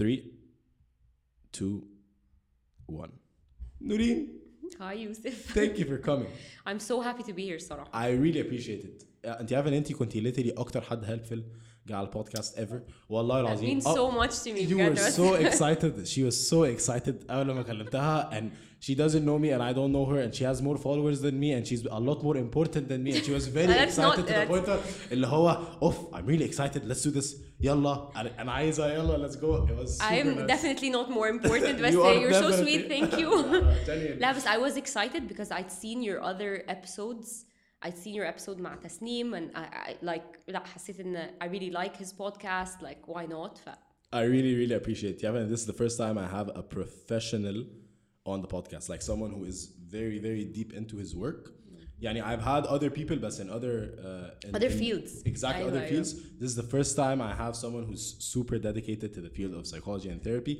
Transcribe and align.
three, 0.00 0.32
two, 1.52 1.82
one. 2.88 3.10
Nureen, 3.82 4.26
Hi 4.80 4.92
Yusuf. 4.94 5.34
thank 5.54 5.78
you 5.78 5.84
for 5.84 5.98
coming. 5.98 6.28
I'm 6.66 6.80
so 6.80 7.00
happy 7.00 7.22
to 7.22 7.32
be 7.32 7.44
here 7.46 7.58
صراحة. 7.58 7.90
I 7.92 8.10
really 8.12 8.40
appreciate 8.40 8.84
it. 8.84 9.04
Uh, 9.24 9.28
انت 9.40 9.52
عارفه 9.52 9.68
ان 9.68 9.74
انت 9.74 9.92
كنتي 9.92 10.32
literally 10.32 10.58
اكتر 10.58 10.80
حد 10.80 11.04
helpful 11.04 11.32
جه 11.34 11.44
على 11.90 12.06
البودكاست 12.06 12.58
ever 12.58 12.80
والله 13.08 13.42
That 13.42 13.46
العظيم 13.46 13.80
means 13.80 13.84
Oh, 13.86 13.94
so 13.94 14.10
much 14.10 14.34
to 14.44 14.52
me 14.54 14.60
you 14.60 14.74
بجد 14.74 14.98
were 14.98 15.06
بس. 15.06 15.16
so 15.20 15.34
excited 15.34 16.06
she 16.06 16.22
was 16.30 16.50
so 16.50 16.64
excited 16.78 17.30
اول 17.30 17.48
لما 17.48 17.62
كلمتها 17.62 18.30
and 18.32 18.44
she 18.86 18.94
doesn't 18.94 19.24
know 19.24 19.38
me 19.38 19.50
and 19.56 19.62
I 19.62 19.72
don't 19.72 19.92
know 19.96 20.04
her 20.12 20.18
and 20.26 20.34
she 20.34 20.44
has 20.44 20.60
more 20.62 20.76
followers 20.86 21.18
than 21.26 21.34
me 21.44 21.50
and 21.56 21.66
she's 21.66 21.82
a 21.86 22.00
lot 22.10 22.18
more 22.22 22.36
important 22.46 22.84
than 22.92 23.00
me 23.06 23.10
and 23.16 23.22
she 23.26 23.32
was 23.38 23.46
very 23.58 23.72
That's 23.72 23.98
not- 23.98 24.18
excited 24.18 24.26
to 24.26 24.32
the 24.32 24.32
that's- 24.32 24.48
point 24.52 24.66
that 24.66 25.12
اللي 25.12 25.26
هو 25.26 25.58
اوف 25.82 26.14
I'm 26.14 26.26
really 26.26 26.44
excited 26.52 26.80
let's 26.92 27.02
do 27.08 27.20
this 27.20 27.36
يلا 27.60 28.08
أنا- 28.14 28.40
انا 28.40 28.52
عايزه 28.52 28.92
يلا 28.94 29.28
let's 29.28 29.34
go 29.34 29.38
it 29.38 29.84
was 29.84 29.90
super 29.98 30.04
I'm 30.04 30.26
nice. 30.26 30.48
definitely 30.54 30.90
not 30.90 31.08
more 31.10 31.28
important 31.36 31.80
بس 31.82 31.92
You 31.94 32.02
are 32.02 32.16
you're 32.22 32.32
so 32.42 32.50
definitely- 32.50 32.62
sweet 32.64 32.88
thank 32.88 33.12
you. 33.20 33.30
Genuinely. 33.86 34.20
لا 34.20 34.32
بس 34.32 34.44
I 34.46 34.56
was 34.58 34.76
excited 34.76 35.22
because 35.32 35.50
I'd 35.50 35.72
seen 35.82 36.02
your 36.08 36.20
other 36.30 36.64
episodes 36.76 37.28
I'd 37.82 37.96
seen 37.98 38.14
your 38.14 38.26
episode 38.26 38.58
مع 38.60 38.74
تسنيم 38.74 39.34
and 39.34 39.50
I, 39.56 39.90
I 39.90 39.94
like 40.02 40.38
لا 40.48 40.66
حسيت 40.66 41.00
ان 41.00 41.30
I 41.42 41.46
really 41.46 41.70
like 41.70 41.96
his 41.96 42.12
podcast 42.12 42.82
like 42.82 43.06
why 43.06 43.26
not 43.26 43.58
ف 43.58 43.68
I 44.12 44.22
really, 44.34 44.54
really 44.62 44.76
appreciate 44.82 45.14
it. 45.16 45.22
Yeah, 45.24 45.34
and 45.42 45.50
this 45.52 45.60
is 45.64 45.66
the 45.72 45.78
first 45.82 45.96
time 45.98 46.16
I 46.16 46.28
have 46.38 46.48
a 46.54 46.62
professional 46.62 47.58
on 48.32 48.38
the 48.44 48.50
podcast, 48.56 48.84
like 48.88 49.02
someone 49.10 49.30
who 49.36 49.44
is 49.52 49.58
very, 49.96 50.18
very 50.28 50.44
deep 50.58 50.70
into 50.80 50.96
his 51.04 51.10
work. 51.24 51.42
Yani, 52.04 52.20
I've 52.30 52.44
had 52.52 52.62
other 52.76 52.90
people, 52.98 53.16
but 53.26 53.34
in 53.42 53.48
other 53.58 53.74
uh, 54.08 54.46
in- 54.48 54.54
Other 54.58 54.72
in- 54.74 54.78
fields. 54.82 55.10
Exactly, 55.32 55.62
أيوة، 55.64 55.68
other 55.72 55.80
أيوة. 55.86 55.88
fields. 55.92 56.10
This 56.40 56.48
is 56.52 56.56
the 56.62 56.68
first 56.76 56.92
time 57.02 57.18
I 57.30 57.32
have 57.42 57.54
someone 57.64 57.84
who's 57.88 58.04
super 58.34 58.56
dedicated 58.68 59.10
to 59.16 59.20
the 59.26 59.32
field 59.38 59.52
of 59.58 59.62
psychology 59.72 60.08
and 60.14 60.20
therapy, 60.28 60.54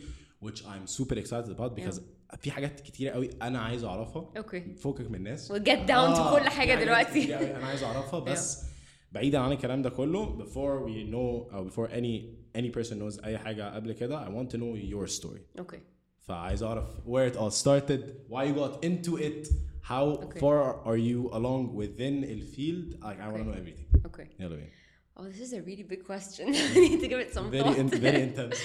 which 0.46 0.58
I'm 0.72 0.84
super 0.98 1.16
excited 1.22 1.50
about 1.56 1.70
because 1.80 1.98
في 2.39 2.51
حاجات 2.51 2.79
كتيرة 2.81 3.11
قوي 3.11 3.29
أنا 3.41 3.59
عايز 3.59 3.83
أعرفها. 3.83 4.29
Okay. 4.37 4.79
فوقك 4.79 5.09
من 5.09 5.15
الناس. 5.15 5.51
down 5.51 5.55
to 5.85 5.91
آه، 5.91 6.39
كل 6.39 6.49
حاجات 6.49 6.79
دلوقتي 6.79 7.35
أنا 7.35 7.65
عايز 7.65 7.83
أعرفها 7.83 8.19
بس 8.19 8.63
بعيدا 9.11 9.39
عن 9.39 9.51
الكلام 9.51 9.81
ده 9.81 9.89
كله 9.89 10.37
before 10.45 10.85
we 10.87 11.11
know 11.11 11.53
أو 11.53 11.69
before 11.69 11.89
any 11.91 12.21
any 12.61 12.69
person 12.77 12.93
knows 12.93 13.23
أي 13.23 13.37
حاجة 13.37 13.75
قبل 13.75 13.91
كده 13.93 14.25
I 14.25 14.29
want 14.29 14.49
to 14.51 14.57
know 14.57 14.75
your 14.93 15.07
story 15.21 15.61
okay 15.61 15.79
فعايز 16.19 16.63
أعرف 16.63 16.85
where 17.05 17.33
it 17.33 17.37
all 17.37 17.51
started 17.63 18.01
why 18.29 18.43
you 18.45 18.55
got 18.55 18.85
into 18.85 19.17
it 19.17 19.47
how 19.91 20.05
Okay. 20.23 20.39
far 20.39 20.63
are 20.89 20.97
you 21.09 21.29
along 21.39 21.63
within 21.81 22.21
the 22.21 22.45
field 22.55 22.87
like 23.05 23.19
I 23.19 23.27
want 23.31 23.41
to 23.43 23.47
know 23.49 23.57
everything 23.61 24.05
okay 24.07 24.27
يلا 24.39 24.55
بينا 24.55 24.69
oh 25.17 25.23
this 25.23 25.41
is 25.47 25.53
a 25.53 25.61
really 25.61 25.83
big 25.93 26.03
question 26.11 26.47
I 26.75 26.79
need 26.89 27.01
to 27.03 27.07
give 27.13 27.19
it 27.25 27.31
some 27.37 27.47
very 27.51 27.63
thought 27.63 27.79
in, 27.79 27.87
very 28.07 28.21
intense 28.29 28.57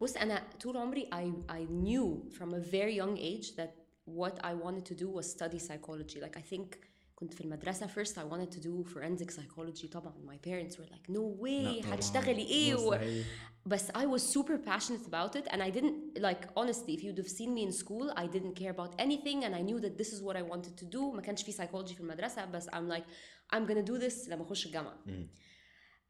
بص 0.00 0.16
انا 0.16 0.42
طول 0.60 0.76
عمري 0.76 1.10
I 1.12 1.52
I 1.52 1.60
knew 1.68 2.32
from 2.38 2.54
a 2.54 2.60
very 2.70 2.94
young 3.02 3.16
age 3.18 3.56
that 3.56 3.70
what 4.06 4.34
I 4.44 4.52
wanted 4.64 4.84
to 4.90 4.94
do 4.94 5.08
was 5.18 5.24
study 5.36 5.58
psychology 5.58 6.20
like 6.20 6.36
I 6.36 6.54
think 6.54 6.76
كنت 7.14 7.34
في 7.34 7.40
المدرسة 7.40 7.86
first 7.86 8.12
I 8.12 8.24
wanted 8.32 8.50
to 8.56 8.60
do 8.60 8.84
forensic 8.94 9.30
psychology 9.30 9.86
طبعا 9.88 10.14
my 10.26 10.36
parents 10.48 10.74
were 10.76 10.88
like 10.94 11.08
no 11.12 11.42
way 11.42 11.82
طبعاً. 11.82 11.94
هتشتغلي 11.94 12.42
ايه 12.42 12.74
و... 12.74 12.90
مستحيل. 12.90 13.24
بس 13.66 13.90
I 13.90 14.04
was 14.16 14.22
super 14.22 14.58
passionate 14.68 15.06
about 15.08 15.36
it 15.40 15.46
and 15.52 15.60
I 15.62 15.70
didn't 15.78 16.20
like 16.22 16.42
honestly 16.60 16.92
if 16.96 17.02
you'd 17.02 17.18
have 17.18 17.28
seen 17.38 17.54
me 17.54 17.62
in 17.68 17.72
school 17.72 18.12
I 18.16 18.26
didn't 18.26 18.54
care 18.62 18.72
about 18.78 19.00
anything 19.00 19.44
and 19.44 19.54
I 19.54 19.62
knew 19.68 19.80
that 19.80 19.94
this 20.02 20.12
is 20.14 20.20
what 20.22 20.36
I 20.36 20.42
wanted 20.52 20.74
to 20.82 20.86
do 20.96 21.00
ما 21.14 21.20
كانش 21.22 21.42
في 21.42 21.52
psychology 21.52 21.94
في 21.94 22.00
المدرسة 22.00 22.44
بس 22.44 22.68
I'm 22.68 22.88
like 22.92 23.04
I'm 23.56 23.66
gonna 23.68 23.86
do 23.90 23.98
this 24.06 24.28
لما 24.28 24.42
اخش 24.42 24.66
الجامعة 24.66 24.98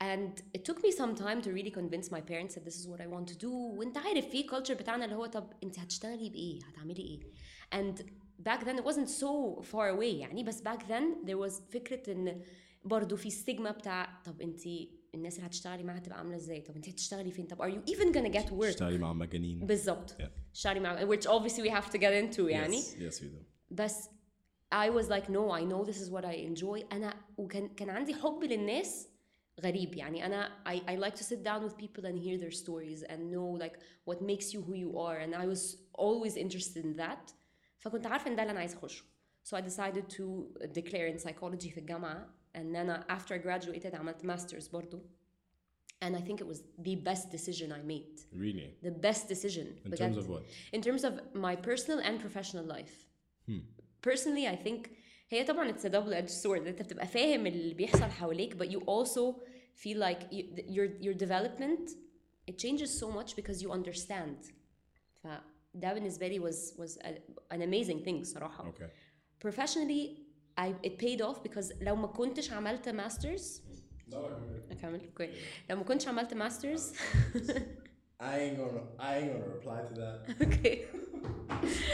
and 0.03 0.33
it 0.59 0.63
took 0.69 0.79
me 0.85 0.91
some 1.01 1.15
time 1.25 1.41
to 1.47 1.51
really 1.59 1.71
convince 1.81 2.07
my 2.17 2.21
parents 2.33 2.55
that 2.55 2.65
this 2.69 2.77
is 2.81 2.87
what 2.93 3.01
I 3.01 3.07
want 3.15 3.27
to 3.33 3.37
do 3.47 3.49
وانت 3.79 3.99
عارف 3.99 4.29
في 4.29 4.47
culture 4.49 4.73
بتاعنا 4.73 5.05
اللي 5.05 5.17
هو 5.17 5.27
طب 5.27 5.53
انت 5.63 5.79
هتشتغلي 5.79 6.31
بايه 6.31 6.59
هتعملي 6.65 7.03
ايه 7.03 7.21
and 7.81 7.95
back 8.49 8.61
then 8.65 8.77
it 8.81 8.85
wasn't 8.85 9.09
so 9.09 9.63
far 9.73 9.97
away 9.97 10.03
يعني 10.21 10.43
بس 10.45 10.63
back 10.63 10.81
then 10.89 11.27
there 11.29 11.39
was 11.49 11.53
فكرة 11.71 12.13
ان 12.13 12.43
برضه 12.85 13.17
في 13.17 13.31
ستيجما 13.31 13.71
بتاع 13.71 14.23
طب 14.25 14.41
انت 14.41 14.61
الناس 15.15 15.37
اللي 15.37 15.47
هتشتغلي 15.47 15.83
معاها 15.83 15.99
هتبقى 15.99 16.19
عامله 16.19 16.37
ازاي 16.37 16.61
طب 16.61 16.77
انت 16.77 16.89
هتشتغلي 16.89 17.31
فين 17.31 17.47
طب 17.47 17.63
are 17.63 17.75
you 17.75 17.93
even 17.95 18.07
gonna 18.15 18.39
get 18.39 18.51
work 18.53 18.65
اشتغلي 18.65 18.99
مع 18.99 19.13
مجانين 19.13 19.67
بالظبط 19.67 20.11
Yeah. 20.23 20.29
اشتغلي 20.53 20.81
مع 20.81 21.07
which 21.07 21.25
obviously 21.25 21.63
we 21.63 21.71
have 21.71 21.91
to 21.91 21.99
get 21.99 22.13
into 22.25 22.39
يعني 22.41 22.83
yes, 22.83 22.85
yes 23.15 23.21
we 23.21 23.25
do 23.25 23.43
بس 23.71 24.09
I 24.75 24.89
was 24.91 25.07
like 25.09 25.27
no 25.29 25.45
I 25.61 25.63
know 25.71 25.85
this 25.91 25.99
is 26.05 26.11
what 26.11 26.25
I 26.25 26.35
enjoy 26.51 26.93
أنا 26.93 27.15
وكان 27.39 27.69
كان 27.69 27.91
عندي 27.91 28.15
حب 28.15 28.45
للناس 28.45 29.09
غريب 29.61 29.95
يعني 29.95 30.27
أنا 30.27 30.63
I, 30.67 30.81
I 30.91 30.97
like 30.97 31.15
to 31.17 31.25
sit 31.25 31.43
down 31.43 31.63
with 31.65 31.77
people 31.77 32.05
and 32.07 32.19
hear 32.19 32.39
their 32.39 32.51
stories 32.51 33.03
and 33.03 33.31
know 33.31 33.59
like 33.65 33.77
what 34.05 34.21
makes 34.23 34.53
you 34.55 34.61
who 34.63 34.75
you 34.75 34.99
are 34.99 35.17
and 35.17 35.35
I 35.35 35.47
was 35.47 35.77
always 35.95 36.37
interested 36.37 36.85
in 36.85 36.97
that 36.97 37.33
فكنت 37.79 38.07
عارفة 38.07 38.31
إن 38.31 38.37
ده 38.37 38.43
اللي 38.43 38.51
أنا 38.51 38.61
عايزة 38.61 38.79
أخشه 38.79 39.05
so 39.45 39.57
I 39.57 39.61
decided 39.61 40.09
to 40.11 40.25
declare 40.73 41.07
in 41.07 41.19
psychology 41.19 41.69
في 41.71 41.79
الجامعة 41.81 42.35
and 42.55 42.59
أنا 42.77 43.07
after 43.11 43.35
I 43.35 43.39
graduated 43.39 43.95
عملت 43.95 44.23
masters 44.27 44.71
برضو 44.73 45.01
and 46.05 46.15
I 46.15 46.21
think 46.21 46.41
it 46.41 46.47
was 46.47 46.59
the 46.79 46.95
best 46.95 47.31
decision 47.31 47.73
I 47.73 47.81
made 47.83 48.21
really 48.33 48.75
the 48.83 48.91
best 48.91 49.29
decision 49.29 49.67
in 49.85 49.91
بجد. 49.91 49.99
terms 49.99 50.17
of 50.19 50.29
what 50.29 50.43
in 50.75 50.83
terms 50.83 51.05
of 51.05 51.13
my 51.35 51.57
personal 51.57 51.99
and 52.01 52.21
professional 52.21 52.65
life 52.77 53.07
personally 54.03 54.47
I 54.47 54.57
think 54.57 54.91
هي 55.31 55.45
طبعا 55.45 55.73
it's 55.73 55.83
a 55.85 55.89
double 55.89 56.13
edged 56.15 56.43
sword 56.45 56.67
انت 56.67 56.83
بتبقى 56.83 57.07
فاهم 57.07 57.47
اللي 57.47 57.75
بيحصل 57.75 58.05
حواليك 58.05 58.55
but 58.63 58.67
you 58.67 58.81
also 58.81 59.35
feel 59.85 59.99
like 59.99 60.33
you, 60.33 60.45
your 60.77 60.89
your 61.07 61.15
development 61.27 61.91
it 62.51 62.57
changes 62.59 62.91
so 63.01 63.07
much 63.19 63.35
because 63.37 63.63
you 63.63 63.71
understand 63.71 64.53
فده 65.23 65.93
بالنسبة 65.95 66.29
لي 66.29 66.41
was 66.51 66.55
was 66.79 66.99
a, 66.99 67.09
an 67.55 67.61
amazing 67.61 68.05
thing 68.09 68.23
صراحة 68.23 68.73
okay 68.73 68.91
professionally 69.47 70.27
I 70.61 70.69
it 70.89 70.93
paid 70.99 71.21
off 71.21 71.43
because 71.43 71.83
لو 71.83 71.97
ما 71.97 72.07
كنتش 72.07 72.53
عملت 72.53 72.89
masters 72.89 73.61
أكمل 74.71 75.01
اوكي 75.07 75.31
لو 75.71 75.77
ما 75.77 75.83
كنتش 75.85 76.09
عملت 76.09 76.35
masters 76.35 76.81
I 78.21 78.39
ain't 78.45 78.57
gonna 78.61 78.83
I 78.99 79.11
ain't 79.19 79.31
gonna 79.33 79.51
reply 79.59 79.81
to 79.91 79.95
that 80.01 80.19
okay 80.47 80.77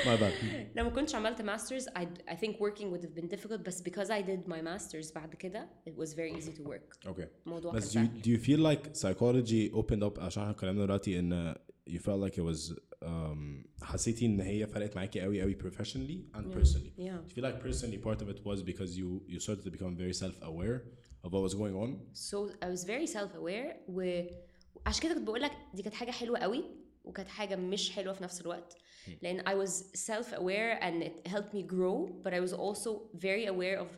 my 0.04 0.16
bad 0.20 0.32
لو 0.76 0.84
ما 0.84 0.90
كنتش 0.90 1.14
عملت 1.14 1.42
masters 1.42 1.84
I, 1.98 2.06
I 2.28 2.34
think 2.36 2.52
working 2.56 2.90
would 2.90 3.02
have 3.04 3.14
been 3.20 3.28
difficult 3.36 3.60
بس 3.66 3.82
because 3.82 4.08
I 4.08 4.22
did 4.22 4.48
my 4.48 4.62
masters 4.62 5.14
بعد 5.14 5.34
كده 5.34 5.68
it 5.88 5.92
was 5.92 6.08
very 6.08 6.40
easy 6.40 6.52
to 6.58 6.62
work 6.62 7.08
okay 7.08 7.26
الموضوع 7.46 7.72
كان 7.72 7.80
But 7.80 7.84
do 7.84 7.86
you, 7.86 7.92
سهل 7.92 8.22
do 8.22 8.28
you 8.28 8.38
feel 8.44 8.60
like 8.60 8.96
psychology 8.96 9.74
opened 9.82 10.02
up 10.02 10.18
عشان 10.22 10.42
احنا 10.42 10.50
اتكلمنا 10.54 10.84
دلوقتي 10.84 11.18
ان 11.18 11.54
you 11.90 11.98
felt 11.98 12.20
like 12.30 12.34
it 12.34 12.44
was 12.52 12.72
um, 13.04 13.82
حسيتي 13.82 14.26
ان 14.26 14.40
هي 14.40 14.66
فرقت 14.66 14.96
معاكي 14.96 15.20
قوي 15.20 15.40
قوي 15.42 15.56
professionally 15.56 16.36
and 16.38 16.44
personally 16.54 16.92
yeah. 16.98 17.18
do 17.26 17.30
you 17.30 17.34
feel 17.34 17.44
like 17.44 17.62
personally 17.62 17.98
part 18.08 18.22
of 18.22 18.28
it 18.28 18.40
was 18.44 18.62
because 18.62 18.96
you 18.98 19.22
you 19.28 19.40
started 19.40 19.64
to 19.64 19.70
become 19.70 19.96
very 19.96 20.14
self-aware 20.22 20.78
of 21.24 21.32
what 21.32 21.42
was 21.48 21.54
going 21.54 21.76
on 21.84 21.90
so 22.30 22.36
I 22.66 22.68
was 22.74 22.82
very 22.84 23.06
self 23.06 23.30
aware 23.34 23.76
وعشان 23.88 25.02
كده 25.02 25.14
كنت 25.14 25.26
بقول 25.26 25.40
لك 25.42 25.52
دي 25.74 25.82
كانت 25.82 25.94
حاجة 25.94 26.10
حلوة 26.10 26.38
قوي 26.38 26.64
وكانت 27.04 27.28
حاجة 27.28 27.56
مش 27.56 27.90
حلوة 27.90 28.12
في 28.14 28.22
نفس 28.22 28.40
الوقت 28.40 28.76
لأن 29.22 29.40
I 29.40 29.54
was 29.66 29.70
self 29.94 30.32
aware 30.32 30.78
and 30.82 31.02
it 31.02 31.26
helped 31.28 31.52
me 31.54 31.62
grow 31.62 32.08
but 32.24 32.32
I 32.32 32.40
was 32.40 32.52
also 32.52 32.90
very 33.14 33.46
aware 33.46 33.78
of 33.78 33.88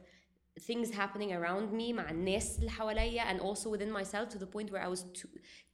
things 0.60 0.90
happening 0.90 1.32
around 1.32 1.72
me 1.72 1.92
مع 1.92 2.10
الناس 2.10 2.58
اللي 2.58 2.70
حواليا 2.70 3.22
and 3.32 3.40
also 3.40 3.68
within 3.70 3.90
myself 3.90 4.28
to 4.34 4.38
the 4.38 4.46
point 4.46 4.70
where 4.70 4.82
I 4.82 4.88
was 4.88 5.02
too 5.02 5.28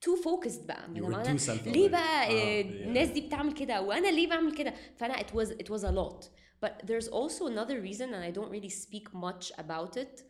too 0.05 0.15
focused 0.23 0.65
بقى 0.67 0.87
You 0.93 0.97
يا 0.97 1.01
were 1.01 1.05
جماعة 1.11 1.23
too 1.23 1.27
أنا 1.29 1.37
self-aware. 1.37 1.67
ليه 1.67 1.89
بقى 1.89 2.27
آه، 2.27 2.31
آه، 2.31 2.63
yeah. 2.63 2.65
الناس 2.87 3.09
دي 3.09 3.21
بتعمل 3.21 3.53
كده 3.53 3.81
وانا 3.81 4.07
ليه 4.07 4.27
بعمل 4.29 4.57
كده 4.57 4.73
فانا 4.97 5.13
it 5.17 5.31
was 5.35 5.47
it 5.49 5.69
was 5.69 5.83
a 5.83 5.91
lot 5.91 6.25
but 6.65 6.85
there's 6.87 7.07
also 7.07 7.47
another 7.47 7.77
reason 7.81 8.07
and 8.13 8.23
I 8.29 8.31
don't 8.39 8.51
really 8.51 8.69
speak 8.85 9.07
much 9.13 9.51
about 9.57 9.97
it 9.97 10.23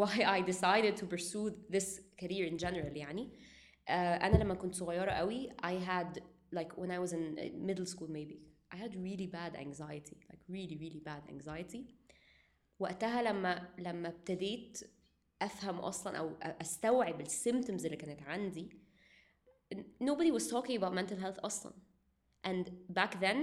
why 0.00 0.14
I 0.36 0.40
decided 0.52 0.94
to 1.00 1.06
pursue 1.14 1.46
this 1.74 2.00
career 2.22 2.44
in 2.52 2.58
general 2.58 2.96
يعني 2.96 3.28
uh, 3.88 3.90
أنا 3.92 4.36
لما 4.36 4.54
كنت 4.54 4.74
صغيرة 4.74 5.10
قوي 5.10 5.50
I 5.62 5.72
had 5.88 6.20
like 6.52 6.72
when 6.76 6.90
I 6.90 6.98
was 7.04 7.12
in 7.12 7.22
middle 7.68 7.86
school 7.86 8.08
maybe 8.08 8.36
I 8.74 8.76
had 8.76 8.92
really 8.94 9.28
bad 9.38 9.52
anxiety 9.66 10.16
like 10.30 10.42
really 10.48 10.76
really 10.84 11.02
bad 11.10 11.30
anxiety 11.34 11.80
وقتها 12.78 13.22
لما 13.22 13.74
لما 13.78 14.08
ابتديت 14.08 14.78
أفهم 15.42 15.78
أصلا 15.78 16.16
أو 16.18 16.30
أستوعب 16.42 17.20
السيمتومز 17.20 17.84
اللي 17.84 17.96
كانت 17.96 18.22
عندي 18.22 18.68
nobody 20.02 20.30
was 20.38 20.46
talking 20.50 20.76
about 20.78 20.92
mental 20.94 21.16
health 21.24 21.44
أصلا 21.44 21.72
and 22.46 22.68
back 22.98 23.14
then 23.20 23.36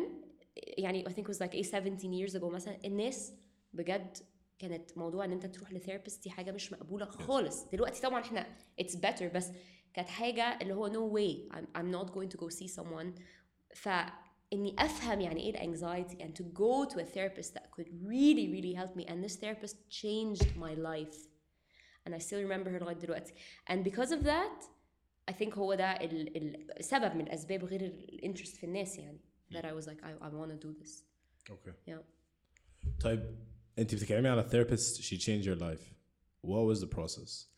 يعني 0.57 1.05
I 1.09 1.11
think 1.11 1.25
it 1.27 1.31
was 1.33 1.39
like 1.39 1.55
a 1.55 1.63
17 1.63 2.13
years 2.13 2.35
ago 2.35 2.43
مثلا 2.43 2.85
الناس 2.85 3.33
بجد 3.73 4.17
كانت 4.59 4.97
موضوع 4.97 5.25
ان 5.25 5.31
انت 5.31 5.45
تروح 5.45 5.73
لثيرابيست 5.73 6.23
دي 6.23 6.29
حاجه 6.29 6.51
مش 6.51 6.73
مقبوله 6.73 7.05
خالص 7.05 7.63
دلوقتي 7.65 8.01
طبعا 8.01 8.21
احنا 8.21 8.57
it's 8.81 8.95
better 8.95 9.23
بس 9.23 9.51
كانت 9.96 10.08
حاجة 10.08 10.58
اللي 10.62 10.74
هو 10.74 10.88
no 10.88 11.12
way 11.18 11.54
I'm, 11.56 11.66
I'm 11.78 11.90
not 11.90 12.12
going 12.12 12.28
to 12.28 12.38
go 12.38 12.48
see 12.48 12.68
someone 12.68 13.20
فاني 13.74 14.76
افهم 14.78 15.20
يعني 15.20 15.40
إيه 15.42 15.50
الانكزايتي 15.50 16.16
and 16.16 16.30
to 16.38 16.42
go 16.44 16.94
to 16.94 16.98
a 16.98 17.04
therapist 17.04 17.54
that 17.54 17.70
could 17.76 17.88
really 18.04 18.48
really 18.52 18.74
help 18.74 18.96
me 18.96 19.04
and 19.06 19.24
this 19.24 19.36
therapist 19.36 19.76
changed 19.90 20.56
my 20.56 20.74
life 20.74 21.16
and 22.06 22.14
I 22.14 22.18
still 22.18 22.40
remember 22.48 22.70
her 22.70 22.80
لغايه 22.80 22.96
دلوقتي 22.96 23.34
and 23.70 23.84
because 23.84 24.10
of 24.12 24.22
that 24.24 24.64
I 25.30 25.32
think 25.32 25.58
هو 25.58 25.74
ده 25.74 25.84
ال- 25.92 26.36
ال- 26.36 26.84
سبب 26.84 27.14
من 27.16 27.20
الاسباب 27.26 27.64
غير 27.64 27.80
الانترست 27.86 28.56
في 28.56 28.64
الناس 28.66 28.98
يعني 28.98 29.20
that 29.52 29.62
I 29.64 29.72
was 29.82 29.86
like 29.86 30.00
I, 30.02 30.24
I 30.24 30.28
want 30.30 30.50
to 30.50 30.66
do 30.66 30.82
this 30.84 31.02
أوكي 31.50 31.72
yeah 31.90 32.02
طيب 33.02 33.36
انت 33.78 33.94
بتتكلمي 33.94 34.28
على 34.28 34.48
therapist 34.48 35.00
she 35.02 35.16
changed 35.18 35.46
your 35.46 35.58
life 35.60 35.84
what 36.46 36.64
was 36.74 36.80
the 36.84 36.96
process 36.96 37.55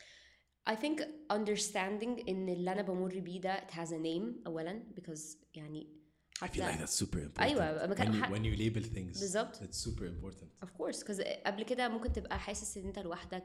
I 0.69 0.75
think 0.75 1.01
understanding 1.33 2.29
ان 2.29 2.50
اللي 2.50 2.71
انا 2.71 2.81
بمر 2.81 3.19
بيه 3.19 3.41
ده 3.41 3.57
it 3.57 3.71
has 3.71 3.89
a 3.89 3.97
name 4.03 4.45
اولا 4.47 4.83
because 5.00 5.38
يعني 5.55 6.03
I 6.44 6.45
feel 6.47 6.61
like 6.61 6.79
that's 6.79 7.03
super 7.03 7.17
important 7.17 7.39
أيوة، 7.41 7.88
ما 7.88 7.94
كان 7.95 8.07
when 8.11 8.15
you, 8.15 8.23
ح- 8.23 8.31
when 8.31 8.44
you 8.44 8.57
label 8.57 8.85
things 8.95 9.19
بالظبط. 9.19 9.55
it's 9.55 9.77
super 9.89 10.03
important 10.03 10.65
Of 10.65 10.69
course, 10.77 11.00
because 11.03 11.21
قبل 11.45 11.63
كده 11.63 11.88
ممكن 11.89 12.11
تبقى 12.13 12.39
حاسس 12.39 12.77
ان 12.77 12.85
انت 12.85 13.00
لوحدك. 13.00 13.44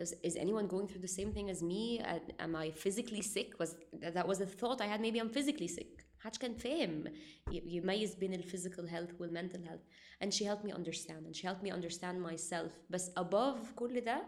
Does 0.00 0.08
is 0.26 0.32
anyone 0.36 0.68
going 0.68 0.86
through 0.88 1.02
the 1.06 1.12
same 1.20 1.32
thing 1.36 1.50
as 1.56 1.62
me? 1.62 2.00
Uh, 2.02 2.42
Am 2.42 2.56
I 2.56 2.70
physically 2.84 3.22
sick? 3.22 3.60
Was 3.60 3.70
that 4.02 4.26
was 4.28 4.40
a 4.40 4.46
thought 4.46 4.80
I 4.80 4.86
had? 4.86 5.00
Maybe 5.00 5.20
I'm 5.20 5.32
physically 5.38 5.68
sick. 5.68 6.02
محدش 6.20 6.38
كان 6.38 6.54
فاهم 6.54 7.04
ي- 7.06 7.62
يميز 7.76 8.14
بين 8.14 8.34
ال 8.34 8.44
physical 8.50 8.88
health 8.88 9.20
وال 9.20 9.30
mental 9.42 9.68
health. 9.68 9.86
And 10.24 10.28
she 10.32 10.44
helped 10.44 10.64
me 10.64 10.72
understand 10.72 11.26
and 11.26 11.34
she 11.36 11.42
helped 11.46 11.62
me 11.62 11.70
understand 11.72 12.30
myself. 12.32 12.70
بس 12.90 13.10
above 13.18 13.72
كل 13.76 14.00
ده 14.00 14.22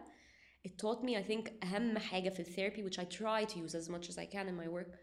it 0.67 0.71
taught 0.79 1.03
me 1.05 1.17
I 1.17 1.23
think 1.31 1.65
أهم 1.65 1.99
حاجة 1.99 2.29
في 2.29 2.45
therapy 2.45 2.83
which 2.83 2.99
I 2.99 3.05
try 3.05 3.45
to 3.55 3.59
use 3.59 3.75
as 3.75 3.89
much 3.89 4.09
as 4.11 4.19
I 4.19 4.27
can 4.35 4.49
in 4.49 4.57
my 4.57 4.69
work 4.69 4.97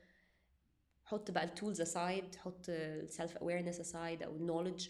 حط 1.04 1.32
بقى 1.32 1.44
التولز 1.44 1.82
aside 1.82 2.36
حط 2.38 2.66
self 3.08 3.32
awareness 3.42 3.80
aside 3.80 4.24
أو 4.24 4.48
knowledge 4.48 4.84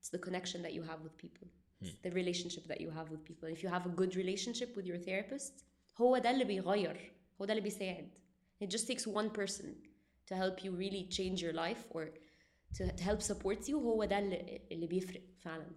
it's 0.00 0.10
the 0.10 0.18
connection 0.28 0.62
that 0.62 0.72
you 0.72 0.82
have 0.82 1.00
with 1.04 1.16
people 1.26 1.48
it's 1.82 2.00
the 2.06 2.10
relationship 2.20 2.64
that 2.68 2.80
you 2.80 2.90
have 2.90 3.08
with 3.10 3.22
people 3.30 3.48
if 3.56 3.62
you 3.62 3.68
have 3.76 3.86
a 3.86 3.94
good 4.00 4.14
relationship 4.16 4.76
with 4.76 4.86
your 4.86 4.98
therapist 4.98 5.64
هو 6.00 6.18
ده 6.18 6.30
اللي 6.30 6.44
بيغير 6.44 7.12
هو 7.40 7.44
ده 7.44 7.52
اللي 7.52 7.62
بيساعد 7.62 8.08
it 8.64 8.66
just 8.66 8.86
takes 8.86 9.06
one 9.06 9.30
person 9.40 9.66
to 10.30 10.34
help 10.36 10.64
you 10.64 10.70
really 10.70 11.04
change 11.18 11.42
your 11.42 11.52
life 11.52 11.82
or 11.90 12.04
to, 12.76 12.86
to 12.96 13.02
help 13.02 13.20
support 13.32 13.68
you 13.68 13.74
هو 13.74 14.04
ده 14.04 14.18
اللي, 14.18 14.60
اللي 14.72 14.86
بيفرق 14.86 15.22
فعلا 15.40 15.70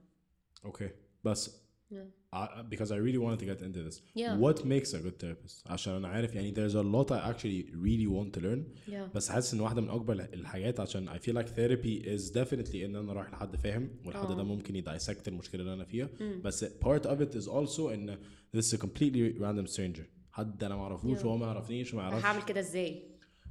okay 0.65 0.89
بس 1.23 1.61
yeah. 1.91 1.97
I, 2.33 2.61
because 2.73 2.91
I 2.91 2.97
really 3.07 3.19
wanted 3.25 3.39
to 3.43 3.45
get 3.51 3.59
into 3.67 3.81
this 3.87 3.97
Yeah. 4.15 4.33
what 4.45 4.57
makes 4.65 4.89
a 4.93 4.99
good 5.05 5.17
therapist 5.23 5.71
عشان 5.71 5.93
انا 5.93 6.07
عارف 6.07 6.35
يعني 6.35 6.53
there's 6.55 6.73
a 6.75 6.83
lot 6.95 7.11
I 7.11 7.31
actually 7.31 7.71
really 7.73 8.07
want 8.07 8.39
to 8.39 8.43
learn 8.43 8.91
Yeah. 8.91 9.15
بس 9.15 9.29
حاسس 9.29 9.53
ان 9.53 9.59
واحده 9.59 9.81
من 9.81 9.89
اكبر 9.89 10.13
الحاجات 10.13 10.79
عشان 10.79 11.09
I 11.09 11.19
feel 11.19 11.33
like 11.35 11.47
therapy 11.49 12.05
is 12.05 12.31
definitely 12.33 12.75
ان 12.75 12.95
انا 12.95 13.13
رايح 13.13 13.31
لحد 13.33 13.55
فاهم 13.55 13.89
والحد 14.05 14.27
ده 14.27 14.39
آه. 14.39 14.43
ممكن 14.43 14.75
يدايسكت 14.75 15.27
المشكله 15.27 15.61
اللي 15.61 15.73
انا 15.73 15.85
فيها 15.85 16.09
بس 16.43 16.65
part 16.65 17.01
of 17.03 17.19
it 17.21 17.35
is 17.41 17.47
also 17.47 17.79
ان 17.79 18.17
this 18.57 18.61
is 18.61 18.73
a 18.73 18.77
completely 18.77 19.39
random 19.41 19.75
stranger 19.75 20.03
حد 20.31 20.63
انا 20.63 20.75
ما 20.75 20.81
اعرفوش 20.81 21.19
Yeah. 21.19 21.25
وهو 21.25 21.37
ما 21.37 21.45
يعرفنيش 21.45 21.93
وما 21.93 22.03
هعمل 22.03 22.19
يعرفش 22.23 22.45
كده 22.45 22.59
ازاي 22.59 23.03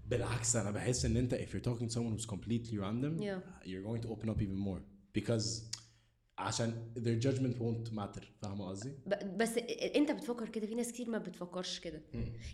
بالعكس 0.06 0.56
انا 0.56 0.70
بحس 0.70 1.04
ان 1.04 1.16
انت 1.16 1.34
if 1.34 1.48
you're 1.48 1.64
talking 1.70 1.88
to 1.88 1.94
someone 1.94 2.18
who's 2.20 2.26
completely 2.34 2.76
random 2.78 3.22
Yeah. 3.22 3.66
you're 3.68 3.84
going 3.88 4.02
to 4.06 4.08
open 4.08 4.28
up 4.28 4.40
even 4.42 4.58
more 4.68 4.80
because 5.18 5.46
عشان 6.39 6.91
their 6.97 7.23
judgment 7.25 7.55
won't 7.61 7.93
matter. 7.97 8.23
فاهمة 8.41 8.69
قصدي؟ 8.69 8.91
بس 9.37 9.57
انت 9.95 10.11
بتفكر 10.11 10.49
كده. 10.49 10.67
في 10.67 10.75
ناس 10.75 10.91
كتير 10.91 11.09
ما 11.09 11.17
بتفكرش 11.17 11.79
كده. 11.79 12.01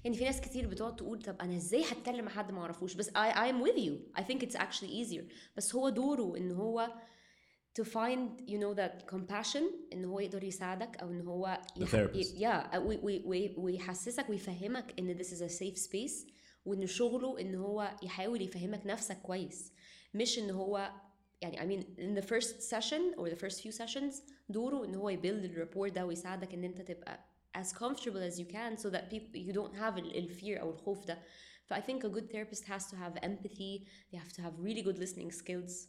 يعني 0.04 0.18
في 0.18 0.24
ناس 0.24 0.42
كتير 0.42 0.68
بتقعد 0.68 0.96
تقول 0.96 1.22
طب 1.22 1.36
أنا 1.42 1.56
إزاي 1.58 1.84
هتكلم 1.84 2.26
مع 2.26 2.32
حد 2.32 2.52
ما 2.52 2.62
أعرفوش؟ 2.62 2.94
بس 2.94 3.10
I, 3.10 3.12
I'm 3.34 3.66
with 3.68 3.78
you. 3.80 4.22
I 4.22 4.24
think 4.24 4.48
it's 4.48 4.56
actually 4.58 4.90
easier. 5.06 5.24
بس 5.58 5.76
هو 5.76 5.90
دوره 5.90 6.38
إن 6.38 6.52
هو 6.52 6.92
to 7.80 7.84
find 7.84 8.42
you 8.48 8.58
know 8.58 8.76
that 8.78 9.16
compassion 9.16 9.64
إن 9.94 10.06
هو 10.06 10.20
يقدر 10.20 10.44
يساعدك 10.44 10.98
أو 10.98 11.10
إن 11.10 11.22
هو 11.22 11.60
therapist. 11.80 12.40
yeah 12.40 12.76
وي- 12.78 13.00
وي- 13.04 13.24
وي- 13.26 13.56
ويحسسك 13.58 14.30
ويفهمك 14.30 14.94
إن 15.00 15.18
this 15.18 15.28
is 15.28 15.42
a 15.52 15.56
safe 15.60 15.80
space 15.90 16.32
وإن 16.66 16.86
شغله 16.86 17.40
إن 17.42 17.56
هو 17.56 17.92
يحاول 18.04 18.42
يفهمك 18.42 18.82
نفسك 18.86 19.18
كويس. 19.22 19.74
مش 20.14 20.40
إن 20.40 20.50
هو 20.50 20.92
يعني 21.43 21.57
I 21.59 21.65
mean 21.65 21.85
in 21.99 22.23
the 22.23 22.27
first 22.27 22.63
session 22.63 23.15
or 23.19 23.29
the 23.31 23.41
first 23.45 23.61
few 23.63 23.73
sessions 23.73 24.15
دوره 24.49 24.85
ان 24.85 24.95
هو 24.95 25.09
يبيلد 25.09 25.45
الرابور 25.45 25.89
ده 25.89 26.07
ويساعدك 26.07 26.55
ان 26.55 26.65
انت 26.65 26.81
تبقى 26.81 27.25
as 27.59 27.67
comfortable 27.67 28.33
as 28.33 28.37
you 28.39 28.45
can 28.53 28.77
so 28.83 28.91
that 28.91 29.03
people 29.15 29.37
you 29.37 29.53
don't 29.53 29.75
have 29.77 29.99
ال- 29.99 30.17
الفير 30.19 30.61
او 30.61 30.71
الخوف 30.71 31.07
ده 31.07 31.19
ف 31.67 31.73
I 31.75 31.77
think 31.81 32.05
a 32.05 32.09
good 32.09 32.29
therapist 32.33 32.65
has 32.65 32.83
to 32.91 32.97
have 32.97 33.15
empathy 33.25 33.87
they 34.13 34.19
have 34.19 34.33
to 34.37 34.43
have 34.43 34.55
really 34.67 34.83
good 34.83 34.99
listening 34.99 35.31
skills 35.43 35.89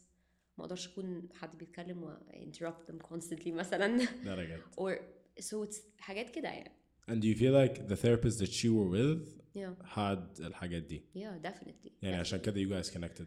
ما 0.58 0.64
اقدرش 0.64 0.88
اكون 0.88 1.28
حد 1.34 1.58
بيتكلم 1.58 2.02
و 2.02 2.16
interrupt 2.32 2.90
them 2.92 3.06
constantly 3.12 3.48
مثلا 3.48 3.98
that 4.06 4.38
I 4.38 4.46
get 4.52 4.80
or 4.82 4.98
so 5.42 5.66
it's 5.68 5.76
حاجات 5.98 6.30
كده 6.30 6.48
يعني 6.48 6.72
and 7.10 7.14
do 7.14 7.26
you 7.26 7.36
feel 7.38 7.52
like 7.52 7.88
the 7.88 7.96
therapist 7.96 8.38
that 8.44 8.52
you 8.64 8.72
were 8.74 8.90
with 8.98 9.28
yeah 9.56 9.96
had 9.96 10.40
الحاجات 10.46 10.82
دي 10.82 11.04
yeah 11.16 11.46
definitely 11.48 11.90
يعني 12.02 12.16
عشان 12.16 12.38
كده 12.38 12.64
you 12.64 12.68
guys 12.84 12.88
connected 12.90 13.26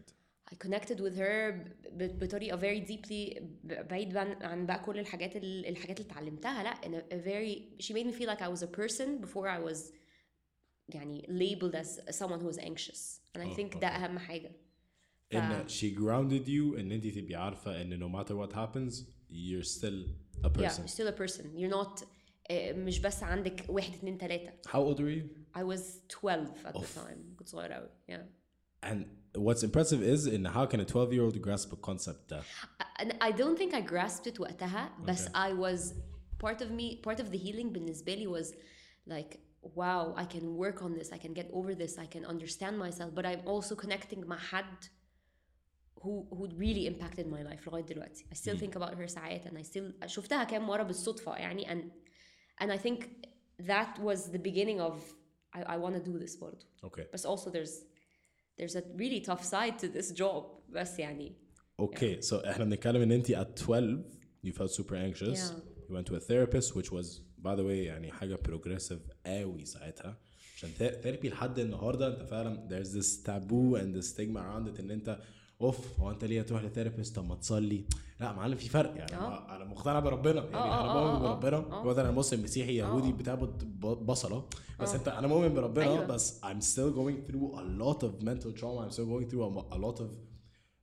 I 0.52 0.54
connected 0.66 0.98
with 1.00 1.16
her 1.18 1.52
ب- 1.92 2.18
بطريقه 2.24 2.56
very 2.58 2.86
deeply 2.88 3.40
ب- 3.64 3.88
بعيد 3.88 4.16
عن 4.16 4.42
عن 4.42 4.66
بقى 4.66 4.78
كل 4.84 4.98
الحاجات 4.98 5.36
ال- 5.36 5.66
الحاجات 5.66 6.00
اللي 6.00 6.10
اتعلمتها 6.10 6.62
لا 6.62 6.74
in 6.74 7.00
a, 7.00 7.04
a 7.14 7.18
very 7.28 7.82
she 7.84 7.92
made 7.92 8.06
me 8.06 8.12
feel 8.18 8.28
like 8.30 8.42
I 8.42 8.48
was 8.58 8.62
a 8.62 8.70
person 8.80 9.26
before 9.26 9.48
I 9.48 9.70
was 9.72 9.92
يعني 10.88 11.22
labeled 11.28 11.74
as 11.74 12.16
someone 12.16 12.40
who 12.40 12.46
was 12.52 12.58
anxious 12.58 13.20
and 13.34 13.42
I 13.42 13.46
Oh, 13.46 13.56
think 13.56 13.78
ده 13.78 13.88
okay. 13.88 13.92
اهم 13.94 14.18
حاجه 14.18 14.52
ف- 15.30 15.34
ان 15.36 15.68
she 15.68 15.94
grounded 15.96 16.46
you 16.48 16.78
ان 16.78 16.92
انت 16.92 17.06
تبقي 17.06 17.34
عارفه 17.34 17.82
ان 17.82 18.00
no 18.00 18.16
matter 18.18 18.32
what 18.32 18.52
happens 18.56 18.94
you're 19.30 19.68
still 19.78 20.06
a 20.44 20.48
yeah 20.48 20.68
person 20.68 20.82
you're 20.82 20.96
still 20.96 21.08
a 21.08 21.18
person 21.22 21.44
you're 21.56 21.76
not 21.76 22.04
آه، 22.50 22.72
مش 22.72 22.98
بس 22.98 23.22
عندك 23.22 23.64
واحد 23.68 23.94
اتنين 23.94 24.18
تلاته 24.18 24.50
how 24.68 24.94
old 24.94 24.98
were 24.98 25.20
you 25.20 25.58
I 25.58 25.62
was 25.62 25.82
12 26.08 26.66
at 26.66 26.72
the 26.74 26.78
Oof. 26.78 26.98
time 26.98 27.36
كنت 27.38 27.48
صغيرة 27.48 27.74
أوي 27.74 27.88
yeah 28.10 28.24
and 28.82 29.06
what's 29.34 29.62
impressive 29.62 30.02
is 30.02 30.26
in 30.26 30.44
how 30.44 30.66
can 30.66 30.80
a 30.80 30.84
12 30.84 31.12
year 31.12 31.22
old 31.22 31.40
grasp 31.40 31.72
a 31.72 31.76
concept 31.76 32.28
ده 32.28 32.42
and 33.00 33.12
I 33.20 33.30
don't 33.32 33.58
think 33.58 33.74
I 33.74 33.80
grasped 33.80 34.26
it 34.26 34.40
وقتها 34.40 34.92
بس 35.06 35.26
Okay. 35.26 35.30
I 35.30 35.52
was 35.52 35.94
part 36.44 36.60
of 36.62 36.70
me 36.70 37.00
part 37.02 37.20
of 37.20 37.30
the 37.30 37.38
healing 37.38 37.72
بالنسبة 37.72 38.14
لي 38.14 38.26
was 38.26 38.54
like 39.06 39.38
wow 39.62 40.14
I 40.16 40.24
can 40.24 40.56
work 40.56 40.82
on 40.82 40.94
this 40.98 41.12
I 41.12 41.18
can 41.18 41.32
get 41.34 41.50
over 41.52 41.74
this 41.74 41.98
I 41.98 42.06
can 42.06 42.24
understand 42.24 42.78
myself 42.78 43.14
but 43.14 43.26
I'm 43.26 43.46
also 43.46 43.74
connecting 43.74 44.24
مع 44.26 44.38
حد 44.38 44.84
who 46.02 46.26
who 46.30 46.46
really 46.56 46.86
impacted 46.86 47.26
my 47.26 47.42
life 47.42 47.66
لغاية 47.66 47.82
دلوقتي 47.82 48.26
I 48.32 48.36
still 48.36 48.56
think 48.56 48.76
about 48.76 48.94
her 48.94 49.06
ساعات 49.06 49.46
and 49.46 49.58
I 49.58 49.62
still 49.62 50.06
شفتها 50.06 50.44
كام 50.44 50.66
مرة 50.66 50.82
بالصدفة 50.82 51.36
يعني 51.36 51.66
and 51.66 51.84
and 52.64 52.70
I 52.72 52.78
think 52.78 53.04
that 53.66 53.98
was 53.98 54.30
the 54.30 54.38
beginning 54.38 54.80
of 54.80 54.94
I, 55.52 55.62
I 55.74 55.76
want 55.78 55.94
to 55.94 56.10
do 56.10 56.18
this 56.18 56.36
برضه 56.36 56.66
okay 56.84 57.04
but 57.12 57.24
also 57.24 57.50
there's 57.50 57.84
there's 58.58 58.76
a 58.76 58.82
really 59.00 59.20
tough 59.20 59.44
side 59.44 59.78
to 59.82 59.88
this 59.98 60.12
job 60.20 60.44
بس 60.68 60.98
يعني 60.98 61.36
okay 61.82 62.20
so 62.30 62.32
احنا 62.34 62.64
بنتكلم 62.64 63.02
ان 63.02 63.12
انت 63.12 63.26
at 63.32 63.62
12 63.64 64.04
you 64.46 64.50
felt 64.52 64.70
super 64.70 64.94
anxious 64.94 65.38
Yeah. 65.38 65.88
you 65.88 65.94
went 65.96 66.06
to 66.06 66.14
a 66.16 66.20
therapist 66.20 66.74
which 66.76 66.90
was 66.92 67.06
by 67.42 67.54
the 67.56 67.62
way 67.64 67.86
يعني 67.86 68.12
حاجه 68.12 68.38
progressive 68.48 69.00
قوي 69.26 69.64
ساعتها 69.64 70.18
عشان 70.56 70.68
ثيرابي 70.70 71.28
لحد 71.28 71.58
النهارده 71.58 72.06
انت 72.08 72.22
فعلا 72.30 72.68
there's 72.68 72.88
this 72.88 73.22
taboo 73.26 73.76
and 73.80 73.96
this 74.02 74.08
stigma 74.14 74.38
around 74.40 74.74
it 74.76 74.80
ان 74.80 74.90
انت 74.90 75.18
اوف 75.61 75.99
هو 75.99 76.11
انت 76.11 76.23
ليه 76.25 76.41
تروح 76.41 76.63
لثيرابيست 76.63 77.15
طب 77.15 77.27
ما 77.29 77.35
تصلي 77.35 77.83
لا 78.19 78.33
معلم 78.33 78.55
في 78.55 78.69
فرق 78.69 78.97
يعني 78.97 79.15
آه. 79.15 79.55
أنا 79.55 79.65
مقتنع 79.65 79.99
بربنا 79.99 80.43
يعني 80.43 80.55
آه، 80.55 80.81
أنا 80.81 80.91
آه، 80.91 81.13
مؤمن 81.13 81.25
آه، 81.25 81.31
آه، 81.31 81.39
بربنا 81.39 81.73
آه. 81.75 81.85
وقت 81.85 81.97
أنا 81.97 82.11
مسلم 82.11 82.43
مسيحي 82.43 82.75
يهودي 82.75 83.07
آه. 83.09 83.11
بتعبد 83.11 83.63
ب- 83.63 84.05
بصله 84.05 84.45
بس 84.79 84.93
آه. 84.93 84.95
انت 84.97 85.07
أنا 85.07 85.27
مؤمن 85.27 85.53
بربنا 85.53 85.85
أيوة. 85.85 86.05
بس 86.05 86.41
I'm 86.41 86.61
still 86.61 86.93
going 86.95 87.29
through 87.31 87.55
a 87.57 87.83
lot 87.83 88.03
of 88.03 88.25
mental 88.25 88.59
trauma 88.61 88.85
I'm 88.87 88.91
still 88.93 89.07
going 89.07 89.29
through 89.31 89.43
a, 89.43 89.75
a 89.75 89.77
lot 89.77 89.99
of 89.99 90.07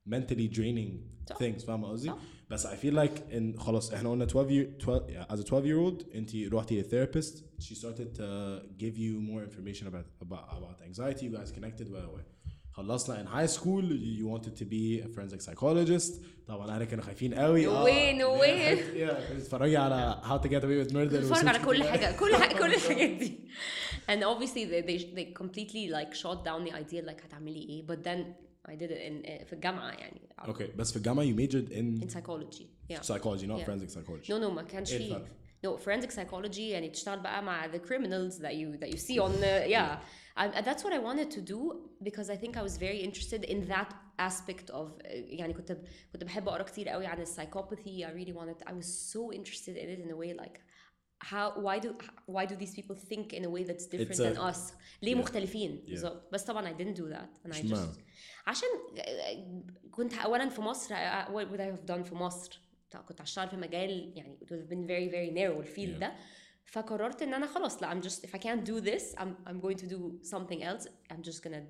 mentally 0.05 0.47
draining 0.57 0.91
صح. 1.29 1.37
things 1.37 1.65
فاهم 1.65 1.85
قصدي؟ 1.85 2.11
بس 2.49 2.67
I 2.67 2.69
feel 2.69 2.93
like 2.95 3.33
in 3.33 3.59
خلاص 3.59 3.93
إحنا 3.93 4.09
قلنا 4.11 4.25
12 4.25 4.49
year 4.49 4.83
12 4.83 5.07
yeah, 5.07 5.33
as 5.33 5.39
a 5.39 5.43
12 5.43 5.65
year 5.65 5.77
old 5.77 6.15
انت 6.15 6.35
روحتي 6.35 6.77
للثيرابيست 6.77 7.45
she 7.61 7.75
started 7.75 8.17
to 8.17 8.61
give 8.79 8.97
you 8.97 9.19
more 9.29 9.43
information 9.43 9.85
about 9.87 10.25
about, 10.25 10.45
about 10.57 10.81
anxiety 10.89 11.25
you 11.25 11.37
guys 11.37 11.51
connected 11.51 11.87
well, 11.89 12.09
well. 12.15 12.25
خلصنا 12.78 13.24
in 13.24 13.28
high 13.28 13.50
school 13.56 13.82
you 13.82 14.26
wanted 14.26 14.56
to 14.60 14.64
be 14.64 15.04
a 15.04 15.08
forensic 15.16 15.40
psychologist 15.40 16.12
طبعا 16.48 16.70
اهلك 16.76 16.88
كانوا 16.88 17.04
خايفين 17.04 17.34
قوي 17.34 17.66
No 17.66 17.68
way, 17.86 18.18
no 18.22 18.40
way. 18.42 18.78
yeah 18.98 19.32
بتتفرجي 19.32 19.76
على 19.76 20.20
how 20.22 20.42
to 20.44 20.48
get 20.48 20.60
away 20.62 20.86
with 20.88 20.92
murder 20.92 21.16
بتفرج 21.16 21.48
على 21.48 21.58
وسوتشي 21.58 21.64
كل 21.66 21.76
كده. 21.78 21.90
حاجة 21.90 22.16
كل 22.16 22.34
حاجة 22.36 22.58
كل 22.58 22.74
الحاجات 22.74 23.10
دي 23.10 23.38
and 24.10 24.20
obviously 24.22 24.64
they, 24.64 24.82
they, 24.88 24.98
they 25.16 25.42
completely 25.42 25.88
like 25.98 26.14
shot 26.14 26.44
down 26.44 26.64
the 26.68 26.72
idea 26.74 27.02
like 27.10 27.24
هتعملي 27.24 27.60
ايه 27.68 27.86
but 27.86 27.98
then 28.04 28.24
I 28.68 28.74
did 28.76 28.90
it 28.90 29.00
in 29.08 29.44
في 29.46 29.52
الجامعة 29.52 29.90
يعني 29.92 30.20
okay 30.44 30.76
بس 30.76 30.90
في 30.90 30.96
الجامعة 30.96 31.24
you 31.24 31.36
majored 31.36 31.70
in 31.72 32.04
in 32.04 32.08
psychology 32.14 32.66
yeah 32.92 33.00
psychology 33.02 33.46
not 33.46 33.58
Yeah. 33.58 33.66
forensic 33.66 33.90
psychology 33.90 34.28
no 34.28 34.38
no 34.44 34.50
ما 34.50 34.62
كانش 34.62 34.92
إيه 34.92 34.98
فيه 34.98 35.16
الفرق؟ 35.16 35.26
no 35.66 35.78
forensic 35.80 36.10
psychology 36.14 36.58
يعني 36.58 36.88
تشتغل 36.90 37.20
بقى 37.20 37.42
مع 37.42 37.68
the 37.72 37.78
criminals 37.80 38.34
that 38.38 38.52
you 38.54 38.78
that 38.84 38.90
you 38.94 38.98
see 38.98 39.18
on 39.18 39.32
the, 39.42 39.70
yeah 39.74 39.98
I, 40.38 40.60
that's 40.68 40.82
what 40.84 40.92
I 40.92 41.00
wanted 41.08 41.28
to 41.36 41.40
do 41.54 41.60
because 42.08 42.28
I 42.30 42.36
think 42.42 42.52
I 42.56 42.62
was 42.68 42.76
very 42.86 43.00
interested 43.08 43.42
in 43.52 43.58
that 43.74 43.90
aspect 44.18 44.70
of 44.70 44.86
يعني 45.04 45.52
كنت 45.52 45.76
كنت 46.12 46.24
بحب 46.24 46.48
اقرا 46.48 46.62
كتير 46.62 46.88
قوي 46.88 47.06
عن 47.06 47.20
السايكوباثي 47.20 48.06
I 48.06 48.10
really 48.10 48.32
wanted 48.36 48.68
I 48.68 48.72
was 48.72 48.86
so 49.14 49.32
interested 49.32 49.76
in 49.76 49.88
it 49.88 49.98
in 50.06 50.10
a 50.10 50.16
way 50.16 50.32
like 50.44 50.58
how 51.32 51.46
why 51.66 51.76
do 51.84 51.88
why 52.34 52.44
do 52.46 52.54
these 52.62 52.74
people 52.78 52.96
think 53.10 53.26
in 53.38 53.44
a 53.44 53.50
way 53.56 53.62
that's 53.68 53.86
different 53.86 54.10
It's 54.10 54.20
a- 54.20 54.34
than 54.34 54.52
us 54.52 54.72
ليه 55.02 55.14
مختلفين 55.14 55.84
بالظبط 55.88 56.32
بس 56.32 56.44
طبعا 56.44 56.72
I 56.74 56.76
didn't 56.78 56.96
do 56.96 57.08
that 57.14 57.46
and 57.48 57.52
I 57.52 57.58
اشمعنى؟ 57.58 57.86
just 57.92 57.98
عشان 58.46 58.68
كنت 59.90 60.14
اولا 60.14 60.48
في 60.48 60.60
مصر 60.60 60.94
what 61.26 61.46
would 61.50 61.60
I 61.60 61.76
have 61.76 61.86
done 61.94 62.02
في 62.02 62.14
مصر 62.14 62.60
كنت 63.08 63.20
هشتغل 63.20 63.48
في 63.48 63.56
مجال 63.56 64.12
يعني 64.16 64.38
it 64.42 64.46
would 64.46 64.58
have 64.60 64.70
been 64.70 64.86
very 64.86 65.10
very 65.10 65.34
narrow 65.38 65.58
الفيلد 65.60 65.96
Yeah. 65.96 66.00
ده 66.00 66.12
فقررت 66.68 67.22
ان 67.22 67.34
انا 67.34 67.46
خلاص 67.46 67.82
لا 67.82 68.00
I'm 68.00 68.04
just 68.04 68.18
if 68.26 68.30
I 68.34 68.38
can't 68.38 68.64
do 68.64 68.80
this 68.84 69.14
I'm 69.20 69.48
I'm 69.50 69.60
going 69.66 69.76
to 69.76 69.86
do 69.86 70.26
something 70.32 70.62
else 70.62 70.88
I'm 71.12 71.22
just 71.30 71.42
gonna 71.44 71.62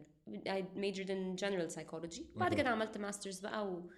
I 0.48 0.62
majored 0.76 1.10
in 1.10 1.36
general 1.36 1.68
psychology 1.76 2.22
بعد 2.36 2.52
Okay. 2.52 2.56
كده 2.56 2.68
عملت 2.68 2.98
ماسترز 2.98 3.40
بقى 3.40 3.66
و, 3.68 3.90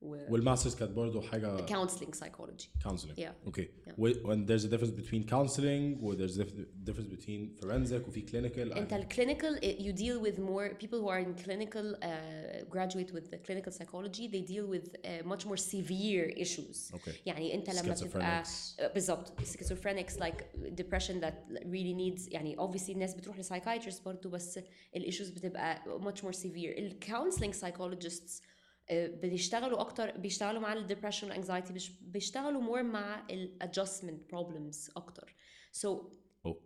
و 0.00 0.32
والماسترز 0.32 0.74
كانت 0.76 0.90
برضه 0.90 1.22
حاجه 1.22 1.66
counseling 1.66 2.10
psychology 2.18 2.66
counseling 2.88 3.16
Yeah. 3.18 3.48
okay 3.50 3.60
Yeah. 3.86 3.92
Wh- 3.92 4.24
when 4.28 4.46
there's 4.46 4.64
a 4.64 4.68
difference 4.74 4.94
between 5.02 5.22
counseling 5.36 5.84
or 6.02 6.14
there's 6.14 6.36
a 6.38 6.44
dif- 6.44 6.66
difference 6.88 7.08
between 7.16 7.56
forensic 7.62 8.08
وفي 8.08 8.26
clinical 8.26 8.76
انت 8.76 8.92
الكلينيكال 8.92 9.60
you 9.78 9.92
deal 9.96 10.26
with 10.26 10.38
more 10.38 10.74
people 10.84 10.98
who 11.00 11.08
are 11.08 11.20
in 11.26 11.44
clinical 11.44 11.94
uh, 11.94 12.74
graduate 12.74 13.12
with 13.14 13.30
the 13.30 13.38
clinical 13.48 13.72
psychology 13.72 14.28
they 14.28 14.42
deal 14.52 14.66
with 14.74 14.86
uh, 14.94 15.26
much 15.32 15.46
more 15.46 15.56
severe 15.56 16.28
issues 16.44 16.94
Okay. 16.94 17.10
يعني 17.26 17.54
انت 17.54 17.70
لما 17.70 17.94
تبقى 17.94 18.44
Schizophrenics. 18.44 18.92
بالظبط 18.94 19.40
schizophrenics 19.40 20.18
like 20.20 20.44
depression 20.80 21.20
that 21.24 21.34
really 21.64 21.94
needs 21.94 22.32
يعني 22.32 22.56
obviously 22.56 22.90
الناس 22.90 23.14
بتروح 23.14 23.38
لسايكايترست 23.38 24.04
برضه 24.04 24.30
بس 24.30 24.60
الايشوز 24.96 25.30
بتبقى 25.30 25.82
much 26.00 26.18
more 26.20 26.36
severe 26.36 26.78
الكونسلنج 26.78 27.54
psychologists 27.54 28.40
uh, 28.40 28.44
بيشتغلوا 28.91 29.79
أكتر 29.81 30.17
بيشتغلوا 30.17 30.61
مع 30.61 30.73
الدبريشن 30.73 31.27
والانكزايتي 31.27 31.73
بيشتغلوا 32.01 32.61
more 32.77 32.81
مع 32.83 33.27
الادجستمنت 33.29 34.31
problems 34.35 34.91
أكتر 34.97 35.35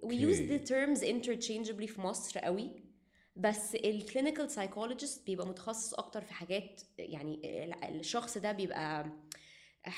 we 0.06 0.14
use 0.14 0.40
Okay. 0.40 0.50
the 0.54 0.70
terms 0.70 1.00
interchangeably 1.02 1.86
في 1.86 2.02
مصر 2.02 2.40
قوي 2.40 2.84
بس 3.36 3.76
الكلينيكال 3.76 4.52
سايكولوجيست 4.52 5.26
بيبقى 5.26 5.48
متخصص 5.48 5.94
أكتر 5.94 6.22
في 6.22 6.34
حاجات 6.34 6.82
يعني 6.98 7.42
ال- 7.64 8.00
الشخص 8.00 8.38
ده 8.38 8.52
بيبقى 8.52 9.06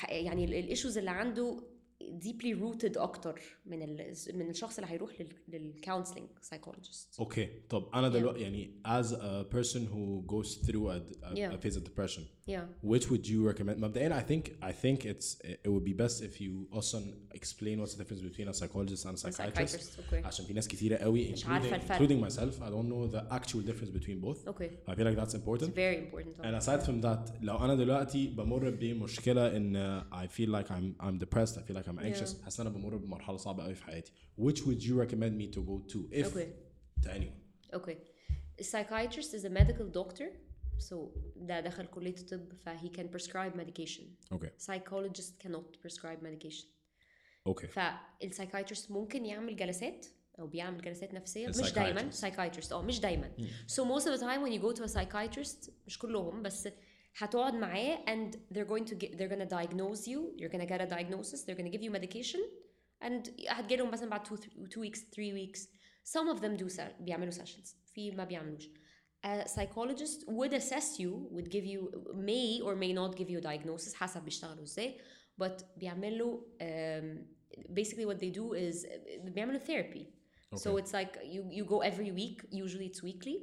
يعني 0.08 0.44
الايشوز 0.44 0.98
اللي 0.98 1.10
عنده 1.10 1.60
deeply 2.02 2.54
rooted 2.54 2.96
أكتر 2.98 3.40
من 3.66 3.82
ال 3.82 4.14
من 4.34 4.50
الشخص 4.50 4.78
اللي 4.78 4.90
هيروح 4.90 5.12
للكونسلنج 5.48 6.28
سايكولوجيست 6.40 7.20
أوكي 7.20 7.48
طب 7.68 7.88
أنا 7.94 8.08
دلوقتي 8.08 8.40
يعني 8.40 8.80
as 8.86 9.06
a 9.06 9.54
person 9.56 9.80
who 9.80 10.26
goes 10.32 10.66
through 10.66 10.88
a, 10.88 11.00
a, 11.22 11.34
Yeah. 11.34 11.54
a 11.54 11.58
phase 11.58 11.76
of 11.76 11.84
depression 11.84 12.22
yeah 12.47 12.63
which 12.91 13.05
would 13.11 13.25
you 13.27 13.39
recommend 13.51 13.77
مبدئيا 13.79 14.19
I 14.19 14.23
think 14.31 14.51
I 14.61 14.71
think 14.83 15.05
it's 15.05 15.39
it 15.65 15.67
would 15.69 15.83
be 15.83 15.93
best 15.93 16.21
if 16.21 16.41
you 16.41 16.67
also 16.77 16.97
explain 17.39 17.79
what's 17.81 17.93
the 17.95 18.03
difference 18.03 18.21
between 18.29 18.47
a 18.47 18.53
psychologist 18.53 19.05
and 19.05 19.13
a 19.15 19.17
psychiatrist 19.17 19.73
psychiatrist 19.73 19.99
okay 19.99 20.25
عشان 20.25 20.45
في 20.45 20.53
ناس 20.53 20.67
كتيرة 20.67 20.95
قوي 20.97 21.31
مش 21.31 21.45
عارفة 21.45 21.69
including, 21.69 21.73
الفرق. 21.73 21.97
including 21.97 22.29
myself 22.29 22.55
I 22.61 22.69
don't 22.69 22.89
know 22.93 23.15
the 23.17 23.33
actual 23.37 23.61
difference 23.69 23.91
between 23.99 24.19
both 24.27 24.47
okay 24.47 24.69
I 24.91 24.95
feel 24.95 25.05
like 25.09 25.17
that's 25.21 25.35
important 25.41 25.69
very 25.75 25.97
important 26.05 26.35
and 26.45 26.55
aside 26.55 26.81
from 26.87 27.01
that 27.01 27.31
لو 27.41 27.57
انا 27.57 27.75
دلوقتي 27.75 28.27
بمر 28.27 28.69
بمشكله 28.69 29.57
ان 29.57 30.01
I 30.11 30.27
feel 30.27 30.49
like 30.49 30.67
I'm 30.67 31.05
I'm 31.05 31.17
depressed 31.25 31.55
I 31.57 31.61
feel 31.61 31.75
like 31.79 31.87
I'm 31.87 31.99
anxious 31.99 32.43
حاسس 32.43 32.59
ان 32.59 32.67
انا 32.67 32.75
بمر 32.77 32.95
بمرحله 32.97 33.37
صعبه 33.37 33.63
قوي 33.63 33.75
في 33.75 33.83
حياتي 33.83 34.11
which 34.41 34.57
would 34.59 34.81
you 34.83 34.93
recommend 35.05 35.33
me 35.41 35.55
to 35.55 35.59
go 35.61 35.93
to 35.93 35.97
if 36.21 36.27
Okay. 36.27 36.47
to 37.03 37.09
anyone 37.17 37.37
Okay. 37.79 37.97
A 38.63 38.63
psychiatrist 38.71 39.31
is 39.37 39.43
a 39.49 39.53
medical 39.61 39.87
doctor. 39.99 40.27
So 40.78 40.96
ده 41.36 41.60
دخل 41.60 41.86
كلية 41.86 42.14
الطب 42.20 42.52
فهي 42.54 42.90
can 42.90 43.08
prescribe 43.18 43.56
medication. 43.56 44.04
okay 44.34 44.50
Psychologist 44.66 45.38
cannot 45.44 45.76
prescribe 45.82 46.22
medication. 46.22 46.66
okay 47.48 47.66
فالسايكايترست 47.66 48.90
ممكن 48.90 49.24
يعمل 49.26 49.56
جلسات 49.56 50.06
أو 50.38 50.46
بيعمل 50.46 50.82
جلسات 50.82 51.14
نفسيه 51.14 51.48
مش. 51.48 51.72
دايما 51.72 52.10
سايكايترست 52.10 52.72
آه 52.72 52.82
مش 52.82 53.00
دايما 53.00 53.32
so 53.72 53.84
most 53.84 54.04
of 54.04 54.18
the 54.18 54.22
time 54.22 54.42
when 54.42 54.52
you 54.52 54.62
go 54.62 54.78
to 54.78 54.84
a 54.84 54.94
psychiatrist 54.94 55.70
مش 55.86 55.98
كلهم 55.98 56.42
بس 56.42 56.68
هتقعد 57.16 57.54
معاه 57.54 58.04
and 58.04 58.34
they're 58.54 58.68
going 58.68 58.84
to 58.90 58.94
get 58.94 59.10
they're 59.18 59.30
to 59.30 59.48
diagnose 59.48 60.06
you 60.06 60.38
you're 60.40 60.52
to 60.52 60.66
get 60.66 60.80
a 60.80 60.90
diagnosis 60.90 61.44
they're 61.44 61.62
to 61.66 61.76
give 61.76 61.82
you 61.82 61.90
medication 61.90 62.40
and 63.04 63.30
هتجيلهم 63.48 63.90
مثلا 63.90 64.10
بعد 64.10 64.26
two, 64.26 64.40
two 64.40 64.80
weeks 64.80 64.98
three 65.00 65.32
weeks 65.32 65.60
some 66.16 66.36
of 66.36 66.40
them 66.40 66.62
do 66.62 66.82
بيعملوا 67.00 67.32
sessions 67.32 67.74
في 67.86 68.10
ما 68.10 68.24
بيعملوش 68.24 68.68
a 69.25 69.47
psychologist 69.47 70.19
would 70.27 70.53
assess 70.53 70.99
you 70.99 71.11
would 71.35 71.49
give 71.55 71.65
you 71.73 71.81
may 72.29 72.59
or 72.65 72.73
may 72.75 72.93
not 72.93 73.11
give 73.19 73.29
you 73.29 73.37
a 73.39 73.41
diagnosis 73.41 73.93
حسب 73.93 74.25
بيشتغلوا 74.25 74.63
ازاي 74.63 74.95
but 75.43 75.63
بيعملوا 75.77 76.39
um, 76.61 77.17
basically 77.73 78.05
what 78.05 78.19
they 78.19 78.31
do 78.39 78.53
is 78.53 78.87
بيعملوا 79.23 79.59
therapy 79.59 80.05
so 80.55 80.69
Okay. 80.71 80.81
it's 80.81 80.93
like 80.99 81.13
you 81.35 81.41
you 81.57 81.63
go 81.73 81.77
every 81.91 82.11
week 82.21 82.37
usually 82.63 82.87
it's 82.91 83.01
weekly 83.09 83.37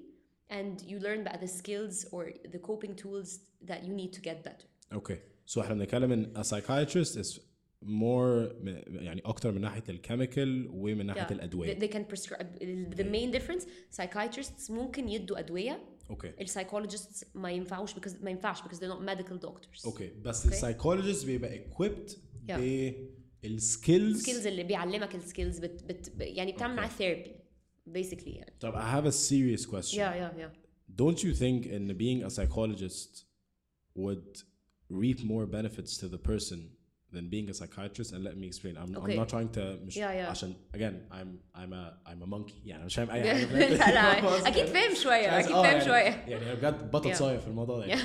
and 0.58 0.74
you 0.90 0.96
learn 1.06 1.20
about 1.26 1.40
the 1.46 1.50
skills 1.60 1.96
or 2.14 2.22
the 2.54 2.60
coping 2.70 2.94
tools 3.02 3.28
that 3.70 3.80
you 3.86 3.92
need 4.00 4.12
to 4.18 4.20
get 4.28 4.36
better 4.48 4.66
okay 5.00 5.18
so 5.46 5.60
احنا 5.60 5.74
بنتكلم 5.74 6.12
ان 6.12 6.32
a 6.36 6.44
psychiatrist 6.46 7.16
is 7.22 7.40
more 7.85 8.53
يعني 9.01 9.21
أكتر 9.25 9.51
من 9.51 9.61
ناحيه 9.61 9.83
الكيميكال 9.89 10.67
ومن 10.71 11.05
ناحيه 11.05 11.27
they, 11.27 11.31
الادويه 11.31 11.79
they 11.79 11.91
can 11.91 12.03
prescribe 12.15 12.45
the 12.95 13.03
main 13.03 13.31
difference 13.39 13.63
psychiatrists 13.97 14.71
ممكن 14.71 15.09
يدوا 15.09 15.39
ادويه 15.39 15.83
أوكي 16.09 16.33
السايكولوجيستس 16.41 17.25
ما 17.35 17.51
ينفعوش 17.51 17.93
because 17.93 18.23
ما 18.23 18.29
ينفعش 18.31 18.61
because 18.61 18.77
they're 18.77 18.93
not 18.97 19.09
medical 19.15 19.47
doctors 19.49 19.85
أوكي 19.85 20.11
بس 20.21 20.45
السايكولوجيست 20.45 21.25
بيبقى 21.25 21.59
equipped 21.59 22.11
Yeah. 22.47 22.59
بالسكيلز 23.43 24.15
السكيلز 24.17 24.47
اللي 24.47 24.63
بيعلمك 24.63 25.15
السكيلز 25.15 25.59
بت, 25.59 25.83
بت 25.83 26.11
يعني 26.19 26.51
بتعمل 26.51 26.75
معاه 26.75 26.87
ثيرابي 26.87 27.35
basically 27.89 28.27
يعني 28.27 28.53
طب 28.59 28.73
I 28.73 28.77
have 28.95 29.07
a 29.07 29.15
serious 29.15 29.65
question 29.65 29.97
yeah 29.99 30.13
yeah 30.13 30.39
yeah 30.41 30.51
don't 31.01 31.19
you 31.23 31.33
think 31.33 31.65
in 31.65 31.97
being 31.97 32.23
a 32.23 32.29
psychologist 32.29 33.25
would 33.95 34.43
reap 34.89 35.19
more 35.23 35.45
benefits 35.45 35.97
to 36.01 36.07
the 36.07 36.17
person 36.31 36.59
than 37.13 37.29
being 37.33 37.49
a 37.49 37.53
psychiatrist 37.53 38.11
and 38.13 38.23
let 38.27 38.35
me 38.41 38.47
explain 38.51 38.73
I'm, 38.77 38.95
Okay. 38.97 39.13
I'm 39.13 39.19
not 39.21 39.29
trying 39.29 39.49
to 39.57 39.85
مش 39.85 39.95
Yeah, 39.95 39.99
yeah. 39.99 40.29
عشان 40.29 40.53
again 40.75 41.13
I'm 41.13 41.57
I'm 41.59 41.73
a 41.73 42.09
I'm 42.09 42.21
a 42.23 42.27
monkey 42.35 42.53
يعني 42.65 42.85
مش 42.85 42.95
فاهم 42.95 43.09
اي 43.11 43.23
حاجة 43.33 43.53
لا 43.69 43.91
لا 43.93 44.47
أكيد 44.47 44.65
فاهم 44.65 44.95
شوية 45.03 45.39
أكيد 45.39 45.51
فاهم 45.51 45.79
شوية 45.79 45.93
يعني 46.27 46.35
أنا 46.51 46.53
بجد 46.53 46.91
بطل. 46.91 47.15
صايع 47.15 47.39
في 47.39 47.47
الموضوع 47.47 47.79
ده 47.79 47.85
يعني. 47.85 48.01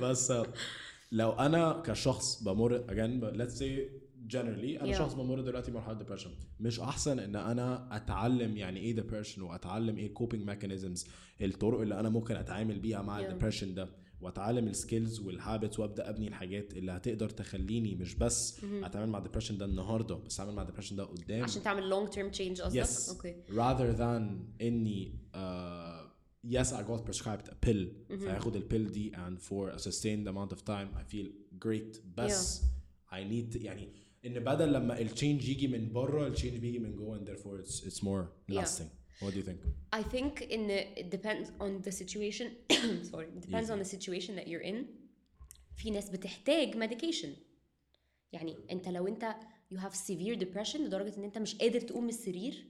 بس 0.00 0.32
لو 1.12 1.32
أنا 1.32 1.82
كشخص 1.86 2.42
بمر 2.42 2.78
again 2.88 3.36
let's 3.38 3.58
say 3.58 3.80
generally 4.34 4.82
أنا 4.82 4.92
Yeah. 4.94 4.98
شخص 4.98 5.14
بمر 5.14 5.40
دلوقتي 5.40 5.72
مرحلة 5.72 5.98
depression 5.98 6.28
مش 6.60 6.80
أحسن 6.80 7.18
إن 7.18 7.36
أنا 7.36 7.88
أتعلم 7.96 8.56
يعني 8.56 8.80
إيه 8.80 8.96
depression 8.96 9.38
وأتعلم 9.38 9.98
إيه 9.98 10.14
coping 10.14 10.46
mechanisms 10.50 11.08
الطرق 11.42 11.80
اللي 11.80 12.00
أنا 12.00 12.08
ممكن 12.08 12.36
أتعامل 12.36 12.78
بيها 12.78 13.02
مع 13.02 13.18
Yeah. 13.18 13.24
الدبريشن 13.24 13.74
ده 13.74 13.88
واتعلم 14.24 14.68
السكيلز 14.68 15.20
والهابتس 15.20 15.78
وابدأ 15.78 16.10
أبني 16.10 16.28
الحاجات 16.28 16.76
اللي 16.76 16.92
هتقدر 16.92 17.28
تخليني 17.30 17.94
مش 17.94 18.14
بس 18.14 18.60
أتعامل 18.64 19.08
مع 19.10 19.18
الدبريشن 19.18 19.58
ده 19.58 19.64
النهارده 19.64 20.14
بس 20.14 20.34
أتعامل 20.34 20.52
مع 20.54 20.62
الدبريشن 20.62 20.96
ده 20.96 21.04
قدام. 21.04 21.42
عشان 21.42 21.62
تعمل 21.62 21.90
long 21.90 22.10
term 22.10 22.36
change 22.38 22.60
قصدك؟ 22.62 22.84
Yes. 22.84 23.08
أوكي 23.08 23.34
rather 23.50 23.96
than 23.98 24.62
إني 24.62 25.12
uh, 25.34 26.04
yes 26.56 26.66
I 26.72 26.82
got 26.82 27.04
prescribed 27.10 27.48
a 27.48 27.66
pill. 27.66 28.14
فاخد 28.20 28.56
البيل 28.56 28.92
دي 28.92 29.12
and 29.12 29.38
for 29.40 29.76
a 29.76 29.78
sustained 29.78 30.28
amount 30.28 30.56
of 30.56 30.60
time 30.64 30.88
I 30.98 31.14
feel 31.14 31.28
great. 31.64 31.98
بس 32.16 32.62
I 33.12 33.16
need 33.30 33.56
يعني 33.62 33.88
إن 34.26 34.38
بدل 34.44 34.72
لما 34.72 35.00
التشينج 35.00 35.48
يجي 35.48 35.68
من 35.68 35.92
بره 35.92 36.26
التشينج 36.26 36.56
بيجي 36.58 36.78
من 36.78 36.96
جوه 36.96 37.18
and 37.18 37.22
therefore 37.28 37.66
it's 37.66 37.80
it's 37.86 38.02
more 38.02 38.54
Yeah. 38.54 38.60
What 39.20 39.30
do 39.32 39.38
you 39.40 39.46
think 39.50 39.60
I 40.00 40.02
think 40.14 40.32
in 40.56 40.62
the, 40.70 40.78
it 41.00 41.08
depends 41.16 41.48
on 41.64 41.70
the 41.86 41.92
situation 42.02 42.46
sorry 43.12 43.28
it 43.36 43.42
depends 43.46 43.68
on 43.74 43.78
the 43.82 43.88
situation 43.94 44.32
that 44.38 44.46
you're 44.48 44.66
in 44.72 44.84
في 45.76 45.90
ناس 45.90 46.10
بتحتاج 46.10 46.76
medication 46.84 47.28
يعني 48.32 48.56
انت 48.70 48.88
لو 48.88 49.08
انت 49.08 49.36
you 49.74 49.76
have 49.76 49.92
severe 49.94 50.38
depression 50.40 50.76
لدرجة 50.76 51.16
ان 51.18 51.24
انت 51.24 51.38
مش 51.38 51.54
قادر 51.58 51.80
تقوم 51.80 52.02
من 52.02 52.08
السرير 52.08 52.66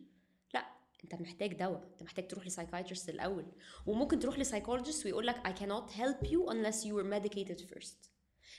لا 0.54 0.66
انت 1.04 1.14
محتاج 1.14 1.52
دواء 1.54 1.88
انت 1.92 2.02
محتاج 2.02 2.26
تروح 2.28 2.46
لسايكايترست 2.46 3.08
الأول 3.08 3.46
وممكن 3.86 4.18
تروح 4.18 4.38
لسايكولوجيست 4.38 5.06
ويقول 5.06 5.26
لك 5.26 5.36
I 5.46 5.50
cannot 5.60 5.90
help 5.92 6.28
you 6.30 6.50
unless 6.52 6.84
you 6.84 6.92
were 6.94 7.18
medicated 7.20 7.60
first 7.74 8.08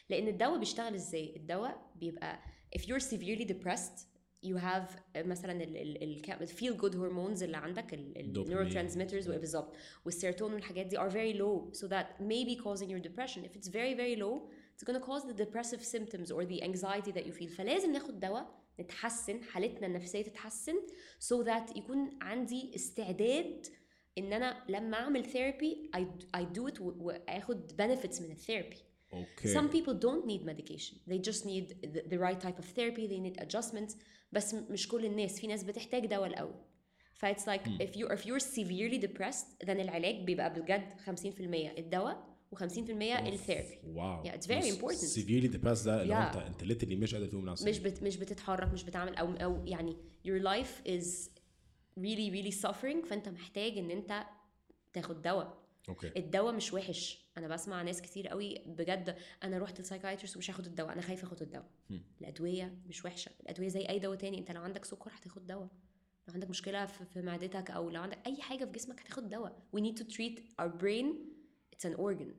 لأن 0.09 0.27
الدواء 0.27 0.59
بيشتغل 0.59 0.95
إزاي 0.95 1.35
الدواء 1.35 1.91
بيبقى 1.95 2.39
if 2.77 2.81
you're 2.81 3.05
severely 3.13 3.45
depressed 3.45 4.14
you 4.46 4.56
have 4.56 4.88
مثلا 5.16 5.62
ال 5.64 6.49
feel 6.49 6.75
good 6.82 6.94
hormones 6.94 7.42
اللي 7.42 7.56
عندك 7.56 7.94
ال 7.94 8.32
Dopamine. 8.34 8.49
neurotransmitters 8.50 9.28
بالظبط 9.30 9.75
والسيروتونين 10.04 10.54
والحاجات 10.54 10.87
دي 10.87 10.99
are 10.99 11.10
very 11.10 11.38
low 11.38 11.78
so 11.80 11.87
that 11.88 12.06
may 12.22 12.44
be 12.44 12.62
causing 12.62 12.88
your 12.88 13.00
depression 13.08 13.44
if 13.44 13.56
it's 13.56 13.68
very 13.68 13.94
very 13.94 14.16
low 14.16 14.49
it's 14.76 14.84
going 14.84 14.99
to 15.00 15.06
cause 15.10 15.25
the 15.30 15.44
depressive 15.44 15.82
symptoms 15.84 16.30
or 16.30 16.44
the 16.44 16.62
anxiety 16.62 17.12
that 17.12 17.26
you 17.26 17.32
feel 17.32 17.49
فلازم 17.56 17.92
ناخد 17.92 18.20
دواء 18.20 18.60
نتحسن 18.80 19.42
حالتنا 19.42 19.87
النفسيه 19.87 20.22
تتحسن 20.22 20.75
so 21.28 21.44
that 21.46 21.76
يكون 21.76 22.10
عندي 22.22 22.70
استعداد 22.75 23.66
ان 24.18 24.32
انا 24.32 24.64
لما 24.68 24.96
اعمل 24.96 25.25
ثيرابي 25.25 25.90
I, 25.96 26.00
I 26.38 26.42
do 26.58 26.72
it 26.75 26.80
و- 26.80 26.94
واخد 27.00 27.72
benefits 27.82 28.22
من 28.22 28.30
الثيرابي 28.30 28.76
Okay. 29.12 29.49
Some 29.58 29.68
people 29.76 29.94
don't 30.06 30.25
need 30.32 30.42
medication. 30.52 30.94
They 31.10 31.18
just 31.30 31.42
need 31.52 31.66
the, 31.94 32.00
the 32.12 32.18
right 32.26 32.40
type 32.46 32.58
of 32.62 32.66
therapy. 32.78 33.04
They 33.12 33.20
need 33.26 33.37
adjustments. 33.44 33.92
بس 34.32 34.53
مش 34.53 34.88
كل 34.88 35.05
الناس. 35.05 35.39
في 35.39 35.48
ناس 35.48 35.63
بتحتاج 35.63 36.05
دواء 36.05 36.27
الأول. 36.27 36.55
ف 37.13 37.25
it's 37.25 37.46
like 37.48 37.65
if 37.82 37.96
you 37.98 38.08
if 38.10 38.22
you're 38.25 38.46
severely 38.55 39.00
depressed 39.08 39.65
then 39.65 39.70
العلاج 39.70 40.15
بيبقى 40.25 40.53
بجد 40.53 40.94
50% 41.05 41.77
الدواء 41.79 42.36
و50% 42.55 42.62
الثيرابي. 42.91 43.79
واو 43.86 44.24
it's 44.24 44.46
very 44.46 44.65
important. 44.75 45.20
severely 45.20 45.53
depressed 45.55 45.86
ده 45.86 46.01
اللي 46.01 46.13
Yeah. 46.15 46.36
انت 46.36 46.36
انت 46.36 46.63
literally 46.63 46.94
مش 46.98 47.13
قادر 47.15 47.27
تقوم 47.27 47.46
مش. 47.46 47.79
بت 47.79 48.03
مش 48.03 48.17
بتتحرك 48.17 48.74
مش 48.74 48.84
بتعمل 48.84 49.15
أو 49.15 49.34
أو 49.34 49.65
يعني 49.65 49.98
your 50.27 50.41
life 50.44 50.88
is 50.89 51.29
really 52.00 52.32
really 52.36 52.62
suffering 52.65 53.05
فأنت 53.10 53.29
محتاج 53.29 53.77
إن 53.77 53.91
أنت 53.91 54.24
تاخد 54.94 55.22
دواء 55.22 55.64
أوكي. 55.89 56.11
الدواء 56.19 56.53
مش 56.53 56.73
وحش. 56.73 57.25
أنا 57.37 57.47
بسمع 57.47 57.81
ناس 57.81 58.01
كتير 58.01 58.27
قوي 58.27 58.61
بجد 58.65 59.15
أنا 59.43 59.57
رحت 59.57 59.79
للسايكايترست 59.79 60.35
ومش 60.35 60.49
هاخد 60.51 60.65
الدواء 60.65 60.93
أنا 60.93 61.01
خايفة 61.01 61.27
أخد 61.27 61.41
الدواء. 61.41 61.69
الأدوية 62.21 62.77
مش 62.87 63.05
وحشة. 63.05 63.31
الأدوية 63.43 63.67
زي 63.67 63.89
أي 63.89 63.99
دواء 63.99 64.17
تاني 64.17 64.39
أنت 64.39 64.51
لو 64.51 64.61
عندك 64.61 64.85
سكر 64.85 65.11
هتاخد 65.15 65.47
دواء. 65.47 65.67
لو 66.27 66.33
عندك 66.33 66.49
مشكلة 66.49 66.85
في, 66.85 67.21
معدتك 67.21 67.71
أو 67.71 67.89
لو 67.89 68.01
عندك 68.01 68.17
أي 68.25 68.41
حاجة 68.41 68.65
في 68.65 68.71
جسمك 68.71 68.99
هتاخد 69.01 69.29
دواء. 69.29 69.63
We 69.77 69.79
need 69.79 69.97
to 70.01 70.03
treat 70.15 70.39
our 70.61 70.69
brain 70.83 71.05
it's 71.75 71.85
an 71.91 71.95
organ. 71.99 72.31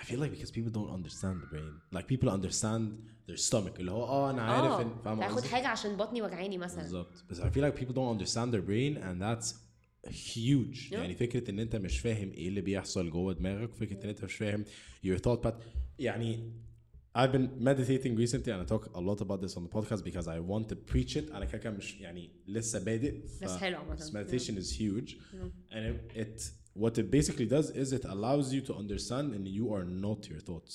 I 0.00 0.04
feel 0.04 0.20
like 0.22 0.32
because 0.36 0.52
people 0.58 0.72
don't 0.78 0.92
understand 0.98 1.36
the 1.42 1.48
brain. 1.52 1.72
Like 1.96 2.06
people 2.12 2.28
understand 2.38 2.82
their 3.28 3.36
stomach. 3.48 3.78
اللي 3.78 3.90
هو 3.90 4.04
آه 4.04 4.30
أنا 4.30 4.42
عارف 4.42 4.72
آه 4.72 4.82
ان 4.82 4.98
فاهم 5.04 5.20
تاخد؟ 5.20 5.42
حاجة 5.42 5.68
عشان 5.68 5.96
بطني 5.96 6.22
وجعاني 6.22 6.58
مثلا. 6.58 6.82
بالظبط. 6.82 7.24
بس 7.30 7.40
I 7.40 7.44
feel 7.44 7.62
like 7.62 7.80
people 7.80 7.94
don't 7.94 8.18
understand 8.20 8.52
their 8.52 8.62
brain 8.68 8.96
and 9.02 9.22
that's 9.22 9.54
Yeah. 10.10 10.92
يعني 10.92 11.14
فكرة 11.14 11.50
ان 11.50 11.58
انت 11.58 11.76
مش 11.76 11.98
فاهم 11.98 12.30
إيه 12.32 12.48
اللي 12.48 12.60
بيحصل 12.60 13.10
جوه 13.10 13.32
دماغك 13.32 13.74
فكرة 13.74 14.04
ان 14.04 14.08
انت 14.08 14.24
مش 14.24 14.34
فاهم 14.34 14.64
your 15.06 15.18
thought 15.18 15.46
pattern 15.46 15.64
يعني 15.98 16.52
I've 17.18 17.32
been 17.32 17.48
meditating 17.70 18.14
recently 18.16 18.50
and 18.52 18.60
I 18.62 18.66
talk 18.74 18.84
a 18.94 19.00
lot 19.00 19.20
about 19.20 19.40
this 19.40 19.56
on 19.56 19.62
the 19.66 19.72
podcast 19.78 20.04
because 20.04 20.28
I 20.28 20.38
want 20.38 20.68
to 20.68 20.76
preach 20.92 21.16
it 21.16 21.32
أنا 21.34 21.44
كده 21.44 21.70
مش 21.70 22.00
يعني 22.00 22.30
لسه 22.46 22.84
بادئ 22.84 23.20
بس 23.42 23.50
حلو. 23.56 23.78
بس 23.90 24.10
meditation 24.16 24.54
is 24.54 24.72
huge 24.80 25.14
and 25.70 25.94
it, 25.94 26.16
it 26.16 26.42
what 26.78 26.92
it 26.98 27.10
basically 27.10 27.46
does 27.46 27.70
is 27.70 27.92
it 27.92 28.04
allows 28.04 28.52
you 28.52 28.60
to 28.68 28.74
understand 28.74 29.34
and 29.34 29.48
you 29.48 29.66
are 29.76 29.84
not 29.84 30.28
your 30.30 30.40
thoughts 30.40 30.74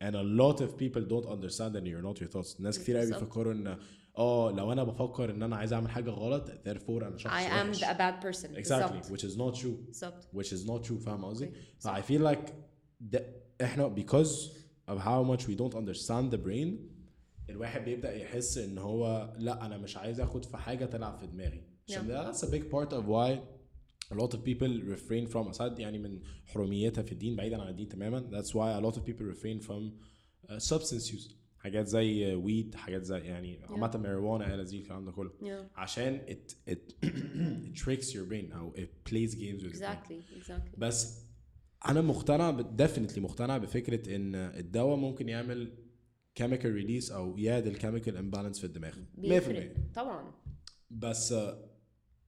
and 0.00 0.14
a 0.14 0.26
lot 0.42 0.60
of 0.60 0.68
people 0.76 1.02
don't 1.12 1.28
understand 1.36 1.70
that 1.76 1.84
you're 1.90 2.06
not 2.10 2.20
your 2.20 2.30
thoughts 2.34 2.60
ناس 2.60 2.78
كتير 2.78 2.96
قوي. 2.96 3.06
بيفكروا 3.06 3.52
ان 3.52 3.78
آه 4.18 4.50
لو 4.50 4.72
أنا 4.72 4.84
بفكر 4.84 5.30
ان 5.30 5.42
أنا 5.42 5.56
عايز 5.56 5.72
اعمل 5.72 5.90
حاجة 5.90 6.10
غلط 6.10 6.48
therefore 6.50 6.88
أنا 7.02 7.16
شخص 7.18 7.32
I 7.32 7.48
am 7.48 7.68
وحش. 7.68 7.80
the, 7.84 7.86
a 7.86 7.94
bad 7.94 8.24
person 8.24 8.48
exactly 8.56 8.92
بالظبط 8.92 9.06
which 9.12 9.24
is 9.24 9.36
not 9.36 9.60
true 9.60 9.86
بالظبط 9.86 10.24
which 10.34 10.52
is 10.52 10.66
not 10.66 10.88
true 10.88 10.98
فاهم 11.04 11.24
قصدي؟ 11.24 11.50
ف 11.78 11.88
I 11.88 12.00
feel 12.02 12.22
like 12.22 12.50
the, 13.14 13.20
إحنا 13.62 13.94
because 13.94 14.50
of 14.88 14.98
how 14.98 15.22
much 15.22 15.46
we 15.46 15.54
don't 15.56 15.74
understand 15.74 16.30
the 16.34 16.38
brain 16.38 16.68
الواحد 17.50 17.84
بيبدأ 17.84 18.14
يحس 18.16 18.58
ان 18.58 18.78
هو 18.78 19.32
لا 19.38 19.66
أنا 19.66 19.78
مش 19.78 19.96
عايز 19.96 20.20
اخد 20.20 20.44
في 20.44 20.56
حاجة 20.56 20.84
تلعب 20.86 21.18
في 21.18 21.26
دماغي 21.26 21.62
عشان 21.88 22.08
Yeah. 22.08 22.24
that's 22.32 22.42
a 22.42 22.50
big 22.50 22.70
part 22.70 22.92
of 22.92 23.04
why 23.06 23.38
a 24.12 24.14
lot 24.22 24.34
of 24.34 24.38
people 24.44 24.68
refrain 24.94 25.26
from 25.26 25.48
aside 25.54 25.78
يعني 25.80 25.98
من 25.98 26.20
حرميتها 26.46 27.02
في 27.02 27.12
الدين 27.12 27.36
بعيدا 27.36 27.62
عن 27.62 27.68
الدين 27.68 27.88
تماما 27.88 28.30
that's 28.32 28.48
why 28.50 28.80
a 28.80 28.90
lot 28.90 28.96
of 28.98 29.02
people 29.04 29.24
refrain 29.34 29.60
from 29.68 29.92
uh, 30.50 30.58
substance 30.58 31.12
use 31.12 31.32
حاجات 31.66 31.86
زي 31.86 32.34
ويد 32.34 32.74
حاجات 32.74 33.02
زي 33.02 33.18
يعني 33.18 33.58
عامة 33.64 33.90
marijuana 33.90 34.42
LSD 34.42 34.74
الكلام 34.74 35.04
ده 35.04 35.12
كله. 35.12 35.30
Yeah. 35.42 35.78
عشان 35.78 36.20
it 36.28 36.70
it 36.72 36.92
it 37.06 37.82
tricks 37.82 38.06
your 38.12 38.26
brain 38.30 38.52
أو 38.54 38.74
it 38.76 39.10
plays 39.10 39.34
games 39.34 39.62
with 39.62 39.74
your 39.74 39.80
brain. 39.80 39.82
Exactly 39.82 40.40
exactly. 40.40 40.78
بس 40.78 41.24
أنا 41.88 42.00
مقتنع 42.00 42.50
ديفنتلي 42.60 43.22
مقتنع 43.22 43.58
بفكرة 43.58 44.16
إن 44.16 44.34
الدواء 44.34 44.96
ممكن 44.96 45.28
يعمل 45.28 45.72
كيميكال 46.34 46.72
ريليس 46.72 47.10
أو 47.10 47.38
يعدل 47.38 47.76
كيميكال 47.76 48.16
امبالانس 48.16 48.58
في 48.58 48.66
الدماغ. 48.66 48.94
100% 48.94 48.98
بيفرق 49.18 49.74
طبعا. 49.94 50.34
بس 50.90 51.32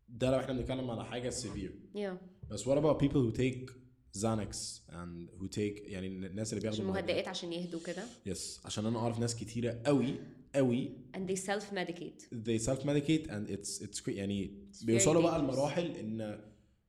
ده 0.09 0.31
لو 0.31 0.39
إحنا 0.39 0.53
بنتكلم 0.53 0.91
على 0.91 1.05
حاجة 1.05 1.31
سيفير 1.31 1.73
yeah. 1.97 2.49
بس 2.51 2.69
what 2.69 2.79
about 2.79 2.99
people 3.05 3.23
who 3.23 3.33
take 3.39 3.71
Xanax 4.17 4.55
and 4.91 5.29
who 5.41 5.49
take 5.49 5.83
يعني 5.89 6.07
الناس 6.07 6.53
اللي 6.53 6.63
بياخدوا 6.63 6.85
مهدئات 6.85 7.29
عشان 7.29 7.53
يهدوا 7.53 7.81
كده. 7.87 8.03
يس 8.27 8.61
عشان 8.65 8.87
أنا 8.87 8.99
أعرف 8.99 9.19
ناس 9.19 9.37
كتيرة 9.37 9.81
قوي 9.87 10.15
قوي. 10.55 10.91
And 11.17 11.21
they 11.31 11.37
self 11.41 11.65
medicate 11.75 12.23
they 12.47 12.59
self 12.69 12.81
medicate 12.85 13.29
and 13.31 13.51
it's 13.51 13.83
it's 13.83 14.09
يعني 14.09 14.69
very 14.75 14.85
بيوصلوا 14.85 15.23
بقى. 15.23 15.39
لمراحل 15.39 15.87
إن 15.97 16.45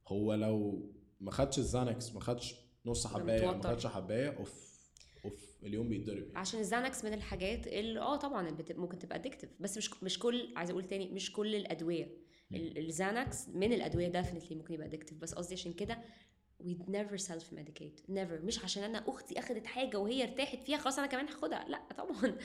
هو 0.08 0.34
لو 0.34 0.90
ما 1.20 1.32
خدش 1.32 1.60
الزانكس 1.60 2.14
ما 2.14 2.20
خدش 2.20 2.56
نص 2.86 3.08
حباية 3.08 3.46
ما. 3.46 3.62
خدش 3.64 3.88
حباية 3.88 4.30
أوف 4.38 4.70
أوف 5.26 5.34
اليوم 5.64 5.90
بيتضرب 5.90 6.18
يعني. 6.18 6.38
عشان 6.38 6.60
الزانكس 6.60 7.06
من 7.06 7.14
الحاجات 7.14 7.68
اللي 7.68 8.00
آه 8.00 8.16
طبعا 8.16 8.58
ممكن 8.72 9.00
تبقى 9.00 9.18
ادكتيف 9.18 9.50
بس 9.60 9.78
مش 9.78 10.04
مش 10.04 10.20
كل 10.20 10.54
عايزه 10.56 10.72
أقول 10.72 10.88
تاني 10.88 11.10
مش 11.12 11.32
كل 11.34 11.56
الأدوية. 11.56 12.30
ال- 12.54 12.78
الزانكس 12.88 13.48
من 13.50 13.74
الأدوية 13.74 14.08
ديفنتلي 14.08 14.56
ممكن 14.56 14.74
يبقى 14.74 14.88
ادكتيف 14.88 15.18
بس 15.18 15.34
قصدي 15.34 15.54
عشان 15.54 15.74
كده 15.74 15.98
we 16.66 16.76
never 16.88 17.18
self 17.18 17.54
medicate 17.56 18.10
never. 18.10 18.44
مش 18.44 18.64
عشان 18.64 18.84
أنا 18.84 19.04
أختي 19.08 19.40
أخدت 19.40 19.66
حاجة 19.68 19.98
وهي 19.98 20.24
ارتاحت 20.24 20.64
فيها 20.64 20.78
خلاص 20.78 20.98
أنا 21.00 21.08
كمان 21.08 21.28
هاخدها. 21.28 21.66
لا 21.68 21.82
طبعا. 21.98 22.38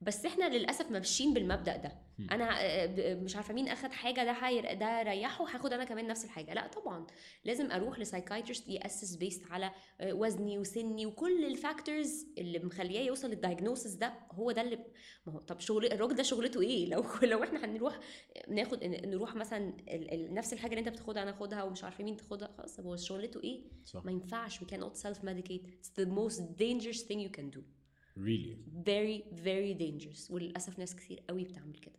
بس 0.00 0.24
إحنا 0.26 0.56
للأسف 0.56 0.90
ماشيين 0.90 1.34
بالمبدأ 1.34 1.76
ده. 1.76 1.92
أنا 2.30 2.60
آه، 2.62 2.86
ب- 2.86 3.22
مش 3.22 3.36
عارفة 3.36 3.54
مين 3.54 3.68
أخد 3.68 3.92
حاجة 3.92 4.24
ده 4.24 4.32
هير... 4.32 4.74
ده 4.74 5.02
ريحه 5.02 5.44
هاخد 5.44 5.72
أنا 5.72 5.84
كمان 5.84 6.06
نفس 6.06 6.24
الحاجة. 6.24 6.54
لأ 6.54 6.66
طبعا. 6.66 7.06
لازم 7.44 7.70
أروح 7.70 7.98
لسايكايترست 7.98 8.68
يأسس 8.68 9.14
بيست 9.16 9.44
على 9.50 9.70
آه، 10.00 10.12
وزني 10.12 10.58
وسني 10.58 11.06
وكل 11.06 11.44
الفاكتورز 11.44 12.26
اللي 12.38 12.58
مخليه 12.58 13.00
يوصل 13.00 13.28
للدايجنوسس 13.30 13.90
ده. 13.92 14.14
هو 14.32 14.50
ده 14.52 14.62
اللي 14.62 14.76
ما 15.26 15.32
هو 15.32 15.38
طب 15.38 15.60
شغل 15.60 15.86
الراجل 15.92 16.14
ده 16.14 16.22
شغلته 16.22 16.60
إيه؟ 16.60 16.86
لو 16.92 17.04
لو 17.22 17.44
إحنا 17.44 17.64
هنروح 17.64 17.98
ناخد 18.48 18.84
نروح 18.84 19.34
مثلا. 19.34 19.76
نفس 20.30 20.52
الحاجة 20.52 20.70
اللي 20.70 20.80
أنت 20.80 20.88
بتاخدها 20.88 21.22
أنا 21.22 21.30
أخدها 21.30 21.62
ومش 21.62 21.84
عارفة 21.84 22.04
مين 22.04 22.16
تاخدها. 22.16 22.54
خلاص 22.58 22.80
هو 22.80 22.96
شغلته 22.96 23.42
إيه؟ 23.44 23.62
صح. 23.84 24.04
ما 24.04 24.12
ينفعش. 24.12 24.58
We 24.58 24.66
cannot 24.66 24.96
self 25.06 25.18
medicate 25.18 25.62
it's 25.66 26.02
the 26.02 26.06
most 26.06 26.40
dangerous 26.40 27.02
thing 27.02 27.18
you 27.20 27.38
can 27.40 27.56
do. 27.58 27.60
Really 28.18 28.56
very 28.86 29.22
very 29.44 29.74
dangerous 29.82 30.30
وللاسف 30.30 30.78
ناس 30.78 30.96
كتير 30.96 31.22
قوي 31.28 31.44
بتعمل 31.44 31.74
كده 31.78 31.98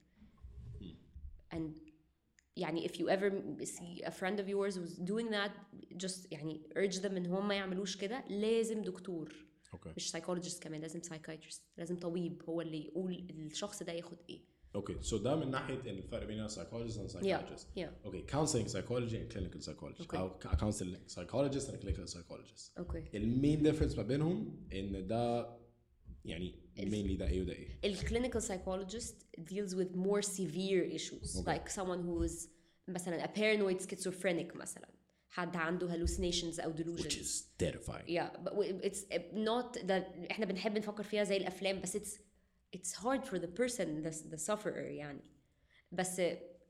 and 1.55 1.71
يعني 2.55 2.88
if 2.88 2.91
you 2.91 3.05
ever 3.10 3.32
see 3.65 4.03
a 4.05 4.12
friend 4.12 4.39
of 4.39 4.47
yours 4.47 4.75
who's 4.77 4.97
doing 5.12 5.29
that 5.32 5.51
just 6.03 6.27
يعني 6.32 6.62
urge 6.75 6.95
them 7.01 7.05
ان 7.05 7.25
هم 7.25 7.47
ما 7.47 7.55
يعملوش 7.55 7.97
كده 7.97 8.23
لازم 8.29 8.82
دكتور 8.82 9.36
أوكي 9.73 9.93
مش 9.97 10.15
psychologist 10.15 10.60
كمان 10.60 10.82
لازم 10.82 10.99
psychiatrist 11.01 11.60
لازم 11.77 11.99
طبيب 11.99 12.43
هو 12.49 12.62
اللي 12.62 12.86
يقول 12.86 13.27
الشخص 13.29 13.84
ده 13.84 13.91
ياخد 13.93 14.17
إيه 14.29 14.39
أوكي 14.75 14.97
سو 15.01 15.17
ده 15.17 15.36
من 15.36 15.51
ناحيه 15.51 15.73
الفرق 15.91 16.27
بين 16.27 16.47
psychologist 16.49 16.95
and 16.97 17.12
psychiatrist 17.12 17.79
yeah 17.79 18.05
أوكي 18.05 18.25
counseling 18.32 18.67
psychology 18.69 19.15
and 19.15 19.34
clinical 19.36 19.62
psychology 19.62 20.03
Okay. 20.08 20.15
أو 20.15 20.39
counseling 20.39 21.12
psychologist 21.13 21.67
and 21.69 21.82
clinical 21.84 22.13
psychologist 22.13 22.77
أوكي 22.77 23.03
المين 23.13 23.62
ديفرنس 23.63 23.97
ما 23.97 24.03
بينهم 24.03 24.65
ان 24.73 25.08
ده 25.08 25.49
يعني 26.24 26.54
mainly 26.78 27.18
ده 27.18 27.28
ايه 27.28 27.40
وده 27.42 27.52
ايه 27.52 27.68
الكلينيكال 27.85 28.42
psychologist 28.42 29.14
deals 29.40 29.74
with 29.74 29.96
more 29.96 30.22
severe 30.22 30.94
issues 30.98 31.37
Okay. 31.37 31.46
like 31.46 31.68
someone 31.68 32.02
who 32.07 32.28
is 32.28 32.48
مثلا 32.88 33.24
a 33.24 33.28
paranoid 33.28 33.83
schizophrenic 33.87 34.57
مثلا 34.57 34.88
حد 35.28 35.57
عنده 35.57 35.88
hallucinations 36.07 36.61
او 36.61 36.72
delusions 36.76 37.02
which 37.04 37.16
is 37.16 37.42
terrifying 37.62 38.09
yeah 38.09 38.37
but 38.44 38.52
we- 38.54 38.87
it's 38.88 39.00
not 39.35 39.87
that 39.87 40.30
احنا 40.30 40.46
بنحب 40.46 40.78
نفكر 40.78 41.02
فيها 41.02 41.24
زي 41.24 41.37
الافلام 41.37 41.80
بس 41.80 41.96
it's 41.96 42.18
it's 42.76 42.92
hard 42.92 43.24
for 43.24 43.38
the 43.38 43.48
person 43.61 43.87
the, 44.04 44.35
the 44.35 44.38
sufferer 44.52 44.66
يعني 44.76 45.20
بس 45.92 46.20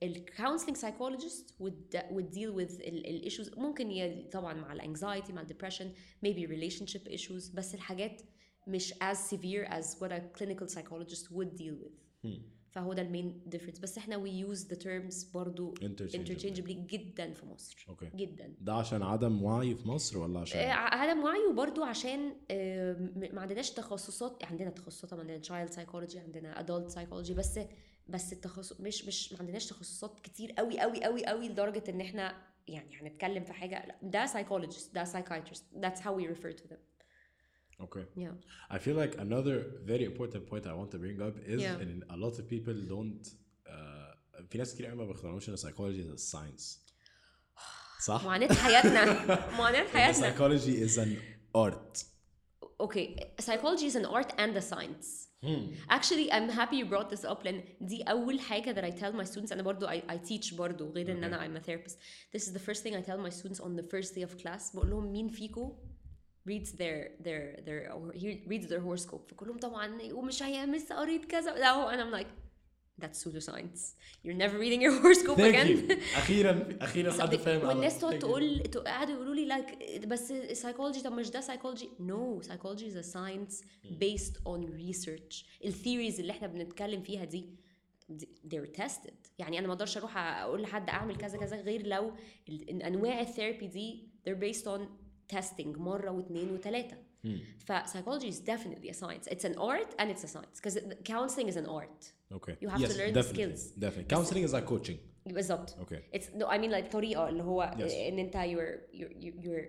ال 0.03 0.25
counseling 0.39 0.75
psychologist 0.77 1.53
would 1.63 1.97
would 2.11 2.31
deal 2.31 2.53
with 2.57 2.81
ال, 2.81 3.07
ال 3.07 3.31
issues 3.33 3.59
ممكن 3.59 3.91
ي- 3.91 4.29
طبعا 4.33 4.55
مع 4.55 4.73
ال 4.73 4.81
anxiety 4.97 5.31
مع 5.31 5.43
ال 5.43 5.47
depression 5.49 5.87
maybe 6.27 6.49
relationship 6.49 7.09
issues 7.21 7.55
بس 7.55 7.75
الحاجات 7.75 8.23
مش 8.70 8.94
as 8.94 9.18
severe 9.34 9.68
as 9.70 9.86
what 10.00 10.12
a 10.12 10.22
clinical 10.40 10.68
psychologist 10.76 11.26
would 11.32 11.58
deal 11.62 11.76
with. 11.86 12.28
فهو 12.72 12.94
ده 12.94 13.02
المين 13.02 13.42
difference. 13.56 13.82
بس 13.82 13.98
إحنا 13.98 14.24
we 14.24 14.48
use 14.48 14.60
the 14.60 14.76
terms 14.84 15.32
برضو 15.34 15.74
Interchangeably. 15.76 16.16
interchangeably 16.16 16.72
جدا 16.72 17.34
في 17.34 17.46
مصر. 17.46 17.86
أوكي 17.90 18.10
جدا. 18.16 18.54
ده 18.62 18.74
عشان 18.74 19.04
عدم 19.04 19.44
وعي 19.44 19.76
في 19.76 19.88
مصر 19.88 20.18
ولا 20.18 20.40
عشان 20.40 20.60
آه، 20.60 20.72
عدم 20.74 21.24
وعي 21.24 21.46
وبرضه 21.52 21.86
عشان 21.86 22.36
آه، 22.52 22.94
ما 23.34 23.42
عندناش 23.42 23.72
تخصصات 23.72 24.46
عندنا 24.46 24.70
تخصصات 24.70 25.14
عندنا 25.14 25.42
child 25.42 25.70
psychology 25.74 26.18
عندنا 26.18 26.66
adult 26.66 26.92
psychology 26.94 27.32
بس 27.32 27.60
بس 28.08 28.34
التخصص 28.34 28.82
مش 28.82 29.06
مش 29.06 29.34
ما 29.34 29.40
عندناش 29.40 29.66
تخصصات 29.68 30.20
كتير 30.20 30.52
قوي 30.52 30.80
قوي 30.80 31.04
قوي 31.04 31.26
قوي 31.26 31.50
لدرجة 31.50 31.84
إن 31.90 32.02
إحنا 32.02 32.36
يعني 32.68 32.96
هنتكلم 33.02 33.44
في 33.44 33.54
حاجة 33.54 33.86
لا، 33.86 33.96
ده 34.04 34.26
psychologist 34.28 34.94
ده 34.94 35.06
psychiatrist 35.06 35.82
that's 35.82 36.00
how 36.00 36.12
we 36.20 36.36
refer 36.36 36.52
to 36.62 36.64
them. 36.72 36.80
Okay. 37.87 38.05
yeah 38.25 38.35
I 38.77 38.79
feel 38.85 38.97
like 39.03 39.15
another 39.27 39.57
very 39.93 40.05
important 40.13 40.43
point 40.51 40.65
I 40.73 40.75
want 40.81 40.91
to 40.95 40.99
bring 41.05 41.19
up 41.29 41.35
is 41.55 41.61
Yeah. 41.67 41.83
in 41.85 41.91
a 42.17 42.17
lot 42.25 42.35
of 42.41 42.45
people 42.55 42.77
don't 42.95 43.25
uh, 43.75 44.15
في 44.51 44.59
ناس 44.59 44.75
كتير 44.75 44.87
قوي 44.87 44.97
ما 44.97 45.05
بيقتنعوش 45.05 45.49
ان 45.49 45.57
psychology 45.57 46.07
is 46.07 46.21
a 46.21 46.23
science 46.35 46.79
صح؟ 48.07 48.25
معاناه 48.25 48.55
حياتنا 48.55 49.05
معاناه 49.59 49.81
إن 49.81 49.87
حياتنا 49.89 50.31
psychology 50.37 50.89
is 50.89 50.99
an 50.99 51.11
art 51.57 52.05
okay 52.83 53.17
psychology 53.41 53.87
is 53.91 53.97
an 53.97 54.05
art 54.07 54.31
and 54.39 54.57
a 54.57 54.63
science 54.73 55.09
actually 55.99 56.27
I'm 56.33 56.49
happy 56.61 56.77
you 56.83 56.87
brought 56.93 57.11
this 57.11 57.25
up 57.31 57.45
لان 57.45 57.65
دي 57.81 58.03
اول 58.03 58.41
حاجه 58.41 58.73
that 58.75 58.85
I 58.85 58.97
tell 59.01 59.13
my 59.13 59.31
students 59.33 59.53
انا 59.53 59.63
برضو 59.63 59.87
I, 59.87 59.91
I 60.11 60.17
teach 60.29 60.55
برضو 60.55 60.91
غير 60.91 61.13
ان 61.13 61.25
انا 61.25 61.39
I'm 61.49 61.61
a 61.61 61.65
therapist 61.67 61.95
this 62.37 62.43
is 62.49 62.53
the 62.53 62.61
first 62.69 62.83
thing 62.83 62.95
I 62.95 63.03
tell 63.07 63.19
my 63.27 63.35
students 63.41 63.61
on 63.61 63.77
the 63.81 63.87
first 63.95 64.15
day 64.15 64.23
of 64.29 64.43
class 64.43 64.75
بقول 64.77 64.91
لهم 64.91 65.13
مين 65.13 65.29
فيكم 65.29 65.77
reads 66.51 66.71
their 66.73 66.99
their 67.27 67.43
their 67.67 67.81
or 67.95 68.13
he 68.23 68.27
reads 68.53 68.67
their 68.69 68.81
horoscope 68.89 69.31
فكلهم 69.31 69.59
طبعا 69.59 69.99
ومش 70.13 70.43
هي 70.43 70.67
مس 70.67 70.93
قريت 70.93 71.25
كذا 71.25 71.55
لا 71.55 71.71
هو 71.71 71.91
and 71.91 72.01
I'm 72.01 72.21
like 72.21 72.29
that's 73.03 73.19
pseudoscience 73.25 73.81
you're 74.25 74.39
never 74.45 74.57
reading 74.65 74.81
your 74.87 74.95
horoscope 75.03 75.37
Thank 75.37 75.55
again 75.57 75.91
you. 75.91 76.17
اخيرا 76.17 76.69
اخيرا 76.81 77.13
حد 77.13 77.37
فاهم 77.37 77.69
والناس 77.69 77.93
أنا. 77.93 78.01
تقعد 78.01 78.13
Thank 78.13 78.17
you. 78.17 78.21
تقول 78.21 78.63
تق- 78.63 78.85
قعدوا 78.89 79.15
يقولوا 79.15 79.35
لي 79.35 79.49
like 79.55 80.07
بس 80.07 80.33
psychology 80.33 81.03
طب 81.05 81.13
مش 81.13 81.31
ده 81.31 81.41
psychology 81.41 81.87
no 82.01 82.47
psychology 82.47 82.85
is 82.93 82.97
a 83.05 83.13
science 83.15 83.65
based 84.01 84.37
on 84.47 84.61
research 84.79 85.45
الثيوريز 85.65 86.21
اللي 86.21 86.33
احنا 86.33 86.47
بنتكلم 86.49 87.03
فيها 87.03 87.25
دي 87.25 87.45
دي- 88.09 88.29
they're 88.49 88.81
tested 88.83 89.15
يعني 89.39 89.59
انا 89.59 89.67
ما 89.67 89.73
اقدرش 89.73 89.97
اروح 89.97 90.17
اقول 90.19 90.63
لحد 90.63 90.89
اعمل 90.91 91.17
كذا 91.17 91.39
كذا 91.39 91.57
غير 91.61 91.87
لو 91.87 92.13
ال- 92.49 92.71
إن 92.71 92.83
انواع 92.83 93.21
الثيرابي 93.21 93.67
دي 93.67 94.09
they're 94.29 94.41
based 94.55 94.65
on 94.67 94.81
testing 95.37 95.79
مره 95.79 96.11
واثنين 96.11 96.51
وثلاثه 96.51 96.97
ف 97.59 97.73
psychology 97.73 98.29
is 98.31 98.39
definitely 98.41 98.91
a 98.91 98.95
science 98.95 99.27
it's 99.35 99.45
an 99.45 99.59
art 99.59 99.91
and 99.99 100.11
it's 100.11 100.25
a 100.25 100.29
science 100.29 100.61
because 100.61 100.79
counseling 101.13 101.49
is 101.53 101.57
an 101.57 101.67
art 101.67 102.13
Okay. 102.39 102.57
You 102.63 102.69
have 102.73 102.81
to 102.81 102.87
Yes, 102.87 102.97
learn 103.01 103.13
the 103.13 103.21
definitely, 103.23 103.45
skills. 103.57 103.61
Definitely. 103.85 104.11
Counseling 104.17 104.45
is 104.49 104.53
like 104.57 104.67
coaching. 104.75 104.99
بالظبط 105.27 105.71
Okay. 105.85 106.01
it's 106.19 106.29
no 106.41 106.47
I 106.47 106.59
mean 106.59 106.71
like 106.71 106.93
طريقة 106.93 107.29
اللي 107.29 107.43
هو 107.43 107.75
Yes. 107.79 107.83
ان 107.95 108.19
انت 108.19 108.35
you're 108.37 108.97
you're 108.97 109.13
you're, 109.23 109.45
you're 109.47 109.67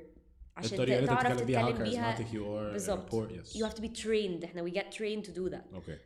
عشان 0.58 0.72
الطريقة 0.74 1.00
اللي 1.00 1.12
انت 1.12 1.22
تعرف 1.22 1.34
بتتكلم 1.42 1.46
بيها 1.48 1.72
how 1.72 1.74
تتكلم 1.74 1.90
بيها 1.90 2.16
charismatic 2.16 2.32
you 2.32 2.70
are. 2.70 2.74
بالظبط 2.74 3.10
rapport, 3.10 3.30
yes. 3.32 3.58
you 3.58 3.66
have 3.70 3.76
to 3.76 3.82
be 3.82 4.02
trained 4.04 4.44
احنا 4.44 4.70
we 4.70 4.74
get 4.74 4.86
trained 4.98 5.26
to 5.28 5.32
do 5.32 5.50
that 5.56 5.78
Okay. 5.78 6.00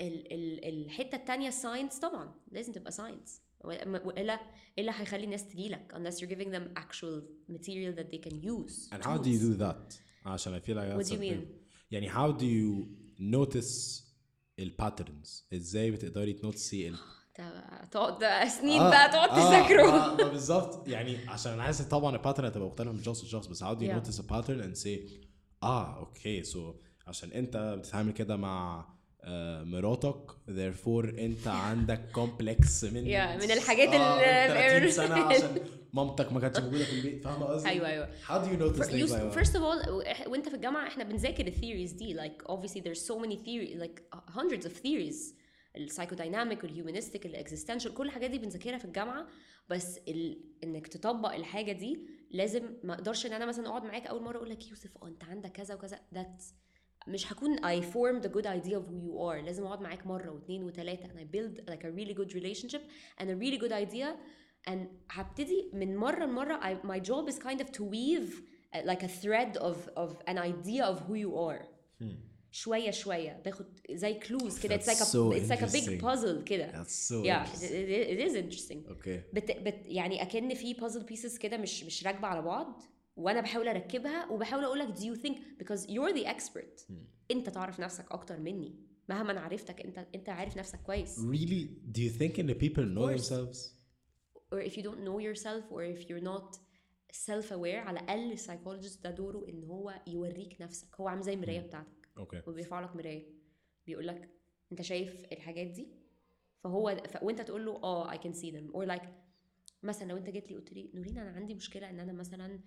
ال 0.00 0.32
ال 0.32 0.64
الحتة 0.68 1.16
التانية 1.16 1.50
ساينس 1.50 1.98
طبعا 1.98 2.34
لازم 2.52 2.72
تبقى 2.72 2.92
ساينس 2.92 3.42
والا 3.65 4.39
إلا 4.79 5.01
هيخلي 5.01 5.23
الناس 5.23 5.47
تجيلك 5.47 5.93
unless 5.95 6.15
you're 6.19 6.29
giving 6.35 6.49
them 6.51 6.79
actual 6.81 7.21
material 7.53 7.93
that 7.99 8.07
they 8.13 8.29
can 8.29 8.35
use 8.35 8.89
And 8.93 9.03
how 9.03 9.17
do 9.17 9.29
you 9.29 9.39
tools. 9.39 9.57
do 9.57 9.63
that? 9.63 9.95
عشان 10.25 10.59
I 10.59 10.63
feel 10.63 10.75
like 10.75 10.97
What 10.97 10.97
that's 10.97 11.09
do 11.09 11.15
you 11.15 11.19
mean? 11.19 11.45
يعني 11.91 12.09
how 12.11 12.31
do 12.39 12.43
you 12.43 12.87
notice 13.21 14.03
الباترنز 14.59 15.47
إزاي 15.53 15.91
بتقدري 15.91 16.33
تنوتسي 16.33 16.87
ال 16.87 16.95
تقعد 17.91 18.47
سنين 18.47 18.79
بقى 18.79 19.09
تقعد 19.09 19.29
تذاكره 19.29 19.89
آه 19.89 20.15
ما 20.15 20.23
بالظبط 20.29 20.87
يعني 20.87 21.17
عشان 21.29 21.51
أنا 21.53 21.63
عايز 21.63 21.81
طبعا 21.81 22.15
الباترن 22.15 22.45
هتبقى 22.45 22.67
مختلفة 22.67 22.91
من 22.91 23.03
شخص 23.03 23.23
لشخص 23.23 23.47
بس 23.47 23.63
how 23.63 23.67
do 23.67 23.79
you 23.79 23.83
Yeah. 23.89 23.99
notice 23.99 24.19
a 24.19 24.23
pattern 24.33 24.61
and 24.61 24.83
say 24.85 24.99
آه 25.63 25.97
أوكي 25.99 26.43
سو 26.43 26.73
عشان 27.07 27.31
أنت 27.31 27.57
بتتعامل 27.79 28.11
كده 28.13 28.35
مع 28.37 28.79
آه، 28.79 28.95
مراتك. 29.63 30.31
Therefore 30.47 31.19
انت 31.19 31.47
عندك 31.47 32.11
كومبلكس 32.11 32.83
من 32.83 33.03
Yeah، 33.03 33.43
من 33.43 33.51
الحاجات 33.51 33.87
آه، 33.89 33.95
ال- 33.95 34.81
من 34.81 34.89
30 34.89 34.91
سنة 34.91 35.15
عشان 35.15 35.57
مامتك 35.93 36.33
ما 36.33 36.39
كانتش 36.39 36.59
موجودة 36.59 36.83
في 36.83 36.93
البيت. 36.95 37.23
فاهمة 37.23 37.45
قصدي؟ 37.45 37.69
أيوه 37.69 37.87
أيوه. 37.87 38.09
How 38.27 38.31
do 38.45 38.47
you 38.47 38.59
notice 38.61 38.87
things 38.87 39.11
like 39.11 39.35
that؟ 39.35 39.39
first 39.45 39.51
of 39.53 39.61
all 39.61 39.89
وإنت 40.27 40.49
في 40.49 40.55
الجامعة 40.55 40.87
إحنا 40.87 41.03
بنذاكر 41.03 41.47
الثيوريز 41.47 41.91
دي. 41.91 42.15
Like 42.17 42.47
obviously 42.51 42.81
there's 42.81 43.01
so 43.07 43.15
many 43.25 43.35
theories 43.35 43.79
like 43.81 44.19
hundreds 44.35 44.65
of 44.65 44.71
theories. 44.71 45.33
السايكودايناميك 45.77 46.63
والهيومانستيك 46.63 47.25
الاكزيستنشال 47.25 47.93
كل 47.93 48.05
الحاجات 48.05 48.29
دي 48.31 48.37
بنذاكرها 48.39 48.77
في 48.77 48.85
الجامعة. 48.85 49.27
بس 49.69 49.97
ال... 50.07 50.39
إنك 50.63 50.87
تطبق 50.87 51.33
الحاجة 51.33 51.71
دي 51.71 52.07
لازم 52.31 52.63
ما 52.83 52.93
أقدرش 52.93 53.25
إن 53.25 53.33
أنا 53.33 53.45
مثلا 53.45 53.67
أقعد 53.67 53.83
معاك 53.83 54.07
أول 54.07 54.23
مرة 54.23 54.37
أقول 54.37 54.49
لك 54.49 54.69
يوسف 54.69 54.97
آه 55.03 55.07
أنت 55.07 55.23
عندك 55.23 55.51
كذا 55.51 55.75
وكذا. 55.75 55.99
That's 56.15 56.43
مش 57.08 57.32
هكون 57.32 57.58
I 57.58 57.82
formed 57.82 58.24
a 58.24 58.28
good 58.28 58.46
idea 58.46 58.76
of 58.76 58.84
who 58.86 59.00
you 59.06 59.18
are 59.30 59.44
لازم 59.44 59.64
اقعد 59.64 59.80
معاك 59.80 60.06
مره 60.06 60.30
واثنين 60.30 60.64
وثلاثه 60.64 61.04
and 61.08 61.18
I 61.18 61.24
build 61.36 61.70
like 61.70 61.84
a 61.84 61.90
really 61.90 62.14
good 62.14 62.34
relationship 62.34 62.80
and 63.20 63.24
a 63.24 63.34
really 63.36 63.58
good 63.58 63.72
idea 63.72 64.16
and 64.70 64.78
هبتدي 65.10 65.70
من 65.72 65.96
مره 65.96 66.24
لمره 66.24 66.60
I, 66.60 66.86
my 66.86 67.00
job 67.00 67.32
is 67.32 67.38
kind 67.38 67.60
of 67.60 67.70
to 67.72 67.82
weave 67.82 68.32
uh, 68.74 68.78
like 68.90 69.02
a 69.02 69.08
thread 69.22 69.56
of 69.56 69.76
of 69.96 70.10
an 70.28 70.38
idea 70.38 70.84
of 70.84 70.98
who 71.08 71.14
you 71.14 71.50
are 71.50 71.64
شويه 72.52 72.90
شويه 72.90 73.42
باخد 73.44 73.66
زي 73.90 74.14
كلوز 74.14 74.58
كده 74.60 74.78
it's 74.78 74.82
like 74.86 75.00
a 75.00 75.04
That's 75.04 75.12
so 75.12 75.32
it's 75.32 75.50
like 75.50 75.62
a 75.62 75.72
big 75.72 75.84
interesting. 75.84 76.00
puzzle 76.00 76.44
كده 76.44 76.72
That's 76.72 77.08
so 77.10 77.24
yeah 77.24 77.46
it, 77.46 77.62
interesting. 77.62 77.72
it, 77.72 78.18
it 78.18 78.30
is 78.30 78.34
interesting 78.34 78.88
اوكي 78.88 79.22
بت, 79.32 79.50
بت 79.50 79.80
يعني 79.86 80.22
اكن 80.22 80.54
في 80.54 80.74
puzzle 80.74 81.02
pieces 81.12 81.38
كده 81.38 81.56
مش 81.56 81.84
مش 81.84 82.06
راكبه 82.06 82.28
على 82.28 82.42
بعض 82.42 82.82
وأنا 83.15 83.41
بحاول 83.41 83.67
اركبها 83.67 84.31
وبحاول 84.31 84.63
أقول 84.63 84.79
لك 84.79 84.95
do 84.95 85.01
you 85.01 85.21
think 85.21 85.37
because 85.63 85.87
you're 85.87 86.13
the 86.13 86.25
expert. 86.27 86.91
انت 87.31 87.49
تعرف 87.49 87.79
نفسك 87.79 88.11
أكتر 88.11 88.39
مني. 88.39 88.75
مهما 89.09 89.31
أنا 89.31 89.39
عرفتك 89.41 89.81
انت 89.81 90.07
انت 90.15 90.29
عارف 90.29 90.57
نفسك 90.57 90.81
كويس. 90.81 91.19
Really, 91.19 91.69
do 91.97 92.01
you 92.01 92.19
think 92.19 92.37
in 92.37 92.47
the 92.47 92.55
people 92.55 92.83
know 92.83 93.17
themselves? 93.17 93.75
or 94.53 94.59
if 94.59 94.77
you 94.77 94.83
don't 94.83 95.01
know 95.07 95.19
yourself 95.19 95.63
or 95.71 95.81
if 95.83 96.09
you're 96.09 96.25
not 96.33 96.57
self 97.11 97.51
aware 97.51 97.81
على 97.87 97.99
الأقل 97.99 98.37
psychologist 98.37 99.01
ده 99.03 99.11
دوره 99.11 99.49
إن 99.49 99.63
هو 99.63 100.01
يوريك 100.07 100.61
نفسك. 100.61 100.95
هو 100.95 101.07
عامل 101.07 101.21
زي 101.21 101.33
المراية 101.33 101.59
بتاعتك. 101.59 102.07
أوكي 102.17 102.41
وبيرفع 102.47 102.79
لك 102.79 102.95
مراية. 102.95 103.25
بيقول 103.85 104.07
لك 104.07 104.29
أنت 104.71 104.81
شايف 104.81 105.25
الحاجات 105.31 105.67
دي؟ 105.67 105.87
فهو 106.63 107.01
ف... 107.07 107.23
وأنت 107.23 107.41
تقول 107.41 107.65
له 107.65 107.71
آه 107.83 108.11
I 108.11 108.17
can 108.17 108.33
see 108.33 108.51
them. 108.51 108.75
Or 108.75 108.87
like 108.87 109.05
مثلا 109.83 110.07
لو 110.07 110.17
أنت 110.17 110.29
جيت 110.29 110.49
لي 110.51 110.55
قلت 110.55 110.73
لي 110.73 110.91
نورين 110.93 111.17
أنا 111.17 111.31
عندي 111.31 111.53
مشكلة 111.53 111.89
إن 111.89 111.99
أنا 111.99 112.13
مثلا 112.13 112.53
آه 112.55 112.59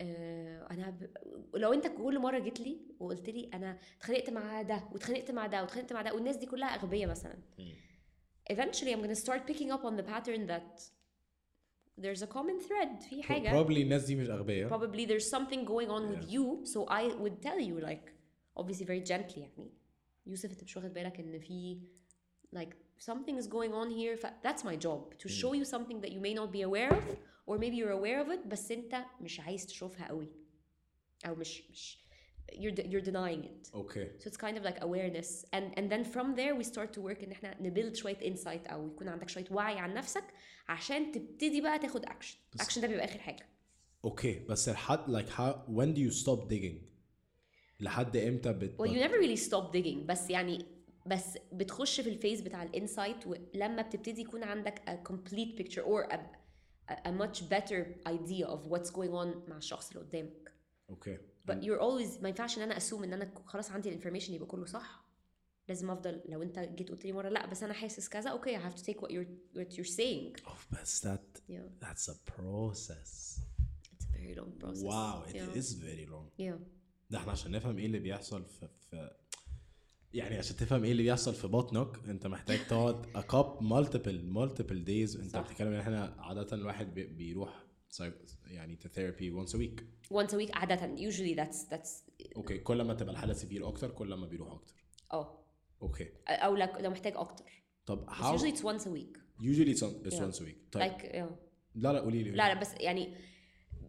أنا 0.00 0.90
ب... 0.90 1.10
لو 1.56 1.72
انت 1.72 1.86
كل 1.86 2.18
مره 2.18 2.38
جيت 2.38 2.60
لي 2.60 2.80
وقلت 3.00 3.30
لي 3.30 3.50
أنا 3.54 3.78
اتخانقت 3.98 4.30
مع 4.30 4.62
ده 4.62 4.88
واتخانقت 4.92 5.30
مع 5.30 5.46
ده 5.46 5.60
واتخانقت 5.62 5.92
مع 5.92 6.02
ده 6.02 6.14
والناس 6.14 6.36
دي 6.36 6.46
كلها 6.46 6.68
اغبياء 6.68 7.10
مثلا 7.10 7.38
eventually 8.52 8.92
I'm 8.94 9.02
gonna 9.02 9.20
start 9.26 9.46
picking 9.52 9.70
up 9.72 9.84
on 9.84 9.96
the 9.96 10.02
pattern 10.12 10.46
that 10.46 10.82
there's 11.98 12.22
a 12.22 12.26
common 12.26 12.58
thread 12.68 13.02
في 13.08 13.22
حاجة 13.22 13.48
probably 13.50 13.76
الناس 13.78 14.04
دي 14.04 14.14
مش 14.16 14.28
اغبياء 14.30 14.70
probably 14.70 15.06
there's 15.08 15.28
something 15.30 15.64
going 15.68 15.88
on 15.90 16.14
with 16.14 16.30
you 16.30 16.66
so 16.74 16.80
I 16.88 17.22
would 17.22 17.42
tell 17.48 17.60
you 17.60 17.80
like 17.86 18.10
obviously 18.62 18.84
very 18.84 19.08
gently 19.08 19.38
يعني 19.38 19.70
يوسف 20.26 20.50
انت 20.52 20.64
مش 20.64 20.76
واخد 20.76 20.94
بالك 20.94 21.20
ان 21.20 21.38
في 21.38 21.80
like 22.56 22.74
something 22.99 23.37
is 23.43 23.47
going 23.47 23.73
on 23.73 23.89
here 23.89 24.15
ف 24.15 24.25
that's 24.47 24.63
my 24.63 24.75
job 24.85 25.23
to 25.23 25.27
show 25.29 25.53
you 25.53 25.65
something 25.65 26.01
that 26.05 26.11
you 26.11 26.19
may 26.21 26.33
not 26.33 26.51
be 26.51 26.61
aware 26.69 26.91
of 26.93 27.03
or 27.47 27.57
maybe 27.57 27.75
you're 27.75 27.97
aware 28.01 28.25
of 28.25 28.31
it 28.37 28.47
بس 28.47 28.71
انت 28.71 29.05
مش 29.21 29.39
عايز 29.39 29.65
تشوفها 29.65 30.07
قوي 30.07 30.27
او 31.27 31.35
مش 31.35 31.63
مش 31.71 32.01
you're 32.51 32.75
de- 32.75 32.87
you're 32.91 33.05
denying 33.05 33.43
it 33.45 33.73
اوكي 33.75 34.09
so 34.19 34.23
it's 34.29 34.37
kind 34.37 34.57
of 34.57 34.63
like 34.63 34.79
awareness 34.81 35.45
and 35.55 35.79
and 35.79 35.89
then 35.91 36.03
from 36.13 36.35
there 36.35 36.53
we 36.59 36.63
start 36.73 36.89
to 36.93 37.01
work 37.01 37.23
ان 37.23 37.31
احنا 37.31 37.61
نبيلد 37.61 37.95
شويه 37.95 38.15
insight 38.35 38.71
او 38.71 38.87
يكون 38.87 39.07
عندك 39.07 39.29
شويه 39.29 39.45
وعي 39.51 39.79
عن 39.79 39.93
نفسك 39.93 40.23
عشان 40.67 41.11
تبتدي 41.11 41.61
بقى 41.61 41.79
تاخد 41.79 42.05
اكشن 42.05 42.37
اكشن 42.59 42.81
ده 42.81 42.87
بيبقى 42.87 43.05
اخر 43.05 43.19
حاجه 43.19 43.45
اوكي 44.05 44.39
بس 44.49 44.69
لحد 44.69 44.99
like 45.17 45.29
how 45.29 45.71
when 45.77 45.95
do 45.97 45.99
you 46.11 46.23
stop 46.23 46.49
digging 46.53 46.75
لحد 47.79 48.17
امتى 48.17 48.53
بت 48.53 48.75
well 48.81 48.89
you 48.91 48.99
never 49.07 49.17
really 49.23 49.49
stop 49.49 49.73
digging 49.75 50.05
بس 50.05 50.29
يعني 50.29 50.65
بس 51.06 51.38
بتخش 51.52 52.00
في 52.00 52.08
الفيز 52.08 52.40
بتاع 52.40 52.62
الانسايت 52.62 53.26
ولما 53.26 53.82
بتبتدي 53.82 54.20
يكون 54.20 54.42
عندك 54.44 54.78
a 54.78 55.08
complete 55.08 55.62
picture 55.62 55.82
or 55.84 56.12
a, 56.12 56.18
a, 56.92 57.12
much 57.12 57.42
better 57.50 57.84
idea 58.08 58.46
of 58.46 58.60
what's 58.70 58.90
going 58.90 59.12
on 59.12 59.48
مع 59.48 59.56
الشخص 59.56 59.90
اللي 59.90 60.04
قدامك. 60.04 60.52
أوكي 60.90 61.18
but 61.50 61.54
you're 61.54 61.80
always 61.80 62.22
ما 62.22 62.28
ينفعش 62.28 62.58
إن 62.58 62.62
أنا 62.62 62.76
اسوم 62.76 63.04
إن 63.04 63.12
أنا 63.12 63.32
خلاص 63.46 63.70
عندي 63.70 63.88
الانفورميشن 63.88 64.34
يبقى 64.34 64.46
كله 64.46 64.66
صح. 64.66 65.06
لازم 65.68 65.90
أفضل 65.90 66.22
لو 66.28 66.42
أنت 66.42 66.58
جيت 66.58 66.90
قلت 66.90 67.04
لي 67.04 67.12
مرة 67.12 67.28
لأ 67.28 67.46
بس 67.46 67.62
أنا 67.62 67.72
حاسس 67.72 68.08
كذا 68.08 68.30
أوكي 68.30 68.58
I 68.58 68.62
have 68.62 68.74
to 68.74 68.82
take 68.84 69.00
what 69.00 69.10
you're 69.10 69.58
what 69.58 69.76
you're 69.76 69.96
saying. 69.96 70.46
Oh, 70.46 70.76
بس 70.80 71.06
that 71.06 71.40
yeah. 71.48 71.84
that's 71.84 72.08
a 72.08 72.32
process. 72.32 73.40
It's 73.92 74.04
a 74.04 74.18
very 74.18 74.34
long 74.34 74.52
process. 74.60 74.82
Wow 74.84 75.22
it 75.28 75.34
yeah. 75.34 75.58
is 75.60 75.72
very 75.72 76.06
long. 76.06 76.30
Yeah. 76.38 76.58
ده 77.10 77.18
إحنا 77.18 77.32
عشان 77.32 77.50
نفهم 77.50 77.78
إيه 77.78 77.86
اللي 77.86 77.98
بيحصل 77.98 78.44
في, 78.44 78.68
في 78.90 79.10
يعني 80.14 80.38
عشان 80.38 80.56
تفهم 80.56 80.84
إيه 80.84 80.92
اللي 80.92 81.02
بيحصل 81.02 81.34
في 81.34 81.46
بطنك 81.46 82.08
أنت 82.08 82.26
محتاج 82.26 82.58
تقعد 82.66 83.06
cup 83.16 83.60
multiple 83.62 84.36
multiple 84.36 84.86
days. 84.88 85.20
أنت. 85.20 85.36
بتتكلم 85.36 85.72
إن 85.72 85.80
إحنا 85.80 86.14
عادة 86.18 86.56
الواحد 86.56 86.94
بي- 86.94 87.06
بيروح 87.06 87.64
يعني 88.46 88.78
therapy 88.84 89.44
once 89.46 89.52
a 89.52 89.58
week. 89.58 89.80
Once 90.14 90.30
a 90.30 90.36
week 90.36 90.50
عادة. 90.56 91.10
Usually 91.10 91.36
that's 91.38 91.70
that's 91.74 91.88
أوكي. 92.36 92.58
كل 92.58 92.82
ما 92.82 92.94
تبقى 92.94 93.12
الحالة 93.12 93.32
سيفير 93.32 93.68
أكتر 93.68 93.90
كل 93.90 94.14
ما 94.14 94.26
بيروح 94.26 94.52
أكتر. 94.52 94.74
أه. 95.12 95.44
أوكي. 95.82 96.08
أو 96.28 96.56
لو 96.56 96.66
لو 96.80 96.90
محتاج 96.90 97.12
أكتر. 97.16 97.44
طب 97.86 98.10
how 98.10 98.38
usually 98.38 98.56
it's 98.56 98.62
once 98.62 98.86
a 98.86 98.90
week. 98.90 99.18
Usually 99.40 99.74
it's, 99.76 99.82
on, 99.82 100.06
it's 100.08 100.14
Yeah. 100.14 100.22
once 100.22 100.40
a 100.40 100.44
week. 100.44 100.70
طيب. 100.72 100.92
Like 100.92 101.02
yeah. 101.02 101.32
لا 101.74 101.92
لا 101.92 102.00
قولي 102.00 102.22
لي. 102.22 102.30
لا 102.30 102.54
لا 102.54 102.60
بس 102.60 102.74
يعني 102.80 103.14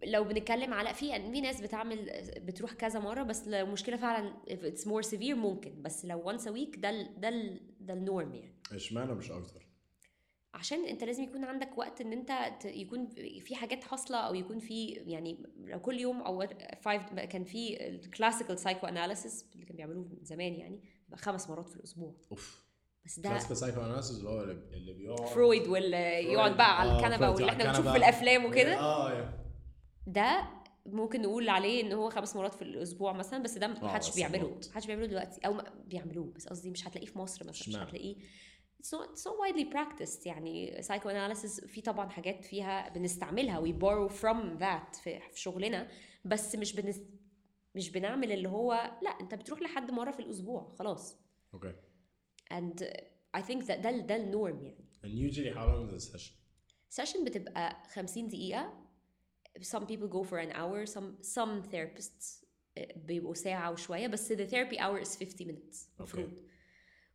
لو 0.06 0.24
بنتكلم 0.24 0.74
على 0.74 0.94
في 0.94 1.32
في 1.32 1.42
ناس 1.42 1.62
بتعمل 1.62 2.12
بتروح 2.38 2.74
كذا 2.74 3.00
مرة 3.00 3.24
بس 3.24 3.48
لو 3.48 3.66
مشكله 3.66 3.98
فعلا 3.98 4.34
it's 4.50 4.84
more 4.86 5.10
severe 5.10 5.36
ممكن 5.36 5.82
بس 5.82 6.06
لو 6.06 6.32
once 6.38 6.42
a 6.42 6.52
week 6.52 6.80
ده 6.80 6.90
ال 6.90 7.20
ده 7.20 7.30
ال 7.30 7.60
ده 7.80 7.94
النورم 7.94 8.34
يعني. 8.36 8.56
اشمعنى 8.72 9.14
مش 9.14 9.32
أكتر؟ 9.32 9.68
عشان 10.54 10.86
أنت 10.86 11.04
لازم 11.04 11.24
يكون 11.24 11.44
عندك 11.44 11.78
وقت 11.78 12.02
إن 12.02 12.14
أنت 12.14 12.32
يكون 12.66 13.08
في 13.42 13.56
حاجات 13.56 13.84
حاصلة 13.84 14.18
أو 14.18 14.36
يكون 14.36 14.60
في 14.60 14.86
يعني 14.88 15.44
لو 15.58 15.80
كل 15.80 16.00
يوم 16.00 16.22
أو 16.22 16.48
فايف 16.82 17.14
كان 17.14 17.44
في 17.44 17.88
الكلاسيكال 17.88 18.60
سايكو 18.60 18.88
اناليسيس 18.88 19.46
اللي 19.54 19.66
كانوا 19.66 19.78
بيعملوه 19.78 20.04
من 20.04 20.18
زمان 20.24 20.54
يعني 20.56 20.82
خمس 21.16 21.50
مرات 21.50 21.70
في 21.70 21.76
الأسبوع. 21.76 22.16
أوف. 22.32 22.68
بس 23.06 23.20
ده 23.20 23.30
كلاسيكال 23.30 23.58
سايكو 23.58 23.82
اناليسيس 23.82 24.18
اللي 24.20 24.30
هو 24.30 24.42
اللي 24.42 24.94
بيقعد 24.94 25.28
فرويد 25.30 25.68
واللي 25.68 26.24
يقعد 26.34 26.58
بقى 26.58 26.82
على 26.82 26.92
آه، 26.92 26.98
الكنبة 27.00 27.30
واللي 27.30 27.50
إحنا 27.52 27.64
بنشوف 27.72 27.88
في. 27.88 27.98
الأفلام 27.98 28.46
وكده. 28.46 28.80
آه 28.80 29.12
يا 29.14 29.47
ده 30.08 30.48
ممكن 30.86 31.22
نقول 31.22 31.50
عليه 31.50 31.82
إن 31.84 31.93
هو 31.93 32.10
خمس 32.10 32.36
مرات 32.36 32.54
في 32.54 32.62
الأسبوع 32.62 33.13
مثلا 33.13 33.43
بس 33.43 33.58
ده 33.58 33.65
آه، 33.65 33.70
محدش 33.70 34.15
بيعمله. 34.15 34.60
محدش 34.70 34.86
بيعمله 34.88 35.06
دلوقتي 35.06 35.41
أو 35.46 35.62
بيعملوه 35.86 36.32
بس 36.36 36.48
قصدي 36.48 36.70
مش 36.70 36.88
هتلاقيه 36.88 37.08
في 37.08 37.17
مصر 37.20 37.48
مثلا 37.48 37.70
مش؟ 37.70 37.76
هتلاقيه. 37.76 38.15
It's 38.84 38.89
not, 38.89 39.10
it's 39.15 39.24
not 39.24 39.36
widely 39.43 39.74
practiced 39.74 40.26
يعني 40.28 40.82
psychoanalysis 40.82 41.65
في 41.67 41.82
طبعا 41.82 42.10
حاجات 42.10 42.46
فيها 42.46 42.89
بنستعملها 42.89 43.62
we 43.62 43.74
borrow 43.74 44.13
from 44.13 44.60
that 44.62 45.02
في, 45.04 45.20
في 45.20 45.39
شغلنا 45.41 45.88
بس 46.26 46.56
مش 46.56 46.76
بنس 46.76 47.02
مش 47.76 47.91
بنعمل 47.91 48.32
اللي 48.32 48.50
هو 48.50 48.91
لا 49.04 49.10
أنت 49.10 49.36
بتروح 49.36 49.62
لحد 49.62 49.91
مرة 49.91 50.12
في 50.12 50.20
الأسبوع 50.20 50.76
خلاص. 50.80 51.17
أوكي. 51.54 51.74
And 52.54 52.84
I 53.38 53.41
think 53.41 53.62
that 53.67 53.72
ده 53.80 53.91
ده 53.91 54.15
النورم 54.15 54.63
يعني. 54.63 54.86
And 55.04 55.32
usually 55.32 55.54
how 55.58 55.65
long 55.67 55.98
is 56.00 56.04
the 56.04 56.17
session? 56.17 56.34
سيشن 56.89 57.24
بتبقى 57.26 57.84
50 57.93 58.28
دقيقة. 58.28 58.87
some 59.62 59.85
people 59.87 60.09
go 60.09 60.23
for 60.31 60.38
an 60.47 60.53
hour 60.57 60.87
some 60.87 61.25
some 61.37 61.62
therapists 61.73 62.42
آه، 62.79 62.95
بيبقوا 62.97 63.35
ساعة 63.35 63.71
وشوية 63.73 64.07
بس 64.07 64.33
the 64.33 64.37
therapy 64.47 64.77
hour 64.79 65.05
is 65.07 65.16
50 65.18 65.45
minutes 65.47 65.77
مفروض 66.01 66.33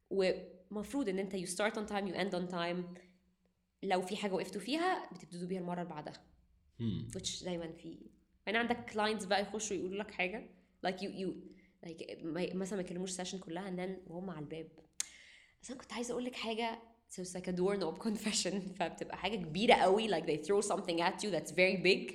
ومفروض 0.09 1.09
ان 1.09 1.19
انت 1.19 1.35
you 1.35 1.49
start 1.49 1.73
on 1.73 1.89
time 1.89 2.07
you 2.11 2.15
end 2.15 2.33
on 2.39 2.51
time 2.53 2.99
لو 3.83 4.01
في 4.01 4.17
حاجة 4.17 4.33
وقفتوا 4.33 4.61
فيها 4.61 5.09
بتبتدوا 5.13 5.47
بيها 5.47 5.59
المرة 5.59 5.81
اللي 5.81 5.93
بعدها 5.93 6.13
hmm. 6.79 7.17
which 7.17 7.43
دايما 7.43 7.71
في 7.71 8.09
يعني 8.45 8.57
عندك 8.57 8.89
clients 8.91 9.27
بقى 9.27 9.41
يخشوا 9.41 9.75
يقولوا 9.77 9.97
لك 10.03 10.11
حاجة 10.11 10.49
like 10.87 10.95
you 10.99 11.09
you 11.09 11.29
like 11.87 12.23
ما- 12.23 12.53
مثلا 12.53 12.75
ما 12.75 12.81
يكلموش 12.85 13.11
سيشن 13.11 13.39
كلها 13.39 13.69
and 13.71 13.79
then 13.79 14.11
وهم 14.11 14.29
على 14.29 14.39
الباب 14.39 14.69
بس 15.61 15.71
انا 15.71 15.79
كنت 15.79 15.93
عايزة 15.93 16.11
اقول 16.11 16.25
لك 16.25 16.35
حاجة 16.35 16.79
so 17.11 17.23
it's 17.23 17.33
like 17.39 17.47
a 17.47 17.55
doorknob 17.57 18.03
confession 18.07 18.55
فبتبقى 18.79 19.17
حاجة 19.17 19.35
كبيرة 19.35 19.73
قوي 19.73 20.07
like 20.09 20.23
they 20.25 20.45
throw 20.47 20.67
something 20.69 20.99
at 21.01 21.23
you 21.23 21.31
that's 21.31 21.51
very 21.51 21.77
big 21.83 22.13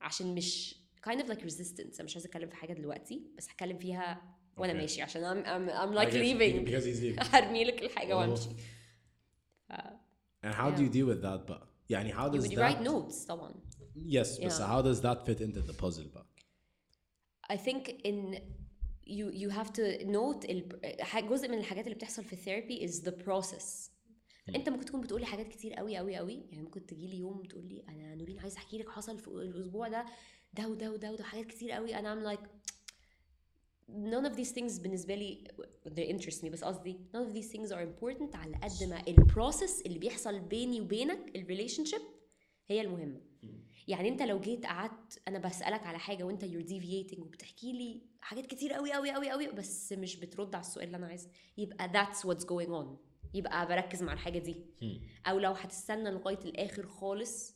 عشان 0.00 0.34
مش 0.34 0.74
kind 1.08 1.18
of 1.18 1.26
like 1.26 1.40
resistance 1.42 1.94
انا 1.94 2.04
مش 2.04 2.14
عايزة 2.16 2.26
اتكلم 2.26 2.48
في 2.48 2.56
حاجة 2.56 2.72
دلوقتي 2.72 3.22
بس 3.38 3.48
هتكلم 3.50 3.78
فيها 3.78 4.22
وانا 4.56 4.72
Okay. 4.72 4.76
ماشي 4.76 5.02
عشان 5.02 5.22
I'm, 5.22 5.46
I'm, 5.46 5.72
I'm 5.72 5.96
like 5.98 6.08
I 6.08 6.10
guess 6.10 6.14
leaving 6.14 6.64
because 6.66 6.84
he's 6.84 7.02
leaving 7.02 7.34
هرمي 7.34 7.64
لك 7.64 7.82
الحاجة 7.82 8.12
Oh. 8.14 8.16
وامشي 8.16 8.48
and 10.44 10.54
how 10.54 10.70
do 10.70 10.82
you 10.82 10.88
deal 10.88 11.06
with 11.06 11.22
that 11.22 11.46
بقى 11.48 11.68
يعني 11.90 12.12
how 12.14 12.28
you 12.28 12.36
does 12.36 12.42
would 12.48 12.50
that 12.52 12.58
write 12.58 12.82
notes 12.88 13.26
طبعا 13.26 13.54
yes 13.96 14.38
but 14.38 14.50
so 14.52 14.58
Yeah. 14.58 14.66
how 14.72 14.82
does 14.82 15.00
that 15.02 15.26
fit 15.26 15.40
into 15.40 15.60
the 15.70 15.82
puzzle 15.82 16.08
بقى 16.14 16.26
I 17.52 17.56
think 17.56 17.88
in 18.04 18.38
you 19.06 19.26
you 19.42 19.50
have 19.50 19.70
to 19.72 20.04
note 20.04 20.44
ال, 20.50 20.80
ح- 21.00 21.20
جزء 21.20 21.48
من 21.48 21.58
الحاجات 21.58 21.84
اللي 21.84 21.94
بتحصل 21.94 22.24
في 22.24 22.32
الثيرابي 22.32 22.88
is 22.88 22.92
the 22.92 23.12
process 23.12 23.90
أنت 24.55 24.69
ممكن 24.69 24.85
تكون 24.85 25.01
بتقولي 25.01 25.25
حاجات 25.25 25.47
كتير 25.47 25.73
قوي 25.73 25.97
قوي 25.97 26.15
قوي 26.15 26.41
يعني 26.51 26.61
ممكن 26.63 26.85
تجي 26.85 27.07
لي 27.07 27.17
يوم 27.19 27.43
تقول 27.43 27.65
لي 27.65 27.83
أنا 27.89 28.15
نورين 28.15 28.39
عايزة 28.39 28.57
أحكي 28.57 28.77
لك 28.77 28.89
حصل 28.89 29.19
في 29.19 29.27
الأسبوع 29.27 29.87
ده 29.87 30.05
ده 30.53 30.67
وده 30.69 30.91
وده 30.91 31.11
وده 31.11 31.23
حاجات 31.23 31.45
كتير 31.45 31.71
قوي 31.71 31.95
أنا 31.95 32.15
I'm 32.15 32.37
like 32.37 32.43
none 33.89 34.31
of 34.31 34.35
these 34.37 34.51
things 34.53 34.81
بالنسبة 34.81 35.15
لي 35.15 35.43
they 35.87 36.15
interest 36.15 36.41
me. 36.43 36.45
بس 36.49 36.63
قصدي 36.63 36.99
none 37.15 37.29
of 37.29 37.33
these 37.37 37.51
things 37.51 37.69
are 37.71 37.81
important 37.81 38.35
على 38.35 38.55
قد 38.63 38.89
ما 38.89 39.03
البروسيس 39.07 39.81
اللي 39.81 39.99
بيحصل 39.99 40.39
بيني 40.39 40.81
وبينك 40.81 41.35
الريليشن 41.35 41.85
شيب 41.85 42.01
هي 42.67 42.81
المهمة. 42.81 43.21
يعني 43.87 44.09
أنت 44.09 44.21
لو 44.21 44.39
جيت 44.39 44.65
قعدت 44.65 45.21
أنا 45.27 45.39
بسألك 45.39 45.83
على 45.83 45.99
حاجة 45.99 46.23
وأنت 46.23 46.45
you're 46.45 46.69
deviating 46.69 47.19
وبتحكي 47.19 47.71
لي 47.73 48.01
حاجات 48.21 48.45
كتير 48.45 48.73
قوي 48.73 48.91
قوي 48.93 49.11
قوي 49.11 49.29
قوي 49.29 49.47
بس 49.47 49.93
مش 49.93 50.15
بترد 50.15 50.55
على 50.55 50.61
السؤال 50.61 50.85
اللي 50.85 50.97
أنا 50.97 51.07
عايزه. 51.07 51.29
يبقى 51.57 51.89
that's 51.93 52.17
what's 52.17 52.43
going 52.43 52.69
on. 52.69 53.06
يبقى 53.33 53.67
بركز 53.67 54.03
مع 54.03 54.13
الحاجة 54.13 54.39
دي 54.39 54.55
أو 55.27 55.39
لو 55.39 55.51
هتستنى 55.51 56.11
لغايه 56.11 56.37
الآخر 56.45 56.87
خالص 56.87 57.55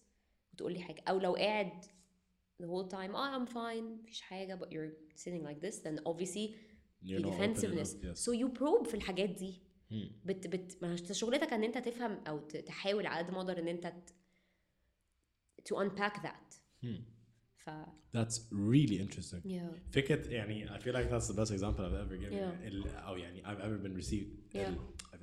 وتقول 0.54 0.74
لي 0.74 0.82
حاجة 0.82 1.04
أو 1.10 1.20
لو 1.20 1.34
قاعد 1.36 1.86
the 2.62 2.66
whole 2.66 2.88
time 2.92 3.12
oh 3.16 3.36
I'm 3.50 3.54
fine 3.54 3.84
مفيش 4.04 4.22
حاجة 4.22 4.60
but 4.60 4.68
you're 4.68 5.20
sitting 5.22 5.44
like 5.48 5.62
this 5.68 5.76
then 5.80 6.00
obviously 6.06 6.56
You're 7.04 7.20
opening 7.20 7.32
defensiveness 7.32 7.90
yes. 8.04 8.20
so 8.26 8.32
you 8.32 8.48
probe 8.60 8.88
في 8.88 8.94
الحاجات 8.94 9.30
دي 9.30 9.62
Hmm. 9.92 10.26
بت 10.26 10.48
بت 10.48 10.78
ما 10.82 10.96
شغلتك 10.96 11.54
ان 11.54 11.64
انت 11.64 11.78
تفهم 11.78 12.12
أو 12.28 12.40
تحاول 12.40 13.06
على 13.08 13.26
قد 13.26 13.32
ما 13.32 13.38
أقدر 13.38 13.60
ان 13.60 13.68
انت 13.68 13.88
ت- 13.88 14.14
to 15.70 15.78
unpack 15.78 16.22
that 16.22 16.56
Hmm. 16.84 17.02
ف 17.56 17.70
That's 18.18 18.38
really 18.52 18.98
interesting. 19.06 19.42
yeah 19.46 19.92
فكرة 19.92 20.28
يعني 20.30 20.68
I 20.70 20.80
feel 20.82 20.94
like 20.94 21.10
that's 21.12 21.28
the 21.28 21.36
best 21.36 21.52
example 21.52 21.82
I've 21.86 22.06
ever 22.06 22.18
given 22.18 22.34
Yeah. 22.34 22.68
ال- 22.68 22.88
أو 22.96 23.18
يعني 23.18 23.44
I've 23.44 23.60
ever 23.62 23.84
been 23.88 24.04
received 24.06 24.54
Yeah. 24.54 24.58
ال- 24.58 24.80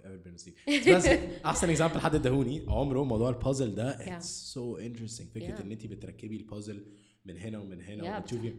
قبل 0.08 0.18
بيرنسلي 0.18 0.54
بس 0.96 1.06
أحسن 1.44 1.70
اكزامبل 1.70 1.98
حد 1.98 2.14
اداهوني. 2.14 2.64
عمره 2.68 3.04
موضوع 3.04 3.28
البازل 3.30 3.74
ده 3.74 4.16
اتس 4.16 4.52
سو 4.52 4.76
انترستنج 4.76 5.28
فكرة 5.28 5.62
إن 5.62 5.72
انت 5.72 5.86
بتركبي 5.86 6.36
البازل 6.36 6.86
من 7.24 7.38
هنا 7.38 7.58
ومن 7.58 7.82
هنا 7.82 8.02
yeah. 8.02 8.18
وبتشوفي. 8.20 8.54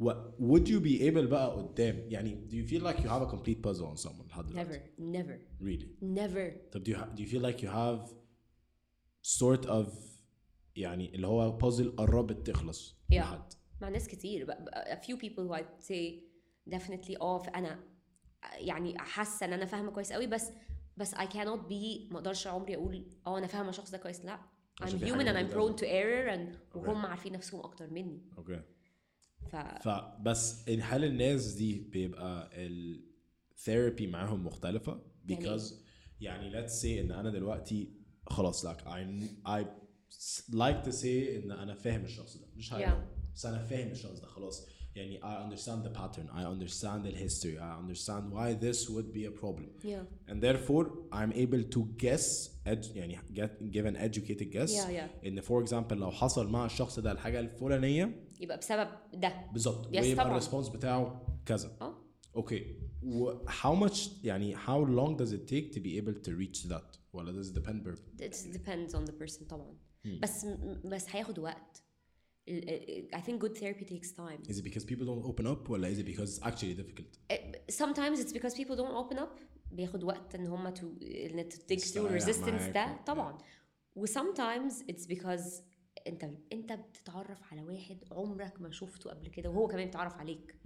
و 0.00 0.12
would 0.38 0.66
you 0.66 0.80
be 0.80 1.18
بقى 1.18 1.56
قدام؟ 1.56 2.04
يعني 2.08 2.34
دو 2.34 2.56
يو 2.56 2.66
فيل 2.66 2.84
لايك 2.84 3.00
يو 3.00 3.10
هاف 3.10 3.22
ا 3.22 3.24
كومبليت 3.24 3.58
بازل 3.58 3.96
on 3.96 4.00
someone 4.00 4.28
لحد 4.28 4.46
دلوقتي؟ 4.46 4.80
نيفر 4.98 5.38
نيفر 5.38 5.38
really? 5.60 5.86
Never. 6.02 6.72
طب 6.72 6.82
دو 6.82 6.92
يو 7.18 7.26
فيل 7.26 7.42
لايك 7.42 7.62
يو 7.62 7.70
هاف 7.70 8.14
سورت 9.22 9.66
اوف 9.66 10.14
يعني 10.76 11.14
اللي 11.14 11.26
هو 11.26 11.50
بازل 11.50 11.96
قربت 11.96 12.46
تخلص 12.46 12.96
لحد؟ 13.10 13.52
مع 13.80 13.88
ناس 13.88 14.08
كتير. 14.08 14.46
a 14.72 14.96
few 14.96 15.16
people 15.16 15.48
who 15.48 15.54
I'd 15.58 15.84
say 15.88 16.22
definitely 16.74 17.20
آه، 17.20 17.42
أنا 17.54 17.84
يعني 18.58 18.98
حاسة 18.98 19.46
إن 19.46 19.52
أنا 19.52 19.66
فاهمة 19.66 19.90
كويس 19.90 20.12
قوي 20.12 20.26
بس 20.26 20.50
بس 20.96 21.14
I 21.14 21.24
cannot 21.26 21.68
be 21.70 22.12
ما 22.12 22.14
أقدرش 22.18 22.46
عمري 22.46 22.74
أقول 22.76 23.06
آه 23.26 23.38
أنا 23.38 23.46
فاهمة 23.46 23.68
الشخص 23.68 23.90
ده 23.90 23.98
كويس. 23.98 24.24
لا 24.24 24.38
I'm 24.82 24.86
human 24.86 25.26
and 25.26 25.36
I'm 25.36 25.54
prone 25.54 25.76
to 25.80 25.86
error 25.86 26.28
and 26.34 26.76
وهم 26.76 27.06
عارفين 27.06 27.32
نفسهم 27.32 27.60
أكتر 27.60 27.90
مني. 27.90 28.22
أوكي 28.38 28.62
ف 29.50 29.56
فبس 29.56 30.68
هل 30.68 31.04
الناس 31.04 31.52
دي 31.52 31.78
بيبقى 31.80 32.50
الثيرابي 32.52 34.06
معاهم 34.06 34.46
مختلفة؟ 34.46 35.00
يعني 35.28 35.58
because 35.58 35.72
يعني 36.20 36.52
let's 36.52 36.70
say 36.82 36.84
إن 36.84 37.10
أنا 37.10 37.30
دلوقتي 37.30 37.92
خلاص 38.26 38.66
like 38.66 38.80
I 38.80 38.98
I 39.48 39.64
like 40.50 40.84
to 40.88 40.92
say 40.92 41.04
إن 41.04 41.50
أنا 41.52 41.74
فاهم 41.74 42.04
الشخص 42.04 42.36
ده. 42.36 42.46
مش 42.56 42.72
هاي 42.72 42.86
Yeah. 42.86 42.94
بس 43.34 43.46
أنا 43.46 43.62
فاهم 43.62 43.88
الشخص 43.90 44.20
ده 44.20 44.26
خلاص. 44.26 44.66
يعني 44.95 45.19
I 45.21 45.51
understand 45.51 45.83
the 45.85 45.89
pattern 45.99 46.27
I 46.29 46.43
understand 46.43 47.03
the 47.05 47.15
history 47.23 47.57
I 47.57 47.73
understand 47.83 48.23
why 48.33 48.53
this 48.65 48.89
would 48.89 49.13
be 49.13 49.25
a 49.25 49.41
problem 49.41 49.69
yeah 49.83 50.31
and 50.31 50.41
therefore 50.41 50.85
I'm 51.13 51.31
able 51.33 51.63
to 51.75 51.79
guess 52.05 52.49
ed- 52.67 52.95
يعني 52.95 53.17
get, 53.33 53.49
give 53.73 53.85
an 53.85 53.95
educated 53.95 54.49
guess 54.53 54.71
Yeah, 54.71 54.89
yeah. 54.89 55.25
ان 55.27 55.41
for 55.41 55.63
example 55.67 55.93
لو 55.93 56.11
حصل 56.11 56.49
مع 56.49 56.65
الشخص 56.65 56.99
ده 56.99 57.11
الحاجة 57.11 57.39
الفلانية 57.39 58.23
يبقى 58.39 58.57
بسبب 58.57 58.89
ده 59.13 59.33
بالظبط 59.53 59.85
Yes, 59.85 59.99
ويبقى 59.99 60.15
طبعاً. 60.15 60.27
الريسبونس 60.27 60.69
بتاعه 60.69 61.21
كذا 61.45 61.77
اه 61.81 61.95
اوكي 62.35 62.75
و 63.03 63.33
how 63.47 63.87
much 63.87 63.99
يعني 64.23 64.57
how 64.57 64.85
long 64.97 65.17
does 65.21 65.31
it 65.31 65.47
take 65.51 65.73
to 65.75 65.79
be 65.79 65.97
able 66.01 66.27
to 66.27 66.31
reach 66.31 66.69
that 66.71 66.97
ولا 67.13 67.43
does 67.43 67.47
it 67.47 67.53
depend 67.59 67.83
per 67.87 67.95
it 68.21 68.33
depends 68.53 68.93
on 68.93 69.09
the 69.09 69.13
person 69.23 69.43
طبعا 69.49 69.77
بس 70.21 70.45
بس 70.85 71.05
هياخد 71.15 71.39
وقت 71.39 71.55
ال- 71.57 71.63
ال- 71.73 71.82
I 72.48 73.20
think 73.20 73.40
good 73.40 73.56
therapy 73.56 73.84
takes 73.84 74.10
time 74.12 74.40
is 74.50 74.58
it 74.58 74.64
because 74.64 74.84
people 74.84 75.06
don't 75.06 75.24
open 75.24 75.46
up 75.46 75.70
ولا 75.70 75.94
is 75.94 75.98
it 75.98 76.06
because 76.06 76.38
it's 76.38 76.46
actually 76.46 76.74
difficult 76.82 77.18
sometimes 77.70 78.18
it's 78.20 78.32
because 78.32 78.54
people 78.54 78.76
don't 78.76 78.96
open 79.04 79.18
up 79.18 79.40
بياخد 79.70 80.04
وقت 80.04 80.34
ان 80.34 80.46
هم 80.46 80.74
to 80.74 80.82
ان 81.02 81.48
to 81.50 81.76
through 81.76 82.22
resistance 82.22 82.72
ده 82.74 82.96
طبعا 83.06 83.38
و 83.96 84.06
sometimes 84.06 84.72
it's 84.92 85.06
because 85.06 85.62
انت 86.06 86.30
انت 86.52 86.72
بتتعرف 86.72 87.52
على 87.52 87.62
واحد 87.62 88.04
عمرك 88.10 88.60
ما 88.60 88.70
شفته 88.70 89.10
قبل 89.10 89.28
كده 89.28 89.50
وهو 89.50 89.66
كمان 89.68 89.84
بيتعرف 89.84 90.14
عليك 90.16 90.56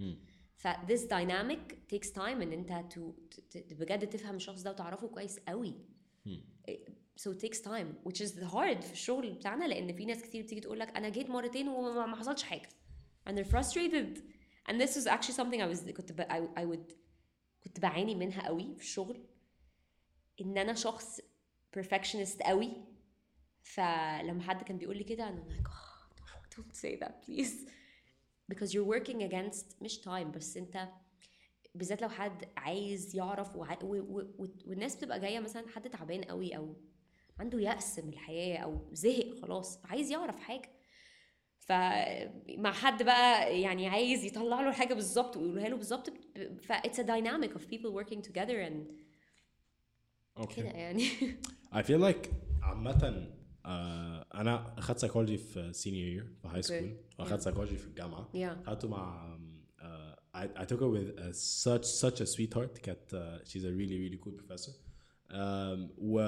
ف 0.57 0.69
this 0.69 1.01
dynamic 1.03 1.75
takes 1.95 2.11
time 2.14 2.19
ان 2.43 2.53
انت 2.53 2.95
to, 2.95 3.01
بجد 3.75 4.09
تفهم 4.09 4.37
الشخص 4.37 4.62
ده 4.62 4.71
وتعرفه 4.71 5.09
كويس 5.09 5.38
قوي 5.38 5.75
so 7.22 7.31
it 7.33 7.40
takes 7.40 7.61
time 7.61 7.88
which 8.04 8.20
is 8.20 8.31
hard 8.52 8.81
في 8.85 8.92
الشغل 8.92 9.31
بتاعنا 9.33 9.64
لأن 9.64 9.92
في 9.92 10.04
ناس 10.04 10.22
كتير 10.22 10.42
بتيجي 10.42 10.61
تقول 10.61 10.78
لك 10.78 10.96
أنا 10.96 11.09
جيت 11.09 11.31
مرتين 11.31 11.68
وما 11.68 12.07
ما 12.07 12.16
حصلش 12.16 12.42
حاجة. 12.42 12.68
And 13.28 13.33
they're 13.33 13.52
frustrated. 13.54 14.22
And 14.68 14.81
this 14.81 14.96
was 14.96 15.07
actually 15.07 15.35
something 15.35 15.61
I 15.62 15.66
was 15.66 15.90
كنت 15.90 16.12
ب, 16.12 16.20
I, 16.20 16.61
I 16.61 16.64
would 16.64 16.94
كنت 17.64 17.81
بعاني 17.81 18.14
منها 18.14 18.46
قوي 18.46 18.74
في 18.74 18.83
الشغل 18.83 19.26
إن 20.40 20.59
أنا 20.59 20.74
شخص 20.74 21.20
perfectionist 21.78 22.42
قوي. 22.42 22.72
فلما 23.62 24.42
حد 24.42 24.62
كان 24.62 24.78
بيقول 24.78 24.96
لي 24.96 25.04
كده 25.04 25.28
أنا 25.28 25.44
like 25.48 25.68
oh, 25.68 26.14
don't, 26.20 26.57
don't 26.57 26.76
say 26.76 27.00
that 27.04 27.26
please. 27.26 27.70
Because 28.52 28.72
you're 28.72 28.88
working 28.96 29.22
against 29.22 29.83
مش 29.83 30.00
time 30.00 30.26
بس 30.37 30.57
أنت 30.57 30.88
بالذات 31.74 32.02
لو 32.02 32.09
حد 32.09 32.48
عايز 32.57 33.16
يعرف 33.16 33.57
وع... 33.57 33.78
و... 33.83 33.96
و... 33.96 34.46
والناس 34.66 34.96
بتبقى 34.96 35.20
جاية 35.20 35.40
مثلا 35.40 35.68
حد 35.68 35.90
تعبان 35.90 36.24
قوي 36.24 36.57
أو 36.57 36.76
عنده 37.38 37.61
يأس 37.61 37.98
من 37.98 38.12
الحياة 38.12 38.59
أو 38.59 38.88
زهق 38.92 39.35
خلاص 39.42 39.81
عايز 39.85 40.11
يعرف 40.11 40.40
حاجة. 40.40 40.70
فمع 41.59 42.72
حد 42.72 43.03
بقى 43.03 43.61
يعني 43.61 43.88
عايز 43.88 44.24
يطلع 44.24 44.61
له 44.61 44.68
الحاجة 44.68 44.94
بالظبط 44.94 45.37
ويقولها 45.37 45.68
له 45.68 45.77
بالظبط 45.77 46.11
ف 46.62 46.72
it's 46.72 46.98
a 46.98 47.05
dynamic 47.05 47.51
of 47.55 47.61
people 47.68 47.92
working 47.92 48.22
together 48.22 48.68
and 48.68 48.92
كده 50.57 50.68
يعني. 50.68 51.05
I 51.74 51.83
feel 51.83 52.01
like 52.01 52.29
عامة 52.62 53.29
آه، 53.66 54.27
أنا 54.35 54.79
أخدت 54.79 54.98
سايكولوجي 54.98 55.38
في 55.38 55.72
سينيور 55.72 56.09
يير 56.09 56.35
في 56.42 56.48
هاي 56.48 56.62
سكول 56.62 56.96
وأخدت 57.18 57.40
سايكولوجي 57.40 57.77
في 57.77 57.87
الجامعة. 57.87 58.29
Yeah. 58.35 58.66
خدته 58.66 58.88
مع 58.88 59.38
uh, 59.81 60.38
I, 60.38 60.62
I 60.62 60.64
took 60.64 60.81
her 60.81 60.88
with 60.88 61.18
uh, 61.18 61.33
such 61.33 61.85
such 61.85 62.20
a 62.20 62.27
sweetheart 62.27 62.81
كانت 62.83 63.14
uh, 63.14 63.48
she's 63.48 63.64
a 63.64 63.72
really 63.72 63.98
really 63.98 64.18
cool 64.24 64.33
professor. 64.33 64.72
um, 65.31 65.90
و 65.98 66.20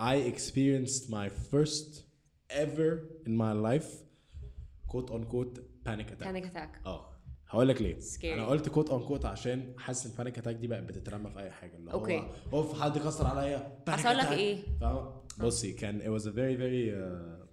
I 0.00 0.14
experienced 0.32 1.02
my 1.10 1.28
first 1.52 1.90
ever 2.64 2.90
in 3.26 3.32
my 3.44 3.52
life 3.68 3.90
quote 4.92 5.10
unquote 5.16 5.54
panic 5.86 6.08
attack 6.12 6.24
panic 6.28 6.44
attack 6.52 6.86
اه 6.86 7.14
هقول 7.46 7.68
لك 7.68 7.82
ليه 7.82 7.98
Scary. 8.00 8.24
انا 8.24 8.46
قلت 8.46 8.68
كوت 8.68 8.90
اون 8.90 9.02
كوت 9.06 9.24
عشان 9.24 9.74
حاسس 9.78 10.06
ان 10.06 10.12
البانيك 10.12 10.38
اتاك 10.38 10.56
دي 10.56 10.66
بقت 10.66 10.82
بتترمى 10.82 11.30
في 11.30 11.38
اي 11.40 11.50
حاجه 11.50 11.76
اللي 11.76 11.92
أوكي. 11.92 12.18
هو 12.18 12.32
اوف 12.52 12.80
حد 12.82 12.98
كسر 12.98 13.26
عليا 13.26 13.78
panic 13.88 13.92
حصل 13.92 14.18
لك 14.18 14.26
attack. 14.26 14.30
إيه؟ 14.32 14.62
فاهمة؟ 14.80 15.22
بصي 15.40 15.72
كان 15.72 16.00
it 16.00 16.20
was 16.20 16.24
a 16.24 16.30
very 16.30 16.56
very 16.60 16.94
uh, 16.94 17.48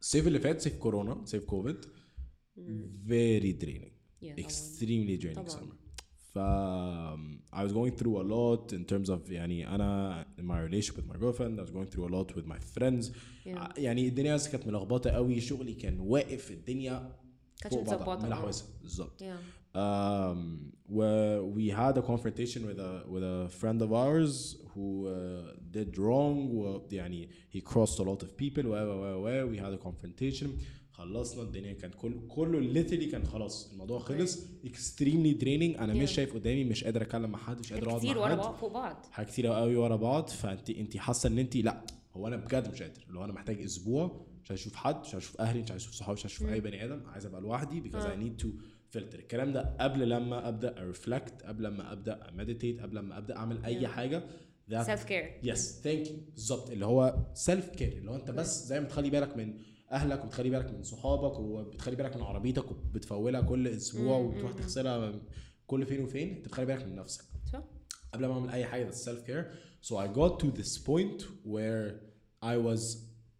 الصيف 0.00 0.26
اللي 0.26 0.38
فات 0.40 0.60
صيف 0.60 0.76
كورونا 0.76 1.24
صيف 1.24 1.44
كوفيد 1.44 1.84
very 3.06 3.52
draining 3.64 3.94
Yeah, 4.22 4.26
طبعاً. 4.36 4.48
extremely 4.48 5.22
draining 5.22 5.34
طبعاً. 5.36 5.48
summer 5.48 5.74
ف 6.34 6.38
um, 6.38 7.38
I 7.52 7.62
was 7.64 7.72
going 7.72 7.92
through 8.00 8.16
a 8.20 8.26
lot 8.34 8.72
in 8.72 8.84
terms 8.84 9.08
of 9.08 9.30
يعني 9.30 9.74
انا 9.74 10.26
in 10.38 10.42
my 10.44 10.58
relationship 10.68 10.96
with 10.96 11.06
my 11.06 11.16
girlfriend 11.16 11.58
I 11.60 11.62
was 11.62 11.70
going 11.70 11.86
through 11.94 12.06
a 12.08 12.12
lot 12.16 12.36
with 12.36 12.46
my 12.46 12.58
friends 12.78 13.10
Yeah. 13.46 13.78
يعني 13.78 14.08
الدنيا 14.08 14.34
بس 14.34 14.48
كانت 14.48 14.66
ملخبطه 14.66 15.10
قوي 15.10 15.40
شغلي 15.40 15.74
كان 15.74 16.00
واقف 16.00 16.50
الدنيا 16.50 17.12
كانتش 17.60 17.76
فوق 17.76 17.84
بعضها، 17.84 17.96
متظبطة، 17.96 18.24
آه. 18.24 18.28
ملحوسه 18.28 18.64
بالظبط 18.82 19.22
yeah 19.22 19.36
um, 19.76 20.72
where 20.88 21.42
we 21.42 21.68
had 21.70 21.98
a 21.98 22.02
confrontation 22.02 22.60
with 22.66 22.78
a 22.78 22.92
with 23.14 23.24
a 23.24 23.48
friend 23.60 23.82
of 23.82 23.90
ours 23.92 24.56
who 24.74 24.88
uh, 25.08 25.52
did 25.76 25.98
wrong 25.98 26.36
و 26.54 26.80
يعني 26.92 27.28
he 27.54 27.60
crossed 27.60 27.98
a 27.98 28.02
lot 28.02 28.22
of 28.22 28.28
people 28.42 28.64
و 28.64 28.74
و 28.74 29.26
و 29.26 29.52
we 29.54 29.58
had 29.58 29.74
a 29.74 29.82
confrontation 29.88 30.48
خلصنا 30.99 31.43
الدنيا 31.43 31.73
كان 31.73 31.91
كل 31.91 32.27
كله 32.27 32.73
literally 32.83 33.11
كان 33.11 33.23
خلاص 33.25 33.71
الموضوع 33.71 33.99
خلص. 33.99 34.45
Extremely 34.65 35.41
draining. 35.41 35.79
أنا 35.79 35.93
مش. 35.93 36.11
شايف 36.11 36.33
قدامي 36.33 36.63
مش 36.63 36.83
قادر 36.83 37.01
اتكلم 37.01 37.29
مع 37.29 37.39
حد 37.39 37.59
مش 37.59 37.73
قادر 37.73 37.87
أقعد 37.89 37.99
كتير 37.99 38.15
مع 38.15 38.21
ورا 38.21 38.29
حد. 38.31 38.37
بعض 38.37 38.55
فوق 38.55 38.73
بعض. 38.73 39.05
حاجات 39.11 39.29
كتير 39.31 39.47
قوي 39.47 39.75
ورا 39.75 39.95
بعض. 39.95 40.29
فأنت 40.29 40.69
أنت 40.69 40.97
حاسة 40.97 41.27
إن 41.29 41.39
أنت 41.39 41.55
لأ 41.55 41.81
هو 42.13 42.27
أنا 42.27 42.35
بجد 42.35 42.71
مش 42.71 42.81
قادر. 42.81 43.01
اللي 43.07 43.19
هو 43.19 43.23
أنا 43.25 43.33
محتاج 43.33 43.61
أسبوع 43.61 44.25
مش 44.43 44.51
عايز 44.51 44.61
أشوف 44.61 44.75
حد 44.75 44.95
مش 44.99 45.13
عايز 45.13 45.15
أشوف 45.23 45.41
أهلي 45.41 45.61
مش 45.61 45.71
عايز 45.71 45.81
أشوف 45.83 45.93
صحابي 45.95 46.13
مش 46.13 46.23
عايز 46.25 46.33
أشوف 46.35 46.49
أي 46.49 46.59
بني 46.59 46.85
آدم. 46.85 47.01
عايز 47.07 47.25
أبقى 47.25 47.41
لوحدي 47.41 47.91
آه. 47.95 48.15
I 48.15 48.17
need 48.19 48.43
to 48.43 48.47
filter. 48.95 49.15
الكلام 49.15 49.53
ده 49.53 49.75
قبل 49.79 50.09
لما 50.09 50.47
أبدأ 50.47 50.77
ارفلكت 50.81 51.43
قبل 51.43 51.63
لما 51.63 51.91
أبدأ 51.91 52.19
meditate 52.37 52.81
قبل 52.81 52.95
لما 52.95 53.17
أبدأ 53.17 53.35
أعمل 53.37 53.65
أي. 53.65 53.87
حاجة. 53.87 54.23
Self 54.71 55.09
care 55.09 55.25
يس 55.43 55.81
ثانك 55.83 56.07
يو 56.07 56.15
بالظبط. 56.33 56.69
اللي 56.69 56.85
هو 56.85 57.17
سيلف 57.33 57.69
كير 57.69 57.97
اللي 57.97 58.11
هو 58.11 58.15
أنت 58.15 58.31
بس 58.31 58.65
زي 58.67 58.79
ما 58.79 58.85
بتخلي 58.85 59.09
بالك 59.09 59.37
من 59.37 59.53
أهلك 59.91 60.23
وبتخلي 60.25 60.49
بالك 60.49 60.71
من 60.71 60.83
صحابك 60.83 61.39
وبتخلي 61.39 61.95
بالك 61.95 62.15
من 62.15 62.21
عربيتك 62.23 62.71
وبتفولها 62.71 63.41
كل 63.41 63.67
أسبوع 63.67 64.17
وبتروح. 64.17 64.51
تغسلها 64.51 65.13
كل 65.67 65.85
فين 65.85 66.03
وفين 66.03 66.29
أنت 66.37 66.45
بتخلي 66.45 66.65
بالك 66.65 66.85
من 66.85 66.95
نفسك. 66.95 67.23
صح. 67.53 67.63
قبل 68.13 68.25
ما 68.25 68.33
أعمل 68.33 68.49
أي 68.49 68.65
حاجة 68.65 68.91
that's 68.91 68.95
self 68.95 69.27
care 69.29 69.45
so 69.89 69.95
I 69.95 70.07
got 70.17 70.39
to 70.43 70.61
this 70.61 70.77
point 70.77 71.23
where 71.45 71.91
I 72.43 72.55
was 72.67 72.97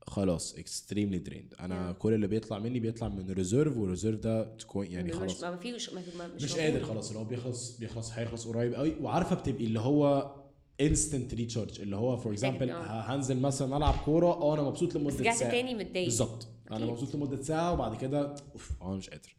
خلاص 0.07 0.55
extremely 0.55 1.29
drained. 1.29 1.59
أنا 1.61 1.93
Yeah. 1.93 1.95
كل 1.97 2.13
اللي 2.13 2.27
بيطلع 2.27 2.59
مني 2.59 2.79
بيطلع 2.79 3.07
من 3.09 3.31
ريزيرف 3.31 3.77
والريزيرف 3.77 4.19
ده 4.19 4.55
تكون 4.57 4.85
يعني 4.87 5.09
مش 5.09 5.15
خلاص. 5.15 5.43
ما 5.43 5.57
فيش 5.57 5.93
ما 5.93 6.01
مش 6.35 6.43
موجود. 6.43 6.59
قادر 6.59 6.83
خلاص 6.83 7.07
اللي 7.07 7.19
هو 7.19 7.23
بيخلص 7.25 7.77
بيخلص 7.77 8.11
هيخلص 8.11 8.47
قريب 8.47 8.73
قوي. 8.73 8.95
وعارفة 9.01 9.35
بتبقي 9.35 9.65
اللي 9.65 9.79
هو 9.79 10.35
انستنت 10.81 11.33
ريتشارج 11.33 11.81
اللي 11.81 11.95
هو 11.95 12.17
فور 12.17 12.31
اكزامبل 12.33 12.69
آه. 12.69 13.01
هنزل 13.15 13.39
مثلا 13.39 13.77
العب 13.77 13.95
كوره 14.05 14.27
آه 14.27 14.53
أنا 14.53 14.63
مبسوط 14.63 14.95
لمده 14.95 15.19
رجعت 15.19 15.35
ساعه 15.35 15.51
تاني 15.51 15.75
متضايق 15.75 16.05
بالظبط 16.05 16.47
أنا. 16.71 16.85
مبسوط 16.85 17.15
لمده 17.15 17.41
ساعه 17.41 17.73
وبعد 17.73 17.95
كده 17.95 18.35
اوف 18.53 18.71
أنا 18.81 18.95
مش 18.95 19.09
قادر 19.09 19.35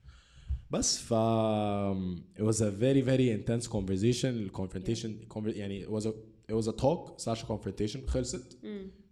بس 0.70 0.98
ف 0.98 1.14
it 2.38 2.42
was 2.42 2.56
a 2.60 2.70
very 2.70 3.02
very 3.02 3.28
intense 3.38 3.66
conversation 3.72 4.24
الكونفرونتيشن 4.24 5.16
يعني 5.36 5.86
it 5.86 5.88
was 5.88 6.04
a 6.04 6.10
it 6.52 6.54
was 6.54 6.66
a 6.68 6.72
talk 6.72 7.18
slash 7.18 7.42
confrontation 7.44 8.06
خلصت. 8.06 8.58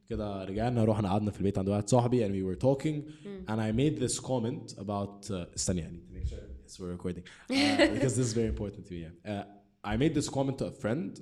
كده 0.08 0.44
رجعنا 0.44 0.84
رحنا 0.84 1.08
قعدنا 1.08 1.30
في 1.30 1.38
البيت 1.38 1.58
عند 1.58 1.68
واحد 1.68 1.88
صاحبي 1.88 2.28
and 2.28 2.30
we 2.32 2.56
were 2.56 2.60
talking 2.60 3.02
and 3.48 3.60
I 3.60 3.72
made 3.72 4.00
this 4.02 4.18
comment 4.20 4.78
about 4.78 5.30
uh, 5.30 5.32
استني 5.56 5.80
يعني 5.80 6.00
to 6.10 6.14
make 6.14 6.28
sure 6.28 6.38
yes 6.66 6.78
we're 6.80 6.96
recording 6.98 7.22
uh, 7.22 7.94
because 7.94 8.14
this 8.16 8.26
is 8.28 8.32
very 8.34 8.48
important 8.48 8.86
to 8.86 8.92
me 8.92 9.00
yeah. 9.06 9.30
uh, 9.30 9.44
I 9.92 9.96
made 9.96 10.14
this 10.20 10.28
comment 10.28 10.58
to 10.58 10.64
a 10.66 10.72
friend 10.82 11.20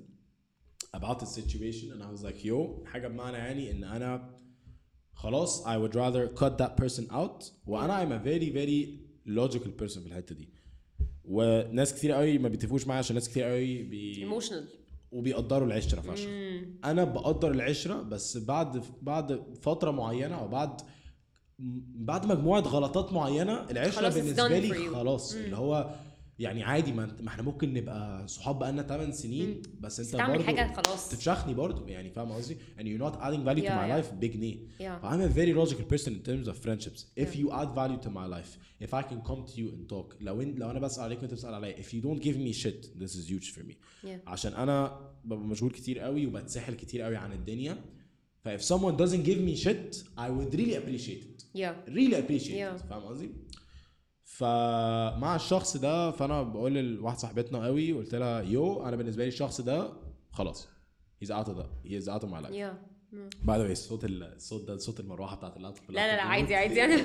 about 0.97 1.19
the 1.21 1.27
situation 1.27 1.87
and 1.93 2.03
I 2.03 2.11
was 2.17 2.23
like 2.25 2.45
yo 2.45 2.87
حاجة 2.87 3.09
بمعنى 3.09 3.37
يعني 3.37 3.71
إن 3.71 3.85
أنا 3.85 4.31
خلاص 5.13 5.65
I 5.67 5.77
would 5.77 5.95
rather 5.95 6.29
cut 6.41 6.59
that 6.59 6.85
person 6.85 7.11
out. 7.11 7.45
وأنا 7.67 8.05
I'm 8.05 8.13
a 8.13 8.25
very 8.25 8.51
very 8.51 8.89
logical 9.27 9.83
person 9.83 10.01
في 10.01 10.07
الحتة 10.07 10.35
دي. 10.35 10.49
وناس 11.25 11.95
كتير 11.95 12.13
قوي 12.13 12.39
ما 12.39 12.49
بيتفقوش 12.49 12.87
معايا 12.87 12.99
عشان 12.99 13.15
ناس 13.15 13.29
كتير 13.29 13.45
قوي 13.45 13.83
بي 13.83 14.17
ايموشنال 14.19 14.69
وبيقدروا 15.13 15.67
العشرة 15.67 16.01
فشخ. 16.01 16.29
أنا 16.85 17.05
بقدر 17.05 17.51
العشرة 17.51 18.03
بس 18.03 18.37
بعد 18.37 18.85
بعد 19.03 19.43
فترة 19.63 19.91
معينة 19.91 20.35
أو 20.35 20.49
بعد 20.49 20.81
بعد 22.09 22.27
مجموعة 22.27 22.61
غلطات 22.61 23.13
معينة 23.13 23.71
العشرة 23.71 24.09
بالنسبة 24.09 24.59
لي. 24.59 24.89
خلاص. 24.89 25.35
اللي 25.35 25.57
هو 25.57 25.95
يعني 26.39 26.63
عادي 26.65 26.93
ما, 26.93 27.17
ما 27.21 27.29
إحنا 27.29 27.43
ممكن 27.43 27.75
نبقى 27.75 28.29
صحاب 28.29 28.59
بقالنا 28.59 28.83
8 28.83 29.13
سنين 29.13 29.63
بس 29.81 30.01
انت 30.01 30.09
تعمل 30.09 30.45
حاجة 30.45 30.73
خلاص 30.75 31.09
تفشخني 31.09 31.55
برضه 31.55 31.87
يعني 31.89 32.11
فاهم 32.11 32.33
قصدي 32.33 32.57
and 32.79 32.83
you're 32.83 33.03
not 33.11 33.17
adding 33.21 33.45
value 33.45 33.63
to 33.63 33.67
Yeah, 33.67 33.77
my 33.77 33.89
yeah. 33.89 34.01
life 34.07 34.15
بجنيه 34.15 34.57
Yeah. 34.81 35.05
I'm 35.05 35.21
a 35.21 35.29
very 35.39 35.55
logical 35.55 35.85
person 35.95 36.13
in 36.13 36.29
terms 36.29 36.49
of 36.49 36.57
friendships 36.67 37.05
if 37.25 37.37
you 37.37 37.53
add 37.53 37.69
value 37.75 38.01
to 38.07 38.11
my 38.11 38.27
life 38.37 38.59
if 38.87 38.95
I 38.95 39.03
can 39.03 39.21
come 39.31 39.43
to 39.47 39.57
you 39.61 39.69
and 39.73 39.89
talk 39.93 40.15
لو 40.21 40.43
انت 40.43 40.59
لو 40.59 40.71
أنا 40.71 40.79
بسأل 40.81 41.05
عليك 41.05 41.19
وانت 41.23 41.33
بتسأل 41.35 41.55
عليا 41.55 41.77
if 41.77 41.87
you 41.87 42.03
don't 42.07 42.23
give 42.23 42.37
me 42.37 42.53
shit 42.65 43.01
this 43.03 43.11
is 43.15 43.31
huge 43.33 43.51
for 43.57 43.63
me 43.71 43.75
Yeah. 44.05 44.09
عشان 44.27 44.53
أنا 44.53 45.01
ببقى 45.25 45.39
مشغول 45.39 45.71
كتير 45.71 45.99
قوي 45.99 46.27
وبتسحل 46.27 46.75
كتير 46.75 47.03
قوي 47.03 47.17
عن 47.17 47.33
الدنيا 47.33 47.77
ف 48.45 48.49
if 48.49 48.61
someone 48.63 48.97
doesn't 48.97 49.25
give 49.27 49.41
me 49.49 49.65
shit 49.65 49.97
I 50.19 50.29
would 50.31 50.55
really 50.61 50.77
appreciate 50.77 51.23
it 51.31 51.45
yeah 51.55 51.73
really 51.89 52.15
appreciate 52.15 52.57
Yeah. 52.59 52.81
it 52.83 52.87
فاهم 52.91 53.03
قصدي؟ 53.03 53.31
فمع 54.27 55.37
الشخص 55.37 55.77
ده 55.77 56.11
فأنا 56.11 56.43
بقول 56.43 56.75
لواحد 56.75 57.19
صاحبتنا 57.19 57.65
قوي 57.65 57.93
قلت 57.93 58.15
لها 58.15 58.41
يو 58.41 58.83
أنا 58.89 58.97
بالنسبة 58.97 59.23
لي 59.23 59.29
الشخص 59.29 59.61
ده 59.61 59.93
خلاص 60.33 60.69
he 61.25 61.27
is 61.27 62.09
out 62.09 62.23
of 62.23 62.29
my 62.29 62.41
life. 62.47 62.53
Yeah. 62.53 62.75
باي 63.43 63.69
ذا 63.69 63.75
صوت 63.75 64.05
ال- 64.05 64.23
الصوت 64.23 64.69
ده 64.69 64.77
صوت 64.79 65.01
المروحة 65.01 65.37
بتاعت 65.37 65.57
اللابتوب 65.57 65.91
لا 65.91 66.07
لا 66.07 66.17
لا 66.17 66.23
عادي 66.23 66.55
عادي. 66.55 66.83
أنا 66.85 66.97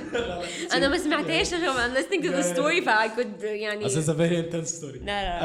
أنا 0.74 0.88
ما 0.90 0.98
سمعتهاش 0.98 1.48
عشان 1.54 1.60
I'm 1.60 1.98
listening 1.98 2.22
to 2.24 2.28
the 2.28 2.44
Yeah, 2.44 2.46
yeah. 2.46 2.56
story 2.58 2.86
ف 2.86 2.90
I 2.90 3.18
could 3.20 3.44
يعني 3.44 3.86
بس 3.86 4.10
a 4.10 4.14
very 4.14 4.52
intense 4.52 4.82
story. 4.82 4.98
لا 5.04 5.06
لا 5.06 5.40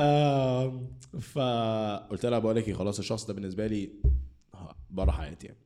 آم، 0.65 0.89
فقلت 1.21 2.27
لها 2.27 2.39
بقول 2.39 2.57
لك 2.57 2.69
إيه 2.69 2.75
خلاص 2.75 2.99
الشخص 2.99 3.27
ده 3.27 3.35
بالنسبة 3.35 3.67
لي 3.67 3.91
بره 4.91 5.11
حياتي 5.11 5.47
يعني. 5.47 5.59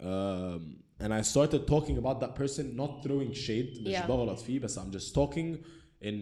Um, 0.00 0.62
and 1.01 1.11
I 1.11 1.21
started 1.35 1.61
talking 1.67 1.97
about 1.97 2.19
that 2.23 2.33
person 2.41 2.65
not 2.81 3.03
throwing 3.05 3.33
shade 3.33 3.81
مش 3.81 3.93
Yeah. 3.93 4.07
بغلط 4.07 4.39
فيه 4.39 4.59
بس 4.59 4.79
I'm 4.79 4.91
just 4.95 5.13
talking 5.15 5.57
in 6.05 6.13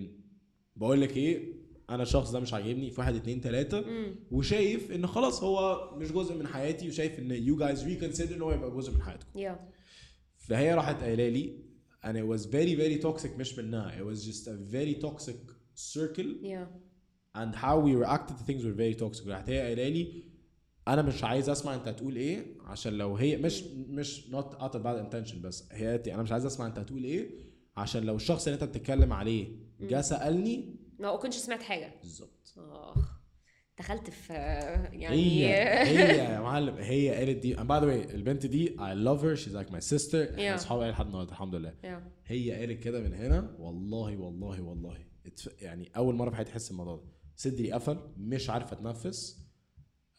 بقول 0.76 1.02
لك 1.02 1.18
ايه 1.18 1.62
انا 1.90 2.04
الشخص 2.04 2.32
ده 2.32 2.40
مش 2.40 2.54
عاجبني 2.54 2.92
في 2.92 3.00
واحد 3.02 3.16
اتنين 3.16 3.42
تلاته 3.42 3.84
وشايف 4.32 4.92
ان 4.92 5.08
خلاص 5.08 5.44
هو 5.44 5.90
مش 5.98 6.12
جزء 6.12 6.36
من 6.36 6.48
حياتي 6.48 6.88
وشايف 6.88 7.20
ان 7.20 7.30
you 7.46 7.60
guys 7.60 7.80
reconsider 7.80 8.32
ان 8.34 8.42
هو 8.42 8.52
يبقى 8.52 8.72
جزء 8.72 8.94
من 8.94 9.02
حياتكم 9.02 9.40
yeah 9.40 9.56
فهي 10.38 10.74
راحت 10.74 11.04
قايله 11.04 11.30
لي 11.30 11.60
and 12.06 12.14
it 12.16 12.26
was 12.36 12.46
very 12.46 12.76
very 12.76 13.04
toxic 13.08 13.38
مش 13.40 13.58
منها 13.60 14.00
it 14.00 14.04
was 14.16 14.20
just 14.26 14.48
a 14.48 14.74
very 14.74 15.04
toxic 15.06 15.38
circle 15.76 16.32
yeah 16.44 16.66
and 17.38 17.56
how 17.56 17.76
we 17.86 17.92
reacted 18.06 18.36
to 18.40 18.44
things 18.50 18.64
were 18.66 18.76
very 18.78 18.96
toxic 19.04 19.28
راحت 19.28 19.50
هي 19.50 19.60
قايله 19.62 19.88
لي 19.90 20.24
أنا 20.89 21.03
مش 21.03 21.25
عايز 21.25 21.49
أسمع 21.49 21.75
أنت 21.75 21.89
هتقول 21.89 22.17
إيه 22.17 22.47
عشان 22.65 22.93
لو 22.93 23.17
هي 23.17 23.37
مش 23.37 23.63
مش 23.89 24.27
out 24.33 24.73
of 24.73 24.79
bad 24.79 25.13
intention 25.13 25.37
بس 25.37 25.69
هي 25.73 25.87
قالت 25.87 26.09
أنا 26.09 26.23
مش 26.23 26.33
عايز 26.33 26.47
أسمع 26.47 26.67
أنت 26.67 26.79
هتقول 26.79 27.05
إيه 27.05 27.31
عشان 27.77 28.03
لو 28.03 28.17
الشخص 28.17 28.47
اللي 28.47 28.55
أنت 28.55 28.65
بتتكلم 28.65 29.13
عليه 29.13 29.49
جه 29.81 30.01
سألني 30.01 30.77
ما 30.99 31.17
كنتش 31.17 31.37
سمعت 31.37 31.63
حاجة. 31.63 31.95
بالظبط. 32.03 32.55
آخ 32.59 33.17
دخلت 33.79 34.11
في 34.11 34.33
يعني 34.33 35.17
هي 35.17 35.55
هي 35.85 36.19
يا 36.19 36.41
معلم 36.41 36.75
هي 36.75 37.15
قالت 37.15 37.39
دي 37.39 37.57
by 37.57 37.61
the 37.61 37.83
way 37.85 38.15
البنت 38.15 38.47
دي 38.47 38.69
I 38.69 38.95
love 39.07 39.21
her 39.23 39.45
she's 39.45 39.53
like 39.55 39.71
my 39.73 39.95
sister 39.95 40.15
إحنا. 40.15 40.55
أصحاب 40.55 40.83
لحد 40.83 41.07
النهارده 41.07 41.33
الحمد 41.33 41.55
لله. 41.55 41.75
Yeah. 41.83 42.03
هي 42.27 42.53
قالت 42.53 42.83
كده 42.83 43.01
من 43.01 43.15
هنا 43.15 43.57
والله 43.59 44.17
والله 44.17 44.63
والله. 44.63 44.99
يعني 45.61 45.91
أول 45.97 46.15
مرة 46.15 46.31
في 46.31 46.37
حياتي 46.37 46.53
أحس 46.53 46.71
الموضوع 46.71 46.97
ده. 46.97 47.03
صدري 47.37 47.73
قفل 47.73 47.99
مش 48.17 48.51
عارف 48.51 48.73
أتنفس. 48.73 49.46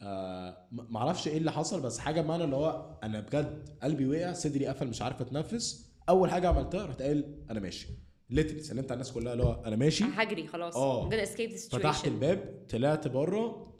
آه 0.02 0.68
ما 0.72 1.00
أعرفش 1.00 1.28
إيه 1.28 1.38
اللي 1.38 1.52
حصل 1.52 1.82
بس 1.82 2.00
حاجة 2.00 2.22
بمعنى 2.22 2.44
اللي 2.44 2.56
هو 2.56 2.98
أنا 3.04 3.20
بجد 3.20 3.70
قلبي 3.84 4.06
وقع 4.06 4.34
صدري 4.34 4.68
قفل 4.68 4.88
مش 4.88 5.02
عارف 5.02 5.22
اتنفس. 5.22 5.92
أول 6.10 6.32
حاجة 6.32 6.48
عملتها 6.50 6.86
رحت 6.86 7.02
قايل 7.02 7.44
أنا 7.50 7.60
ماشي. 7.60 7.88
ليتري 8.30 8.60
سلمت 8.60 8.86
على 8.86 8.94
الناس 8.94 9.12
كلها 9.12 9.34
اللي 9.34 9.44
هو 9.44 9.64
أنا 9.66 9.76
ماشي. 9.76 10.04
هجري 10.16 10.48
خلاص. 10.48 10.76
آه. 10.76 11.10
فتحت 11.72 12.08
الباب 12.08 12.66
طلعت 12.70 13.08
بره 13.08 13.74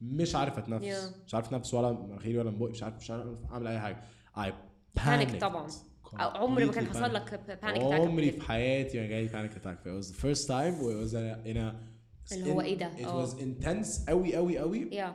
مش 0.00 0.34
عارف 0.34 0.58
اتنفس. 0.58 0.84
Yeah. 0.84 1.24
مش 1.26 1.34
عارف 1.34 1.46
اتنفس 1.46 1.74
ولا 1.74 1.92
مناخيري 1.92 2.38
ولا 2.38 2.50
من 2.50 2.58
بقي 2.58 2.70
مش 2.70 2.82
عارف 2.82 2.96
مش 2.96 3.10
عارف 3.10 3.26
أعمل 3.52 3.66
أي 3.66 3.80
حاجة. 3.80 4.04
Panic 4.36 5.00
panicked. 5.00 5.38
طبعا. 5.40 5.66
أو 6.14 6.28
عمر 6.28 6.64
ما 6.64 6.72
كان 6.72 6.86
حصل. 6.86 7.14
لك 7.14 7.40
panic 7.40 7.64
attack 7.64 7.82
عمري 7.82 8.32
في 8.32 8.40
حياتي 8.40 9.00
ما 9.00 9.06
جالي 9.06 9.28
panic 9.28 9.52
attack. 9.52 9.86
It 9.86 10.02
was 10.02 10.10
the 10.10 10.20
first 10.20 10.46
time 10.48 10.74
it 10.80 11.04
was 11.04 11.14
in 11.46 11.56
a 11.56 11.94
اللي 12.32 12.52
هو 12.52 12.60
إيه 12.60 12.78
ده؟ 12.78 12.90
it 12.96 13.26
was 13.26 13.30
intense 13.30 14.08
قوي 14.08 14.36
قوي 14.36 14.58
قوي 14.58 14.90
yeah. 14.90 15.12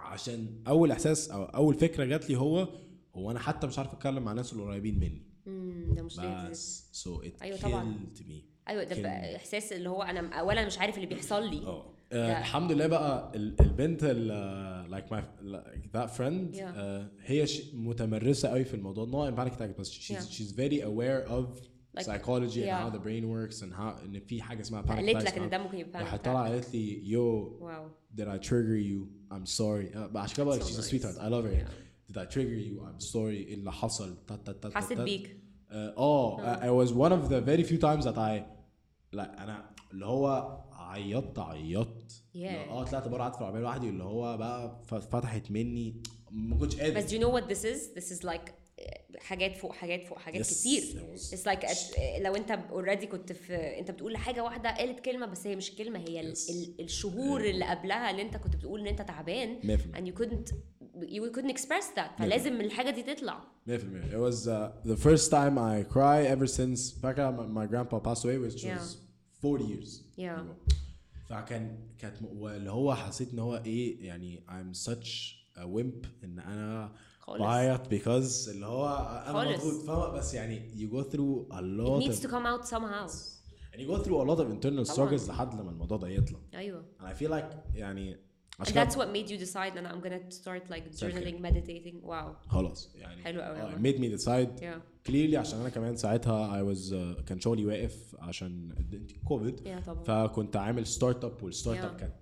عشان 0.00 0.62
أول 0.68 0.90
إحساس 0.90 1.30
أو 1.30 1.44
أول 1.44 1.74
فكرة 1.74 2.04
جات 2.04 2.30
لي 2.30 2.36
هو 2.36 2.68
هو 3.14 3.30
أنا 3.30 3.38
حتى 3.38 3.66
مش 3.66 3.78
عارف 3.78 3.92
أتكلم 3.92 4.22
مع 4.22 4.30
الناس 4.30 4.52
اللي 4.52 4.62
قريبين 4.64 4.94
مني. 4.94 5.22
امم 5.46 5.94
ده 5.94 6.02
مشكلة 6.02 6.48
بس 6.48 6.84
so 7.04 7.24
it 7.26 7.42
أيوة 7.42 7.58
طبعاً. 7.58 7.94
me. 8.18 8.68
أيوه 8.68 8.84
ده 8.84 9.02
بقى 9.02 9.36
إحساس 9.36 9.72
اللي 9.72 9.88
هو 9.88 10.02
أنا 10.02 10.34
اولا 10.40 10.66
مش 10.66 10.78
عارف 10.78 10.94
اللي 10.96 11.06
بيحصل 11.06 11.50
لي. 11.50 11.66
آه. 11.66 11.94
آه، 12.12 12.38
الحمد 12.38 12.72
لله 12.72 12.86
بقى 12.86 13.32
ال- 13.34 13.60
البنت 13.60 14.04
that 15.94 16.10
friend 16.18 16.56
Yeah. 16.56 16.62
آه، 16.62 17.10
هي 17.24 17.46
متمرسة 17.74 18.48
قوي 18.48 18.64
في 18.64 18.74
الموضوع. 18.74 19.30
In 19.30 19.34
panic 19.34 19.52
attack 19.52 19.78
بس 19.80 19.92
she's 19.92 20.52
very 20.52 20.80
aware 20.82 21.28
of 21.30 21.44
Like- 21.97 22.03
psychology 22.05 22.61
and 22.61 22.69
yeah. 22.71 22.83
how 22.83 22.89
the 22.97 23.03
brain 23.07 23.23
works 23.35 23.57
and 23.63 23.71
how 23.73 24.03
ان 24.05 24.19
في 24.19 24.41
حاجه 24.41 24.61
اسمها 24.61 24.81
panic 24.81 24.87
قالت 24.89 25.17
attacks 25.17 25.25
لك 25.25 25.37
ان 25.37 25.47
now. 25.47 25.51
ده 25.51 25.57
ممكن 25.57 25.77
يبقى 25.77 26.01
راحت 26.01 26.19
panic 26.21 26.23
طالعه 26.25 26.47
attack. 26.47 26.51
قالت 26.51 26.75
لي 26.75 27.01
yo 27.11 27.17
واو 27.61 27.87
did 28.15 28.25
I 28.25 28.45
trigger 28.45 28.77
you 28.89 29.07
I'm 29.35 29.47
sorry 29.57 29.95
آه، 29.97 30.11
عشان 30.15 30.35
كده 30.35 30.43
بقولك 30.45 30.63
So 30.63 30.65
she's 30.65 30.69
a 30.77 30.81
nice. 30.81 30.89
sweetheart 30.91 31.17
I 31.17 31.29
love 31.29 31.45
her 31.45 31.67
did 32.11 32.17
I 32.17 32.25
trigger 32.33 32.59
you 32.69 32.81
I'm 32.87 33.05
sorry 33.13 33.15
إيه 33.15 33.53
اللي 33.53 33.71
حصل 33.71 34.17
تا- 34.27 34.35
تا- 34.35 34.51
تا- 34.51 34.69
تا- 34.69 34.77
حسيت 34.77 34.97
تا. 34.97 35.03
بيك 35.03 35.37
اه 35.71 35.97
اه 35.97 36.59
I 36.59 36.85
was 36.87 36.91
one 36.91 37.11
of 37.11 37.29
the 37.31 37.41
very 37.49 37.69
few 37.71 37.79
times 37.81 38.05
that 38.05 38.17
I 38.17 38.41
لا 39.13 39.43
انا 39.43 39.75
اللي 39.91 40.05
هو 40.05 40.57
عيطت 40.73 41.39
عيطت 41.39 42.11
Yeah. 42.35 42.37
لا، 42.37 42.69
اه 42.69 42.83
طلعت 42.83 43.07
بره 43.07 43.21
قعدت 43.23 43.35
في 43.35 43.41
العربيه 43.41 43.59
لوحدي 43.59 43.89
اللي 43.89 44.03
هو 44.03 44.37
بقى 44.37 44.81
ف- 44.85 44.93
فتحت 44.95 45.51
مني 45.51 46.01
ما 46.31 46.55
كنتش 46.57 46.79
قادر 46.79 46.97
بس 46.97 47.09
do 47.13 47.17
you 47.17 47.19
know 47.21 47.31
what 47.39 47.49
this 47.55 47.61
is 47.63 47.99
this 47.99 48.17
is 48.17 48.23
like 48.27 48.51
حاجات 49.20 49.56
فوق 49.56 49.72
حاجات 49.72 50.04
فوق 50.06 50.18
حاجات 50.18 50.46
Yes, 50.46 50.50
كتير 50.50 50.82
was- 51.14 51.20
It's 51.34 51.44
like 51.52 51.64
at- 51.70 51.98
لو 52.20 52.36
انت 52.36 52.50
اوريدي 52.50 53.06
كنت 53.06 53.32
في 53.32 53.78
انت 53.78 53.90
بتقول 53.90 54.16
حاجة 54.16 54.44
واحدة 54.44 54.70
قالت 54.76 55.00
كلمة 55.00 55.26
بس 55.26 55.46
هي 55.46 55.56
مش 55.56 55.70
كلمة 55.76 55.98
هي. 55.98 56.34
Yes. 56.34 56.50
ال... 56.50 56.80
الشهور 56.80 57.44
اللي 57.44 57.64
قبلها 57.64 58.10
اللي 58.10 58.22
انت 58.22 58.36
كنت 58.36 58.56
بتقول 58.56 58.80
إن 58.80 58.86
انت 58.86 59.02
تعبان 59.02 59.60
100%. 59.62 59.96
and 59.96 60.00
you 60.12 60.20
couldn't 60.22 60.54
you 61.00 61.36
couldn't 61.36 61.52
express 61.56 61.96
that 61.98 62.18
فلازم 62.18 62.60
الحاجة 62.60 62.90
دي 62.90 63.02
تطلع 63.02 63.40
100% 63.68 63.70
it 63.70 64.16
was 64.16 64.46
uh, 64.46 64.88
the 64.90 64.96
first 65.06 65.30
time 65.30 65.56
I 65.58 65.94
cry 65.94 66.34
ever 66.36 66.50
since 66.56 67.00
فاكر 67.02 67.36
my, 67.54 67.70
grandpa 67.72 67.96
passed 68.08 68.22
away 68.24 68.38
which 68.50 68.62
Yeah. 68.64 68.78
was 68.78 68.96
40 69.44 69.62
years 69.62 69.88
Yeah. 70.18 70.22
ago. 70.22 70.74
فكان 71.28 71.78
كانت 71.98 72.16
واللي 72.32 72.70
هو 72.70 72.94
حسيت 72.94 73.32
إن 73.32 73.38
هو 73.38 73.56
إيه 73.66 74.06
يعني 74.06 74.42
I'm 74.48 74.76
such 74.90 75.34
a 75.56 75.64
wimp 75.66 76.06
إن 76.24 76.38
أنا 76.38 76.92
خالص. 77.20 77.40
بعيط 77.42 77.80
because 77.94 78.48
اللي 78.48 78.66
هو 78.66 78.86
أنا. 79.26 79.56
مضغوط 79.56 79.82
فاهمة 79.86 80.08
بس 80.08 80.34
يعني 80.34 80.70
you 80.76 80.92
go 80.94 81.04
through 81.10 81.52
a 81.52 81.60
it 81.60 81.62
lot 81.62 82.02
needs 82.08 82.18
of 82.18 82.26
to 82.26 82.30
come 82.32 82.46
out 82.46 82.64
somehow 82.68 83.08
and 83.72 83.80
you 83.80 83.86
go 83.96 84.02
through 84.04 84.20
a 84.22 84.26
lot 84.30 84.38
of 84.40 84.46
internal 84.50 84.84
struggles 84.94 85.28
لحد 85.28 85.54
لما 85.54 85.70
الموضوع 85.70 85.96
ده 85.98 86.08
يطلع 86.08 86.38
أيوه 86.54 86.84
and 87.00 87.04
I 87.04 87.22
feel 87.22 87.30
like 87.30 87.56
يعني 87.74 88.16
عشان 88.60 88.84
that's 88.86 88.92
what 88.94 89.08
made 89.16 89.30
you 89.30 89.38
decide 89.46 89.72
that 89.74 89.86
I'm 89.92 90.00
gonna 90.04 90.34
start 90.34 90.70
like 90.70 91.00
journaling 91.00 91.40
meditating. 91.40 92.02
Wow. 92.10 92.48
خلاص 92.48 92.90
يعني 92.96 93.22
حلو 93.22 93.40
أوي 93.40 93.60
آه، 93.60 93.64
والله. 93.64 93.78
it 93.78 93.94
made 93.94 93.98
me 93.98 94.18
decide 94.20 94.60
yeah. 94.62 95.08
clearly 95.10 95.34
عشان 95.34 95.60
أنا 95.60 95.68
كمان 95.68 95.96
ساعتها 95.96 96.62
I 96.62 96.74
was 96.74 96.90
uh, 96.92 97.22
كان 97.22 97.40
شغلي 97.40 97.66
واقف 97.66 98.16
عشان 98.18 98.74
كوفيد 99.24 99.60
yeah 99.60 99.86
طبعا. 99.86 100.04
فكنت 100.28 100.56
عامل 100.56 100.86
ستارت 100.86 101.24
اب 101.24 101.42
والستارت 101.42 101.78
اب 101.84 101.96
Yeah. 101.96 102.00
كانت 102.00 102.14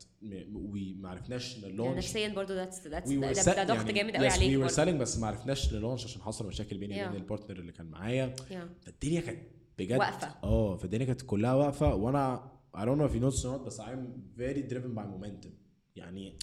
وما 0.55 1.09
عرفناش 1.09 1.59
يعني 1.59 1.75
نلونش 1.75 1.97
نفسيا 1.97 2.29
that's 2.29 3.05
we 3.05 3.11
were 3.11 3.45
ده, 3.47 3.65
ضغط 3.65 3.77
يعني- 3.79 3.93
جامد 3.93 4.17
قوي 4.17 4.29
عليك 4.29 4.51
we 4.51 4.55
were 4.55 4.77
برضو. 4.77 4.91
selling 4.91 5.01
بس 5.01 5.19
ما 5.19 5.27
عرفناش 5.27 5.75
نلونش 5.75 6.05
عشان 6.05 6.23
حصل 6.23 6.47
مشاكل 6.47 6.79
بيني. 6.79 7.07
وبين 7.07 7.17
البارتنر 7.21 7.59
اللي 7.59 7.73
كان 7.73 7.87
معايا. 7.87 8.35
فالدنيا 8.81 9.21
كانت 9.21 9.39
بجد 9.79 9.99
واقفة. 9.99 10.35
آه 10.45 10.77
فالدنيا 10.77 11.07
كانت 11.07 11.23
كلها 11.23 11.55
واقفة. 11.55 11.95
وأنا 11.95 12.53
I 12.77 12.81
don't 12.81 12.99
know 13.01 13.09
if 13.11 13.15
you 13.15 13.21
noticed 13.25 13.43
or 13.45 13.49
not 13.57 13.61
بس 13.67 13.81
I'm 13.81 14.05
very 14.39 14.63
driven 14.73 14.95
by 14.99 15.03
momentum. 15.15 15.51
يعني 15.99 16.39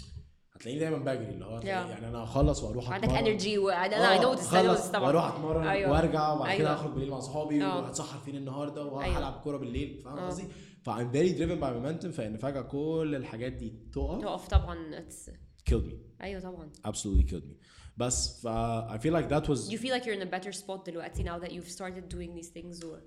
هتلاقيني 0.54 0.80
دايما 0.80 0.98
بجري 0.98 1.30
اللي 1.30 1.46
هو 1.46 1.62
Yeah. 1.62 1.66
يعني 1.66 2.08
أنا 2.08 2.18
هخلص 2.24 2.64
وأروح 2.64 2.92
عندك. 2.92 3.10
انرجي 3.10 3.58
و 3.58 3.72
I 3.72 3.76
know 3.88 4.38
this 4.38 4.40
I 4.40 4.44
know 4.44 4.46
خلص 4.48 4.88
this 4.88 4.92
طبعا 4.92 5.08
وأروح 5.08 5.26
أتمرن 5.36 5.68
أيوة. 5.68 5.92
وأرجع 5.92 6.32
وبعد 6.34 6.58
كده 6.58 6.68
أيوة. 6.70 6.80
اخرج 6.80 6.92
بالليل 6.92 7.10
مع 7.10 7.20
صحابي 7.20 7.64
آه. 7.64 7.78
وهتسحر 7.82 8.20
فين 8.20 8.36
النهارده 8.36 8.82
أيوة. 8.82 8.94
وهلعب 8.94 9.34
كورة 9.44 9.58
بالليل 9.58 10.02
فاهم 10.04 10.18
آه. 10.18 10.28
قصدي؟ 10.28 10.48
فايم 10.84 11.12
فيري 11.12 11.32
دريفن 11.32 11.60
باي 11.60 11.74
مومنتم 11.74 12.12
فإن 12.12 12.38
فجأة 12.38 12.62
كل 12.62 13.14
الحاجات 13.16 13.52
دي 13.52 13.74
تقف 13.94 14.22
تقف 14.22 14.48
طبعا 14.48 15.00
it's 15.00 15.30
killed 15.70 15.86
me 15.92 16.22
أيوه 16.22 16.42
طبعا 16.42 16.72
absolutely 16.88 17.30
killed 17.32 17.46
me 17.52 17.56
بس 17.98 18.42
ف 18.42 18.48
I 18.90 18.98
feel 18.98 19.14
like 19.14 19.30
that 19.30 19.48
was 19.50 19.72
you 19.72 19.78
feel 19.78 19.94
like 19.98 20.06
you're 20.06 20.22
in 20.24 20.28
a 20.28 20.40
better 20.40 20.52
spot 20.52 20.86
دلوقتي 20.86 21.24
now 21.24 21.40
that 21.46 21.52
you've 21.52 21.72
started 21.72 22.14
doing 22.16 22.40
these 22.42 22.50
things 22.50 22.84
or 22.86 22.98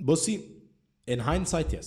بصي 0.00 0.40
in 1.10 1.18
hindsight 1.18 1.74
yes 1.74 1.86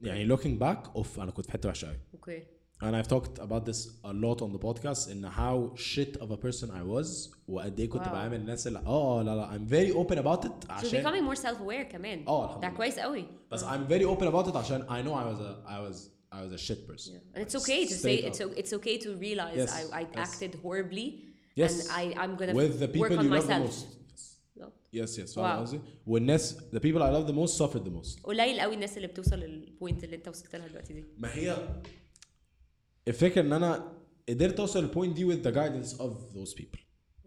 يعني 0.00 0.36
looking 0.36 0.58
back 0.60 0.88
أوف 0.96 1.20
أنا 1.20 1.30
كنت 1.30 1.46
في 1.46 1.52
حتة 1.52 1.68
وحشة 1.68 1.88
قوي 1.88 1.98
okay 2.16 2.55
and 2.83 2.95
I've 2.95 3.07
talked 3.15 3.37
about 3.47 3.63
this 3.69 3.79
a 4.11 4.13
lot 4.25 4.37
on 4.45 4.49
the 4.55 4.61
podcast 4.67 5.01
in 5.13 5.19
how 5.39 5.55
shit 5.91 6.13
of 6.23 6.27
a 6.31 6.37
person 6.47 6.67
I 6.71 6.83
was 6.95 7.29
وقد 7.47 7.79
ايه 7.79 7.89
كنت 7.89 8.03
Wow. 8.03 8.07
بعامل 8.09 8.35
الناس 8.37 8.67
اللي 8.67 8.79
اه 8.79 9.23
لا 9.23 9.35
لا 9.35 9.51
I'm 9.57 9.69
very 9.71 9.95
open 10.05 10.17
about 10.17 10.45
it 10.49 10.67
so 10.67 10.71
عشان 10.71 11.03
becoming 11.03 11.33
more 11.35 11.39
self-aware 11.41 11.91
كمان 11.91 12.27
اه 12.27 12.45
الحمد 12.45 12.61
ده 12.61 12.67
لله. 12.67 12.77
كويس 12.77 12.99
قوي 12.99 13.25
بس 13.51 13.63
I'm 13.63 13.87
very 13.89 14.05
open 14.17 14.27
about 14.27 14.47
it 14.51 14.55
عشان 14.55 14.81
I 14.87 15.05
know 15.05 15.13
I 15.13 15.25
was 15.33 15.39
a 15.41 15.69
I 15.69 15.79
was 15.89 15.97
I 16.33 16.41
was 16.45 16.53
a 16.53 16.61
shit 16.67 16.87
person 16.91 17.13
and 17.35 17.41
it's 17.45 17.55
okay 17.61 17.85
to 17.85 17.93
say 17.93 17.97
Straight 17.97 18.25
it's 18.29 18.41
up. 18.41 18.47
o- 18.47 18.59
it's 18.61 18.73
okay 18.79 18.97
to 19.05 19.09
realize 19.27 19.57
Yes, 19.57 19.71
I, 19.79 19.99
I 19.99 20.01
yes. 20.01 20.17
acted 20.25 20.51
horribly 20.63 21.07
Yes. 21.61 21.71
and 21.71 21.79
I 22.01 22.03
I'm 22.21 22.33
gonna 22.39 22.53
with 22.61 22.73
the 22.83 22.87
work 22.87 22.95
people 22.97 23.17
on 23.19 23.25
you 23.25 23.31
love 23.37 23.47
the 23.47 23.59
myself 23.59 23.65
most 23.67 23.85
No. 24.61 24.67
yes 24.99 25.11
yes 25.21 25.29
Wow. 25.37 25.43
فاهم 25.43 25.61
قصدي 25.61 25.79
والناس 26.07 26.55
the 26.75 26.79
people 26.85 27.01
I 27.07 27.11
love 27.17 27.25
the 27.31 27.37
most 27.41 27.53
suffered 27.61 27.83
the 27.89 27.93
most 27.99 28.23
قليل 28.23 28.59
قوي 28.61 28.73
الناس 28.75 28.97
اللي 28.97 29.07
بتوصل 29.07 29.35
للبوينت 29.39 30.03
اللي 30.03 30.15
انت 30.15 30.27
وصلت 30.27 30.55
لها 30.55 30.67
دلوقتي 30.67 30.93
دي 30.93 31.03
ما 31.17 31.35
هي 31.35 31.57
الفكره 33.07 33.41
ان 33.41 33.53
انا 33.53 33.97
قدرت 34.29 34.59
اوصل 34.59 34.83
للبوينت 34.83 35.15
دي 35.15 35.25
with 35.35 35.43
the 35.43 35.51
guidance 35.51 35.97
of 35.97 36.11
those 36.35 36.53
people 36.61 36.79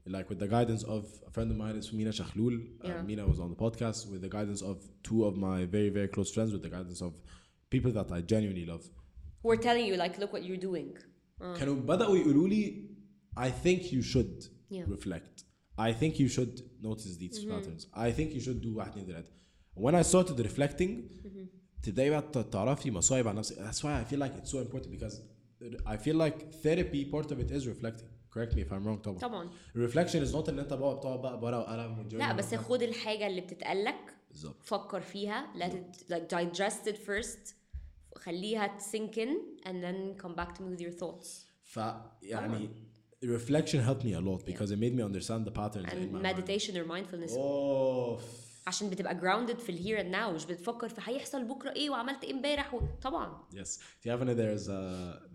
like 0.08 0.28
with 0.30 0.38
the 0.38 0.48
guidance 0.56 0.84
of 0.84 1.04
a 1.26 1.30
friend 1.34 1.50
of 1.52 1.56
mine 1.62 1.76
is 1.82 1.92
Mina 1.92 2.12
Shakhlul 2.12 2.54
uh, 2.54 2.88
Yeah. 2.88 3.02
Mina 3.08 3.24
was 3.32 3.38
on 3.44 3.48
the 3.54 3.60
podcast 3.64 4.00
with 4.12 4.20
the 4.26 4.32
guidance 4.36 4.62
of 4.70 4.76
two 5.08 5.20
of 5.28 5.34
my 5.46 5.58
very 5.76 5.90
very 5.98 6.08
close 6.14 6.30
friends 6.36 6.50
with 6.54 6.62
the 6.66 6.72
guidance 6.76 7.00
of 7.08 7.12
people 7.74 7.92
that 7.98 8.08
I 8.16 8.20
genuinely 8.32 8.66
love 8.72 8.84
who 9.42 9.48
are 9.54 9.62
telling 9.68 9.86
you 9.90 9.96
like 10.04 10.14
look 10.22 10.32
what 10.36 10.42
you're 10.48 10.64
doing 10.70 10.88
uh, 11.40 11.56
كانوا 11.58 11.74
بدأوا 11.74 12.16
يقولوا 12.16 12.48
لي 12.48 12.84
I 13.36 13.50
think 13.64 13.80
you 13.92 14.02
should 14.12 14.44
Yeah. 14.70 14.84
reflect 14.96 15.34
I 15.88 15.90
think 16.00 16.12
you 16.22 16.28
should 16.36 16.54
notice 16.88 17.12
these 17.22 17.38
patterns 17.50 17.82
I 18.06 18.10
think 18.16 18.28
you 18.36 18.40
should 18.46 18.60
do 18.62 18.76
واحد 18.76 18.90
اتنين 18.90 19.06
تلاتة 19.06 19.30
when 19.76 19.94
I 19.94 20.02
started 20.12 20.46
reflecting 20.46 20.90
تبدأي 21.82 22.10
بقى 22.10 22.22
ت- 22.32 22.52
تعرفي 22.52 22.90
مصايب 22.90 23.28
عن 23.28 23.34
نفسك 23.36 23.56
that's 23.56 23.78
why 23.82 24.02
I 24.02 24.12
feel 24.12 24.18
like 24.18 24.32
it's 24.42 24.50
so 24.50 24.58
important 24.58 24.90
because 25.00 25.14
I 25.86 25.96
feel 25.96 26.16
like 26.24 26.38
therapy 26.64 27.04
part 27.14 27.30
of 27.32 27.38
it 27.40 27.50
is 27.50 27.66
reflecting 27.66 28.08
correct 28.34 28.54
me 28.56 28.62
if 28.66 28.72
I'm 28.72 28.84
wrong 28.86 28.98
طبعا 29.02 29.18
طبعا 29.18 29.50
reflection 29.76 30.20
is 30.26 30.32
not 30.34 30.48
ان 30.48 30.58
انت 30.58 30.72
بقى 30.72 30.96
بتقعد 30.96 31.22
بقى 31.22 31.40
بورقة 31.40 31.58
وقلم 31.60 31.92
وجورنال 31.98 32.18
لا 32.18 32.32
بس 32.32 32.54
خد 32.54 32.82
الحاجه 32.82 33.26
اللي 33.26 33.40
بتتقالك 33.40 34.14
بالظبط 34.30 34.56
فكر 34.62 35.00
فيها 35.00 35.46
let 35.56 35.72
it 35.72 36.12
like 36.12 36.36
digest 36.36 36.88
it 36.92 36.96
first 36.96 37.54
خليها 38.16 38.78
sink 38.78 39.16
in 39.16 39.64
and 39.66 39.74
then 39.84 40.22
come 40.24 40.34
back 40.36 40.54
to 40.58 40.62
me 40.62 40.76
with 40.76 40.80
your 40.80 41.00
thoughts 41.02 41.46
فيعني 41.64 42.68
reflection 43.24 43.80
helped 43.88 44.04
me 44.04 44.12
a 44.12 44.20
lot 44.20 44.44
because 44.44 44.70
it 44.70 44.78
made 44.78 44.94
me 44.94 45.02
understand 45.02 45.44
the 45.46 45.50
patterns 45.60 45.92
in 45.92 45.98
and 45.98 46.12
my 46.12 46.20
mind. 46.20 46.22
meditation 46.22 46.76
or 46.76 46.84
mindfulness 46.84 47.32
Oh, 47.36 48.18
عشان 48.69 48.89
بتبقى 48.89 49.15
جراوندد 49.15 49.59
في 49.59 49.69
الهير 49.71 49.99
اند 50.01 50.09
ناو 50.09 50.31
مش 50.33 50.45
بتفكر 50.45 50.89
في 50.89 51.01
هيحصل 51.03 51.43
بكرة 51.45 51.71
إيه 51.71 51.89
وعملت 51.89 52.23
إيه 52.23 52.31
امبارح 52.33 52.79
طبعا. 53.01 53.37
يس 53.53 53.79
في 53.99 54.13
افنا 54.13 54.33
ذير 54.33 54.53
از 54.53 54.71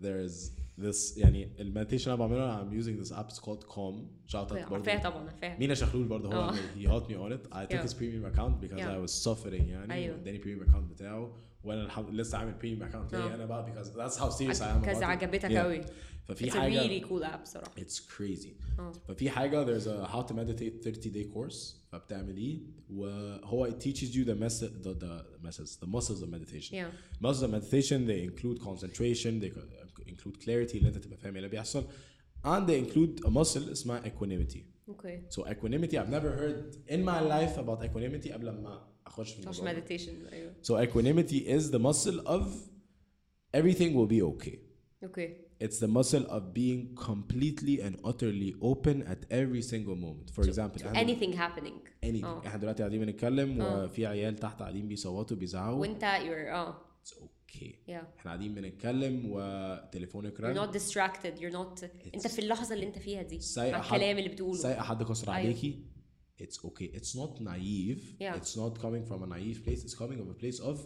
ذير 0.01 0.25
از 0.25 0.53
ذس 0.79 1.17
يعني 1.17 1.49
المديتيشن 1.59 2.11
أنا 2.11 2.19
بعملها 2.19 2.63
I'm 2.63 2.83
using 2.83 3.05
this 3.05 3.11
app. 3.11 3.29
It's 3.31 3.39
called 3.39 3.63
calm. 3.75 3.95
شوت 4.27 4.51
اوت 4.51 4.53
برضه 4.53 4.75
عارفاها 4.75 4.99
طبعا 5.09 5.29
عارفاها 5.29 5.57
مينا 5.59 5.73
شخلول 5.73 6.03
برضه 6.07 6.35
هو 6.35 6.49
هي 6.75 6.87
هات 6.87 7.09
مي 7.09 7.15
اون 7.15 7.33
ات 7.33 7.53
اي 7.53 7.67
توك 7.67 7.79
هيز 7.79 7.93
بريميوم 7.93 8.25
اكونت 8.25 8.57
بيكوز 8.61 8.79
اي 8.79 8.97
واز 8.97 9.29
suffering 9.29 9.53
يعني. 9.69 9.93
أيوه. 9.93 10.15
اداني 10.15 10.37
بريميوم 10.37 10.69
اكونت 10.69 10.91
بتاعه. 10.91 11.37
وأنا 11.63 11.81
الحمد 11.83 12.09
لله 12.09 12.21
لسه 12.21 12.37
عامل 12.37 12.53
بريميوم 12.53 12.83
اكونت 12.83 13.13
ليه 13.15 13.35
أنا 13.35 13.45
بقى 13.45 13.65
بيكوز 13.65 13.89
ذاتس 13.89 14.19
هاو 14.21 14.29
سيريس 14.29 14.61
اي 14.61 14.71
ام 14.71 14.81
كذا 14.81 15.05
عجبتك 15.05 15.51
قوي 15.51 15.81
ففي 16.27 16.51
حاجة 16.51 16.87
really 16.87 17.03
cool 17.05 17.23
app 17.33 17.43
صراحة 17.43 17.71
it's 17.79 17.99
crazy. 17.99 18.79
آه. 18.79 18.91
ففي 19.07 19.29
حاجة 19.29 19.65
there's 19.65 19.83
a 19.87 20.11
how 20.11 20.21
to 20.27 20.33
meditate 20.33 20.83
30 20.83 21.09
day 21.11 21.25
course. 21.35 21.75
فبتعمليه 21.94 22.58
وهو 22.90 23.70
it 23.70 23.74
teaches 23.84 24.14
you 24.14 24.24
the 24.24 24.34
method 24.44 24.84
the 24.84 24.94
the 25.04 25.44
methods 25.46 25.76
the 25.82 25.86
muscles 25.96 26.22
of 26.22 26.28
meditation. 26.30 26.74
Yeah. 26.74 26.90
Muscles 27.26 27.42
of 27.42 27.50
meditation 27.50 28.06
they 28.06 28.20
include 28.30 28.56
concentration, 28.70 29.40
they 29.40 29.50
co- 29.50 29.68
include 30.06 30.36
clarity 30.44 30.74
اللي 30.76 30.88
انت 30.88 30.98
تبقى 30.98 31.18
فاهم 31.18 31.32
ايه 31.32 31.38
اللي 31.38 31.48
بيحصل 31.48 31.84
and 32.44 32.66
they 32.68 32.78
include 32.86 33.24
a 33.26 33.30
muscle 33.30 33.70
اسمها 33.70 34.02
equanimity 34.02 34.58
اوكي 34.88 35.22
so 35.30 35.42
equanimity 35.44 35.92
I've 35.94 36.10
never 36.10 36.30
heard 36.40 36.76
in 36.88 37.04
my 37.04 37.20
life 37.20 37.58
about 37.58 37.82
equanimity 37.84 38.32
قبل 38.32 38.50
ما 38.50 38.88
اخش 39.06 39.32
في 39.32 39.48
مش 39.48 39.60
الموضوع 39.60 39.72
ده. 39.72 39.86
meditation 39.86 40.32
ايوه 40.32 40.52
so 40.62 40.86
equanimity 40.88 41.46
is 41.58 41.70
the 41.72 41.78
muscle 41.78 42.26
of 42.26 42.42
everything 43.56 43.94
will 43.94 44.08
be 44.16 44.20
okay 44.22 44.56
اوكي 45.04 45.36
it's 45.64 45.78
the 45.84 45.88
muscle 45.98 46.24
of 46.36 46.42
being 46.54 46.80
completely 47.08 47.76
and 47.86 47.94
utterly 48.10 48.50
open 48.70 48.96
at 49.12 49.20
every 49.40 49.62
single 49.72 49.96
moment 50.04 50.26
for 50.36 50.42
example 50.48 50.78
to 50.80 50.86
احنا- 50.86 51.02
anything 51.04 51.32
happening 51.34 51.78
anything 52.06 52.24
اه. 52.24 52.46
احنا 52.46 52.58
دلوقتي 52.60 52.82
قاعدين 52.82 53.00
بنتكلم 53.00 53.60
وفي 53.60 54.06
عيال 54.06 54.36
تحت 54.36 54.60
قاعدين 54.60 54.88
بيصوتوا 54.88 55.36
بيزعقوا 55.36 55.80
وانت 55.80 56.00
you're 56.02 56.52
اه 56.54 56.78
it's 57.04 57.10
okay 57.14 57.66
yeah 57.88 57.90
احنا 57.90 58.24
قاعدين 58.24 58.54
بنتكلم 58.54 59.22
وتليفونك 59.26 60.36
you're 60.38 60.40
رن 60.44 60.66
not 60.66 60.72
distracted 60.74 61.40
you're 61.40 61.54
not 61.56 61.84
انت 62.14 62.26
في 62.26 62.38
اللحظه 62.38 62.74
اللي 62.74 62.86
انت 62.86 62.98
فيها 62.98 63.22
دي 63.22 63.40
سايقة 63.40 63.76
مع 63.78 63.82
حد- 63.82 63.94
الكلام 63.94 64.18
اللي 64.18 64.28
بتقوله 64.28 64.58
سايقة 64.58 64.82
حد 64.82 65.02
كسر 65.02 65.28
أيوة. 65.32 65.36
عليكي 65.38 65.84
it's 66.42 66.58
okay 66.68 66.96
it's 66.98 67.14
not 67.20 67.40
naive 67.40 68.00
Yeah. 68.20 68.36
it's 68.40 68.54
not 68.56 68.74
coming 68.84 69.04
from 69.10 69.20
a 69.22 69.26
naive 69.36 69.58
place 69.66 69.80
it's 69.84 69.94
coming 70.02 70.18
from 70.20 70.30
a 70.36 70.38
place 70.42 70.60
of 70.70 70.76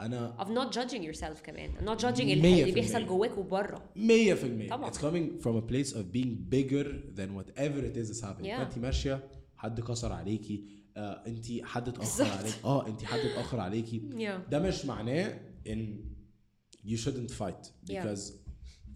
أنا 0.00 0.36
of 0.38 0.48
not 0.48 0.74
judging 0.74 1.02
yourself 1.02 1.42
كمان. 1.42 1.74
Not 1.86 2.00
judging 2.00 2.20
اللي, 2.20 2.72
بيحصل. 2.72 3.06
جواك 3.06 3.38
وبره. 3.38 3.82
100% 3.96 4.70
طبعا. 4.70 4.90
it's 4.90 4.98
coming 4.98 5.42
from 5.42 5.56
a 5.56 5.72
place 5.72 5.92
of 5.92 6.12
being 6.12 6.36
bigger 6.50 6.86
than 7.16 7.34
whatever 7.34 7.78
it 7.78 7.96
is 7.96 8.08
that's 8.08 8.24
happening. 8.24 8.46
Yeah. 8.46 8.60
انت 8.60 8.78
ماشية 8.78 9.28
حد 9.56 9.80
كسر 9.80 10.12
عليكي. 10.12 10.64
آه 10.96 11.26
انت 11.26 11.46
حد 11.62 11.88
اتأخر. 11.88 12.24
عليك 12.24 12.54
آه 12.64 12.86
انت 12.86 13.04
حد 13.04 13.18
اتأخر 13.18 13.60
عليكي. 13.60 14.02
Yeah. 14.12 14.50
ده 14.50 14.58
مش 14.58 14.84
معناه 14.84 15.40
إن 15.66 16.04
you 16.86 16.96
shouldn't 16.96 17.30
fight. 17.30 17.70
Because 17.90 18.32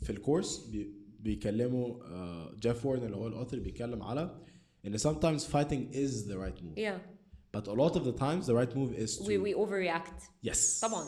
في 0.03 0.11
الكورس 0.11 0.67
بي 0.67 0.95
بيكلموا 1.21 2.05
آه 2.05 2.55
جيف 2.61 2.87
وورن 2.87 3.05
اللي 3.05 3.17
هو 3.17 3.27
الاوثر 3.29 3.59
بيتكلم 3.59 4.03
على 4.03 4.41
إن 4.87 4.99
sometimes 4.99 5.43
fighting 5.43 5.95
is 5.95 6.29
the 6.29 6.37
right 6.37 6.63
move. 6.63 6.77
Yeah. 6.77 7.18
but 7.58 7.68
a 7.68 7.74
lot 7.84 7.96
of 8.00 8.04
the 8.10 8.16
times 8.26 8.46
the 8.48 8.56
right 8.62 8.74
move 8.76 8.92
is 9.04 9.18
to 9.18 9.24
we 9.30 9.38
we 9.38 9.54
overreact 9.64 10.20
yes 10.50 10.80
طبعا 10.82 11.06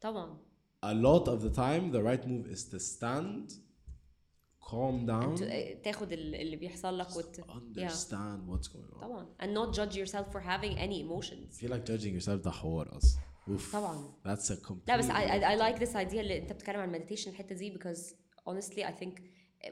طبعا 0.00 0.38
a 0.84 0.94
lot 0.94 1.24
of 1.28 1.42
the 1.42 1.50
time 1.56 1.92
the 1.96 2.02
right 2.10 2.24
move 2.26 2.46
is 2.56 2.62
to 2.72 2.78
stand 2.78 3.52
calm 4.70 5.06
down 5.06 5.34
ت- 5.38 5.80
تاخد 5.84 6.12
ال- 6.12 6.34
اللي 6.34 6.56
بيحصل 6.56 6.98
لك 6.98 7.16
وت... 7.16 7.40
yeah 7.40 7.44
understand 7.82 8.40
what's 8.48 8.68
going 8.68 8.96
on 8.96 9.00
طبعا 9.02 9.26
and 9.42 9.46
not 9.54 9.74
judge 9.78 9.96
yourself 9.96 10.26
for 10.32 10.40
having 10.40 10.76
any 10.78 11.00
emotions 11.06 11.56
I 11.58 11.60
feel 11.66 11.70
like 11.70 11.84
judging 11.84 12.14
yourself 12.20 12.44
ده 12.44 12.50
حوار 12.50 12.96
اصلا 12.96 13.20
اوف 13.48 13.72
طبعا 13.72 14.12
that's 14.26 14.50
a 14.50 14.56
complete 14.68 14.88
لا 14.88 14.96
بس 14.96 15.04
I, 15.04 15.10
I, 15.10 15.56
I 15.56 15.60
like 15.60 15.78
this 15.80 15.94
idea 15.94 16.14
اللي 16.18 16.38
انت 16.38 16.52
بتتكلم 16.52 16.80
عن 16.80 16.92
meditation 17.00 17.28
الحته 17.28 17.54
دي 17.54 17.78
because 17.78 18.12
honestly 18.50 18.82
I 18.84 18.92
think 19.02 19.20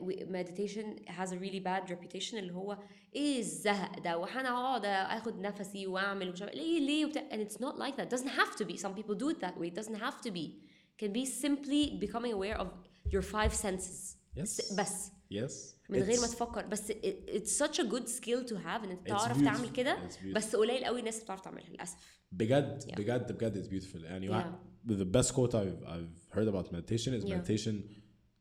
we- 0.00 0.24
meditation 0.24 0.84
has 1.18 1.28
a 1.32 1.36
really 1.36 1.60
bad 1.60 1.90
reputation 1.90 2.34
اللي 2.34 2.52
هو 2.52 2.78
ايه 3.14 3.38
الزهق 3.38 3.98
ده 4.00 4.18
وانا 4.18 4.48
اقعد 4.48 4.84
اخد 4.84 5.40
نفسي 5.40 5.86
واعمل 5.86 6.28
ومش 6.28 6.42
عارف 6.42 6.54
ليه 6.54 6.80
ليه 6.80 7.04
وبتاع 7.06 7.28
and 7.30 7.48
it's 7.48 7.56
not 7.56 7.74
like 7.78 7.96
that 7.96 8.06
it 8.06 8.16
doesn't 8.18 8.30
have 8.40 8.56
to 8.60 8.64
be 8.64 8.76
some 8.76 8.94
people 8.94 9.14
do 9.14 9.30
it 9.30 9.40
that 9.46 9.58
way 9.60 9.66
it 9.70 9.80
doesn't 9.82 10.00
have 10.00 10.20
to 10.26 10.30
be 10.30 10.44
it 10.46 11.04
can 11.04 11.12
be 11.12 11.24
simply 11.26 12.00
becoming 12.06 12.32
aware 12.32 12.58
of 12.60 12.66
your 13.14 13.22
five 13.22 13.52
senses 13.54 14.16
Yes. 14.38 14.74
بس 14.78 15.10
yes 15.32 15.52
من 15.88 15.98
غير 16.02 16.16
It's- 16.16 16.20
ما 16.20 16.26
تفكر 16.26 16.66
بس 16.66 16.90
it, 16.92 16.94
it's 17.28 17.50
such 17.64 17.78
a 17.78 17.84
good 17.84 18.08
skill 18.08 18.48
to 18.50 18.54
have 18.54 18.84
ان 18.84 18.90
انت 18.90 19.06
It's 19.06 19.08
تعرف 19.08 19.38
beautiful. 19.38 19.44
تعمل 19.44 19.72
كده 19.72 20.08
It's 20.08 20.12
beautiful. 20.14 20.34
بس 20.34 20.56
قليل 20.56 20.84
قوي 20.84 21.00
الناس 21.00 21.14
اللي 21.14 21.24
بتعرف 21.24 21.40
تعملها 21.40 21.70
للاسف 21.70 21.96
بجد 22.32 22.82
Yeah. 22.82 22.94
بجد 22.94 23.32
بجد 23.32 23.64
it's 23.64 23.68
beautiful 23.70 24.04
يعني 24.04 24.28
Yeah. 24.28 24.30
واحد- 24.30 24.54
the 24.88 25.18
best 25.20 25.30
quote 25.32 25.52
I've, 25.54 25.82
I've 25.88 26.36
heard 26.36 26.48
about 26.54 26.72
meditation 26.72 27.12
is 27.20 27.24
Yeah. 27.24 27.36
meditation 27.36 27.74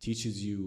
teaches 0.05 0.35
you 0.47 0.59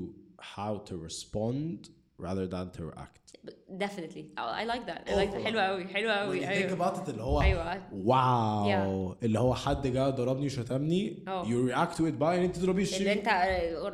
how 0.57 0.91
to 0.91 0.95
respond 1.09 1.89
rather 2.27 2.47
than 2.55 2.66
to 2.79 2.83
react 2.93 3.14
But 3.47 3.57
definitely 3.85 4.25
oh, 4.41 4.51
I 4.61 4.64
like 4.73 4.85
that 4.91 5.01
I 5.11 5.14
like 5.23 5.33
that 5.35 5.45
حلوة 5.45 5.62
قوي 5.62 5.89
حلوة 5.89 6.14
when 6.16 6.19
قوي 6.29 6.41
you 6.41 6.45
think 6.45 6.49
ايوه 6.51 6.77
about 6.93 6.97
it 7.05 7.09
اللي 7.09 7.23
هو 7.23 7.41
ايوه 7.43 7.83
واو 7.93 9.16
اللي 9.23 9.39
هو 9.39 9.55
حد 9.55 9.87
جه 9.87 10.11
ضربني 10.11 10.47
وشتمني 10.47 11.25
اه. 11.29 11.45
you 11.45 11.71
react 11.73 11.95
to 11.97 12.01
it 12.01 12.19
by 12.21 12.23
ان 12.23 12.43
انت 12.43 12.57
تضربيه 12.57 12.97
اللي 12.97 13.12
انت 13.12 13.29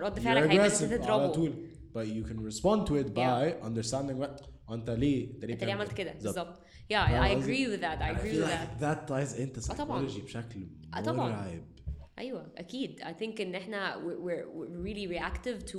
رد 0.02 0.18
You're 0.18 0.22
فعلك 0.22 0.50
هيبقى 0.50 0.66
انت 0.66 0.74
aggressive 0.74 0.82
على 0.82 0.98
تضربه 0.98 1.26
طول 1.32 1.52
but 1.94 2.06
you 2.06 2.28
can 2.30 2.38
respond 2.52 2.86
to 2.88 2.92
it 3.04 3.08
by 3.14 3.66
understanding 3.68 4.24
what 4.24 4.44
انت 4.72 4.90
ليه 4.90 5.30
انت 5.30 5.44
ليه 5.44 5.44
انت 5.44 5.44
ليه 5.44 5.54
بتعمل 5.54 5.70
عملت 5.70 5.92
كده 5.92 6.12
بالظبط. 6.12 6.36
بالظبط 6.36 6.58
yeah 6.92 7.06
I 7.06 7.10
فاهم 7.10 7.36
قصدي؟ 7.38 7.66
agree 7.66 7.70
with 7.76 7.80
that 7.82 7.98
I 7.98 8.02
And 8.02 8.16
I 8.16 8.20
agree 8.20 8.32
feel 8.32 8.44
with 8.44 8.50
like 8.50 8.80
that 8.80 9.08
that 9.08 9.08
ties 9.12 9.38
into 9.38 9.70
اه 9.70 9.74
طبعاً. 9.74 10.08
psychology 10.08 10.20
بشكل 10.24 10.66
اه 10.96 11.00
طبعاً. 11.00 11.28
مرعب 11.28 11.62
ايوه 12.18 12.46
اكيد 12.56 13.00
I 13.00 13.22
think 13.22 13.40
ان 13.40 13.54
احنا 13.54 13.94
we're, 13.94 14.18
we're, 14.18 14.46
we're 14.56 14.86
really 14.86 15.18
reactive 15.18 15.72
to 15.72 15.78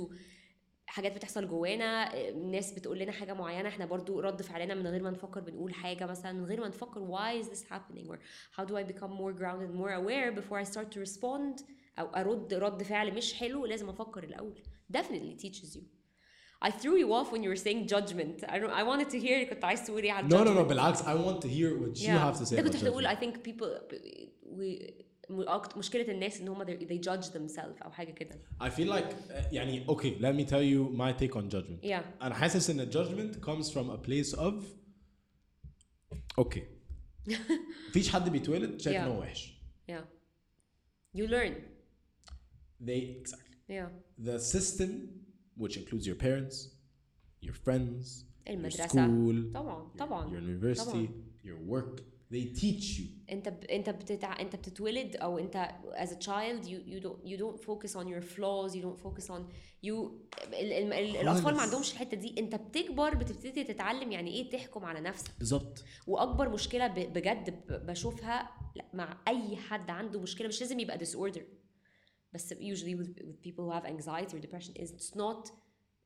حاجات 0.91 1.15
بتحصل 1.15 1.47
جوانا 1.47 2.09
ناس 2.33 2.71
بتقول 2.73 2.99
لنا 2.99 3.11
حاجة 3.11 3.33
معينه 3.33 3.69
إحنا 3.69 3.85
برضو 3.85 4.19
رد 4.19 4.41
فعلنا 4.41 4.75
من 4.75 4.87
غير 4.87 5.03
ما 5.03 5.09
نفكر 5.09 5.39
بنقول 5.39 5.73
حاجة 5.73 6.05
مثلا 6.05 6.31
من 6.31 6.45
غير 6.45 6.61
ما 6.61 6.67
نفكر 6.67 7.07
why 7.07 7.43
is 7.43 7.47
this 7.49 7.63
happening 7.63 8.07
or 8.11 8.17
how 8.59 8.65
do 8.65 8.73
I 8.77 8.83
become 8.93 9.11
more 9.11 9.33
grounded 9.39 9.73
more 9.75 9.91
aware 9.91 10.31
before 10.41 10.57
I 10.59 10.71
start 10.73 10.91
to 10.95 10.99
respond 11.09 11.63
أو 11.99 12.05
ارد 12.15 12.53
رد 12.53 12.83
فعل 12.83 13.13
مش 13.15 13.33
حلو 13.33 13.65
لازم 13.65 13.89
أفكر 13.89 14.23
الأول 14.23 14.53
definitely 14.97 15.43
teaches 15.45 15.75
you 15.75 15.81
I 16.65 16.69
threw 16.69 16.95
you 17.03 17.09
off 17.19 17.31
when 17.33 17.41
you 17.43 17.49
were 17.53 17.61
saying 17.67 17.87
judgment 17.95 18.37
I 18.53 18.57
don't 18.59 18.73
I 18.81 18.83
wanted 18.83 19.09
to 19.09 19.19
hear 19.19 19.49
كنت 19.49 19.65
عايز 19.65 19.85
تقول 19.87 20.03
إيه 20.03 20.11
عن 20.11 20.29
no 20.29 20.33
no 20.33 20.57
no. 20.57 20.61
بالعكس 20.61 21.01
I 21.01 21.05
want 21.05 21.41
to 21.45 21.47
hear 21.47 21.81
what 21.83 21.97
you 22.01 22.05
Yeah. 22.07 22.31
have 22.33 22.39
to 22.41 22.45
say 22.45 22.55
ده 22.55 22.61
كنت 22.61 22.75
هتقول. 22.75 23.07
I 23.07 23.15
think 23.15 23.33
people 23.49 23.67
we 24.59 24.93
م- 25.31 25.43
أكت- 25.45 25.77
مشكلة 25.77 26.11
الناس 26.11 26.41
ان 26.41 26.47
هم 26.47 26.63
they 26.65 27.01
judge 27.01 27.25
themselves 27.25 27.83
أو 27.83 27.91
حاجة 27.91 28.11
كده 28.11 28.39
I 28.61 28.69
feel 28.69 28.89
like 28.93 29.11
uh, 29.31 29.53
يعني 29.53 29.85
okay 29.87 30.19
let 30.19 30.35
me 30.35 30.45
tell 30.49 30.63
you 30.63 30.97
my 30.97 31.13
take 31.23 31.35
on 31.41 31.49
judgment 31.55 31.83
yeah 31.83 32.21
أنا 32.23 32.35
حاسس 32.35 32.69
ان 32.69 32.91
judgment 32.91 33.35
comes 33.45 33.65
from 33.69 33.89
a 33.89 34.07
place 34.07 34.37
of 34.39 34.53
okay 36.41 36.61
مفيش 37.89 38.09
حد 38.09 38.29
بيتولد 38.29 38.81
شايف 38.81 38.97
ان 38.97 39.03
Yeah. 39.03 39.07
هو 39.07 39.19
وحش 39.19 39.53
yeah 39.91 40.03
you 41.17 41.27
learn 41.27 41.53
they 42.85 43.21
exactly 43.21 43.55
yeah 43.69 43.89
the 44.27 44.39
system 44.39 44.89
which 45.59 45.77
includes 45.77 46.05
your 46.07 46.15
parents 46.23 46.55
your 47.45 47.53
friends 47.65 48.05
your 48.47 48.49
المدرسة. 48.49 48.87
school 48.87 49.53
طبعا 49.53 49.89
your 49.93 49.97
طبعا 49.99 50.29
university 50.39 50.83
طبعاً. 50.83 51.07
your 51.45 51.71
work 51.73 52.01
they 52.31 52.59
teach 52.61 52.99
you. 52.99 53.31
انت 53.31 53.49
ب... 53.49 53.63
انت 53.63 53.89
بتتع... 53.89 54.39
انت 54.39 54.55
بتتولد 54.55 55.15
أو 55.15 55.39
انت 55.39 55.69
as 55.95 56.07
a 56.09 56.17
child 56.25 56.65
you 56.65 56.79
you 56.91 57.03
don't 57.03 57.29
you 57.29 57.37
don't 57.37 57.59
focus 57.65 57.91
on 57.95 58.05
your 58.07 58.21
flaws 58.35 58.73
you 58.75 58.81
don't 58.81 59.01
focus 59.05 59.27
on 59.29 59.41
you. 59.85 59.93
ال... 60.53 60.73
ال... 60.73 60.93
ال... 60.93 61.17
الأطفال 61.17 61.55
ما. 61.55 61.61
عندهمش 61.61 61.91
الحتة 61.91 62.17
دي. 62.17 62.35
انت 62.39 62.55
بتكبر 62.55 63.15
بتبتدي 63.15 63.63
تتعلم 63.63 64.11
يعني 64.11 64.31
إيه 64.31 64.49
تحكم 64.49 64.85
على 64.85 65.01
نفسك. 65.01 65.31
بالظبط. 65.39 65.83
وأكبر 66.07 66.49
مشكلة 66.49 66.87
ب... 66.87 66.93
بجد 66.93 67.49
ب... 67.49 67.85
بشوفها 67.85 68.49
مع 68.93 69.17
أي 69.27 69.55
حد 69.55 69.89
عنده 69.89 70.19
مشكلة 70.19 70.47
مش 70.47 70.61
لازم 70.61 70.79
يبقى 70.79 70.99
disorder. 70.99 71.41
بس 72.33 72.53
usually 72.53 72.95
with, 72.95 73.23
with 73.27 73.41
people 73.47 73.65
who 73.65 73.71
have 73.71 73.85
anxiety 73.85 74.35
or 74.35 74.39
depression 74.39 74.73
is 74.83 74.91
it's 74.91 75.15
not 75.15 75.51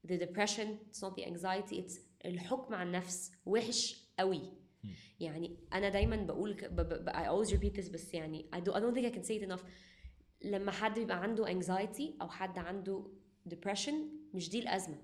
the 0.07 0.17
depression 0.17 0.67
it's 0.89 1.01
not 1.01 1.15
the 1.15 1.25
anxiety 1.25 1.75
it's 1.75 1.99
الحكم 2.25 2.73
على 2.73 2.87
النفس 2.87 3.31
وحش 3.45 4.05
قوي. 4.19 4.64
يعني 5.19 5.57
أنا 5.73 5.89
دايما 5.89 6.15
بقول 6.15 6.55
I 7.07 7.27
always 7.27 7.51
repeat 7.51 7.81
this 7.81 7.91
بس 7.91 8.13
يعني 8.13 8.45
I 8.55 8.59
don't 8.59 8.95
think 8.95 9.13
I 9.13 9.15
can 9.17 9.23
say 9.27 9.41
it 9.41 9.49
enough. 9.49 9.63
لما 10.41 10.71
حد 10.71 10.99
بيبقى 10.99 11.23
عنده 11.23 11.45
anxiety 11.45 12.21
أو 12.21 12.29
حد 12.29 12.57
عنده 12.59 13.07
depression 13.49 13.93
مش 14.33 14.49
دي 14.49 14.59
الأزمة. 14.59 14.97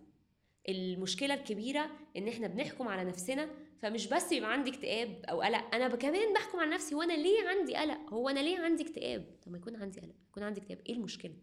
المشكلة 0.70 1.34
الكبيرة 1.34 1.90
إن 2.18 2.28
إحنا 2.28 2.48
بنحكم 2.48 2.88
على 2.88 3.04
نفسنا 3.10 3.50
فمش 3.82 4.08
بس 4.08 4.32
يبقى 4.32 4.54
عندي 4.54 4.70
اكتئاب 4.70 5.22
أو 5.30 5.42
قلق 5.42 5.76
أنا 5.76 5.96
كمان 5.96 6.34
بحكم 6.34 6.60
على 6.60 6.70
نفسي 6.72 6.96
وأنا 6.96 7.14
ليه 7.14 7.48
عندي 7.48 7.76
قلق؟ 7.76 8.14
هو 8.14 8.30
أنا 8.30 8.40
ليه 8.40 8.60
عندي 8.60 8.84
اكتئاب؟ 8.84 9.26
طب 9.46 9.52
ما 9.52 9.58
يكون 9.58 9.76
عندي 9.76 10.00
قلق 10.00 10.16
يكون 10.30 10.44
عندي 10.44 10.62
اكتئاب. 10.62 10.80
إيه 10.90 10.94
المشكلة؟ 10.96 11.34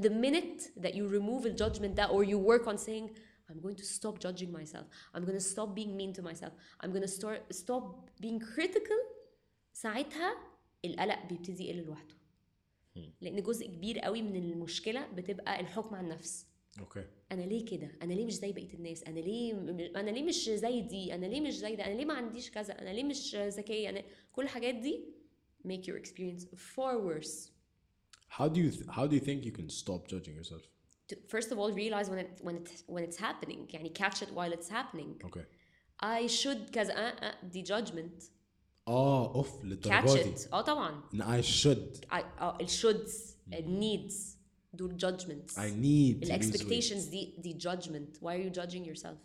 The 0.00 0.08
minute 0.10 0.62
that 0.82 0.92
you 0.94 1.04
remove 1.18 1.42
the 1.44 1.54
judgment 1.64 1.96
that 1.96 2.10
or 2.10 2.24
you 2.24 2.38
work 2.38 2.66
on 2.72 2.76
saying 2.78 3.10
I'm 3.50 3.60
going 3.60 3.76
to 3.76 3.84
stop 3.84 4.18
judging 4.18 4.50
myself. 4.52 4.86
I'm 5.14 5.24
going 5.24 5.38
to 5.42 5.48
stop 5.54 5.74
being 5.74 5.96
mean 5.96 6.12
to 6.14 6.22
myself. 6.22 6.52
I'm 6.80 6.90
going 6.90 7.06
to 7.10 7.14
start 7.20 7.40
stop 7.50 7.84
being 8.20 8.40
critical. 8.40 9.00
ساعتها 9.72 10.36
القلق 10.84 11.26
بيبتدي 11.28 11.64
يقل 11.64 11.84
لوحده. 11.84 12.14
لأن 13.20 13.42
جزء 13.42 13.66
كبير 13.66 13.98
قوي 13.98 14.22
من 14.22 14.36
المشكلة 14.36 15.06
بتبقى 15.06 15.60
الحكم 15.60 15.94
على 15.94 16.04
النفس. 16.06 16.46
أوكي 16.80 17.04
أنا 17.32 17.42
ليه 17.42 17.64
كده؟ 17.64 17.90
أنا 18.02 18.12
ليه 18.14 18.26
مش 18.26 18.34
زي 18.34 18.52
بقية 18.52 18.74
الناس؟ 18.74 19.02
أنا 19.04 19.20
ليه 19.20 19.52
أنا 19.96 20.10
ليه 20.10 20.22
مش 20.22 20.44
زي 20.50 20.80
دي؟ 20.80 21.14
أنا 21.14 21.26
ليه 21.26 21.40
مش 21.40 21.54
زي 21.54 21.76
ده؟ 21.76 21.86
أنا 21.86 21.94
ليه 21.94 22.04
ما 22.04 22.14
عنديش 22.14 22.50
كذا؟ 22.50 22.82
أنا 22.82 22.90
ليه 22.90 23.04
مش 23.04 23.36
ذكية؟ 23.36 23.88
أنا 23.88 24.02
كل 24.32 24.42
الحاجات 24.42 24.74
دي 24.74 25.04
make 25.68 25.84
your 25.86 25.98
experience 25.98 26.44
far 26.56 26.98
worse. 26.98 27.50
How 28.38 28.48
do 28.48 28.58
you 28.60 28.70
how 28.96 29.06
do 29.06 29.14
you 29.16 29.24
think 29.28 29.44
you 29.44 29.52
can 29.58 29.68
stop 29.68 30.08
judging 30.08 30.34
yourself? 30.40 30.62
to, 31.09 31.15
first 31.27 31.51
of 31.51 31.57
all 31.59 31.71
realize 31.71 32.09
when 32.09 32.19
it 32.19 32.39
when 32.41 32.55
it 32.55 32.83
when 32.87 33.03
it's 33.03 33.17
happening 33.17 33.67
يعني 33.69 33.93
catch 33.93 34.21
it 34.21 34.29
while 34.33 34.51
it's 34.53 34.69
happening 34.69 35.17
okay 35.25 35.45
I 36.01 36.27
should 36.27 36.71
كذا 36.71 36.93
آه 36.93 36.97
آه 36.97 37.45
دي 37.45 37.65
judgment 37.65 38.23
اه 38.87 39.35
اوف 39.35 39.61
catch 39.61 39.65
للدرجه 39.65 40.23
دي 40.23 40.35
it 40.35 40.53
اه 40.53 40.61
طبعا 40.61 41.03
ان 41.13 41.41
I 41.41 41.43
should 41.43 42.05
I, 42.11 42.21
uh, 42.39 42.61
ال 42.61 42.69
shoulds 42.69 43.13
ال 43.53 43.79
needs 43.81 44.39
دول 44.73 44.97
judgments 45.01 45.53
I 45.53 45.69
need 45.69 46.21
to 46.21 46.27
lose 46.27 46.29
weight. 46.29 46.41
expectations 46.41 47.09
دي 47.09 47.35
دي 47.37 47.57
judgment 47.59 48.21
why 48.21 48.35
are 48.35 48.43
you 48.47 48.61
judging 48.61 48.85
yourself 48.85 49.17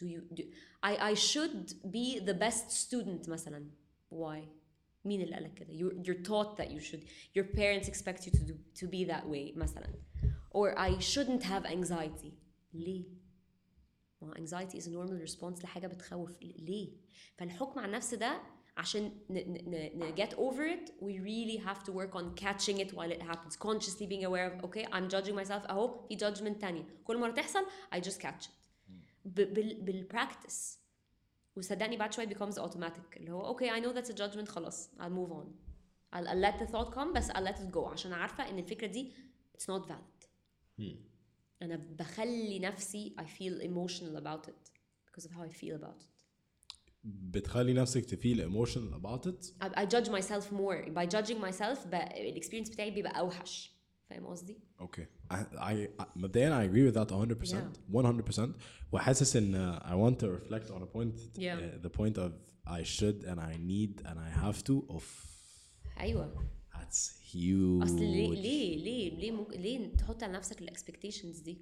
do 0.00 0.06
you 0.06 0.20
do 0.34 0.42
I 0.82 1.12
I 1.12 1.14
should 1.14 1.74
be 1.96 2.20
the 2.20 2.34
best 2.34 2.70
student 2.70 3.28
مثلا 3.28 3.70
why 4.14 4.38
مين 5.04 5.20
اللي 5.20 5.34
قالك 5.34 5.54
كده 5.54 5.68
you're, 5.72 5.94
you're 6.06 6.22
taught 6.28 6.56
that 6.56 6.70
you 6.70 6.80
should 6.80 7.02
your 7.38 7.44
parents 7.44 7.88
expect 7.88 8.26
you 8.26 8.32
to 8.32 8.44
do 8.50 8.54
to 8.80 8.86
be 8.86 9.04
that 9.04 9.26
way 9.28 9.56
مثلا 9.56 9.94
or 10.54 10.78
I 10.78 11.00
shouldn't 11.02 11.42
have 11.44 11.64
anxiety 11.66 12.32
ليه 12.74 13.04
ما 14.22 14.28
هو 14.28 14.34
anxiety 14.34 14.74
is 14.76 14.84
a 14.86 14.90
normal 14.90 15.28
response 15.30 15.62
لحاجة 15.64 15.86
بتخوف 15.86 16.42
ليه 16.42 16.92
فالحكم 17.36 17.80
على 17.80 17.86
النفس 17.88 18.14
ده 18.14 18.40
عشان 18.76 19.02
ن, 19.30 19.34
ن, 19.38 19.70
ن, 19.70 20.04
ن 20.04 20.14
get 20.16 20.30
over 20.30 20.64
it 20.76 20.90
we 21.02 21.18
really 21.18 21.58
have 21.68 21.84
to 21.84 21.92
work 21.92 22.14
on 22.14 22.34
catching 22.44 22.78
it 22.78 22.92
while 22.94 23.10
it 23.10 23.22
happens 23.22 23.56
consciously 23.56 24.06
being 24.06 24.24
aware 24.24 24.46
of 24.50 24.64
okay 24.64 24.84
I'm 24.92 25.08
judging 25.08 25.34
myself 25.34 25.70
اهو 25.70 26.06
في 26.08 26.16
judgment 26.18 26.60
تانية 26.60 26.84
كل 27.04 27.18
مرة 27.18 27.30
تحصل 27.30 27.64
I 27.94 27.98
just 28.00 28.20
catch 28.20 28.44
it 28.44 28.50
ب- 29.24 29.54
بال 29.54 29.80
بالبراكتس 29.82 30.80
وصدقني 31.56 31.96
بعد 31.96 32.12
شوية 32.12 32.28
becomes 32.28 32.54
automatic 32.54 33.16
اللي 33.16 33.32
هو 33.32 33.56
okay 33.56 33.70
I 33.70 33.80
know 33.84 33.92
that's 33.96 34.10
a 34.14 34.16
judgment 34.16 34.48
خلاص 34.48 34.90
I'll 34.98 35.10
move 35.10 35.32
on 35.32 35.46
I'll, 36.16 36.26
I'll 36.28 36.40
let 36.50 36.58
the 36.62 36.66
thought 36.72 36.94
come 36.94 37.12
بس 37.16 37.30
I'll 37.30 37.44
let 37.52 37.56
it 37.58 37.70
go 37.74 37.78
عشان 37.92 38.12
عارفة 38.12 38.50
ان 38.50 38.58
الفكرة 38.58 38.86
دي 38.86 39.12
it's 39.58 39.64
not 39.64 39.86
valid 39.88 40.13
انا 41.62 41.76
بخلي 41.98 42.58
نفسي 42.58 43.14
I 43.20 43.24
feel 43.24 43.62
emotional 43.62 44.16
about 44.22 44.48
it 44.48 44.70
because 45.06 45.24
of 45.26 45.30
how 45.32 45.42
I 45.42 45.52
feel 45.62 45.74
about 45.82 46.00
it 46.02 46.24
بتخلي 47.04 47.72
نفسك 47.72 48.06
to 48.06 48.16
feel 48.16 48.40
emotional 48.40 48.94
about 48.94 49.26
it 49.26 49.44
I, 49.64 49.82
I 49.82 49.86
judge 49.86 50.08
myself 50.08 50.52
more 50.52 50.90
by 50.90 51.06
judging 51.06 51.40
myself 51.40 51.86
ب- 51.88 51.94
الاكسبيرينس 51.94 52.70
بتاعي 52.70 52.90
بيبقى 52.90 53.20
اوحش 53.20 53.80
فاهم 54.10 54.26
قصدي؟ 54.26 54.58
Okay. 54.82 55.04
I, 55.32 55.36
I, 55.36 55.88
I 56.02 56.04
مبدئيا 56.16 56.60
I 56.60 56.68
agree 56.70 56.90
with 56.90 56.94
that 56.94 57.10
100%. 57.12 58.40
100%. 58.40 58.48
وحاسس 58.92 59.36
ان 59.36 59.78
uh, 59.78 59.82
I 59.82 59.94
want 59.94 60.18
to 60.20 60.26
reflect 60.26 60.70
on 60.70 60.82
a 60.82 60.86
point. 60.96 61.38
Yeah. 61.38 61.56
Uh, 61.56 61.86
the 61.86 61.90
point 61.90 62.18
of 62.18 62.32
I 62.66 62.82
should 62.82 63.24
and 63.24 63.38
I 63.40 63.56
need 63.56 64.02
and 64.08 64.18
I 64.18 64.30
have 64.44 64.64
to. 64.64 64.84
Of 64.96 65.04
ايوه 66.00 66.44
that's 66.74 67.10
huge. 67.34 67.82
اصل 67.82 67.98
ليه 68.00 68.30
ليه 68.30 68.76
ليه 68.84 69.10
ليه 69.16 69.30
ممكن 69.32 69.60
ليه 69.60 69.96
تحط 69.96 70.22
على 70.22 70.32
نفسك 70.32 70.62
الاكسبكتيشنز 70.62 71.38
دي؟ 71.38 71.58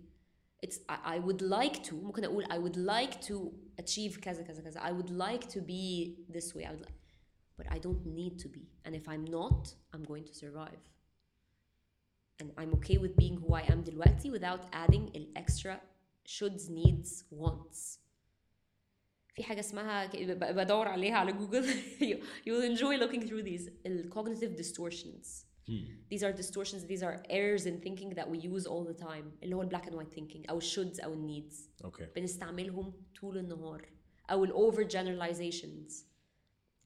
It's 0.67 0.77
I, 0.91 1.17
I 1.17 1.19
would 1.27 1.41
like 1.43 1.83
to 1.89 1.95
ممكن 1.95 2.25
اقول 2.25 2.45
I 2.45 2.59
would 2.59 2.77
like 2.77 3.15
to 3.29 3.35
achieve 3.83 4.21
كذا 4.21 4.43
كذا 4.43 4.63
كذا 4.63 4.81
I 4.81 4.93
would 4.93 5.11
like 5.11 5.47
to 5.49 5.61
be 5.61 6.17
this 6.37 6.55
way 6.55 6.65
I 6.65 6.71
would 6.73 6.87
like 6.87 6.99
but 7.61 7.67
I 7.73 7.79
don't 7.79 8.07
need 8.07 8.39
to 8.45 8.49
be 8.49 8.65
and 8.87 8.95
if 8.95 9.09
I'm 9.09 9.25
not 9.25 9.75
I'm 9.95 10.05
going 10.05 10.25
to 10.25 10.35
survive 10.35 10.83
and 12.41 12.49
I'm 12.61 12.73
okay 12.79 12.99
with 12.99 13.15
being 13.17 13.37
who 13.37 13.55
I 13.55 13.63
am 13.73 13.81
دلوقتي 13.85 14.31
without 14.31 14.61
adding 14.73 15.17
ال 15.17 15.33
extra 15.39 15.77
shoulds 16.29 16.69
needs 16.71 17.25
wants 17.33 17.99
في 19.35 19.43
حاجة 19.45 19.61
اسمها 19.61 20.07
ك- 20.07 20.17
ب- 20.17 20.55
بدور 20.57 20.89
عليها 20.89 21.15
على 21.17 21.33
جوجل 21.33 21.65
you 22.01 22.17
you 22.47 22.53
will 22.53 22.77
enjoy 22.77 22.99
looking 23.07 23.21
through 23.29 23.43
these 23.43 23.71
ال 23.87 24.11
cognitive 24.13 24.61
distortions 24.63 25.45
these 26.13 26.23
are 26.23 26.33
distortions 26.43 26.83
these 26.93 27.03
are 27.09 27.17
errors 27.39 27.65
in 27.67 27.77
thinking 27.87 28.11
that 28.19 28.27
we 28.33 28.39
use 28.55 28.65
all 28.67 28.85
the 28.93 28.99
time 29.07 29.25
اللي 29.43 29.55
هو 29.57 29.63
ال 29.63 29.69
black 29.71 29.85
and 29.85 29.93
white 29.95 30.15
thinking 30.19 30.51
أو 30.51 30.59
ال 30.59 30.63
shoulds 30.63 31.05
أو 31.05 31.13
ال 31.15 31.27
needs 31.43 31.85
Okay. 31.87 32.03
بنستعملهم 32.17 32.93
طول 33.21 33.39
النهار 33.39 33.89
أو 34.31 34.45
ال 34.45 34.53
over 34.53 34.85
generalizations 34.91 35.93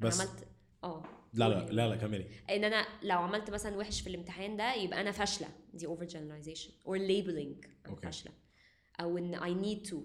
أنا 0.01 0.09
بس 0.09 0.21
عملت 0.21 0.49
اه 0.85 1.03
لا 1.35 1.49
لا 1.49 1.73
لا 1.73 1.89
لا 1.89 1.97
كملي. 1.97 2.27
ان 2.51 2.65
انا 2.65 2.87
لو 3.03 3.19
عملت 3.19 3.51
مثلا 3.51 3.77
وحش 3.77 4.01
في 4.01 4.07
الامتحان 4.07 4.57
ده 4.57 4.75
يبقى 4.75 5.01
انا 5.01 5.11
فاشله 5.13 5.49
دي 5.75 5.87
over 5.89 6.07
generalization 6.07 6.71
or 6.87 6.97
labeling 6.99 7.67
انا 7.87 7.97
Okay. 7.97 8.03
فاشله 8.03 8.33
او 9.01 9.19
ان 9.19 9.37
I 9.37 9.65
need 9.67 9.91
to 9.91 9.97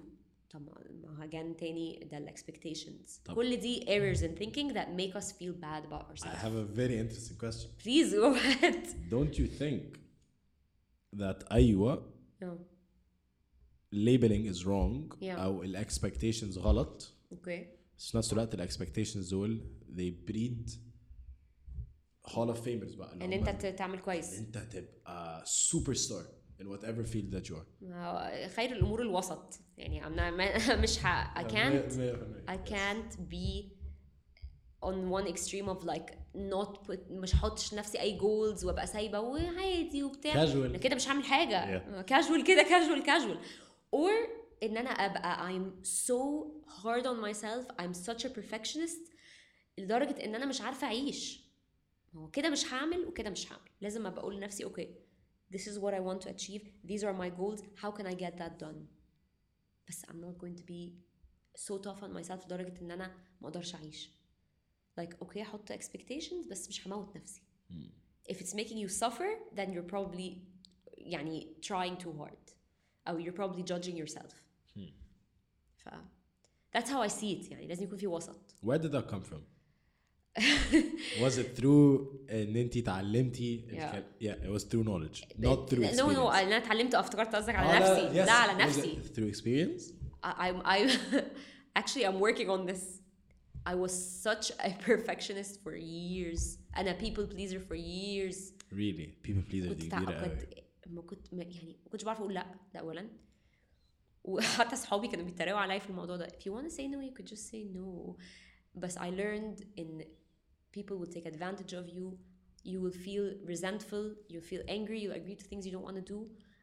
طب 0.51 0.61
ما 0.61 1.17
هو 1.23 1.29
again 1.29 1.59
تاني 1.59 1.99
ده 2.11 2.17
ال 2.17 2.29
expectations 2.29 3.23
طب. 3.25 3.35
كل 3.35 3.57
دي 3.57 3.81
errors 3.85 4.19
in 4.19 4.39
thinking 4.41 4.73
that 4.73 4.87
make 4.99 5.21
us 5.21 5.31
feel 5.31 5.53
bad 5.61 5.85
about 5.85 6.05
I 6.05 6.09
ourselves 6.11 6.41
have 6.41 6.55
a 6.55 6.77
very 6.77 6.97
interesting 7.03 7.37
question. 7.43 7.69
please 7.83 8.11
go 8.13 8.35
ahead 8.35 8.87
Don't 9.11 9.37
you 9.39 9.47
think 9.61 9.97
that 11.21 11.51
أيوة 11.51 12.13
yeah. 12.41 12.45
labeling 13.93 14.45
is 14.53 14.65
wrong 14.65 15.17
Yeah. 15.21 15.23
أو 15.29 15.63
ال 15.63 15.85
expectations 15.85 16.57
غلط 16.57 17.13
okay 17.33 17.59
بس 17.97 18.11
في 18.11 18.17
نفس 18.17 18.33
الوقت 18.33 18.53
ال 18.55 18.69
expectations 18.69 19.29
دول 19.29 19.61
they 19.95 20.31
breed 20.31 20.71
hall 22.31 22.49
of 22.53 22.57
famers 22.57 22.97
بقى 22.97 23.13
اللي 23.13 23.25
ان 23.25 23.33
هم 23.33 23.47
انت 23.47 23.65
ت- 23.65 23.77
تعمل 23.77 23.99
كويس 23.99 24.33
انت 24.39 24.57
تبقى 24.57 25.43
سوبر 25.45 25.93
ستار 25.93 26.25
in 26.62 26.68
whatever 26.68 27.04
field 27.04 27.30
that 27.34 27.48
you 27.50 27.54
are. 27.56 28.48
خير 28.48 28.72
الأمور 28.72 29.02
الوسط. 29.02 29.60
يعني 29.76 30.06
أنا 30.06 30.30
ما- 30.30 30.76
مش 30.82 30.98
ه 31.06 31.34
I 31.34 31.42
can't 31.44 31.92
I 32.50 32.70
can't 32.70 33.16
be 33.30 33.72
on 34.84 34.96
one 35.18 35.26
extreme 35.34 35.68
of 35.68 35.84
like 35.84 36.10
not 36.34 36.86
put 36.88 37.10
مش 37.10 37.34
حطش 37.34 37.74
نفسي 37.74 38.00
أي 38.00 38.18
goals 38.20 38.64
وأبقى 38.64 38.86
سايبة 38.86 39.20
وعادي 39.20 40.02
وبتاع. 40.02 40.32
Casual. 40.46 40.56
أنا 40.56 40.78
كده 40.78 40.94
مش 40.96 41.08
هعمل 41.08 41.24
حاجة. 41.24 41.78
كاجوال 42.02 42.44
كده 42.44 42.62
كاجوال 42.62 43.02
كاجوال 43.02 43.38
or 43.96 44.28
إن 44.62 44.76
أنا 44.76 44.90
أبقى 44.90 45.48
I'm 45.52 45.86
so 45.86 46.46
hard 46.82 47.04
on 47.04 47.20
myself. 47.32 47.82
I'm 47.82 47.94
such 48.08 48.24
a 48.24 48.28
perfectionist 48.28 49.12
لدرجة 49.78 50.24
إن 50.24 50.34
أنا 50.34 50.46
مش 50.46 50.60
عارفة 50.60 50.86
أعيش. 50.86 51.42
هو 52.16 52.28
كده 52.30 52.50
مش 52.50 52.72
هعمل 52.72 53.04
وكده 53.04 53.30
مش 53.30 53.52
هعمل. 53.52 53.62
لازم 53.80 54.06
أبقى 54.06 54.20
أقول 54.20 54.36
لنفسي 54.36 54.64
أوكي 54.64 54.94
this 55.51 55.67
is 55.67 55.79
what 55.79 55.93
I 55.93 55.99
want 55.99 56.21
to 56.21 56.29
achieve 56.29 56.63
these 56.83 57.03
are 57.03 57.13
my 57.13 57.29
goals 57.29 57.61
how 57.81 57.91
can 57.91 58.05
I 58.07 58.13
get 58.13 58.37
that 58.37 58.59
done 58.59 58.87
بس 59.89 60.05
I'm 60.05 60.21
not 60.21 60.37
going 60.37 60.55
to 60.55 60.63
be 60.65 60.93
so 61.55 61.77
tough 61.77 62.03
on 62.03 62.13
myself 62.13 62.45
لدرجة 62.45 62.81
إن 62.81 62.91
أنا 62.91 63.15
ما 63.41 63.47
أقدرش 63.49 63.75
أعيش 63.75 64.09
like 64.99 65.13
okay 65.25 65.37
أحط 65.37 65.71
expectations 65.71 66.49
بس 66.51 66.69
مش 66.69 66.87
هموت 66.87 67.15
نفسي 67.17 67.41
if 68.31 68.35
it's 68.35 68.53
making 68.53 68.77
you 68.77 68.89
suffer 68.89 69.27
then 69.55 69.73
you're 69.73 69.89
probably 69.93 70.37
يعني 70.97 71.55
trying 71.61 71.97
too 72.03 72.13
hard 72.19 72.53
أو 73.07 73.19
you're 73.19 73.37
probably 73.37 73.63
judging 73.63 73.95
yourself 73.97 74.33
ف 75.75 75.89
that's 76.75 76.89
how 76.89 77.01
I 77.01 77.07
see 77.07 77.31
it 77.31 77.51
يعني 77.51 77.67
لازم 77.67 77.83
يكون 77.83 77.97
في 77.97 78.07
وسط 78.07 78.55
Where 78.63 78.77
did 78.79 78.91
that 78.91 79.07
come 79.07 79.21
from? 79.21 79.41
was 81.21 81.37
it 81.37 81.57
through 81.59 82.07
ان 82.29 82.55
انت 82.55 82.77
اتعلمتي 82.77 83.65
Yeah. 83.67 83.73
yeah. 83.73 84.27
yeah 84.27 84.45
it 84.47 84.51
was 84.59 84.63
through 84.63 84.83
knowledge 84.83 85.21
not 85.39 85.69
through 85.69 85.83
no 85.83 85.89
experience 85.89 86.15
no 86.15 86.19
أنا 86.35 86.57
اتعلمت 86.57 86.95
افتكرت 86.95 87.35
قصدك 87.35 87.55
على 87.55 87.69
على- 87.79 87.81
نفسي 87.81 88.09
yes. 88.09 88.25
لا 88.25 88.31
على 88.31 88.63
Was 88.63 88.67
نفسي 88.77 88.93
it 88.93 89.15
through 89.17 89.31
experience 89.35 89.83
I, 90.23 90.29
I'm 90.47 90.59
I 90.75 90.77
actually 91.79 92.05
I'm 92.09 92.19
working 92.27 92.49
on 92.55 92.61
this. 92.71 92.83
I 93.71 93.75
was 93.83 93.93
such 94.27 94.45
a 94.67 94.69
perfectionist 94.89 95.53
for 95.63 95.73
years 95.75 96.41
and 96.77 96.85
a 96.93 96.95
people 97.05 97.25
pleaser 97.35 97.59
for 97.69 97.75
years. 97.75 98.37
really 98.81 99.07
people 99.27 99.43
pleaser 99.51 99.67
كنت 99.69 99.81
دي 99.81 99.87
تع- 99.89 99.97
كبيرة 100.03 100.21
كنت 100.27 100.43
قوي 100.53 100.63
ما 100.87 101.01
كنت 101.01 101.33
ما 101.33 101.43
يعني 101.43 101.77
ما 101.85 101.89
كنتش 101.91 102.03
بعرف 102.03 102.19
اقول 102.19 102.33
لا 102.33 102.55
ده 102.73 102.79
اولا 102.79 103.09
وحتى 104.23 104.73
اصحابي 104.75 105.07
كانوا 105.07 105.25
بيتريقوا 105.25 105.59
عليا 105.59 105.79
في 105.79 105.89
الموضوع 105.89 106.15
ده 106.15 106.27
if 106.27 106.41
you 106.43 106.53
want 106.53 106.71
to 106.71 106.75
say 106.75 106.81
no 106.83 106.99
you 107.07 107.19
could 107.19 107.27
just 107.33 107.43
say 107.51 107.77
no 107.77 108.15
بس 108.75 108.97
I 108.97 109.01
learned 109.01 109.61
in 109.81 110.03
people 110.77 110.95
will 111.01 111.11
take 111.17 111.25
advantage 111.33 111.73
of 111.81 111.85
you 111.97 112.05
you 112.71 112.79
will 112.83 112.97
feel 113.05 113.25
resentful 113.53 114.03
you'll 114.31 114.49
feel 114.53 114.63
angry 114.77 114.97
you'll 115.03 115.19
agree 115.21 115.37
to 115.41 115.45
things 115.51 115.63
you 115.67 115.71
don't 115.75 115.87
want 115.89 115.97
to 116.05 116.13
do 116.13 116.19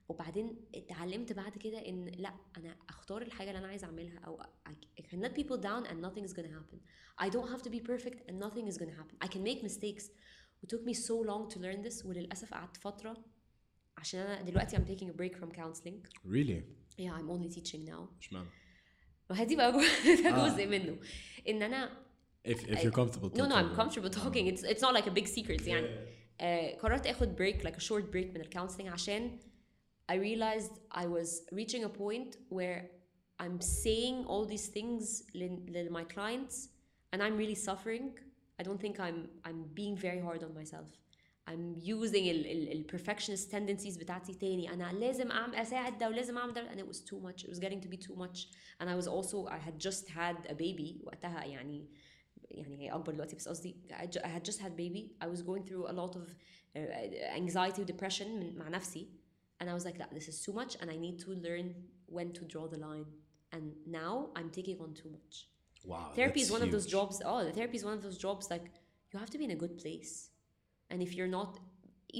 وبعدين 0.09 0.57
اتعلمت 0.74 1.32
بعد 1.32 1.59
كده 1.59 1.78
ان 1.88 2.05
لا 2.09 2.34
انا 2.57 2.76
اختار 2.88 3.22
الحاجه 3.22 3.49
اللي 3.49 3.59
انا 3.59 3.66
عايزه 3.68 3.86
اعملها 3.86 4.18
او 4.18 4.42
I 4.42 4.72
I 5.01 5.03
can 5.03 5.18
let 5.24 5.30
people 5.30 5.59
down 5.61 5.86
and 5.90 5.97
nothing 6.07 6.24
is 6.28 6.32
gonna 6.32 6.55
happen 6.59 6.78
I 7.24 7.28
don't 7.30 7.49
have 7.55 7.62
to 7.62 7.70
be 7.70 7.80
perfect 7.92 8.18
and 8.28 8.34
nothing 8.47 8.66
is 8.72 8.78
gonna 8.78 8.97
happen 9.01 9.16
I 9.26 9.28
can 9.34 9.42
make 9.51 9.62
mistakes 9.70 10.05
it 10.64 10.68
took 10.72 10.82
me 10.90 10.95
so 11.09 11.14
long 11.30 11.42
to 11.55 11.59
learn 11.61 11.88
this 11.88 12.07
وللاسف 12.07 12.55
قعدت 12.55 12.76
فتره 12.76 13.24
عشان 13.97 14.20
انا 14.20 14.42
دلوقتي 14.42 14.76
I'm 14.76 14.80
taking 14.80 15.09
a 15.09 15.16
break 15.16 15.36
from 15.40 15.51
counseling 15.53 15.97
really 16.26 16.61
yeah 16.99 17.12
I'm 17.18 17.30
only 17.30 17.55
teaching 17.57 17.88
now 17.90 18.01
مش 18.20 18.32
معنى 18.32 18.49
وهدي 19.30 19.57
بقى 19.57 19.72
جو- 19.72 19.78
ده 20.22 20.28
آه. 20.28 20.49
جزء 20.49 20.66
منه 20.66 20.99
ان 21.49 21.62
انا 21.62 22.05
if 22.45 22.59
if 22.68 22.82
you're 22.82 22.99
comfortable 23.01 23.30
no 23.34 23.47
no 23.47 23.55
I'm 23.55 23.64
talking. 23.64 23.76
comfortable 23.80 24.11
talking 24.22 24.45
it's 24.53 24.62
it's 24.72 24.82
not 24.86 24.92
like 24.99 25.07
a 25.07 25.14
big 25.20 25.26
secret 25.26 25.66
يعني 25.66 25.88
آه، 26.40 26.76
قررت 26.76 27.07
اخد 27.07 27.36
break 27.36 27.64
like 27.64 27.76
a 27.76 27.80
short 27.80 28.12
break 28.12 28.34
من 28.34 28.40
الكونسلنج 28.40 28.88
عشان 28.88 29.38
I 30.12 30.16
realized 30.16 30.80
I 30.90 31.07
was 31.07 31.42
reaching 31.53 31.84
a 31.84 31.88
point 31.88 32.36
where 32.51 32.90
I'm 33.38 33.61
saying 33.61 34.24
all 34.26 34.45
these 34.45 34.68
things 34.68 35.22
to 35.32 35.90
my 35.90 36.05
clients 36.05 36.68
and 37.12 37.22
I'm 37.22 37.36
really 37.36 37.55
suffering. 37.55 38.11
I 38.61 38.62
don't 38.62 38.80
think 38.80 39.01
I'm 39.01 39.28
I'm 39.45 39.61
being 39.74 39.97
very 39.97 40.20
hard 40.20 40.42
on 40.45 40.55
myself. 40.55 40.88
I'm 41.47 41.74
using 41.76 42.24
ال, 42.28 42.47
ال, 42.47 42.72
ال 42.72 42.86
perfectionist 42.86 43.51
tendencies 43.51 43.99
بتاعتي 43.99 44.34
تاني 44.34 44.72
أنا 44.72 44.92
لازم 44.92 45.30
أعمل 45.30 45.55
أساعد 45.55 45.99
ده 45.99 46.09
ولازم 46.09 46.38
أعمل 46.38 46.53
ده 46.53 46.70
and 46.70 46.78
it 46.78 46.86
was 46.86 47.01
too 47.01 47.20
much. 47.20 47.45
It 47.45 47.51
was 47.51 47.59
getting 47.59 47.80
to 47.80 47.88
be 47.88 47.97
too 47.97 48.16
much 48.16 48.49
and 48.80 48.88
I 48.90 48.95
was 48.95 49.07
also 49.07 49.47
I 49.47 49.59
had 49.59 49.78
just 49.78 50.09
had 50.09 50.36
a 50.49 50.55
baby 50.55 51.01
وقتها 51.05 51.45
يعني 51.45 51.88
يعني 52.51 52.76
هي 52.78 52.90
أكبر 52.92 53.12
دلوقتي 53.12 53.36
بس 53.36 53.49
قصدي 53.49 53.76
I 53.90 54.07
ju- 54.07 54.20
I 54.20 54.28
had 54.28 54.45
just 54.51 54.59
had 54.59 54.76
baby 54.76 55.24
I 55.24 55.28
was 55.28 55.42
going 55.42 55.64
through 55.68 55.86
a 55.88 55.92
lot 55.92 56.16
of 56.16 56.22
uh, 56.22 56.78
anxiety 57.36 57.80
و 57.80 57.84
depression 57.86 58.22
من, 58.26 58.59
مع 58.59 58.68
نفسي 58.68 59.09
and 59.62 59.66
I 59.66 59.74
was 59.80 59.84
like 59.86 59.99
لا 59.99 60.09
this 60.14 60.28
is 60.28 60.42
too 60.47 60.53
much 60.53 60.76
and 60.80 60.90
I 60.90 60.97
need 60.97 61.18
to 61.24 61.30
learn 61.30 61.74
when 62.16 62.32
to 62.38 62.45
draw 62.45 62.66
the 62.68 62.78
line 62.78 63.07
and 63.55 63.64
now 63.86 64.28
I'm 64.36 64.51
taking 64.51 64.78
on 64.80 64.95
too 65.03 65.11
much 65.11 65.49
Wow. 65.86 66.12
therapy 66.18 66.40
is 66.40 66.49
that's 66.49 66.57
one 66.59 66.62
of 66.66 66.70
those 66.74 66.86
huge. 66.86 66.97
jobs 66.99 67.14
oh 67.30 67.40
the 67.49 67.55
therapy 67.59 67.76
is 67.80 67.84
one 67.90 67.97
of 67.99 68.03
those 68.07 68.18
jobs 68.26 68.45
like 68.55 68.66
you 69.11 69.16
have 69.22 69.30
to 69.34 69.38
be 69.40 69.45
in 69.49 69.53
a 69.59 69.61
good 69.64 69.74
place 69.82 70.12
and 70.90 70.99
if 71.07 71.11
you're 71.16 71.34
not 71.40 71.53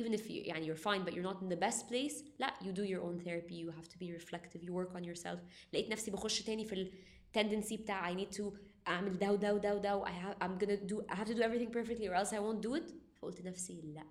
even 0.01 0.13
if 0.19 0.25
you 0.31 0.39
يعني 0.45 0.67
you're 0.67 0.83
fine 0.89 1.03
but 1.07 1.13
you're 1.15 1.29
not 1.33 1.39
in 1.43 1.49
the 1.55 1.61
best 1.67 1.81
place 1.93 2.17
لا 2.39 2.55
you 2.63 2.73
do 2.73 2.85
your 2.93 3.03
own 3.09 3.17
therapy 3.27 3.55
you 3.55 3.71
have 3.79 3.89
to 3.95 3.99
be 3.99 4.09
reflective 4.21 4.61
you 4.67 4.73
work 4.73 4.93
on 4.99 5.05
yourself 5.05 5.39
لقيت 5.73 5.91
نفسي 5.91 6.11
بخش 6.11 6.43
تاني 6.43 6.65
في 6.65 6.73
ال 6.75 6.93
tendency 7.39 7.75
بتاع 7.81 8.15
I 8.15 8.17
need 8.17 8.37
to 8.37 8.43
اعمل 8.89 9.19
ده 9.19 9.33
وده 9.33 9.55
وده 9.55 9.75
وده 9.77 10.05
I 10.05 10.11
have, 10.11 10.37
I'm 10.45 10.59
gonna 10.65 10.77
do 10.93 11.03
I 11.13 11.15
have 11.17 11.27
to 11.29 11.35
do 11.35 11.43
everything 11.43 11.71
perfectly 11.73 12.09
or 12.09 12.15
else 12.15 12.33
I 12.33 12.39
won't 12.41 12.63
do 12.69 12.75
it 12.75 12.93
فقلت 13.17 13.41
لنفسي 13.41 13.81
لا 13.95 14.05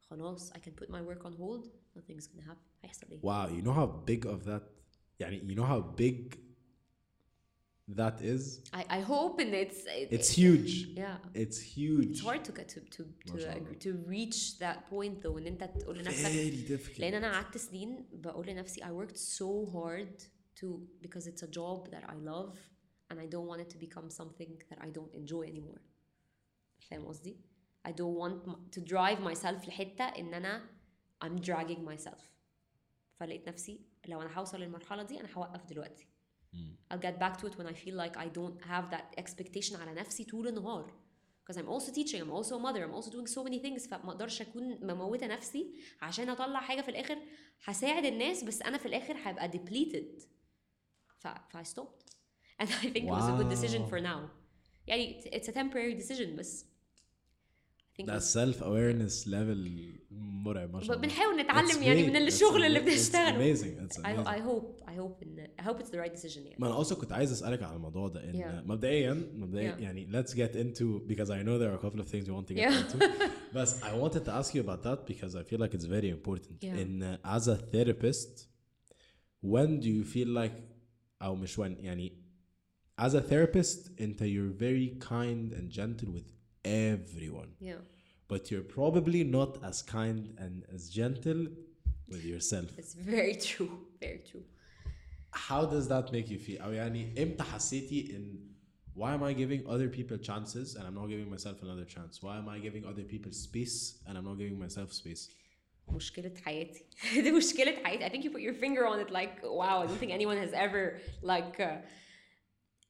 خلاص 0.00 0.52
I 0.52 0.56
can 0.58 0.72
put 0.82 0.88
my 0.90 1.00
work 1.02 1.24
on 1.24 1.32
hold 1.32 1.66
nothing's 1.98 2.26
gonna 2.26 2.46
happen 2.50 2.66
هيحصل 2.82 3.06
ايه 3.10 3.20
Wow, 3.20 3.48
you 3.48 3.62
know 3.66 3.74
how 3.74 4.10
big 4.10 4.26
of 4.26 4.44
that 4.46 4.62
يعني 5.20 5.40
you 5.40 5.54
know 5.60 5.66
how 5.66 5.80
big 6.00 6.38
that 8.00 8.22
is? 8.22 8.60
I, 8.72 8.82
I 8.98 9.00
hope 9.00 9.34
and 9.40 9.52
it's 9.64 9.80
it, 10.00 10.08
It's 10.16 10.30
huge. 10.40 10.72
yeah 11.02 11.16
It's 11.42 11.58
huge. 11.76 12.10
it's 12.10 12.20
hard 12.28 12.42
to 12.48 12.52
get 12.58 12.68
to 12.74 12.80
to 12.96 13.02
ما 13.32 13.38
شاء 13.40 13.52
to, 13.52 13.56
الله. 13.56 13.60
agree, 13.60 13.78
to 13.78 13.92
reach 14.08 14.58
that 14.58 14.78
point 14.90 15.22
though 15.22 15.36
ان 15.38 15.46
انت 15.46 15.64
تقول 15.64 15.98
لنفسك 15.98 16.26
Very 16.26 16.68
difficult. 16.70 17.00
لان 17.00 17.14
انا 17.14 17.32
قعدت 17.32 17.56
سنين 17.56 18.04
بقول 18.12 18.46
لنفسي 18.46 18.80
I 18.80 18.88
worked 18.88 19.16
so 19.16 19.72
hard 19.74 20.22
to 20.60 20.66
because 21.02 21.26
it's 21.26 21.42
a 21.42 21.50
job 21.50 21.88
that 21.90 22.04
I 22.10 22.14
love 22.14 22.56
and 23.14 23.16
I 23.18 23.26
don't 23.26 23.46
want 23.52 23.60
it 23.60 23.70
to 23.74 23.78
become 23.78 24.08
something 24.20 24.50
that 24.70 24.78
I 24.80 24.88
don't 24.90 25.14
enjoy 25.14 25.44
anymore 25.46 25.80
فاهم 26.80 27.06
قصدي؟ 27.06 27.36
I 27.88 27.90
don't 27.90 28.16
want 28.16 28.48
m- 28.48 28.70
to 28.76 28.80
drive 28.84 29.18
myself 29.30 29.68
لحتة 29.68 30.04
ان 30.04 30.34
انا 30.34 30.68
I'm 31.24 31.38
dragging 31.40 31.88
myself 31.94 32.22
فلقيت 33.16 33.48
نفسي 33.48 33.80
لو 34.08 34.22
انا 34.22 34.38
هوصل 34.38 34.60
للمرحلة 34.60 35.02
دي 35.02 35.20
انا 35.20 35.28
هوقف 35.34 35.64
دلوقتي 35.66 36.06
I'll 36.92 36.98
get 37.06 37.16
back 37.20 37.36
to 37.40 37.46
it 37.46 37.54
when 37.58 37.66
I 37.66 37.74
feel 37.84 37.96
like 38.04 38.16
I 38.16 38.28
don't 38.38 38.60
have 38.64 38.90
that 38.90 39.20
expectation 39.24 39.74
على 39.74 39.94
نفسي 39.94 40.24
طول 40.24 40.48
النهار 40.48 40.92
because 41.44 41.56
I'm 41.56 41.68
also 41.68 41.90
teaching 41.92 42.20
I'm 42.22 42.32
also 42.38 42.54
a 42.56 42.58
mother 42.66 42.82
I'm 42.86 42.94
also 42.98 43.10
doing 43.10 43.26
so 43.26 43.44
many 43.44 43.58
things 43.64 43.88
فما 43.88 44.10
اقدرش 44.10 44.40
اكون 44.42 44.78
مموتة 44.86 45.26
نفسي 45.26 45.74
عشان 46.02 46.28
اطلع 46.28 46.60
حاجة 46.60 46.80
في 46.80 46.88
الاخر 46.88 47.18
هساعد 47.64 48.04
الناس 48.04 48.44
بس 48.44 48.62
انا 48.62 48.78
في 48.78 48.86
الاخر 48.86 49.14
هبقى 49.18 49.50
depleted 49.50 50.22
ف, 51.18 51.28
ف 51.28 51.56
I 51.56 51.64
stopped 51.74 52.13
and 52.60 52.68
I 52.68 52.72
think 52.92 52.96
it 52.96 53.10
was 53.10 53.24
a 53.28 53.42
good 53.42 53.50
decision 53.56 53.82
Wow. 53.82 53.90
for 53.90 54.00
now 54.00 54.20
يعني 54.86 55.20
it's 55.26 55.48
a 55.48 55.52
temporary 55.52 55.94
decision 56.02 56.36
بس 56.38 56.64
I 56.64 58.02
think 58.02 58.08
That 58.08 58.20
it's- 58.22 58.32
self 58.32 58.56
awareness 58.62 59.26
level 59.26 59.60
مرعب 60.10 60.72
ما 60.74 60.80
شاء 60.80 60.96
الله. 60.96 61.02
بنحاول 61.08 61.34
It's 61.40 61.44
نتعلم 61.44 61.82
يعني 61.82 62.02
great. 62.06 62.10
من 62.10 62.28
It's 62.28 62.32
الشغل 62.34 62.64
اللي 62.64 62.78
ama- 62.80 62.82
It's 62.82 62.86
بنشتغله 62.86 63.54
amazing. 63.54 63.88
It's 63.88 63.96
I, 63.96 64.00
amazing. 64.00 64.26
I 64.26 64.38
hope 64.38 64.82
I 64.90 64.94
hope 65.00 65.24
in 65.24 65.62
I 65.62 65.62
hope 65.68 65.80
it's 65.80 65.90
the 65.90 65.98
right 65.98 66.14
decision 66.20 66.36
يعني 66.46 66.56
ما 66.58 66.66
انا 66.66 66.80
اصلا 66.80 66.98
كنت 66.98 67.12
عايز 67.12 67.32
اسالك 67.32 67.62
على 67.62 67.76
الموضوع 67.76 68.08
ده 68.08 68.24
ان 68.30 68.40
Yeah. 68.42 68.68
مبدئيا 68.68 69.12
مبدئيا 69.34 69.76
Yeah. 69.76 69.80
يعني 69.80 70.08
let's 70.12 70.30
get 70.30 70.54
into 70.54 71.06
because 71.12 71.28
I 71.30 71.42
know 71.44 71.58
there 71.58 71.70
are 71.72 71.78
a 71.78 71.82
couple 71.90 72.00
of 72.00 72.08
things 72.08 72.24
we 72.28 72.32
want 72.32 72.46
to 72.48 72.54
get 72.54 72.58
Yeah. 72.58 72.80
into 72.80 72.98
but 73.54 73.68
I 73.82 73.92
wanted 74.04 74.24
to 74.28 74.32
ask 74.40 74.54
you 74.54 74.62
about 74.68 74.82
that 74.88 74.98
because 75.12 75.34
I 75.34 75.42
feel 75.50 75.60
like 75.64 75.74
it's 75.78 75.88
very 75.98 76.10
important 76.18 76.56
Yeah. 76.62 76.82
in 76.82 76.90
uh, 77.02 77.36
as 77.36 77.44
a 77.48 77.56
therapist 77.74 78.32
when 79.52 79.70
do 79.84 79.88
you 79.96 80.04
feel 80.14 80.28
like 80.40 80.56
او 81.22 81.34
مش 81.36 81.60
when 81.60 81.76
يعني 81.80 82.12
as 82.98 83.14
a 83.14 83.20
therapist 83.20 83.90
انت 84.00 84.20
you're 84.22 84.54
very 84.66 84.88
kind 85.00 85.52
and 85.52 85.70
gentle 85.70 86.10
with 86.16 86.28
everyone 86.64 87.50
yeah 87.60 87.80
but 88.28 88.50
you're 88.50 88.68
probably 88.78 89.22
not 89.24 89.52
as 89.70 89.82
kind 89.82 90.22
and 90.38 90.64
as 90.74 90.88
gentle 91.00 91.46
with 92.08 92.24
yourself 92.24 92.68
it's 92.78 92.94
very 92.94 93.34
true 93.34 93.74
very 94.00 94.22
true 94.30 94.44
how 95.48 95.64
does 95.64 95.88
that 95.88 96.12
make 96.12 96.28
you 96.28 96.38
feel 96.38 96.62
او 96.62 96.72
يعني 96.72 97.22
امتى 97.22 97.42
حسيتي 97.42 98.16
ان 98.16 98.50
why 98.96 99.14
am 99.14 99.22
I 99.22 99.32
giving 99.32 99.62
other 99.66 99.88
people 99.88 100.18
chances 100.18 100.74
and 100.76 100.84
I'm 100.86 100.94
not 100.94 101.08
giving 101.08 101.30
myself 101.30 101.62
another 101.62 101.84
chance 101.84 102.22
why 102.22 102.36
am 102.38 102.48
I 102.48 102.58
giving 102.58 102.84
other 102.84 103.04
people 103.12 103.32
space 103.32 103.76
and 104.06 104.18
I'm 104.18 104.24
not 104.24 104.38
giving 104.38 104.58
myself 104.58 104.92
space 104.92 105.30
مشكلة 105.88 106.32
حياتي 106.44 106.84
دي 107.14 107.32
مشكلة 107.32 107.82
حياتي 107.84 108.04
I 108.04 108.08
think 108.08 108.24
you 108.24 108.30
put 108.30 108.42
your 108.42 108.54
finger 108.54 108.86
on 108.86 109.00
it 109.00 109.10
like 109.10 109.42
wow 109.42 109.82
I 109.82 109.86
don't 109.86 109.98
think 109.98 110.12
anyone 110.12 110.36
has 110.36 110.52
ever 110.52 110.98
like 111.22 111.60
uh, 111.60 111.76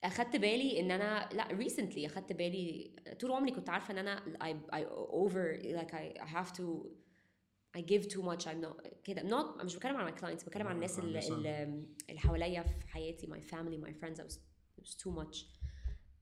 أخدت 0.03 0.35
بالي 0.35 0.79
إن 0.79 0.91
أنا 0.91 1.29
لا 1.33 1.47
recently 1.47 2.05
أخدت 2.05 2.33
بالي 2.33 2.95
طول 3.19 3.31
عمري 3.31 3.51
كنت 3.51 3.69
عارفة 3.69 3.91
إن 3.91 3.97
أنا 3.97 4.19
I, 4.43 4.75
I 4.75 4.85
over 5.09 5.57
like 5.77 5.93
I, 5.93 6.27
have 6.27 6.53
to 6.53 6.89
I 7.77 7.81
give 7.81 8.07
too 8.07 8.21
much 8.21 8.47
I'm 8.47 8.61
not 8.61 8.87
كده 9.03 9.21
not 9.21 9.63
مش 9.63 9.75
بتكلم 9.75 9.97
عن 9.97 10.11
my 10.11 10.19
clients 10.19 10.45
بتكلم 10.45 10.67
عن 10.67 10.75
الناس 10.75 10.99
اللي, 10.99 11.19
اللي, 12.09 12.19
حواليا 12.19 12.63
في 12.63 12.87
حياتي 12.87 13.27
my 13.27 13.41
family 13.51 13.87
my 13.87 13.93
friends 14.03 14.19
I 14.19 14.23
was, 14.23 14.35
it 14.77 14.83
was 14.83 14.95
too 14.95 15.11
much 15.11 15.45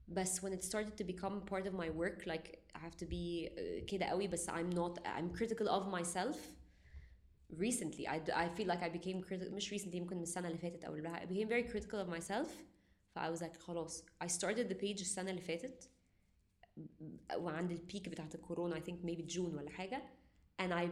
بس 0.08 0.46
when 0.46 0.52
it 0.54 0.64
started 0.64 0.98
to 0.98 1.04
become 1.04 1.42
part 1.52 1.68
of 1.68 1.74
my 1.74 1.90
work 1.90 2.26
like 2.26 2.58
I 2.76 2.80
have 2.80 2.96
to 2.98 3.06
be 3.06 3.50
uh, 3.50 3.86
كده 3.86 4.06
قوي 4.06 4.28
بس 4.28 4.50
I'm 4.50 4.70
not 4.74 5.00
I'm 5.06 5.38
critical 5.40 5.68
of 5.68 5.88
myself 5.88 6.38
recently 7.58 8.08
I, 8.08 8.20
I 8.36 8.50
feel 8.58 8.68
like 8.68 8.84
I 8.84 8.90
became 8.90 9.22
critical 9.22 9.54
مش 9.54 9.74
recently 9.74 9.96
ممكن 9.96 10.18
من 10.18 10.24
السنة 10.24 10.48
اللي 10.48 10.58
فاتت 10.58 10.84
أو 10.84 10.92
اللي 10.96 11.04
بعدها 11.04 11.26
I 11.26 11.30
became 11.30 11.50
very 11.50 11.72
critical 11.74 12.00
of 12.06 12.20
myself 12.20 12.50
ف 13.15 13.19
I 13.19 13.31
was 13.39 13.43
like 13.43 13.59
خلاص 13.59 14.05
I 14.25 14.27
started 14.27 14.69
the 14.69 14.75
page 14.83 15.01
السنة 15.01 15.31
اللي 15.31 15.41
فاتت 15.43 15.91
وعند 17.37 17.71
البيك 17.71 18.09
بتاعت 18.09 18.35
الكورونا 18.35 18.77
I 18.77 18.83
think 18.83 19.05
maybe 19.07 19.33
June 19.35 19.55
ولا 19.55 19.71
حاجة 19.71 20.03
and 20.63 20.73
I 20.73 20.89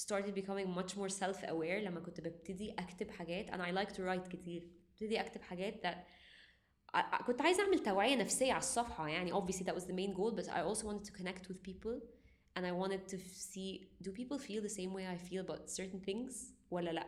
started 0.00 0.34
becoming 0.34 0.68
much 0.78 0.96
more 0.96 1.08
self-aware 1.08 1.82
لما 1.84 2.00
كنت 2.00 2.20
ببتدي 2.20 2.72
أكتب 2.72 3.10
حاجات 3.10 3.50
and 3.50 3.60
I 3.60 3.72
like 3.84 3.92
to 3.92 3.98
write 4.00 4.28
كتير 4.28 4.68
ببتدي 4.92 5.20
أكتب 5.20 5.42
حاجات 5.42 5.86
that 5.86 5.96
I, 6.96 7.00
I- 7.18 7.22
كنت 7.22 7.40
عايزة 7.42 7.62
أعمل 7.62 7.78
توعية 7.78 8.16
نفسية 8.16 8.52
على 8.52 8.58
الصفحة 8.58 9.08
يعني 9.08 9.32
obviously 9.32 9.64
that 9.64 9.74
was 9.74 9.84
the 9.84 9.92
main 9.92 10.14
goal 10.16 10.32
but 10.40 10.48
I 10.48 10.60
also 10.62 10.86
wanted 10.86 11.04
to 11.04 11.12
connect 11.12 11.48
with 11.48 11.62
people 11.62 12.00
and 12.56 12.66
I 12.66 12.72
wanted 12.72 13.02
to 13.12 13.18
see 13.52 13.70
do 14.02 14.10
people 14.12 14.38
feel 14.38 14.62
the 14.62 14.74
same 14.80 14.92
way 14.96 15.04
I 15.06 15.16
feel 15.28 15.40
about 15.48 15.70
certain 15.70 16.00
things 16.00 16.52
ولا 16.70 16.90
لا 16.90 17.06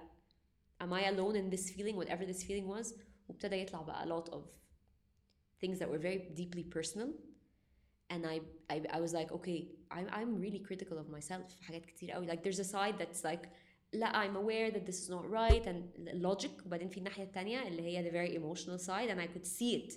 am 0.83 0.93
I 0.93 1.03
alone 1.13 1.37
in 1.37 1.51
this 1.57 1.71
feeling 1.71 1.97
whatever 1.97 2.25
this 2.33 2.43
feeling 2.43 2.67
was 2.77 2.87
وابتدى 3.29 3.57
يطلع 3.57 3.83
بقى 3.83 4.05
a 4.05 4.09
lot 4.09 4.31
of 4.33 4.41
things 5.65 5.79
that 5.79 5.89
were 5.89 5.99
very 5.99 6.19
deeply 6.41 6.65
personal 6.79 7.09
and 8.13 8.27
I, 8.27 8.41
I, 8.75 8.77
I 8.97 9.01
was 9.01 9.13
like 9.13 9.31
okay 9.39 9.69
I'm, 9.91 10.07
I'm 10.19 10.31
really 10.45 10.61
critical 10.69 10.99
of 10.99 11.09
myself 11.09 11.47
في 11.57 11.65
حاجات 11.65 11.87
كتير 11.87 12.11
قوي 12.11 12.27
like 12.27 12.43
there's 12.43 12.61
a 12.61 12.65
side 12.65 12.99
that's 12.99 13.25
like 13.25 13.49
لا 13.93 14.13
I'm 14.13 14.37
aware 14.37 14.71
that 14.71 14.87
this 14.87 14.99
is 15.03 15.09
not 15.11 15.25
right 15.31 15.67
and 15.67 15.83
logic 16.23 16.67
بعدين 16.67 16.89
في 16.89 16.99
الناحية 16.99 17.25
التانية 17.25 17.69
اللي 17.69 17.83
هي 17.83 18.11
the 18.11 18.13
very 18.13 18.37
emotional 18.37 18.79
side 18.87 19.11
and 19.11 19.21
I 19.21 19.27
could 19.27 19.47
see 19.47 19.75
it 19.75 19.93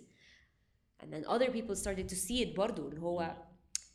and 1.03 1.13
then 1.13 1.25
other 1.25 1.51
people 1.51 1.75
started 1.75 2.07
to 2.09 2.15
see 2.15 2.41
it 2.45 2.55
برضو 2.55 2.87
اللي 2.89 3.01
هو 3.01 3.37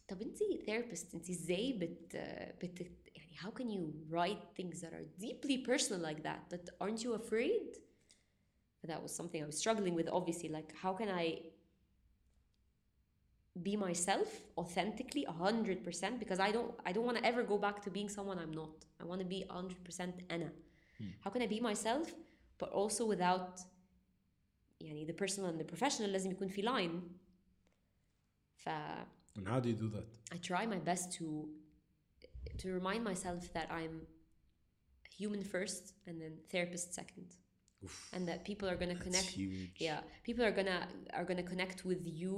طب 0.08 0.22
انت 0.22 0.38
therapist 0.66 1.14
انت 1.14 1.30
ازاي 1.30 1.72
بت, 1.72 2.16
بت 2.64 2.80
يعني 3.16 3.36
how 3.36 3.50
can 3.50 3.68
you 3.70 4.12
write 4.12 4.60
things 4.62 4.80
that 4.80 4.92
are 4.92 5.24
deeply 5.24 5.58
personal 5.66 6.00
like 6.10 6.22
that 6.22 6.40
but 6.54 6.70
aren't 6.82 7.02
you 7.02 7.12
afraid 7.14 7.78
that 8.86 9.02
was 9.02 9.14
something 9.14 9.42
I 9.42 9.46
was 9.46 9.58
struggling 9.58 9.94
with 9.94 10.08
obviously 10.08 10.48
like 10.48 10.72
how 10.82 10.92
can 10.92 11.08
I 11.08 11.40
be 13.62 13.76
myself 13.76 14.28
authentically 14.56 15.26
100% 15.28 16.18
because 16.18 16.38
I 16.40 16.50
don't 16.52 16.72
I 16.86 16.92
don't 16.92 17.04
want 17.04 17.18
to 17.18 17.24
ever 17.24 17.42
go 17.42 17.58
back 17.58 17.82
to 17.82 17.90
being 17.90 18.08
someone 18.08 18.38
I'm 18.38 18.52
not 18.52 18.84
I 19.00 19.04
want 19.04 19.20
to 19.20 19.26
be 19.26 19.44
100% 19.50 20.12
أنا 20.30 20.50
how 21.24 21.30
can 21.30 21.42
I 21.42 21.46
be 21.46 21.60
myself 21.60 22.14
but 22.58 22.70
also 22.70 23.06
without 23.06 23.60
يعني 24.80 25.06
the 25.06 25.12
personal 25.12 25.50
and 25.50 25.58
the 25.58 25.64
professional 25.64 26.10
لازم 26.10 26.30
يكون 26.30 26.48
في 26.48 26.62
line 26.62 27.02
ف 28.56 28.68
and 29.38 29.46
how 29.46 29.60
do 29.60 29.68
you 29.68 29.74
do 29.74 29.88
that 29.88 30.08
I 30.32 30.38
try 30.38 30.66
my 30.66 30.78
best 30.78 31.12
to 31.18 31.48
to 32.58 32.72
remind 32.72 33.04
myself 33.04 33.52
that 33.52 33.70
I'm 33.70 34.06
human 35.18 35.42
first 35.42 35.94
and 36.06 36.20
then 36.20 36.38
therapist 36.50 36.94
second 36.94 37.34
and 38.14 38.26
that 38.28 38.44
people 38.44 38.68
are 38.68 38.76
going 38.82 38.88
to 38.88 38.94
That's 38.94 39.08
connect 39.08 39.30
huge 39.42 39.76
yeah 39.88 40.00
people 40.26 40.44
are 40.48 40.54
gonna 40.58 40.80
are 41.18 41.24
gonna 41.30 41.48
connect 41.52 41.78
with 41.90 42.02
you 42.20 42.36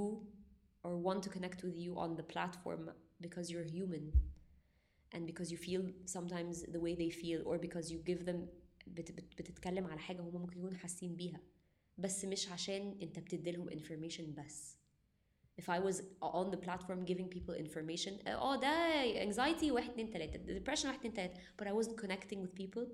or 0.84 0.92
want 1.08 1.20
to 1.26 1.30
connect 1.36 1.58
with 1.66 1.76
you 1.84 1.98
on 2.04 2.10
the 2.20 2.22
platform 2.34 2.82
because 3.20 3.46
you're 3.50 3.68
human 3.78 4.04
and 5.12 5.26
because 5.30 5.48
you 5.52 5.58
feel 5.68 5.82
sometimes 6.16 6.54
the 6.74 6.80
way 6.84 6.94
they 6.94 7.10
feel 7.10 7.40
or 7.48 7.58
because 7.58 7.86
you 7.92 7.98
give 8.10 8.24
them 8.26 8.40
بت 8.86 9.12
بت 9.12 9.38
بتتكلم 9.38 9.86
على 9.86 10.00
حاجة 10.00 10.20
هم 10.20 10.40
ممكن 10.40 10.58
يكونوا 10.58 10.78
حاسين 10.78 11.16
بيها 11.16 11.40
بس 11.98 12.24
مش 12.24 12.48
عشان 12.48 12.98
انت 13.02 13.18
بتديلهم 13.18 13.70
information 13.70 14.22
بس 14.40 14.76
if 15.60 15.64
I 15.64 15.78
was 15.78 15.96
on 16.22 16.50
the 16.50 16.56
platform 16.66 17.04
giving 17.06 17.28
people 17.36 17.54
information 17.54 18.28
اه 18.28 18.56
ده 18.56 19.30
anxiety 19.30 19.70
واحد 19.70 19.90
اتنين 19.90 20.10
تلاتة 20.10 20.58
depression 20.58 20.84
واحد 20.86 20.98
اتنين 20.98 21.12
تلاتة 21.14 21.40
but 21.62 21.66
I 21.66 21.72
wasn't 21.84 21.96
connecting 22.04 22.38
with 22.42 22.54
people 22.62 22.86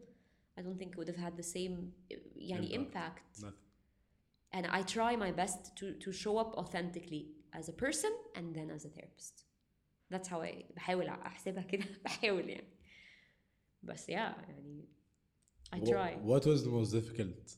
I 0.60 0.62
don't 0.62 0.78
think 0.78 0.90
it 0.92 0.98
would 0.98 1.08
have 1.08 1.22
had 1.26 1.36
the 1.36 1.42
same 1.56 1.92
يعني 2.36 2.74
Impact. 2.74 2.74
impact 2.74 3.42
Nothing. 3.42 3.54
and 4.52 4.66
I 4.66 4.82
try 4.82 5.16
my 5.16 5.30
best 5.42 5.60
to 5.76 5.86
to 6.04 6.12
show 6.12 6.34
up 6.42 6.50
authentically 6.62 7.24
as 7.58 7.68
a 7.68 7.72
person 7.84 8.12
and 8.36 8.54
then 8.56 8.70
as 8.76 8.84
a 8.84 8.88
therapist. 8.88 9.44
That's 10.10 10.28
how 10.28 10.40
I 10.42 10.64
بحاول 10.76 11.06
أحسبها 11.08 11.62
كده 11.62 11.84
بحاول 12.04 12.48
يعني. 12.50 12.68
بس 13.82 14.06
yeah 14.06 14.10
يعني 14.12 14.84
I 15.74 15.78
Wha- 15.78 15.86
try 15.86 16.14
What 16.22 16.44
was 16.46 16.62
the 16.64 16.70
most 16.70 16.92
difficult 16.92 17.56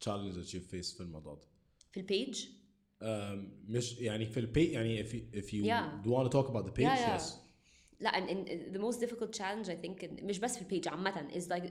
challenge 0.00 0.34
that 0.36 0.54
you 0.54 0.60
faced 0.60 0.96
في 0.96 1.00
الموضوع 1.00 1.34
ده؟ 1.34 1.46
في 1.92 2.00
البيج 2.00 2.46
Um, 3.02 3.04
مش 3.68 3.98
يعني 3.98 4.26
في 4.26 4.40
البي 4.40 4.64
يعني 4.72 5.04
if 5.04 5.06
you, 5.12 5.20
if 5.32 5.52
you 5.52 5.64
Yeah. 5.64 6.04
do 6.04 6.10
want 6.10 6.26
to 6.26 6.32
talk 6.38 6.48
about 6.50 6.64
the 6.66 6.72
page 6.72 6.86
Yeah, 6.86 6.98
yeah. 7.00 7.16
yes 7.18 7.32
لا 8.00 8.10
and, 8.10 8.28
and 8.30 8.74
the 8.74 8.80
most 8.80 9.00
difficult 9.00 9.32
challenge 9.40 9.68
I 9.68 9.76
think 9.84 10.04
إن- 10.04 10.22
مش 10.24 10.38
بس 10.38 10.56
في 10.56 10.62
البيج 10.62 10.88
عامة 10.88 11.28
is 11.32 11.44
like 11.48 11.64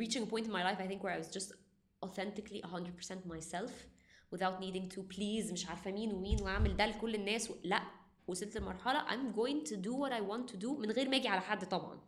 reaching 0.00 0.22
a 0.22 0.26
point 0.26 0.46
in 0.46 0.52
my 0.52 0.62
life 0.64 0.80
I 0.80 0.86
think 0.88 1.02
where 1.02 1.12
I 1.12 1.18
was 1.24 1.30
just 1.38 1.52
authentically 2.04 2.62
100% 2.62 3.26
myself 3.26 3.70
without 4.34 4.60
needing 4.60 4.88
to 4.96 5.00
please 5.16 5.52
مش 5.52 5.66
عارفة 5.68 5.90
مين 5.92 6.12
ومين 6.12 6.42
وأعمل 6.42 6.76
ده 6.76 6.86
لكل 6.86 7.14
الناس 7.14 7.50
و... 7.50 7.54
لا 7.64 7.82
وصلت 8.26 8.56
لمرحلة 8.56 9.06
I'm 9.08 9.34
going 9.36 9.68
to 9.70 9.76
do 9.76 9.92
what 9.94 10.12
I 10.12 10.20
want 10.20 10.54
to 10.54 10.56
do 10.56 10.68
من 10.78 10.90
غير 10.90 11.08
ما 11.08 11.16
أجي 11.16 11.28
على 11.28 11.40
حد 11.40 11.68
طبعا 11.68 12.00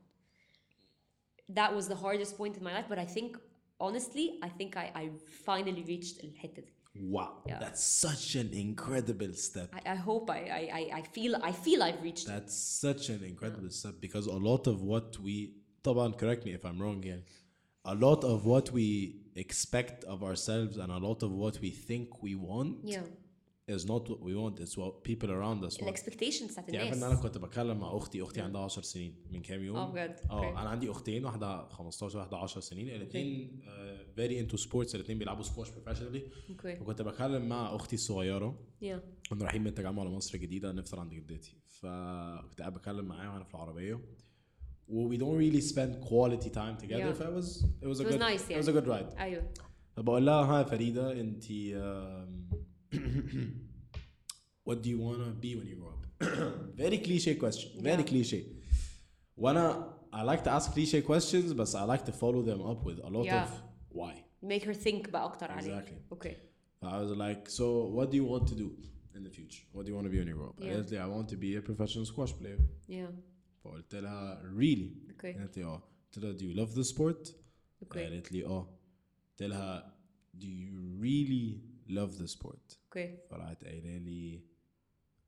that 1.52 1.70
was 1.76 1.88
the 1.88 1.96
hardest 1.96 2.36
point 2.38 2.57
in 2.57 2.62
my 2.64 2.72
life 2.78 2.88
but 2.88 2.98
I 2.98 3.07
think 3.16 3.36
honestly 3.80 4.26
I 4.42 4.48
think 4.48 4.76
I, 4.76 4.86
I 5.02 5.11
finally 5.46 5.84
reached 5.84 6.24
الحتة 6.24 6.62
دي 6.62 6.72
Wow, 6.95 7.43
yeah. 7.45 7.59
that's 7.59 7.83
such 7.83 8.35
an 8.35 8.49
incredible 8.51 9.33
step. 9.33 9.73
I, 9.73 9.91
I 9.91 9.95
hope 9.95 10.29
I, 10.29 10.69
I, 10.73 10.97
I 10.99 11.01
feel 11.03 11.35
I 11.35 11.51
feel 11.51 11.83
I've 11.83 12.01
reached. 12.01 12.27
That's 12.27 12.55
such 12.55 13.09
an 13.09 13.23
incredible 13.23 13.65
yeah. 13.65 13.81
step 13.81 13.95
because 14.01 14.25
a 14.27 14.33
lot 14.33 14.67
of 14.67 14.81
what 14.81 15.17
we, 15.19 15.53
Taban, 15.83 16.17
correct 16.17 16.45
me 16.45 16.53
if 16.53 16.65
I'm 16.65 16.81
wrong 16.81 17.03
here. 17.03 17.21
A 17.85 17.95
lot 17.95 18.23
of 18.23 18.45
what 18.45 18.71
we 18.71 19.21
expect 19.35 20.03
of 20.03 20.23
ourselves 20.23 20.77
and 20.77 20.91
a 20.91 20.97
lot 20.97 21.23
of 21.23 21.31
what 21.31 21.59
we 21.61 21.69
think 21.69 22.21
we 22.21 22.35
want. 22.35 22.79
Yeah 22.83 23.01
is 23.70 23.84
not 23.86 24.03
what 24.09 24.20
we 24.28 24.34
want 24.36 24.59
it's 24.63 24.76
what 24.78 24.93
people 25.09 25.30
around 25.30 25.70
us 25.70 25.74
want. 25.74 25.84
الاكسبكتيشنز 25.84 26.51
بتاعت 26.51 26.70
إن 26.70 26.93
الناس 26.93 27.03
أنا 27.03 27.15
كنت 27.15 27.38
بتكلم 27.38 27.80
مع 27.80 27.97
أختي 27.97 28.22
أختي 28.22 28.41
عندها 28.41 28.61
10 28.61 28.82
سنين. 28.82 29.15
من 29.32 29.41
كام 29.41 29.63
يوم؟ 29.63 29.76
آه 29.78 29.91
بجد 29.91 30.20
آه 30.30 30.51
أنا 30.51 30.70
عندي 30.70 30.91
أختين 30.91 31.26
واحدة 31.26 31.67
15 31.67 32.17
واحدة 32.17 32.38
10 32.38 32.61
سنين. 32.61 32.89
الاثنين 32.89 33.61
فيري 34.15 34.39
انتو 34.39 34.57
سبورتس 34.57 34.95
الاثنين 34.95 35.20
بيلعبوا 35.20 35.43
سكواش 35.43 35.70
بروفيشنالي 35.70 36.24
أوكي 36.49 36.80
وكنت 36.82 37.01
بتكلم 37.01 37.49
مع 37.49 37.76
أختي 37.76 37.95
الصغيرة. 37.95 38.55
Yeah. 38.82 39.30
كنا 39.30 39.43
رايحين 39.43 39.61
من 39.61 39.67
التجمع 39.67 40.03
لمصر 40.03 40.36
الجديدة 40.36 40.72
نفطر 40.72 40.99
عند 40.99 41.13
جدتي. 41.13 41.57
فكنت 41.67 42.59
قاعد 42.59 42.74
بتكلم 42.74 43.05
معاها 43.05 43.34
وأنا 43.34 43.43
في 43.43 43.53
العربية. 43.53 43.99
و 44.88 45.09
we 45.09 45.17
don't 45.17 45.38
really 45.38 45.61
spend 45.61 45.91
quality 46.09 46.49
time 46.49 46.76
together. 46.84 47.13
Yeah. 47.13 47.30
it 47.30 47.34
was 47.39 47.65
it 47.84 47.88
was 47.88 47.99
a 47.99 48.03
It 48.03 48.07
was 48.07 48.15
good 48.15 48.20
nice, 48.20 48.49
it 48.49 48.57
was 48.57 48.67
a 48.67 48.72
good 48.72 48.88
ride. 48.88 49.20
أيوه 49.20 49.43
فبقول 49.95 50.26
لها 50.26 50.43
ها 50.43 50.63
فريدة 50.63 51.11
انت 51.11 51.43
what 54.64 54.82
do 54.82 54.88
you 54.90 54.98
want 54.98 55.18
to 55.18 55.30
be 55.44 55.55
when 55.57 55.66
you 55.66 55.76
grow 55.76 55.92
up 55.96 56.05
very 56.82 56.98
cliche 56.98 57.34
question 57.34 57.70
very 57.82 58.02
Yeah. 58.02 58.09
cliche 58.11 58.42
وانا 59.36 59.94
I 60.12 60.22
like 60.22 60.44
to 60.44 60.50
ask 60.50 60.72
cliche 60.72 61.02
questions 61.02 61.52
but 61.55 61.68
I 61.74 61.84
like 61.92 62.05
to 62.11 62.12
follow 62.12 62.42
them 62.50 62.61
up 62.72 62.80
with 62.88 62.98
a 63.05 63.11
lot 63.16 63.24
Yeah. 63.26 63.44
of 63.44 63.50
why 63.98 64.14
make 64.42 64.64
her 64.64 64.74
think 64.74 65.11
بقى 65.11 65.24
اكتر 65.24 65.50
عليه 65.50 65.80
Exactly. 65.80 65.96
اوكي 66.12 66.36
I 66.82 66.86
was 66.86 67.16
like 67.16 67.48
so 67.48 67.64
what 67.96 68.11
do 68.11 68.16
you 68.16 68.26
want 68.34 68.46
to 68.52 68.55
do 68.55 68.68
in 69.16 69.22
the 69.24 69.30
future 69.38 69.64
what 69.72 69.82
do 69.84 69.88
you 69.90 69.96
want 69.98 70.07
to 70.07 70.12
be 70.14 70.18
when 70.20 70.28
you 70.28 70.36
grow 70.36 70.50
up 70.50 70.61
Yeah. 70.61 70.72
قالت 70.74 70.92
لي 70.92 70.98
I 71.05 71.09
want 71.16 71.28
to 71.34 71.36
be 71.36 71.50
a 71.57 71.62
professional 71.70 72.05
squash 72.12 72.32
player 72.40 72.61
yeah 72.88 73.12
فقلت 73.64 73.94
لها 73.94 74.42
really 74.59 75.11
اوكي 75.11 75.32
قالت 75.32 75.57
لي 75.59 75.64
اه 75.64 75.82
قلت 76.12 76.18
لها 76.24 76.36
do 76.38 76.42
you 76.42 76.57
love 76.61 76.74
the 76.74 76.94
sport 76.94 77.32
اوكي 77.82 78.05
قالت 78.05 78.32
لي 78.32 78.44
اه 78.46 78.78
قلت 79.30 79.42
لها 79.42 79.96
do 80.38 80.44
you 80.46 81.02
really 81.02 81.67
love 81.89 82.11
the 82.21 82.27
sport. 82.37 82.77
أوكي. 82.85 83.17
فراحت 83.29 83.63
قايلة 83.63 83.97
لي 83.97 84.41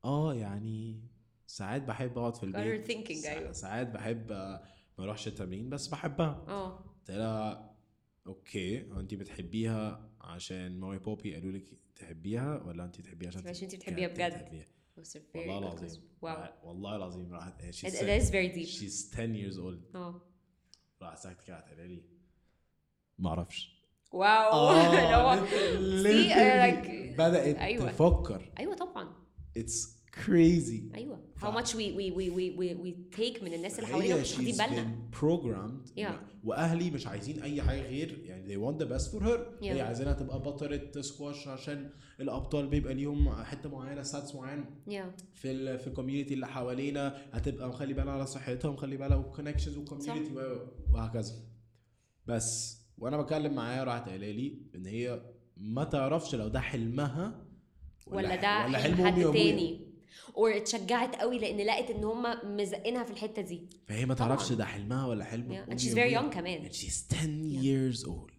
آه 0.04 0.34
يعني 0.34 1.02
ساعات 1.46 1.82
بحب 1.82 2.18
أقعد 2.18 2.36
في 2.36 2.42
البيت. 2.42 2.90
Thinking، 2.92 3.26
أيوة. 3.28 3.52
ساعات 3.52 3.86
بحب 3.90 4.32
ما 4.32 5.04
أروحش 5.04 5.28
التمرين 5.28 5.70
بس 5.70 5.88
بحبها. 5.88 6.44
آه. 6.48 6.76
قلت 6.78 7.10
لها 7.10 7.74
أوكي 8.26 8.90
هو 8.92 9.00
انت 9.00 9.14
بتحبيها 9.14 10.10
عشان 10.20 10.80
مامي 10.80 10.98
بوبي 10.98 11.34
قالوا 11.34 11.52
لك 11.52 11.64
تحبيها 11.96 12.62
ولا 12.62 12.84
انت 12.84 13.00
تحبيها 13.00 13.28
عشان 13.28 13.48
عشان 13.48 13.64
انت 13.64 13.74
بتحبيها 13.76 14.08
بجد. 14.08 14.30
تحبيها؟ 14.32 14.66
Those 15.00 15.04
are 15.16 15.20
very 15.34 15.36
والله 15.36 15.58
العظيم 15.58 16.00
wow. 16.24 16.64
والله 16.64 16.96
العظيم 16.96 17.32
راحت. 17.32 17.62
It 17.62 17.74
is 18.22 18.30
very 18.30 18.54
deep. 18.56 18.68
she's 18.68 19.16
10 19.16 19.34
years 19.34 19.56
old. 19.58 19.96
آه. 19.96 20.22
راحت 21.02 21.18
ساكتة 21.18 21.44
كده 21.46 21.60
قالت 21.60 21.80
لي 21.80 22.02
ما 23.18 23.28
أعرفش. 23.30 23.81
واو. 24.12 24.70
اللي 24.72 25.16
هو 25.16 25.36
uh, 25.36 26.82
like 26.82 27.18
بدأت 27.18 27.56
أيوة. 27.56 27.90
تفكر. 27.92 28.52
أيوه 28.58 28.74
طبعا. 28.74 29.12
It's 29.58 29.86
crazy. 30.26 30.94
أيوه. 30.94 31.18
how 31.40 31.50
much 31.50 31.74
we 31.74 31.92
we 31.98 32.10
we 32.16 32.30
we 32.36 32.44
we, 32.58 32.74
we 32.84 33.16
take 33.18 33.42
من 33.42 33.54
الناس 33.54 33.78
اللي 33.78 33.86
حوالينا 33.86 34.20
مش 34.20 34.32
واخدين 34.32 34.56
بالنا. 34.56 35.08
programmed. 35.20 35.98
Yeah. 35.98 36.12
وأهلي 36.44 36.90
مش 36.90 37.06
عايزين 37.06 37.42
أي 37.42 37.62
حاجة 37.62 37.80
غير 37.82 38.18
يعني 38.24 38.54
they 38.54 38.58
want 38.58 38.78
the 38.82 38.86
best 38.88 39.06
for 39.12 39.22
her. 39.24 39.38
Yeah. 39.60 39.64
هي 39.64 39.80
عايزينها 39.80 40.12
تبقى 40.12 40.38
بطلة 40.42 40.90
سكواش 41.00 41.48
عشان 41.48 41.90
الأبطال 42.20 42.66
بيبقى 42.66 42.94
ليهم 42.94 43.42
حتة 43.44 43.68
معينة 43.68 44.02
ستاتس 44.02 44.34
معين. 44.34 44.64
Yeah. 44.88 45.22
في 45.34 45.50
ال 45.50 45.78
في 45.78 45.86
الكوميونتي 45.86 46.34
اللي 46.34 46.46
حوالينا 46.46 47.16
هتبقى 47.32 47.68
مخلي 47.68 47.94
بالها 47.94 48.12
على 48.12 48.26
صحتها 48.26 48.68
ومخلي 48.68 48.96
بالها 48.96 49.16
وكونكشنز 49.16 49.76
وكوميونتي 49.76 50.32
وهكذا. 50.94 51.32
بس. 52.26 52.81
وأنا 53.02 53.16
بكلم 53.16 53.54
معاها 53.54 53.84
راحت 53.84 54.08
قايله 54.08 54.30
لي 54.30 54.58
إن 54.74 54.86
هي 54.86 55.20
ما 55.56 55.84
تعرفش 55.84 56.34
لو 56.34 56.48
ده 56.48 56.60
حلمها 56.60 57.44
ولا 58.06 58.28
ح- 58.28 58.34
ده 58.42 58.66
ولا 58.66 58.78
حلم 58.78 59.06
حد 59.06 59.14
تاني. 59.22 59.92
Or 60.32 60.56
اتشجعت 60.56 61.16
قوي 61.16 61.38
لأن 61.38 61.56
لقت 61.66 61.90
إن 61.90 62.04
هم 62.04 62.56
مزقينها 62.56 63.04
في 63.04 63.10
الحتة 63.10 63.42
دي. 63.42 63.68
فهي 63.88 64.06
ما 64.06 64.14
تعرفش. 64.14 64.52
ده 64.52 64.64
حلمها 64.64 65.06
ولا 65.06 65.24
حلم 65.24 65.48
yeah. 65.66 65.70
and 65.72 65.76
she's 65.78 65.94
very 65.94 66.14
young 66.18 66.34
كمان. 66.34 66.68
And 66.68 66.72
she's 66.74 67.14
10 67.14 67.44
years 67.64 68.04
old. 68.08 68.30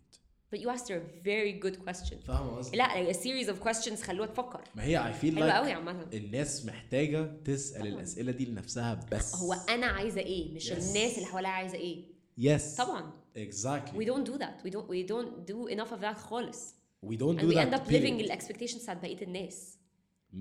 But 0.55 0.59
you 0.59 0.69
asked 0.69 0.87
her 0.89 0.97
a 0.97 1.25
very 1.25 1.65
good 1.65 1.77
question. 1.85 2.15
فاهمة 2.27 2.57
قصدي؟ 2.57 2.77
لا 2.77 3.11
a 3.11 3.15
series 3.15 3.47
of 3.49 3.67
questions 3.67 4.03
خلوها 4.03 4.27
تفكر. 4.27 4.61
ما 4.75 4.83
هي 4.83 5.13
I 5.13 5.23
feel 5.25 5.35
like 5.35 5.41
قوي 5.43 5.73
الناس 6.13 6.65
محتاجة 6.65 7.31
تسأل 7.45 7.79
طبعاً. 7.81 7.93
الأسئلة 7.93 8.31
دي 8.31 8.45
لنفسها 8.45 8.99
بس. 9.11 9.35
هو 9.35 9.53
أنا 9.53 9.85
عايزة 9.85 10.21
إيه؟ 10.21 10.55
مش 10.55 10.69
Yes. 10.69 10.71
الناس 10.71 11.15
اللي 11.17 11.25
حواليا 11.25 11.49
عايزة 11.49 11.75
إيه؟ 11.77 12.05
Yes. 12.39 12.77
طبعا. 12.77 13.22
Exactly. 13.35 13.97
We 13.97 14.05
don't 14.05 14.25
do 14.25 14.37
that. 14.37 14.61
We 14.65 14.69
don't 14.69 14.87
we 14.89 15.03
don't 15.13 15.45
do 15.45 15.67
enough 15.67 15.91
of 15.91 16.01
that 16.01 16.17
خالص. 16.17 16.73
We 17.05 17.17
don't 17.17 17.37
and 17.37 17.41
do 17.41 17.47
we 17.47 17.55
that 17.55 17.67
end 17.67 17.73
up 17.75 17.87
period. 17.87 18.03
living 18.03 18.19
الاكسبكتيشنز 18.21 18.83
بتاعت 18.83 18.97
بقية 19.01 19.21
الناس. 19.21 19.77
100% 20.33 20.37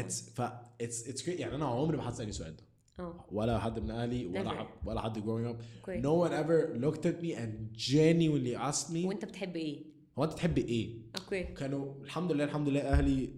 it's 0.00 0.30
ف 0.34 0.42
it's 0.82 1.06
it's 1.08 1.22
great. 1.22 1.40
يعني 1.40 1.54
أنا 1.54 1.66
عمري 1.66 1.96
ما 1.96 2.02
حد 2.02 2.12
سألني 2.14 2.30
السؤال 2.30 2.56
ده. 2.56 2.64
آه 3.00 3.24
ولا 3.32 3.58
حد 3.58 3.78
من 3.78 3.90
أهلي 3.90 4.26
ولا. 4.26 4.50
حد 4.50 4.66
ولا 4.84 5.00
حد 5.00 5.18
growing 5.18 5.52
up. 5.54 5.62
Okay. 5.84 6.00
no 6.02 6.14
one 6.14 6.32
ever 6.32 6.76
looked 6.84 7.06
at 7.06 7.22
me 7.22 7.34
and 7.34 7.72
genuinely 7.76 8.56
asked 8.56 8.90
me 8.90 9.04
وانت 9.06 9.24
بتحب 9.24 9.56
إيه؟ 9.56 9.84
هو 10.18 10.24
أنت 10.24 10.32
تحب 10.32 10.58
إيه؟ 10.58 10.98
أوكي 11.18 11.42
كانوا 11.42 11.94
الحمد 12.04 12.32
لله 12.32 12.44
الحمد 12.44 12.68
لله 12.68 12.80
أهلي 12.80 13.30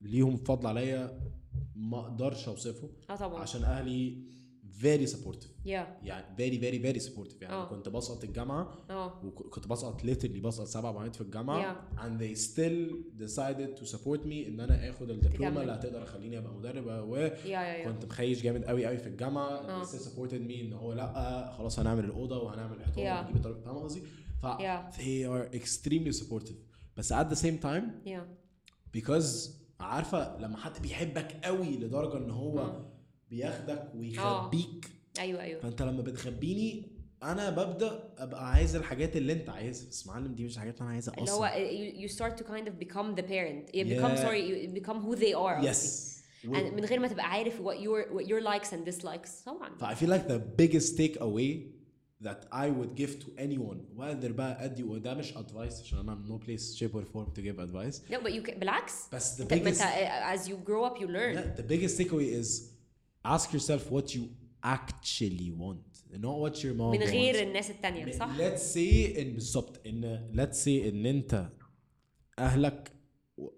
ليهم 0.00 0.36
فضل 0.36 0.66
عليا 0.66 1.20
ما 1.74 2.00
أقدرش 2.00 2.48
أوصفه. 2.48 2.88
آه 3.10 3.16
طبعا. 3.16 3.40
عشان 3.42 3.62
أهلي 3.62 4.18
very 4.82 5.06
supportive 5.06 5.50
yeah 5.66 5.86
يعني 6.02 6.24
very 6.36 6.56
very 6.60 6.82
very 6.86 7.06
supportive 7.08 7.42
يعني 7.42 7.54
آه. 7.54 7.68
كنت 7.68 7.88
بسقط 7.88 8.24
الجامعة 8.24 8.74
آه 8.90 9.24
وكنت 9.24 9.68
بسقط 9.68 10.00
literally 10.02 10.40
بسقط 10.40 10.66
سبع 10.66 10.92
مواد 10.92 11.14
في 11.14 11.20
الجامعة 11.20 11.60
Yeah. 11.60 12.00
and 12.00 12.20
they 12.22 12.38
still 12.40 12.94
decided 13.26 13.80
to 13.80 13.86
support 13.92 14.20
me 14.24 14.46
إن 14.48 14.60
أنا 14.60 14.90
آخد 14.90 15.10
الدبلومه. 15.10 15.60
اللي 15.62 15.72
هتقدر 15.72 16.02
أخليني 16.02 16.38
أبقى 16.38 16.54
مدرب 16.54 16.86
و 17.08 17.16
يا 17.16 17.30
يا 17.44 17.60
يا 17.60 17.84
كنت 17.92 18.04
مخيش 18.04 18.42
جامد 18.42 18.64
قوي 18.64 18.86
قوي 18.86 18.98
في 18.98 19.06
الجامعة 19.06 19.48
آه. 19.48 19.84
they 19.84 19.86
still 19.86 20.00
supported 20.04 20.48
me 20.50 20.60
إن 20.60 20.72
هو 20.72 20.92
لأ 20.92 21.52
خلاص 21.58 21.78
هنعمل 21.78 22.04
الأوضة 22.04 22.42
وهنعمل 22.42 22.76
الحيطان 22.76 23.04
Yeah. 23.04 23.08
وهنجيب 23.18 23.36
الطريق 23.36 23.60
فاهم 23.64 23.78
قصدي؟ 23.78 24.02
ف 24.42 24.46
Yeah. 24.46 24.96
they 24.96 25.26
are 25.26 25.60
extremely 25.60 26.20
supportive 26.22 26.54
بس 26.96 27.12
at 27.12 27.26
the 27.26 27.36
same 27.36 27.64
time 27.64 27.84
يا 28.06 28.26
because 28.98 29.50
عارفة 29.80 30.38
لما 30.38 30.56
حد 30.56 30.82
بيحبك 30.82 31.32
قوي 31.44 31.76
لدرجة 31.76 32.16
إن 32.16 32.30
هو 32.30 32.58
آه. 32.60 32.86
بياخدك 33.30 33.92
ويخبيك 33.94 34.90
أيوه 35.18 35.42
أيوه 35.42 35.60
فانت 35.60 35.82
لما 35.82 36.02
بتخبيني 36.02 36.82
أنا 37.22 37.50
ببدا 37.50 38.12
ابقى 38.18 38.50
عايز 38.52 38.76
الحاجات 38.76 39.16
اللي 39.16 39.32
انت 39.32 39.48
عايزها 39.50 39.88
بس 39.88 40.06
معلم 40.06 40.34
دي 40.34 40.44
مش 40.44 40.54
الحاجات 40.54 40.74
اللي 40.74 40.84
أنا 40.84 40.92
عايزها 40.92 41.14
اللي 41.18 41.30
هو 41.30 41.44
أصلا 41.44 42.06
you, 42.06 42.10
start 42.10 42.40
to 42.40 42.44
kind 42.46 42.66
of 42.68 42.86
become 42.86 43.20
the 43.20 43.22
parent 43.22 43.76
you 43.76 43.84
become 43.84 44.12
Yeah. 44.12 44.24
sorry 44.24 44.42
you 44.50 44.80
become 44.82 44.98
who 45.06 45.16
they 45.16 45.34
are 45.34 45.64
يس 45.64 46.10
and 46.44 46.48
من 46.48 46.84
غير 46.84 47.00
ما 47.00 47.08
تبقى 47.08 47.30
عارف 47.30 47.62
what 47.62 47.74
your 47.76 48.14
what 48.14 48.26
your 48.26 48.40
likes 48.42 48.68
and 48.72 48.92
dislikes 48.92 49.44
طبعا 49.46 49.76
ف 49.78 49.84
I 49.84 49.94
feel 49.94 50.08
like 50.10 50.28
the 50.28 50.40
biggest 50.62 50.96
takeaway 50.96 51.80
that 52.24 52.40
I 52.52 52.68
would 52.68 52.94
give 53.02 53.12
to 53.24 53.28
anyone 53.38 53.78
whether 54.00 54.32
بقى 54.32 54.64
ادي 54.64 54.82
وده 54.82 55.14
مش 55.14 55.32
advice 55.32 55.80
عشان 55.82 55.98
أنا 55.98 56.24
no 56.28 56.46
place 56.46 56.78
shape 56.78 56.94
or 56.94 57.04
form 57.14 57.30
to 57.38 57.42
give 57.42 57.58
advice 57.58 58.12
no 58.12 58.16
but 58.24 58.30
you 58.30 58.50
can 58.50 58.58
بالعكس 58.58 58.94
بس 59.12 59.42
the 59.42 59.44
biggest 59.44 59.80
as 60.34 60.48
you 60.48 60.54
grow 60.68 60.84
up 60.90 61.00
you 61.02 61.06
learn 61.06 61.34
yeah, 61.36 61.60
the 61.60 61.72
biggest 61.72 61.98
takeaway 62.00 62.42
is 62.42 62.70
ask 63.26 63.52
yourself 63.52 63.90
what 63.90 64.14
you 64.14 64.22
actually 64.64 65.50
want 65.50 65.84
not 66.12 66.36
what 66.44 66.54
your 66.64 66.74
mom 66.74 66.90
من 66.92 67.02
غير 67.02 67.34
wants. 67.34 67.38
الناس 67.42 67.70
التانية 67.70 68.12
صح؟ 68.12 68.36
let's 68.38 68.74
say 68.74 69.18
إن 69.18 69.32
بالظبط 69.34 69.86
إن 69.86 70.30
let's 70.34 70.56
say 70.64 70.68
إن 70.88 71.06
أنت 71.06 71.48
أهلك 72.38 72.92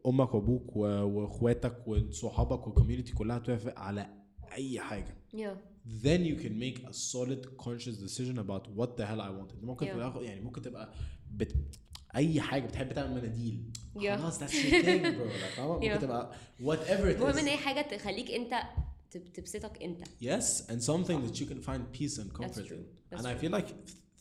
أمك 0.06 0.34
وأبوك 0.34 0.76
وإخواتك 0.76 1.88
وصحابك 1.88 2.66
والكوميونتي 2.66 3.12
كلها 3.12 3.38
توافق 3.38 3.78
على 3.78 4.06
أي 4.52 4.80
حاجة 4.80 5.16
yeah 5.36 5.54
then 6.04 6.20
you 6.24 6.36
can 6.36 6.54
make 6.58 6.78
a 6.88 6.92
solid 6.92 7.46
conscious 7.56 7.96
decision 8.06 8.38
about 8.38 8.64
what 8.78 8.96
the 8.96 9.04
hell 9.06 9.20
I 9.20 9.30
wanted 9.30 9.64
ممكن 9.64 9.86
Yeah. 9.86 10.16
يعني 10.22 10.40
ممكن 10.40 10.62
تبقى 10.62 10.92
بت... 11.30 11.54
أي 12.16 12.40
حاجة 12.40 12.66
بتحب 12.66 12.92
تعمل 12.92 13.14
مناديل 13.14 13.62
Yeah. 13.96 14.10
خلاص 14.10 14.38
thing 14.40 14.44
bro 14.44 15.26
like, 15.42 15.56
فاهمة؟ 15.56 15.74
ممكن. 15.74 15.98
تبقى 15.98 16.32
whatever 16.62 17.04
it 17.04 17.16
المهم 17.16 17.38
إن 17.38 17.46
هي 17.46 17.56
حاجة 17.56 17.96
تخليك 17.96 18.30
أنت 18.30 18.54
تبسطك 19.11 19.83
انت 19.83 20.03
yes 20.21 20.61
and 20.69 20.81
something 20.81 21.27
that 21.27 21.35
you 21.39 21.45
can 21.45 21.61
find 21.61 21.81
peace 21.99 22.17
and 22.19 22.31
comfort 22.41 22.67
true. 22.67 22.77
in 22.77 22.85
That's 23.09 23.21
and 23.21 23.27
I 23.27 23.35
feel 23.41 23.51
like 23.59 23.69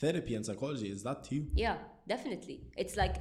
therapy 0.05 0.34
and 0.38 0.44
psychology 0.47 0.88
is 0.97 1.03
that 1.09 1.18
too 1.30 1.42
Yeah, 1.64 1.76
definitely. 2.14 2.57
It's 2.82 2.97
like 3.03 3.16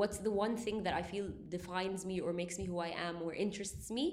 what's 0.00 0.18
the 0.26 0.32
one 0.44 0.54
thing 0.64 0.76
that 0.86 0.94
I 1.00 1.02
feel 1.12 1.26
defines 1.58 2.00
me 2.10 2.16
or 2.24 2.30
makes 2.42 2.54
me 2.60 2.64
who 2.70 2.78
I 2.88 2.92
am 3.08 3.14
or 3.24 3.30
interests 3.46 3.90
me 3.90 4.06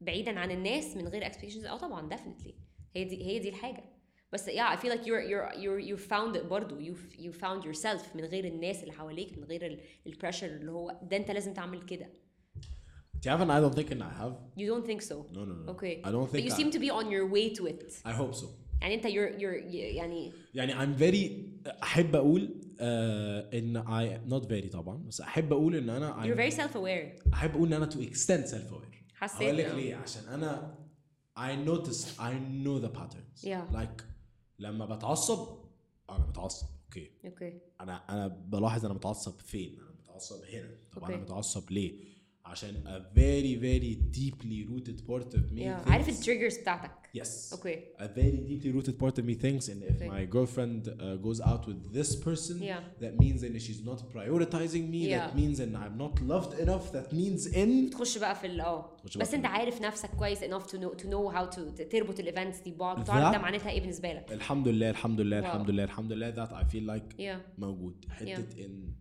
بعيدا 0.00 0.38
عن 0.40 0.50
الناس 0.50 0.96
من 0.96 1.08
غير 1.08 1.24
expectations 1.24 1.66
اه 1.66 1.76
طبعا 1.76 2.10
definitely 2.16 2.52
هي 2.96 3.04
دي 3.04 3.24
هي 3.26 3.38
دي 3.38 3.48
الحاجة 3.48 3.84
بس 4.32 4.50
yeah 4.50 4.76
I 4.76 4.76
feel 4.76 4.90
like 4.90 5.04
you're 5.06 5.24
you're 5.30 5.54
you're 5.54 5.90
you 5.90 6.08
found 6.10 6.36
it 6.36 6.44
برضو 6.44 6.80
you 6.80 6.96
you 7.18 7.32
found 7.32 7.64
yourself 7.64 8.16
من 8.16 8.24
غير 8.24 8.44
الناس 8.44 8.80
اللي 8.82 8.92
حواليك 8.92 9.38
من 9.38 9.44
غير 9.44 9.66
ال- 9.66 9.80
البريشر 10.06 10.46
اللي 10.46 10.70
هو 10.72 11.00
ده 11.02 11.16
انت 11.16 11.30
لازم 11.30 11.54
تعمل 11.54 11.82
كده 11.82 12.06
Do 13.25 13.31
you 13.31 13.37
have 13.37 13.41
an 13.41 13.49
I 13.49 13.59
don't 13.59 13.73
think 13.73 13.89
and 13.89 14.03
I 14.03 14.13
have 14.21 14.33
you 14.55 14.67
don't 14.71 14.85
think 14.85 15.01
so 15.01 15.15
no 15.37 15.41
no 15.49 15.53
no 15.55 15.71
okay 15.73 15.93
I 16.07 16.11
don't 16.11 16.25
but 16.25 16.31
think 16.33 16.45
you 16.47 16.53
I, 16.53 16.57
seem 16.59 16.69
to 16.75 16.79
be 16.85 16.89
on 16.99 17.05
your 17.15 17.25
way 17.35 17.45
to 17.57 17.63
it 17.65 17.81
I 18.05 18.13
hope 18.21 18.35
so 18.35 18.45
يعني 18.81 18.95
انت 18.95 19.07
you're 19.07 19.39
you're 19.41 19.73
يعني 19.73 20.31
يعني 20.53 20.73
I'm 20.75 20.99
very 20.99 21.31
احب 21.83 22.15
أقول 22.15 22.61
uh, 22.77 22.81
ان 23.53 23.83
I 23.83 24.29
not 24.33 24.45
very 24.47 24.69
طبعا 24.71 24.97
بس 25.07 25.21
أقول 25.51 25.75
ان 25.75 25.89
أنا 25.89 26.13
you're 26.23 26.37
I'm, 26.37 26.39
very 26.39 26.55
self 26.57 26.73
aware 26.75 27.33
احب 27.33 27.55
أقول 27.55 27.73
ان 27.73 27.83
أنا 27.83 27.89
to 27.91 27.95
extend 27.95 28.47
self 28.51 28.71
aware 28.73 29.13
حسيت 29.15 29.41
هقول 29.41 29.57
لك 29.57 29.65
آه. 29.65 29.75
ليه 29.75 29.95
عشان 29.95 30.23
أنا 30.33 30.77
I 31.39 31.67
notice 31.69 32.05
I 32.19 32.33
know 32.63 32.79
the 32.85 32.99
patterns 32.99 33.43
Yeah. 33.45 33.75
like 33.75 34.03
لما 34.59 34.85
بتعصب 34.85 35.47
أنا 36.09 36.25
متعصب 36.27 36.67
أوكي 36.85 37.11
أوكي 37.25 37.59
أنا 37.81 37.95
أنا 38.09 38.27
بلاحظ 38.27 38.85
أنا 38.85 38.93
متعصب 38.93 39.39
فين 39.39 39.79
أنا 39.79 39.91
متعصب 40.03 40.43
هنا 40.53 40.69
طب 40.95 41.03
أنا 41.03 41.15
Okay. 41.15 41.19
متعصب 41.19 41.71
ليه 41.71 42.14
عشان 42.44 42.74
a 42.86 43.16
very 43.18 43.56
very 43.62 44.18
deeply 44.18 44.66
rooted 44.70 45.00
part 45.10 45.34
of 45.34 45.52
me 45.52 45.60
yeah 45.60 45.84
thinks- 45.84 45.90
عارف 45.90 46.08
التريجرز 46.08 46.58
بتاعتك 46.58 46.90
yes 47.18 47.52
اوكي 47.52 47.78
a 47.98 48.02
very 48.02 48.50
deeply 48.50 48.72
rooted 48.76 48.94
part 49.04 49.20
of 49.20 49.24
me 49.24 49.34
thinks 49.42 49.68
and 49.68 49.82
if 49.90 49.96
Okay. 50.02 50.08
my 50.10 50.24
girlfriend 50.36 50.88
uh, 50.88 51.16
goes 51.26 51.40
out 51.50 51.62
with 51.68 51.80
this 51.98 52.10
person 52.26 52.56
Yeah. 52.62 52.80
that 53.04 53.14
means 53.24 53.38
that 53.42 53.52
she's 53.66 53.82
not 53.90 53.98
prioritizing 54.14 54.84
me 54.94 55.00
that 55.14 55.24
Yeah. 55.26 55.40
means 55.40 55.56
that 55.62 55.70
I'm 55.84 55.96
not 56.04 56.14
loved 56.32 56.52
enough 56.64 56.84
that 56.96 57.08
means 57.20 57.40
in 57.62 57.90
تخش 57.90 58.18
بقى 58.18 58.34
في 58.34 58.46
ال 58.46 58.60
اه 58.60 58.96
تخش 58.98 59.16
بقى 59.16 59.24
بس 59.24 59.30
في 59.30 59.36
انت 59.36 59.44
ال- 59.44 59.50
عارف 59.50 59.82
نفسك 59.82 60.10
كويس 60.10 60.38
enough 60.44 60.66
to 60.66 60.74
know 60.76 60.94
to 61.02 61.04
know 61.04 61.34
how 61.36 61.54
to 61.56 61.60
ت- 61.76 61.88
تربط 61.92 62.20
الايفنتس 62.20 62.60
دي 62.60 62.70
ببعض 62.70 63.00
بتعرف 63.00 63.28
That- 63.28 63.36
ده 63.36 63.42
معناتها 63.42 63.70
ايه 63.70 63.80
بالنسبه 63.80 64.12
لك 64.12 64.32
الحمد 64.32 64.68
لله 64.68 64.90
الحمد 64.90 65.20
لله 65.20 65.40
Wow. 65.40 65.44
الحمد 65.44 65.70
لله 65.70 65.84
الحمد 65.84 66.12
لله 66.12 66.30
that 66.46 66.48
I 66.50 66.64
feel 66.72 66.86
like 66.96 67.16
yeah 67.20 67.58
موجود 67.60 68.04
حتة 68.08 68.64
إن 68.64 68.92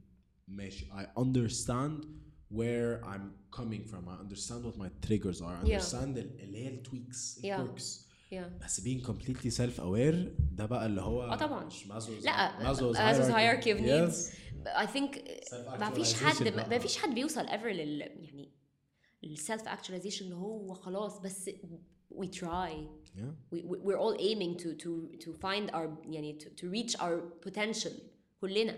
ماشي 0.47 0.86
I 0.86 1.20
understand 1.22 2.05
where 2.53 3.01
I'm 3.05 3.26
coming 3.60 3.84
from 3.91 4.03
I 4.10 4.16
understand 4.26 4.62
what 4.66 4.76
my 4.84 4.89
triggers 5.07 5.39
are 5.41 5.57
I 5.64 5.68
Yeah. 5.68 5.80
understand 5.80 6.18
ال- 6.18 6.39
اللي 6.41 6.57
هي 6.66 6.68
التويكس 6.70 7.39
Yeah. 7.41 7.45
الكوركس 7.45 8.07
yeah 8.34 8.64
بس 8.66 8.82
being 8.82 9.01
completely 9.05 9.51
self 9.51 9.80
aware 9.80 10.16
ده 10.51 10.66
بقى 10.66 10.86
اللي 10.86 11.01
هو 11.01 11.24
اه 11.24 11.36
طبعا. 11.36 11.66
مش 11.66 11.84
Maslow's 11.88 12.26
لا 12.26 12.74
Maslow's 12.74 12.95
Maslow's 12.95 13.32
hierarchy 13.32 13.70
of 13.70 13.80
Yes. 13.80 13.84
needs 13.84 14.39
I 14.66 14.88
think 14.88 15.20
ما 15.80 15.89
فيش 15.93 16.14
حد 16.14 16.34
Self-actualization 16.36 16.55
ما 16.55 16.68
بقى. 16.68 16.80
فيش 16.80 16.97
حد 16.97 17.14
بيوصل 17.16 17.47
ever 17.47 17.66
لل 17.66 18.01
يعني 18.01 18.51
السيلف 19.24 19.62
actualization 19.62 20.22
اللي 20.22 20.36
هو 20.36 20.74
خلاص 20.74 21.20
بس 21.20 21.49
we 22.16 22.26
try 22.28 22.72
Yeah. 23.16 23.22
we, 23.53 23.57
we- 23.70 23.82
we're 23.86 23.99
all 24.05 24.16
aiming 24.30 24.53
to 24.64 24.68
to 24.84 24.91
to 25.26 25.30
find 25.45 25.70
our 25.74 25.88
يعني 26.10 26.38
to, 26.39 26.45
to 26.62 26.66
reach 26.76 26.95
our 26.99 27.49
potential 27.49 27.91
كلنا 28.41 28.78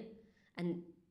and 0.62 0.66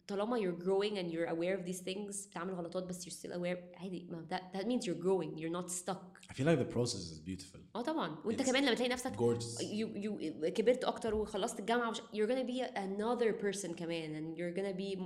طالما 0.08 0.38
you're 0.40 0.64
growing 0.64 0.98
and 0.98 1.12
you're 1.12 1.28
aware 1.28 1.58
of 1.60 1.66
these 1.66 1.82
things 1.82 2.28
بتعمل 2.28 2.54
غلطات 2.54 2.84
بس 2.84 3.06
you're 3.06 3.14
still 3.14 3.34
aware 3.34 3.58
عادي 3.82 4.08
ما 4.10 4.26
that, 4.32 4.58
that 4.58 4.66
means 4.66 4.86
you're 4.86 5.04
growing 5.06 5.38
you're 5.38 5.62
not 5.62 5.72
stuck 5.72 6.16
I 6.30 6.34
feel 6.34 6.46
like 6.46 6.60
the 6.60 6.74
process 6.76 7.02
is 7.12 7.20
beautiful 7.20 7.60
آه 7.76 7.82
طبعا 7.82 8.18
وانت 8.26 8.42
It's 8.42 8.46
كمان 8.46 8.66
لما 8.66 8.74
تلاقي 8.74 8.92
نفسك 8.92 9.14
gorgeous 9.16 9.62
you 9.62 9.88
you 10.04 10.48
كبرت 10.48 10.84
أكتر 10.84 11.16
وخلصت 11.16 11.60
الجامعة 11.60 11.90
وش, 11.90 11.98
you're 12.00 12.30
gonna 12.30 12.48
be 12.48 12.62
another 12.78 13.34
person 13.46 13.72
كمان 13.76 14.16
and 14.16 14.38
you're 14.38 14.58
gonna 14.58 14.78
be 14.78 15.00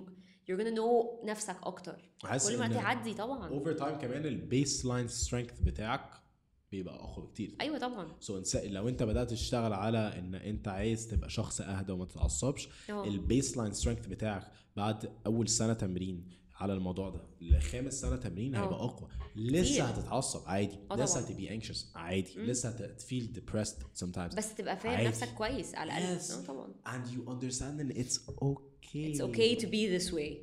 you're 0.48 0.58
gonna 0.58 0.76
know 0.80 1.26
نفسك 1.26 1.56
أكتر 1.64 2.10
كل 2.48 2.58
ما 2.58 2.68
تعدي 2.68 3.14
طبعا 3.14 3.50
over 3.50 3.80
time 3.80 4.02
كمان 4.02 4.26
البيس 4.26 4.86
لاين 4.86 5.08
سترينث 5.08 5.60
بتاعك 5.60 6.10
بيبقى 6.72 6.96
أقوى 6.96 7.26
بكتير 7.26 7.56
أيوه 7.62 7.78
طبعا 7.78 8.08
سو 8.20 8.44
so 8.44 8.56
لو 8.64 8.90
أنت 8.90 9.04
بدأت 9.04 9.30
تشتغل 9.30 9.74
على 9.74 10.20
إن 10.20 10.36
أنت 10.36 10.68
عايز 10.68 11.08
تبقى 11.08 11.30
شخص 11.30 11.62
أهدى 11.62 11.92
وما 11.92 12.06
تتعصبش. 12.06 12.70
البيس 12.90 13.58
لاين 13.58 13.74
سترينث 13.74 14.08
بتاعك 14.08 14.52
بعد 14.76 15.10
أول 15.26 15.50
سنة 15.50 15.74
تمرين 15.74 16.40
على 16.56 16.74
الموضوع 16.74 17.10
ده 17.10 17.22
لخامس 17.42 17.94
سنة 18.02 18.16
تمرين. 18.16 18.56
هيبقى 18.56 18.76
أقوى 18.76 19.10
لسه. 19.36 19.84
هتتعصب 19.84 20.42
عادي 20.48 20.78
آه 20.92 20.96
لسه. 20.96 21.20
هتبقي 21.20 21.60
anxious 21.62 21.86
عادي 21.96 22.34
لسه 22.38 22.70
هتفيل 22.70 23.34
depressed 23.36 24.00
sometimes 24.04 24.36
بس 24.38 24.56
تبقى 24.56 24.78
فاهم. 24.78 25.08
نفسك 25.08 25.34
كويس 25.34 25.76
على 25.76 25.98
الأقل 25.98 26.20
Yes. 26.20 26.32
آه 26.32 26.42
طبعا 26.42 26.74
and 26.86 27.08
you 27.08 27.30
understand 27.30 27.80
that 27.82 27.98
it's 27.98 28.18
okay 28.30 29.14
it's 29.14 29.22
okay 29.22 29.62
to 29.62 29.66
be 29.68 30.00
this 30.00 30.14
way 30.14 30.34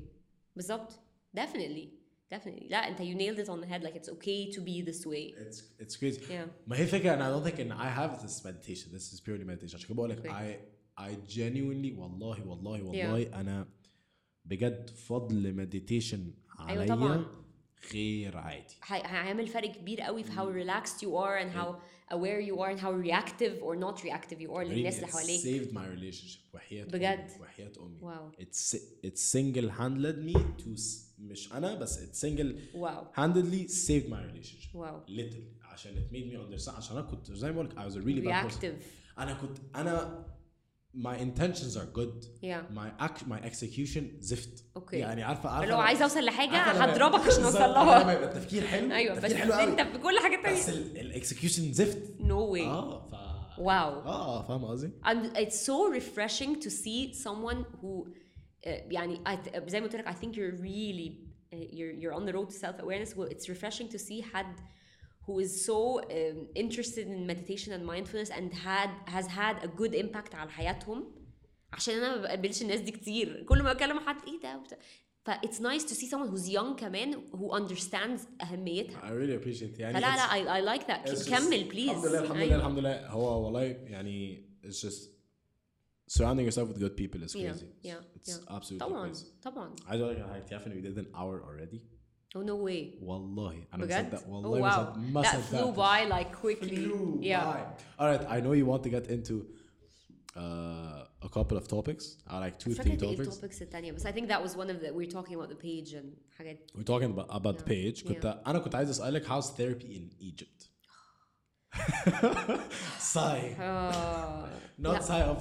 بالظبط 0.57 0.93
definitely 1.37 1.96
definitely 2.36 2.70
لا 2.70 2.78
انت 2.78 3.00
you 3.00 3.16
nailed 3.18 3.46
it 3.46 3.50
on 3.50 3.62
the 3.66 3.68
head 3.72 3.84
like 3.88 3.96
it's 4.02 4.10
okay 4.10 4.56
to 4.56 4.62
be 4.62 4.92
this 4.92 5.06
way 5.06 5.36
it's 5.42 5.58
it's 5.84 5.96
crazy 5.98 6.22
yeah 6.30 6.48
ما 6.68 6.78
هي 6.78 6.86
فكره 6.88 7.14
انا 7.14 7.26
I 7.30 7.42
don't 7.44 7.52
think 7.52 7.60
ان 7.60 7.72
I 7.74 7.98
have 8.00 8.22
this 8.26 8.44
meditation 8.46 8.88
this 8.98 9.14
is 9.14 9.20
purely 9.20 9.46
meditation 9.46 9.76
عشان 9.76 9.88
كده 9.88 9.96
بقول 9.96 10.10
لك 10.10 10.20
Okay. 10.28 10.30
I 10.30 10.72
I 11.02 11.32
genuinely 11.34 11.98
والله 12.00 12.48
والله 12.48 12.84
والله 12.84 13.22
انا 13.42 13.68
بجد 14.46 14.90
فضل 14.90 15.54
مديتيشن 15.56 16.34
أيوة 16.60 16.82
عليا 16.82 16.96
طبعاً. 16.96 17.26
غير 17.94 18.38
عادي 18.38 18.74
هي- 18.86 19.02
هيعمل 19.06 19.48
فرق 19.48 19.72
كبير 19.72 20.02
قوي 20.02 20.24
في 20.24 20.32
how 20.32 20.46
relaxed 20.66 20.98
you 21.02 21.10
are 21.10 21.44
and 21.44 21.58
how 21.58 21.76
aware 22.16 22.40
you 22.50 22.56
are 22.60 22.70
and 22.76 22.80
how 22.80 22.92
reactive 23.08 23.54
or 23.64 23.76
not 23.76 24.04
reactive 24.04 24.40
you 24.42 24.52
are 24.52 24.64
للناس 24.64 24.96
اللي 24.96 25.08
It 25.08 25.12
حواليك 25.12 25.42
saved 25.42 25.74
my 25.74 25.86
relationship 26.00 26.56
وحياة 26.56 26.84
بجد؟ 26.86 27.30
أمي 27.32 27.42
وحياة 27.42 27.72
أمي 27.80 28.00
واو 28.02 28.32
it's 28.32 28.76
it 29.06 29.18
single 29.18 29.70
handed 29.80 30.18
me 30.30 30.40
to 30.64 30.74
s- 30.74 31.05
مش 31.20 31.54
أنا 31.54 31.76
بس 31.76 32.00
it 32.00 32.26
single 32.28 32.76
واو 32.76 33.06
handedly 33.14 33.70
saved 33.72 34.10
my 34.10 34.32
relationship 34.34 34.76
واو 34.76 35.02
literally 35.06 35.66
عشان 35.72 35.92
it 35.96 36.14
made 36.16 36.34
me 36.34 36.38
understand 36.60 36.70
عشان 36.76 36.98
أنا 36.98 37.06
كنت 37.06 37.32
زي 37.32 37.52
ما 37.52 37.54
بقول 37.54 37.66
لك 37.66 37.76
I 37.80 37.92
was 37.92 37.96
a 37.96 38.02
really 38.06 38.28
bad 38.28 38.52
person 38.52 38.56
reactive 38.62 38.84
أنا 39.20 39.34
كنت 39.34 39.58
أنا 39.76 40.26
my 40.98 41.16
intentions 41.18 41.76
are 41.78 41.88
good 42.00 42.26
yeah 42.44 42.62
my 42.80 43.06
act 43.08 43.20
my 43.30 43.40
execution 43.52 44.04
زفت 44.20 44.64
اوكي 44.76 44.98
يعني 44.98 45.24
عارفه 45.24 45.50
عارفه 45.50 45.70
لو 45.72 45.78
عايز 45.80 46.02
اوصل 46.02 46.26
لحاجه 46.26 46.58
عارفة 46.58 46.86
لما- 46.86 46.94
هضربك 46.94 47.20
عشان 47.28 47.44
بالظبط، 47.44 47.62
اوصل 47.62 47.74
عارفة 47.74 48.04
لما 48.04 48.12
لها 48.12 48.14
يبقى 48.14 48.38
التفكير 48.38 48.68
حلو 48.68 48.92
ايوه 48.92 49.16
بس 49.16 49.24
التفكير 49.26 49.54
حلو 49.56 49.70
انت 49.72 49.80
قوي 49.80 49.92
في 49.92 49.98
كل 49.98 50.20
حاجه 50.20 50.54
بس 50.54 50.66
تانية 50.66 51.02
الاكسكيوشن 51.02 51.74
زفت 51.74 52.04
no 52.20 52.54
way 52.56 52.62
اه 52.62 53.08
ف 53.08 53.60
واو 53.60 53.90
اه 54.02 54.48
فاهم 54.48 54.66
قصدي؟ 54.66 54.92
and 55.06 55.38
it's 55.38 55.56
so 55.68 55.94
refreshing 56.00 56.62
to 56.64 56.70
see 56.70 57.14
someone 57.26 57.66
who 57.82 58.06
uh, 58.08 58.25
يعني 58.66 59.22
I, 59.28 59.60
زي 59.68 59.80
ما 59.82 59.86
قلت 59.88 59.96
لك 59.96 60.08
I 60.08 60.12
think 60.14 60.36
you're 60.36 60.62
really 60.62 61.12
uh, 61.54 61.76
you're 61.76 61.94
you're 62.02 62.14
on 62.20 62.26
the 62.26 62.34
road 62.34 62.50
to 62.50 62.56
self 62.56 62.80
awareness 62.80 63.16
well, 63.16 63.30
it's 63.36 63.50
refreshing 63.50 63.90
to 63.90 63.98
see 64.00 64.22
حد 64.22 64.56
who 65.28 65.40
is 65.40 65.66
so 65.66 65.80
um, 66.02 66.48
interested 66.64 67.06
in 67.08 67.26
meditation 67.32 67.72
and 67.78 67.84
mindfulness 67.94 68.30
and 68.38 68.48
had 68.68 68.90
has 69.16 69.28
had 69.28 69.56
a 69.64 69.68
good 69.68 69.94
impact 69.94 70.36
على 70.36 70.50
حياتهم 70.52 71.12
عشان 71.74 71.94
انا 71.96 72.16
ما 72.16 72.22
بقابلش 72.22 72.62
الناس 72.62 72.80
دي 72.80 72.92
كتير 72.92 73.44
كل 73.50 73.64
ما 73.64 73.72
اكلم 73.72 74.00
حد 74.00 74.16
ايه 74.28 74.40
ده 74.42 74.58
وبتاع. 74.58 74.78
ف 75.24 75.30
it's 75.32 75.60
nice 75.60 75.84
to 75.92 75.96
see 75.96 76.08
someone 76.10 76.30
who's 76.36 76.50
young 76.50 76.76
كمان 76.80 77.14
who 77.14 77.60
understands 77.60 78.22
اهميتها 78.42 79.02
I 79.02 79.12
really 79.12 79.44
appreciate 79.44 79.80
يعني 79.80 79.94
فلا 79.94 80.08
it's- 80.16 80.34
لا 80.34 80.60
I, 80.60 80.62
I 80.62 80.78
like 80.80 80.84
that 80.88 81.10
it's 81.10 81.20
just- 81.26 81.30
كمل 81.30 81.70
please 81.72 82.06
الحمد 82.06 82.06
لله 82.06 82.20
الحمد 82.20 82.38
لله 82.38 82.42
أيوة. 82.44 82.56
الحمد 82.56 82.80
لله 82.80 83.08
هو 83.08 83.46
والله 83.46 83.64
يعني 83.64 84.46
it's 84.66 84.82
just 84.88 85.10
surrounding 86.08 86.46
yourself 86.50 86.68
with 86.70 86.80
good 86.80 86.96
people 87.02 87.20
is 87.28 87.36
Yeah, 87.36 87.52
crazy 87.52 87.66
yeah, 87.90 88.18
it's 88.18 88.30
yeah. 88.30 88.56
absolutely 88.56 88.80
طبعا 88.88 89.14
crazy 89.14 89.26
طبعا 89.44 89.76
عايز 89.88 90.02
اقول 90.02 90.16
لك 90.16 90.22
على 90.22 90.32
حاجه 90.34 90.44
تعرف 90.44 90.68
ان 90.68 90.74
we 90.74 90.86
did 90.86 90.98
an 91.06 91.08
hour 91.16 91.46
already 91.50 91.80
oh 92.38 92.44
no 92.44 92.56
way 92.68 93.04
والله 93.04 93.64
انا 93.74 93.86
بجد 93.86 94.14
مصدق 94.14 94.26
oh 94.26 94.30
والله 94.30 94.60
wow 94.62 94.98
مصدق 94.98 94.98
ما 94.98 95.24
that 95.24 95.26
flew 95.26 95.52
صدقتش. 95.52 95.76
by 95.78 96.12
like 96.14 96.36
quickly 96.46 96.76
Flew 96.76 97.20
yeah 97.22 97.54
by. 97.54 98.02
All 98.02 98.08
right, 98.18 98.26
I 98.28 98.40
know 98.42 98.54
you 98.54 98.66
want 98.72 98.84
to 98.84 98.90
get 98.90 99.08
into 99.16 99.36
uh, 100.36 101.26
a 101.28 101.30
couple 101.30 101.58
of 101.58 101.68
topics, 101.68 102.04
uh, 102.30 102.40
like 102.40 102.58
two, 102.60 102.70
مش 102.70 102.76
three 102.78 102.84
فاكرة 102.84 103.10
ايه 103.10 103.16
topics. 103.18 103.20
التوبكس 103.28 103.62
التانية 103.62 103.92
بس 103.92 104.08
I 104.08 104.12
think 104.12 104.28
that 104.28 104.42
was 104.48 104.56
one 104.56 104.70
of 104.70 104.82
the 104.82 104.94
we 104.94 105.06
were 105.06 105.12
talking 105.12 105.36
about 105.36 105.50
the 105.50 105.62
page 105.66 105.94
and 105.94 106.06
حاجات 106.38 106.72
We're 106.76 106.84
talking 106.84 107.12
about, 107.18 107.30
about 107.30 107.58
the 107.58 107.64
page. 107.64 108.04
كنت 108.08 108.42
أنا 108.48 108.60
كنت 108.60 108.76
عايز 108.76 108.90
أسألك 108.90 109.26
how's 109.26 109.46
therapy 109.46 109.96
in 109.98 110.24
Egypt? 110.24 110.68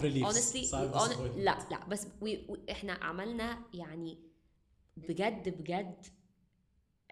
relief. 0.03 0.25
honestly 0.25 0.63
sigh 0.65 0.85
of 0.85 0.93
hon- 0.93 1.09
disappointment. 1.09 1.37
لا 1.37 1.57
لا. 1.71 1.85
بس 1.87 2.05
we, 2.05 2.27
we, 2.51 2.57
إحنا 2.71 2.93
عملنا 2.93 3.59
يعني 3.73 4.19
بجد 4.97 5.49
بجد 5.61 6.05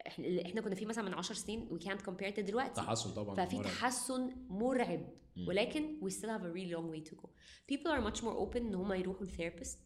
إحنا 0.07 0.41
إحنا 0.45 0.61
كنا 0.61 0.75
فيه 0.75 0.85
مثلا 0.85 1.03
من 1.03 1.13
10 1.13 1.35
سنين 1.35 1.69
we 1.71 1.83
can't 1.83 2.01
compare 2.09 2.33
it 2.35 2.39
دلوقتي. 2.39 2.73
تحسن 2.73 3.13
طبعا 3.13 3.35
ففي 3.35 3.55
مرعب. 3.55 3.67
تحسن 3.71 4.35
مرعب. 4.49 5.07
ولكن 5.47 5.99
we 6.03 6.11
still 6.13 6.29
have 6.29 6.43
a 6.43 6.53
really 6.53 6.73
long 6.75 6.89
way 6.95 7.09
to 7.11 7.15
go. 7.15 7.27
People 7.71 7.91
are 7.91 8.01
much 8.11 8.21
more 8.23 8.35
open 8.47 8.57
إن 8.57 8.75
هم 8.75 8.93
يروحوا 8.93 9.25
لثيرابيست 9.25 9.79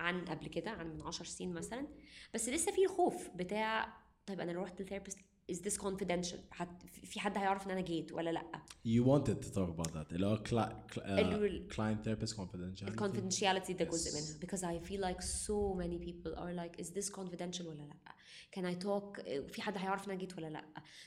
عن 0.00 0.24
قبل 0.24 0.46
كده 0.46 0.70
عن 0.70 0.86
من 0.94 1.02
10 1.02 1.24
سنين 1.24 1.52
مثلا. 1.52 1.86
بس 2.34 2.48
لسه 2.48 2.72
في 2.72 2.84
الخوف 2.84 3.28
بتاع 3.34 3.96
طيب 4.26 4.40
أنا 4.40 4.52
لو 4.52 4.62
رحت 4.62 4.82
لثيرابيست 4.82 5.18
is 5.52 5.58
this 5.60 5.76
confidential? 5.82 6.38
في 7.04 7.20
حد 7.20 7.38
هيعرف 7.38 7.66
إن 7.66 7.70
أنا 7.70 7.80
جيت 7.80 8.12
ولا 8.12 8.30
لأ؟ 8.30 8.42
You 8.86 9.04
wanted 9.04 9.44
to 9.46 9.48
talk 9.54 9.68
about 9.76 9.92
that. 9.92 10.12
اللي 10.12 10.26
هو 10.26 10.36
uh, 10.36 11.72
client 11.74 12.04
therapist 12.06 12.34
confidentiality. 12.36 13.00
confidentiality 13.00 13.72
ده 13.72 13.84
جزء. 13.84 14.10
منها. 14.20 14.40
Because 14.40 14.62
I 14.62 14.86
feel 14.88 15.00
like 15.00 15.22
so 15.22 15.74
many 15.82 15.98
people 15.98 16.34
are 16.38 16.52
like 16.54 16.80
is 16.82 16.88
this 16.90 17.10
confidential 17.10 17.66
ولا 17.66 17.82
لأ؟ 17.82 17.96
Can 18.56 18.62
I 18.64 18.74
talk? 18.84 19.20
في 19.52 19.62
حد 19.62 19.78
هيعرف 19.78 20.04
إن 20.06 20.10
أنا 20.10 20.20
جيت 20.20 20.38
ولا 20.38 20.46
لأ؟ 20.50 20.64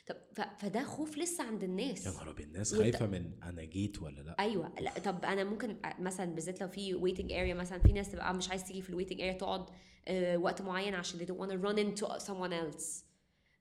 طب 0.07 0.15
فده 0.59 0.83
خوف 0.83 1.17
لسه 1.17 1.43
عند 1.43 1.63
الناس. 1.63 2.05
يا 2.05 2.11
نهار 2.11 2.29
أبيض 2.29 2.47
الناس 2.47 2.75
خايفة 2.75 3.05
من 3.07 3.43
أنا 3.43 3.63
جيت 3.63 4.01
ولا 4.01 4.21
لأ؟ 4.21 4.35
أيوه. 4.39 4.73
لأ 4.79 4.99
طب 4.99 5.25
أنا 5.25 5.43
ممكن 5.43 5.77
مثلا 5.99 6.35
بالذات 6.35 6.61
لو 6.61 6.67
في 6.67 6.93
waiting 6.93 7.29
area 7.29 7.59
مثلا 7.59 7.79
في 7.79 7.91
ناس 7.91 8.11
تبقى 8.11 8.33
مش 8.33 8.49
عايز 8.49 8.63
تيجي 8.63 8.81
في 8.81 8.89
الويتنج 8.89 9.21
اريا 9.21 9.33
تقعد 9.33 9.65
آه، 10.07 10.37
وقت 10.37 10.61
معين 10.61 10.93
عشان 10.93 11.19
they 11.19 11.23
don't 11.29 11.37
want 11.37 11.51
to 11.51 11.67
run 11.67 11.77
into 11.77 12.07
someone 12.27 12.51
else. 12.51 13.03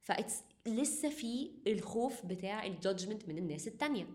فإتس 0.02 0.36
لسه 0.66 1.10
في 1.10 1.50
الخوف 1.66 2.26
بتاع 2.26 2.66
الجادجمنت 2.66 3.28
من 3.28 3.38
الناس 3.38 3.68
التانية. 3.68 4.06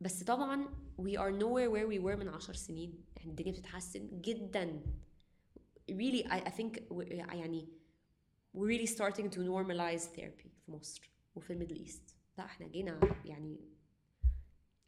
بس 0.00 0.22
طبعا 0.22 0.66
we 1.00 1.12
are 1.14 1.32
nowhere 1.40 1.70
where 1.72 1.88
we 1.88 2.04
were 2.04 2.16
من 2.16 2.28
عشر 2.28 2.54
سنين. 2.54 3.04
يعني 3.16 3.30
الدنيا 3.30 3.52
بتتحسن 3.52 4.20
جدا. 4.20 4.82
Really 5.90 6.24
I, 6.24 6.48
I 6.48 6.50
think 6.50 6.80
يعني 7.10 7.68
we're 8.56 8.68
really 8.68 8.90
starting 8.90 9.30
to 9.30 9.38
normalize 9.38 10.04
therapy 10.16 10.48
في 10.66 10.72
مصر 10.72 11.10
وفي 11.34 11.52
الميدل 11.52 11.78
إيست. 11.78 12.16
لا 12.38 12.44
إحنا 12.44 12.66
جينا 12.66 13.00
يعني 13.24 13.60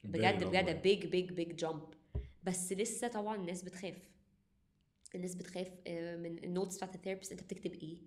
بجد 0.04 0.44
بجد. 0.44 0.82
بيج 0.82 1.06
بيج 1.06 1.32
بيج 1.32 1.56
جامب 1.56 1.94
بس 2.42 2.72
لسه 2.72 3.08
طبعا 3.08 3.36
الناس 3.36 3.62
بتخاف. 3.62 4.10
الناس 5.14 5.34
بتخاف 5.34 5.72
آه، 5.86 6.16
من 6.16 6.44
النوتس 6.44 6.76
بتاعت 6.76 6.94
الثيرابيست 6.94 7.32
انت 7.32 7.42
بتكتب 7.42 7.74
إيه؟ 7.74 7.98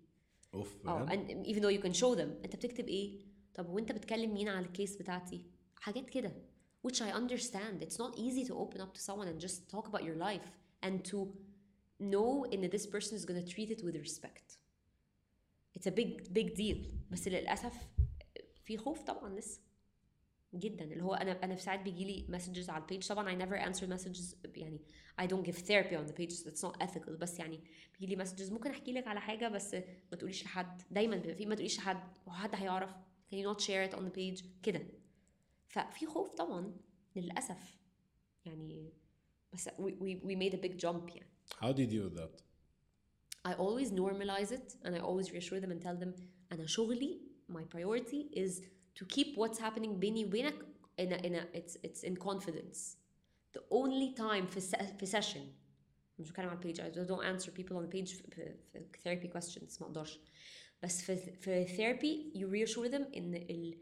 اوف 0.54 0.86
اه 0.86 1.02
بجد؟ 1.04 1.12
and 1.12 1.46
even 1.46 1.60
though 1.60 1.80
you 1.80 1.84
can 1.88 1.94
show 2.00 2.18
them 2.18 2.44
انت 2.44 2.56
بتكتب 2.56 2.88
ايه 2.88 3.18
طب 3.54 3.68
وانت 3.68 3.92
بتكلم 3.92 4.34
مين 4.34 4.48
على 4.48 4.66
الكيس 4.66 4.96
بتاعتي 4.96 5.42
حاجات 5.76 6.10
كده 6.10 6.32
which 6.86 6.96
I 7.00 7.12
understand 7.12 7.82
it's 7.82 7.98
not 7.98 8.14
easy 8.16 8.44
to 8.48 8.54
open 8.54 8.80
up 8.80 8.92
to 8.94 9.00
someone 9.00 9.28
and 9.28 9.40
just 9.46 9.68
talk 9.74 9.86
about 9.88 10.02
your 10.04 10.16
life 10.28 10.48
and 10.86 11.04
to 11.10 11.18
know 12.12 12.44
in 12.54 12.60
this 12.74 12.86
person 12.86 13.12
is 13.18 13.24
gonna 13.24 13.46
treat 13.54 13.70
it 13.76 13.80
with 13.86 13.96
respect 14.06 14.58
it's 15.78 15.86
a 15.86 15.94
big 16.00 16.32
big 16.32 16.54
deal 16.56 16.76
بس 17.10 17.28
للأسف 17.28 17.88
في 18.64 18.76
خوف 18.76 19.02
طبعا 19.02 19.34
لسه 19.38 19.60
جدا. 20.55 20.85
اللي 20.85 21.03
هو 21.03 21.13
أنا 21.13 21.43
أنا 21.43 21.55
في 21.55 21.61
ساعات 21.61 21.79
بيجي 21.79 22.05
لي 22.05 22.25
مسجز 22.29 22.69
على 22.69 22.81
البيج 22.81 23.07
طبعا 23.07 23.29
اي 23.29 23.35
نيفر 23.35 23.55
انسر 23.55 23.87
مسجز 23.87 24.35
يعني 24.55 24.81
اي 25.19 25.27
دونت 25.27 25.45
جيف 25.45 25.57
ثيرابي 25.57 25.97
اون 25.97 26.05
ذا 26.05 26.13
بيج 26.13 26.47
اتس 26.47 26.65
نوت 26.65 26.83
ethical. 26.83 27.09
بس 27.09 27.39
يعني 27.39 27.59
بيجي 27.93 28.15
لي 28.15 28.21
مسجز 28.21 28.51
ممكن 28.51 28.69
أحكي 28.69 28.91
لك 28.91 29.07
على 29.07 29.21
حاجة 29.21 29.47
بس 29.47 29.73
ما 30.11 30.17
تقوليش 30.17 30.43
لحد. 30.43 30.81
دايما 30.91 31.15
بيبقى 31.15 31.35
في 31.35 31.45
ما 31.45 31.55
تقوليش 31.55 31.77
لحد. 31.77 32.03
هو 32.27 32.31
حد 32.31 32.55
هيعرف؟ 32.55 32.91
كان 33.31 33.39
يو 33.39 33.49
نوت 33.49 33.59
شير 33.59 33.83
ات 33.83 33.93
اون 33.93 34.03
ذا 34.03 34.09
بيج 34.09 34.43
كده. 34.63 34.81
ففي 35.67 36.05
خوف 36.05 36.33
طبعا 36.35 36.75
للأسف. 37.15 37.77
يعني 38.45 38.93
بس 39.53 39.69
وي 39.79 39.97
وي 40.23 40.35
ميد 40.35 40.55
ا 40.55 40.57
بيج 40.57 40.77
جامب 40.77 41.09
يعني. 41.09 41.29
How 41.61 41.75
did 41.75 41.91
you 41.91 42.09
do 42.09 42.19
that? 42.19 42.43
I 43.45 43.53
always 43.55 43.89
normalize 43.91 44.51
it 44.51 44.67
and 44.85 44.95
i 44.95 44.99
always 44.99 45.27
reassure 45.33 45.59
them 45.59 45.71
and 45.71 45.81
tell 45.81 45.97
them 46.03 46.21
أنا 46.51 46.65
شغلي 46.65 47.21
my 47.51 47.61
priority 47.75 48.39
is 48.39 48.63
to 48.99 49.05
keep 49.05 49.37
what's 49.37 49.59
happening 49.59 49.89
بيني 49.89 50.25
وبينك 50.25 50.53
in 51.01 51.05
a, 51.11 51.17
in 51.17 51.35
a, 51.35 51.57
it's, 51.57 51.75
it's 51.87 52.03
in 52.03 52.15
confidence. 52.17 52.97
The 53.57 53.61
only 53.71 54.13
time 54.17 54.45
في, 54.45 54.59
في 54.99 55.05
session 55.21 55.39
مش 56.19 56.29
بتكلم 56.29 56.49
على 56.49 56.57
البيج 56.57 56.81
I 56.81 56.85
don't 57.07 57.23
answer 57.23 57.49
people 57.49 57.75
on 57.77 57.83
the 57.85 57.95
page 57.97 58.15
في, 58.15 58.23
في, 58.31 58.55
في 58.93 58.99
therapy 59.03 59.33
questions 59.37 59.81
ما 59.81 59.87
أقدرش 59.87 60.19
بس 60.83 61.01
في 61.01 61.15
في 61.17 61.65
therapy 61.65 62.37
you 62.37 62.45
reassure 62.51 62.91
them 62.91 63.17
ان 63.17 63.35
ال 63.35 63.77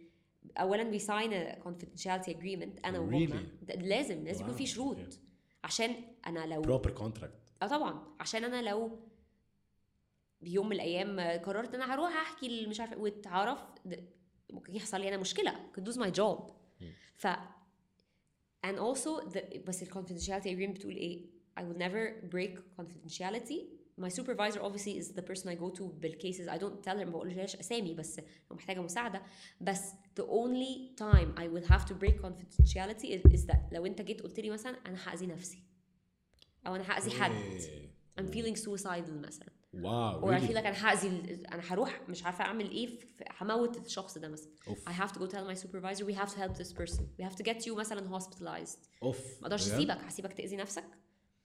اولا 0.58 0.98
we 0.98 1.02
sign 1.02 1.32
a 1.32 1.64
confidentiality 1.68 2.34
agreement 2.38 2.86
أنا 2.86 3.00
وهم 3.00 3.28
Really? 3.30 3.78
لازم 3.78 4.24
لازم 4.24 4.42
يكون 4.42 4.54
Wow, 4.54 4.58
في 4.58 4.66
شروط 4.66 4.98
okay. 4.98 5.18
عشان 5.64 5.96
أنا 6.28 6.46
لو 6.56 6.62
Proper 6.80 6.92
contract. 6.92 7.64
آه 7.64 7.68
طبعا 7.68 8.16
عشان 8.20 8.44
أنا 8.44 8.70
لو 8.70 9.00
بيوم 10.42 10.66
من 10.70 10.72
الأيام 10.76 11.20
قررت 11.20 11.76
ان 11.76 11.82
أنا 11.82 11.94
هروح 11.94 12.12
احكي 12.12 12.66
مش 12.68 12.80
عارفه 12.80 12.98
واتعرف 12.98 13.60
ممكن 14.52 14.76
يحصل 14.76 15.02
لي 15.02 15.08
أنا 15.08 15.18
مشكله 15.18 15.56
could 15.78 15.84
lose 15.84 15.98
my 15.98 16.12
job 16.20 16.52
ف 17.16 17.28
and 18.68 18.78
also 18.78 19.30
the, 19.34 19.58
بس 19.68 19.84
ال 19.84 19.92
confidentiality 19.92 20.46
agreement 20.48 20.76
بتقول 20.76 20.96
إيه 20.96 21.26
I 21.60 21.64
will 21.64 21.78
never 21.78 22.30
break 22.36 22.58
confidentiality 22.82 23.60
my 24.02 24.10
supervisor 24.10 24.60
obviously 24.68 24.94
is 25.02 25.08
the 25.20 25.26
person 25.30 25.48
I 25.50 25.56
go 25.56 25.70
to 25.80 25.84
بالcases 26.04 26.48
I 26.48 26.58
don't 26.58 26.84
tell 26.84 26.98
her 26.98 27.06
ما 27.06 27.12
بقولهاش 27.12 27.56
اسامي 27.56 27.94
بس 27.94 28.20
لو 28.20 28.56
محتاجه 28.56 28.80
مساعده 28.80 29.22
بس 29.62 29.92
the 30.20 30.24
only 30.24 30.96
time 31.02 31.40
I 31.40 31.48
will 31.54 31.68
have 31.72 31.86
to 31.86 31.94
break 31.94 32.22
confidentiality 32.22 33.08
is, 33.08 33.22
is 33.34 33.46
that 33.46 33.60
لو 33.72 33.86
انت 33.86 34.02
جيت 34.02 34.22
قلت 34.22 34.40
لي 34.40 34.50
مثلا 34.50 34.78
أنا 34.86 34.98
هاذي 35.12 35.28
نفسي 35.28 35.64
أو 36.68 36.76
أنا 36.76 36.98
هاذي 36.98 37.12
حد. 37.12 37.62
I'm 38.20 38.34
feeling 38.34 38.56
suicidal 38.56 39.12
مثلا 39.12 39.61
Wow, 39.74 40.20
or 40.22 40.34
I 40.34 40.40
feel 40.40 40.48
really? 40.50 40.54
like 40.56 40.66
أنا 40.66 40.92
هاذي 40.92 41.08
أنا 41.54 41.62
هروح 41.74 42.02
مش 42.10 42.24
عارفه 42.24 42.44
اعمل 42.44 42.70
إيه 42.72 43.00
هموت 43.42 43.78
الشخص 43.86 44.18
ده 44.18 44.28
مثلا 44.28 44.52
اوف 44.68 44.90
I 44.90 44.92
have 44.92 45.12
to 45.14 45.20
go 45.20 45.28
tell 45.32 45.46
my 45.56 45.56
supervisor 45.64 46.04
we 46.06 46.14
have 46.14 46.30
to 46.34 46.38
help 46.38 46.58
this 46.58 46.74
person 46.74 47.04
we 47.20 47.24
have 47.24 47.36
to 47.36 47.44
get 47.44 47.66
you 47.66 47.72
مثلا 47.76 48.20
hospitalized 48.20 48.80
اوف 49.04 49.18
ما 49.42 49.48
أقدرش؟ 49.48 49.62
اسيبك 49.72 49.98
هسيبك 49.98 50.34
تاذي 50.34 50.56
نفسك 50.56 50.84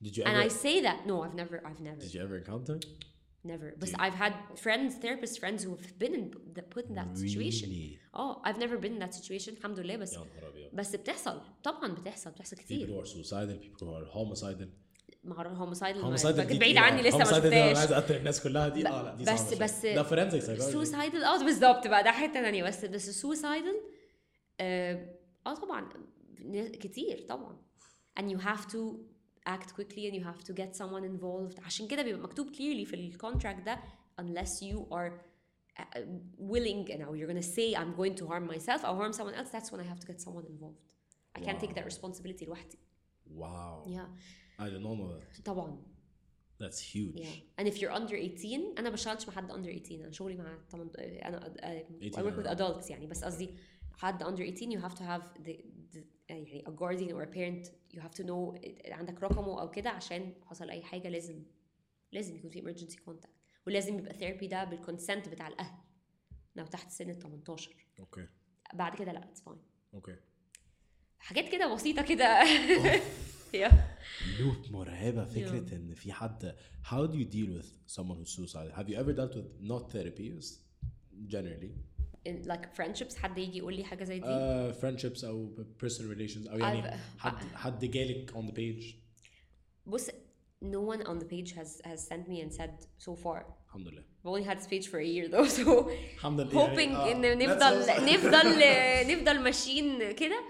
Did 0.04 0.08
you 0.16 0.24
and 0.24 0.36
I 0.36 0.46
ever 0.46 0.50
say 0.64 0.82
that 0.86 1.06
no 1.06 1.22
I've 1.24 1.36
never 1.42 1.56
I've 1.66 1.80
never 1.80 2.00
did 2.00 2.14
you 2.14 2.20
ever 2.26 2.36
encounter? 2.44 2.78
never 3.52 3.68
but 3.82 3.88
I've 4.04 4.18
had 4.24 4.34
friends 4.64 4.90
therapist 5.04 5.34
friends 5.42 5.60
who 5.66 5.72
have 5.82 5.94
been 6.02 6.14
in 6.20 6.24
that 6.56 6.68
put 6.76 6.84
in 6.90 6.94
that 7.00 7.10
situation 7.24 7.68
Really? 7.68 7.98
آه 8.14 8.42
I've 8.46 8.58
never 8.64 8.76
been 8.84 8.94
in 8.98 9.02
that 9.06 9.14
situation 9.20 9.48
الحمد 9.48 9.80
لله 9.80 9.96
بس. 9.96 10.16
بس 10.72 10.96
بتحصل 10.96 11.40
طبعا 11.64 11.94
بتحصل 11.94 12.30
بتحصل 12.30 12.56
People 12.56 12.60
كتير 12.60 12.88
who 12.88 13.04
are 13.04 13.08
suicidal, 13.08 13.58
people 13.66 13.86
who 13.86 13.94
are 14.00 14.08
homicidal. 14.16 14.68
هوموسايدل 15.32 16.18
homicidal 16.18 16.40
دي 16.46 16.58
بعيد. 16.58 16.76
عني 16.76 17.02
لسه 17.02 17.18
ما 17.18 17.24
أنا 17.24 17.32
عايز 17.32 17.44
شفتهاش 17.44 17.92
اقتل 17.92 18.16
الناس 18.16 18.42
كلها 18.42 18.68
دي 18.68 18.88
آه 18.88 19.02
لا 19.02 19.14
دي 19.14 19.24
بس- 19.24 19.38
صعبة 19.40 19.64
بس-. 19.64 19.86
ده 19.86 20.02
psychology. 20.40 20.60
سوسايدل 20.72 21.24
آه 21.24 21.44
بالظبط 21.44 21.86
بقى 21.86 22.04
ده 22.04 22.10
حتة 22.10 22.32
ثانية 22.32 22.62
بس 22.64 22.84
بس 22.84 23.08
السوسايدل 23.08 23.80
آه 24.60 25.16
آه 25.46 25.54
طبعا 25.54 25.88
كتير 26.72 27.26
طبعا 27.28 27.56
and 28.20 28.24
you 28.24 28.38
have 28.38 28.66
to 28.72 28.78
act 29.48 29.68
quickly 29.78 30.02
and 30.08 30.14
you 30.14 30.24
have 30.24 30.42
to 30.48 30.52
get 30.52 30.76
someone 30.76 31.04
involved 31.04 31.64
عشان 31.64 31.86
كده 31.88 32.02
بيبقى 32.02 32.22
مكتوب 32.22 32.46
clearly 32.48 32.86
في 32.86 32.94
الكونتراكت 32.94 33.60
ده 33.66 33.78
unless 34.20 34.60
you 34.62 34.78
are 34.92 35.12
uh, 35.80 35.98
willing 36.38 36.88
and 36.92 37.00
you're 37.00 37.30
gonna 37.32 37.48
say 37.56 37.74
I'm 37.80 37.92
going 38.00 38.14
to 38.20 38.26
harm 38.30 38.44
myself 38.54 38.80
or 38.82 38.94
harm 39.00 39.12
someone 39.12 39.34
else 39.40 39.50
that's 39.56 39.70
when 39.72 39.80
I 39.80 39.88
have 39.92 40.00
to 40.00 40.06
get 40.12 40.18
someone 40.26 40.46
involved 40.54 40.80
I 41.38 41.40
can't 41.46 41.60
take 41.64 41.74
that 41.74 41.86
responsibility 41.92 42.44
لوحدي 42.46 42.78
Wow. 43.38 43.84
yeah 43.96 44.08
I 44.58 44.64
didn't 44.64 44.82
know 44.82 44.96
that. 45.38 45.42
طبعا 45.44 45.82
That's 46.62 46.80
huge. 46.80 47.20
Yeah. 47.20 47.60
And 47.60 47.66
if 47.68 47.76
you're 47.80 47.92
under 47.92 48.14
18 48.14 48.74
أنا 48.78 48.82
ما 48.82 48.90
بشتغلش 48.90 49.28
مع 49.28 49.34
حد 49.34 49.52
under 49.52 49.66
18 49.86 49.94
أنا 50.04 50.10
شغلي 50.12 50.36
مع 50.36 50.58
8 50.70 50.90
أنا 50.98 51.54
I 51.58 52.10
18 52.14 52.30
work 52.30 52.44
with 52.44 52.58
adults 52.58 52.90
يعني 52.90 53.06
بس 53.06 53.24
قصدي 53.24 53.54
حد 53.92 54.22
under 54.24 54.40
18 54.42 54.70
you 54.70 54.82
have 54.82 54.94
to 54.94 55.02
have 55.02 55.44
the, 55.46 55.52
the 55.96 56.00
يعني 56.28 56.64
a 56.68 56.70
guardian 56.70 57.12
or 57.12 57.22
a 57.22 57.34
parent 57.36 57.70
you 57.96 58.00
have 58.00 58.14
to 58.20 58.24
know 58.26 58.60
عندك 58.92 59.22
رقمه 59.22 59.60
أو 59.60 59.70
كده 59.70 59.90
عشان 59.90 60.34
حصل 60.44 60.70
اي 60.70 60.82
حاجة 60.82 61.08
لازم 61.08 61.42
لازم 62.12 62.36
يكون 62.36 62.50
في 62.50 62.62
emergency 62.62 62.94
contact 63.10 63.30
ولازم 63.66 63.98
يبقى 63.98 64.14
therapy 64.14 64.44
ده 64.50 64.64
بالكونسنت 64.64 65.28
بتاع 65.28 65.48
الاهل 65.48 65.74
لو 66.56 66.66
تحت 66.66 66.90
سن 66.90 67.10
ال 67.10 67.18
18 67.18 67.70
Okay. 68.00 68.20
بعد 68.74 68.94
كده 68.98 69.12
لا 69.12 69.28
it's 69.34 69.50
fine 69.50 69.58
Okay. 69.98 70.16
حاجات 71.18 71.48
كده 71.48 71.74
بسيطه 71.74 72.02
كده 72.02 72.42
yeah. 74.06 74.40
لوب 74.40 74.56
مرعبة 74.70 75.24
فكرة 75.24 75.76
إن 75.76 75.94
في 75.94 76.12
حد 76.12 76.54
how 76.84 77.06
do 77.06 77.14
you 77.16 77.24
deal 77.24 77.58
with 77.60 77.66
someone 77.96 78.16
who's 78.18 78.30
suicidal? 78.36 78.72
Have 78.76 78.88
you 78.88 78.96
ever 78.96 79.12
dealt 79.12 79.34
with 79.36 79.48
not 79.60 79.90
therapies 79.92 80.44
generally? 81.26 81.72
In 82.28 82.42
like 82.46 82.74
friendships 82.76 83.16
حد 83.16 83.38
يجي 83.38 83.58
يقول 83.58 83.74
لي 83.76 83.84
حاجة 83.84 84.04
زي 84.04 84.18
دي 84.18 84.26
Uh, 84.26 84.74
friendships 84.80 85.24
أو 85.24 85.50
personal 85.84 86.16
relations 86.16 86.50
أو 86.50 86.58
يعني 86.58 86.82
I've- 86.90 86.94
حد 87.18 87.34
حد 87.54 87.84
جالك 87.84 88.30
on 88.30 88.50
the 88.50 88.52
page 88.54 88.94
بص 89.86 90.10
no 90.64 90.80
one 90.94 91.02
on 91.06 91.18
the 91.18 91.24
page 91.26 91.52
has 91.52 91.80
has 91.84 92.00
sent 92.08 92.28
me 92.28 92.40
and 92.44 92.52
said 92.52 92.70
so 92.98 93.14
far 93.24 93.42
الحمد 93.68 93.88
لله 93.88 94.02
I've 94.02 94.28
only 94.28 94.44
had 94.48 94.58
this 94.60 94.66
page 94.66 94.88
for 94.88 94.98
a 94.98 95.06
year 95.06 95.28
though 95.30 95.48
so 95.48 95.88
الحمد 96.14 96.40
لله 96.40 96.66
hoping 96.66 96.78
يعني, 96.78 97.12
ان 97.12 97.24
آه، 97.24 97.34
نفضل 97.34 97.80
نفضل 98.14 98.58
نفضل 99.12 99.40
ماشيين 99.42 100.12
كده 100.12 100.40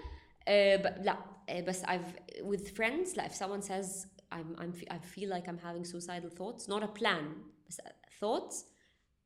آه، 0.47 0.75
ب- 0.75 1.05
لا 1.05 1.17
آه، 1.48 1.60
بس 1.60 1.82
I've 1.82 2.16
with 2.40 2.66
friends 2.68 3.16
لا 3.16 3.28
if 3.28 3.32
someone 3.32 3.62
says 3.62 4.06
I'm 4.32 4.60
I'm 4.60 4.90
I 4.90 4.98
feel 5.16 5.28
like 5.28 5.46
I'm 5.46 5.60
having 5.66 5.84
suicidal 5.84 6.30
thoughts 6.30 6.68
not 6.68 6.82
a 6.82 7.00
plan 7.00 7.24
بس 7.68 7.80
thoughts 8.20 8.54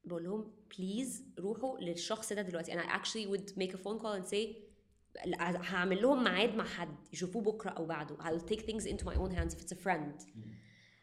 بقول 0.05 0.25
لهم 0.25 0.53
بليز 0.79 1.25
روحوا 1.39 1.79
للشخص 1.81 2.33
ده 2.33 2.43
دلوقتي 2.43 2.73
انا 2.73 2.83
actually 3.03 3.27
would 3.27 3.53
make 3.53 3.73
a 3.73 3.79
phone 3.79 4.01
call 4.03 4.21
and 4.23 4.27
say 4.35 4.67
هعمل 5.41 6.03
لهم 6.03 6.25
ميعاد 6.25 6.55
مع 6.55 6.65
حد 6.65 6.95
يشوفوه 7.13 7.43
بكره 7.43 7.71
او 7.71 7.87
بعده 7.87 8.17
I'll 8.17 8.43
take 8.43 8.61
things 8.61 8.85
into 8.85 9.05
my 9.05 9.15
own 9.17 9.31
hands 9.31 9.55
if 9.55 9.59
it's 9.61 9.73
a 9.77 9.87
friend 9.87 10.27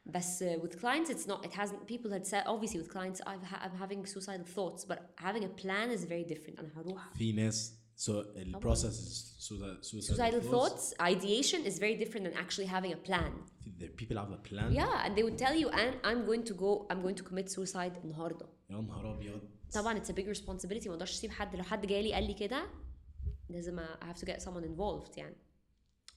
بس 0.06 0.44
uh, 0.44 0.48
with 0.48 0.76
clients 0.80 1.10
it's 1.10 1.28
not 1.28 1.46
it 1.46 1.54
hasn't 1.54 1.88
people 1.88 2.12
had 2.12 2.26
said 2.26 2.44
obviously 2.46 2.80
with 2.82 2.90
clients 2.90 3.22
I've 3.22 3.46
ha- 3.52 3.62
I'm 3.66 3.78
having 3.84 4.06
suicidal 4.06 4.46
thoughts 4.58 4.86
but 4.90 5.00
having 5.28 5.44
a 5.44 5.54
plan 5.64 5.90
is 5.98 6.04
very 6.06 6.26
different 6.34 6.60
انا 6.60 6.72
هروح 6.76 7.14
في 7.14 7.32
ناس 7.32 7.74
so 8.06 8.12
the 8.54 8.60
process 8.68 8.96
is 9.08 9.14
suicide, 9.48 9.78
suicidal 9.90 10.42
thoughts 10.54 10.84
ideation 11.14 11.60
is 11.70 11.76
very 11.86 11.96
different 12.02 12.24
than 12.28 12.36
actually 12.44 12.68
having 12.78 12.92
a 13.00 13.02
plan 13.10 13.34
The 13.82 13.88
people 14.00 14.18
have 14.24 14.32
a 14.40 14.42
plan 14.50 14.70
yeah 14.82 15.04
and 15.04 15.12
they 15.18 15.24
would 15.28 15.40
tell 15.46 15.56
you 15.62 15.68
and 15.82 15.92
I'm 16.10 16.22
going 16.30 16.44
to 16.50 16.54
go 16.64 16.70
I'm 16.90 17.02
going 17.06 17.18
to 17.22 17.26
commit 17.30 17.48
suicide 17.58 17.94
النهارده 18.04 18.46
يا 18.70 18.76
نهار 18.82 19.14
ابيض 19.14 19.42
طبعا 19.74 20.00
it's 20.00 20.10
a 20.10 20.14
big 20.14 20.28
responsibility 20.38 20.88
ما 20.88 20.94
اقدرش 20.94 21.12
اسيب 21.12 21.32
حد 21.32 21.56
لو 21.56 21.64
حد 21.64 21.86
جالي 21.86 22.14
قال 22.14 22.28
لي 22.28 22.34
كده 22.34 22.66
لازم 23.50 23.80
I 23.80 24.06
have 24.06 24.18
to 24.20 24.26
get 24.26 24.42
someone 24.42 24.64
involved 24.64 25.18
يعني 25.18 25.36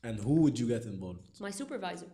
and 0.06 0.18
who 0.20 0.34
would 0.44 0.58
you 0.58 0.66
get 0.68 0.84
involved 0.86 1.40
my 1.40 1.50
supervisor 1.62 2.08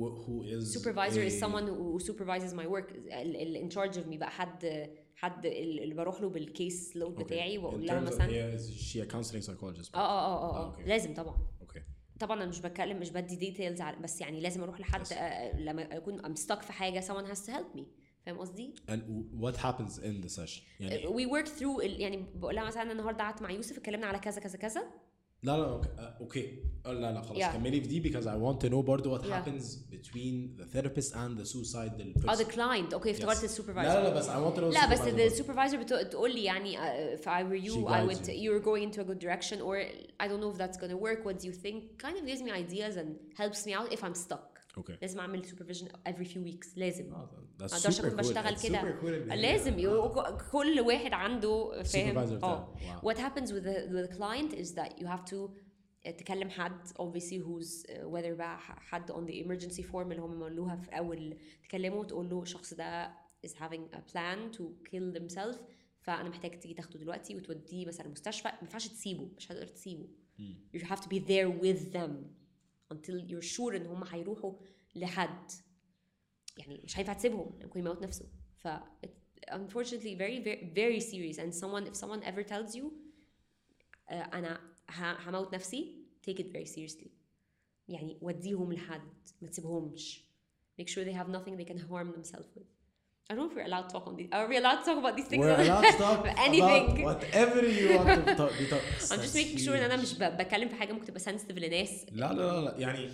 Wh- 0.00 0.16
who 0.26 0.36
is 0.54 0.72
supervisor 0.78 1.22
is 1.30 1.34
a- 1.34 1.40
someone 1.44 1.66
who 1.70 1.84
who 1.94 2.00
supervises 2.10 2.52
my 2.60 2.66
work 2.74 2.88
ال- 2.92 3.36
ال- 3.36 3.56
in 3.56 3.68
charge 3.76 3.96
of 4.00 4.04
me 4.12 4.16
بقى 4.18 4.30
حد 4.30 4.90
حد 5.15 5.45
ال- 5.45 5.79
اللي 5.83 5.95
بروح 5.95 6.21
له 6.21 6.29
بالكيس 6.29 6.95
لود 6.97 7.19
Okay. 7.19 7.23
بتاعي 7.23 7.57
وأقول 7.57 7.85
لها 7.85 7.99
مثلا 7.99 8.25
هي 8.29 9.07
counseling 9.11 9.43
psychologist 9.45 9.95
آه 9.95 9.97
آه 9.97 10.37
آه 10.37 10.57
آه 10.57 10.75
Okay. 10.75 10.87
لازم 10.87 11.13
طبعا 11.13 11.37
okay 11.61 11.79
طبعا 12.19 12.37
أنا 12.37 12.45
مش 12.49 12.59
بتكلم 12.61 12.99
مش 12.99 13.09
بدي 13.09 13.35
ديتيلز 13.35 13.81
بس 14.01 14.21
يعني 14.21 14.39
لازم 14.41 14.63
أروح 14.63 14.79
لحد 14.79 15.07
Yes. 15.07 15.13
آه، 15.13 15.59
لما 15.59 15.97
اكون 15.97 16.21
I'm 16.21 16.37
stuck 16.39 16.59
في 16.61 16.73
حاجة 16.73 16.99
someone 17.01 17.35
has 17.35 17.39
to 17.39 17.49
help 17.49 17.77
me 17.79 17.83
فاهم 18.25 18.37
قصدي؟ 18.37 18.73
and 18.91 19.01
what 19.43 19.55
happens 19.57 19.99
in 19.99 20.25
the 20.25 20.29
session 20.41 20.61
يعني 20.79 21.07
we 21.07 21.29
work 21.31 21.47
through 21.47 21.83
ال- 21.83 22.01
يعني 22.01 22.25
بقول 22.35 22.55
لها 22.55 22.63
مثلا 22.65 22.91
النهارده 22.91 23.23
قعدت 23.23 23.41
مع 23.41 23.51
يوسف 23.51 23.77
اتكلمنا 23.77 24.07
على 24.07 24.19
كذا 24.19 24.41
كذا 24.41 24.57
كذا 24.57 24.83
لا 25.42 25.56
لا 25.56 25.64
اوكي 25.64 25.88
آه، 25.98 26.16
اوكي 26.20 26.58
آه، 26.86 26.92
لا 26.92 27.12
لا 27.12 27.22
خلاص 27.22 27.38
Yeah. 27.42 27.52
كملي 27.56 27.80
في 27.80 27.86
دي 27.88 28.02
because 28.10 28.24
I 28.24 28.36
want 28.44 28.60
to 28.66 28.70
know 28.70 28.76
برضه 28.82 29.18
what 29.18 29.22
Yeah. 29.22 29.26
happens 29.32 29.64
between 29.92 30.58
the 30.60 30.64
therapist 30.76 31.12
and 31.14 31.38
the 31.40 31.44
suicidal 31.44 32.28
اه 32.28 32.34
person 32.34 32.38
the 32.38 32.44
client 32.52 32.92
اوكي 32.94 33.10
افتكرت 33.10 33.36
Yes. 33.40 33.44
السوبرفايزر 33.44 33.92
لا 34.02 34.02
لا 34.08 34.14
بس 34.14 34.26
I 34.28 34.30
want 34.30 34.56
to 34.58 34.60
know 34.60 34.74
لا 34.74 34.90
بس 34.92 34.98
supervisor 34.98 35.30
the 35.32 35.42
supervisor 35.42 35.76
بتق- 35.76 36.02
تقول 36.02 36.34
لي 36.34 36.44
يعني 36.44 36.76
uh, 36.76 37.20
if 37.20 37.24
I 37.24 37.42
were 37.50 37.64
you 37.66 37.72
She 37.72 37.78
I 37.78 37.90
guides 37.90 38.08
would 38.08 38.28
you. 38.28 38.32
you're 38.42 38.64
going 38.64 38.82
into 38.90 39.00
a 39.00 39.04
good 39.04 39.18
direction 39.26 39.60
or 39.60 39.76
I 40.24 40.28
don't 40.28 40.40
know 40.42 40.50
if 40.54 40.58
that's 40.58 40.78
gonna 40.82 41.00
work 41.08 41.20
what 41.28 41.38
do 41.42 41.46
you 41.50 41.54
think 41.64 41.76
kind 42.04 42.16
of 42.20 42.24
gives 42.30 42.42
me 42.46 42.50
ideas 42.64 42.94
and 43.00 43.08
helps 43.42 43.60
me 43.66 43.72
out 43.78 43.88
if 43.96 44.00
I'm 44.06 44.16
stuck 44.26 44.48
okay 44.80 44.92
لازم 45.02 45.20
اعمل 45.20 45.44
supervision 45.46 45.86
every 46.08 46.24
few 46.26 46.52
weeks 46.52 46.68
لازم 46.76 47.12
آه، 47.14 47.30
that's 47.58 47.60
ما 47.60 47.66
اقدرش 47.78 48.00
super 48.00 48.04
اكون 48.04 48.10
cool. 48.10 48.20
بشتغل 48.26 48.56
It's 48.56 48.62
كده 48.62 48.80
super 48.80 49.02
cool 49.02 49.06
إن 49.06 49.30
هي- 49.30 49.42
لازم 49.42 49.78
يو- 49.78 50.36
كل 50.52 50.80
واحد 50.80 51.12
عنده 51.12 51.82
فاهم 51.82 52.14
Supervisor 52.14 52.32
بتاعه. 52.32 52.50
اه 52.52 52.74
Wow. 53.00 53.04
what 53.04 53.16
happens 53.18 53.48
with 53.50 53.64
the, 53.64 53.88
with 53.92 54.10
the 54.10 54.18
client 54.18 54.52
is 54.62 54.74
that 54.74 55.00
you 55.02 55.06
have 55.06 55.30
to 55.32 55.50
تكلم 56.18 56.50
حد 56.50 56.88
obviously 56.88 57.38
who's 57.44 57.86
uh, 57.86 57.92
whether 57.92 58.32
بقى 58.32 58.58
ح- 58.58 58.78
حد 58.78 59.12
on 59.12 59.30
the 59.30 59.46
emergency 59.46 59.82
form 59.92 59.96
اللي 59.96 60.20
هم 60.22 60.40
ملوها 60.40 60.76
في 60.76 60.90
اول 60.98 61.36
تكلمه 61.62 61.96
وتقول 61.96 62.30
له 62.30 62.42
الشخص 62.42 62.74
ده 62.74 63.10
is 63.46 63.50
having 63.50 63.94
a 63.96 63.98
plan 64.12 64.56
to 64.58 64.62
kill 64.90 65.18
themselves 65.20 65.58
فانا 66.02 66.28
محتاج 66.28 66.58
تيجي 66.60 66.74
تاخده 66.74 66.98
دلوقتي 66.98 67.36
وتوديه 67.36 67.86
مثلا 67.86 68.06
المستشفى 68.06 68.48
ما 68.48 68.58
ينفعش 68.62 68.88
تسيبه 68.88 69.28
مش 69.36 69.52
هتقدر 69.52 69.66
تسيبه 69.66 70.08
you 70.76 70.80
have 70.80 70.98
to 71.00 71.06
be 71.08 71.18
there 71.18 71.62
with 71.64 71.94
them 71.96 72.10
until 72.93 73.29
you're 73.29 73.55
sure 73.55 73.75
ان 73.75 73.85
هم 73.85 74.03
هيروحوا 74.03 74.53
لحد 74.95 75.51
يعني 76.57 76.81
مش 76.83 76.97
هينفع 76.97 77.13
تسيبهم 77.13 77.59
ممكن 77.63 77.79
يموت 77.79 78.01
نفسه 78.01 78.25
ف 78.57 78.67
unfortunately 79.51 80.15
very 80.17 80.39
very 80.39 80.71
very 80.75 80.99
serious 80.99 81.37
and 81.37 81.53
someone 81.53 81.85
if 81.87 81.95
someone 81.95 82.23
ever 82.23 82.43
tells 82.43 82.75
you 82.75 82.85
uh, 84.09 84.13
أنا 84.13 84.61
هموت 84.99 85.53
نفسي 85.53 85.95
take 86.29 86.39
it 86.39 86.47
very 86.53 86.65
seriously 86.65 87.07
يعني 87.87 88.17
وديهم 88.21 88.73
لحد 88.73 89.11
ما 89.41 89.47
تسيبهمش 89.47 90.23
make 90.81 90.85
sure 90.87 91.03
they 91.05 91.13
have 91.13 91.29
nothing 91.29 91.57
they 91.57 91.69
can 91.73 91.77
harm 91.77 92.11
themselves 92.11 92.47
with 92.55 92.72
I 93.30 93.34
don't 93.34 93.40
know 93.42 93.50
if 93.50 93.56
we're 93.58 93.68
allowed 93.72 93.86
to 93.88 93.92
talk 93.96 94.06
on 94.10 94.14
these 94.18 94.28
are 94.36 94.46
we 94.52 94.56
allowed 94.62 94.78
to 94.80 94.84
talk 94.88 94.98
about 95.04 95.14
these 95.18 95.28
things 95.30 95.40
We're 95.44 95.60
allowed 95.66 95.84
to 95.92 95.98
talk 96.06 96.20
anything 96.48 96.84
about 97.02 97.04
whatever 97.10 97.60
you 97.78 97.86
want 97.98 98.26
to 98.28 98.34
talk, 98.40 98.52
be 98.60 98.66
talk. 98.74 98.84
I'm 99.12 99.20
just 99.26 99.36
making 99.42 99.58
sure 99.64 99.74
ان 99.76 99.82
انا 99.90 99.96
مش 99.96 100.14
ب- 100.18 100.36
بتكلم 100.36 100.68
في 100.68 100.74
حاجه 100.74 100.92
ممكن 100.92 101.04
تبقى 101.06 101.20
sensitive 101.20 101.58
لناس 101.58 102.06
لا 102.12 102.32
لا 102.32 102.42
لا 102.42 102.60
لا 102.64 102.74
يعني 102.78 103.08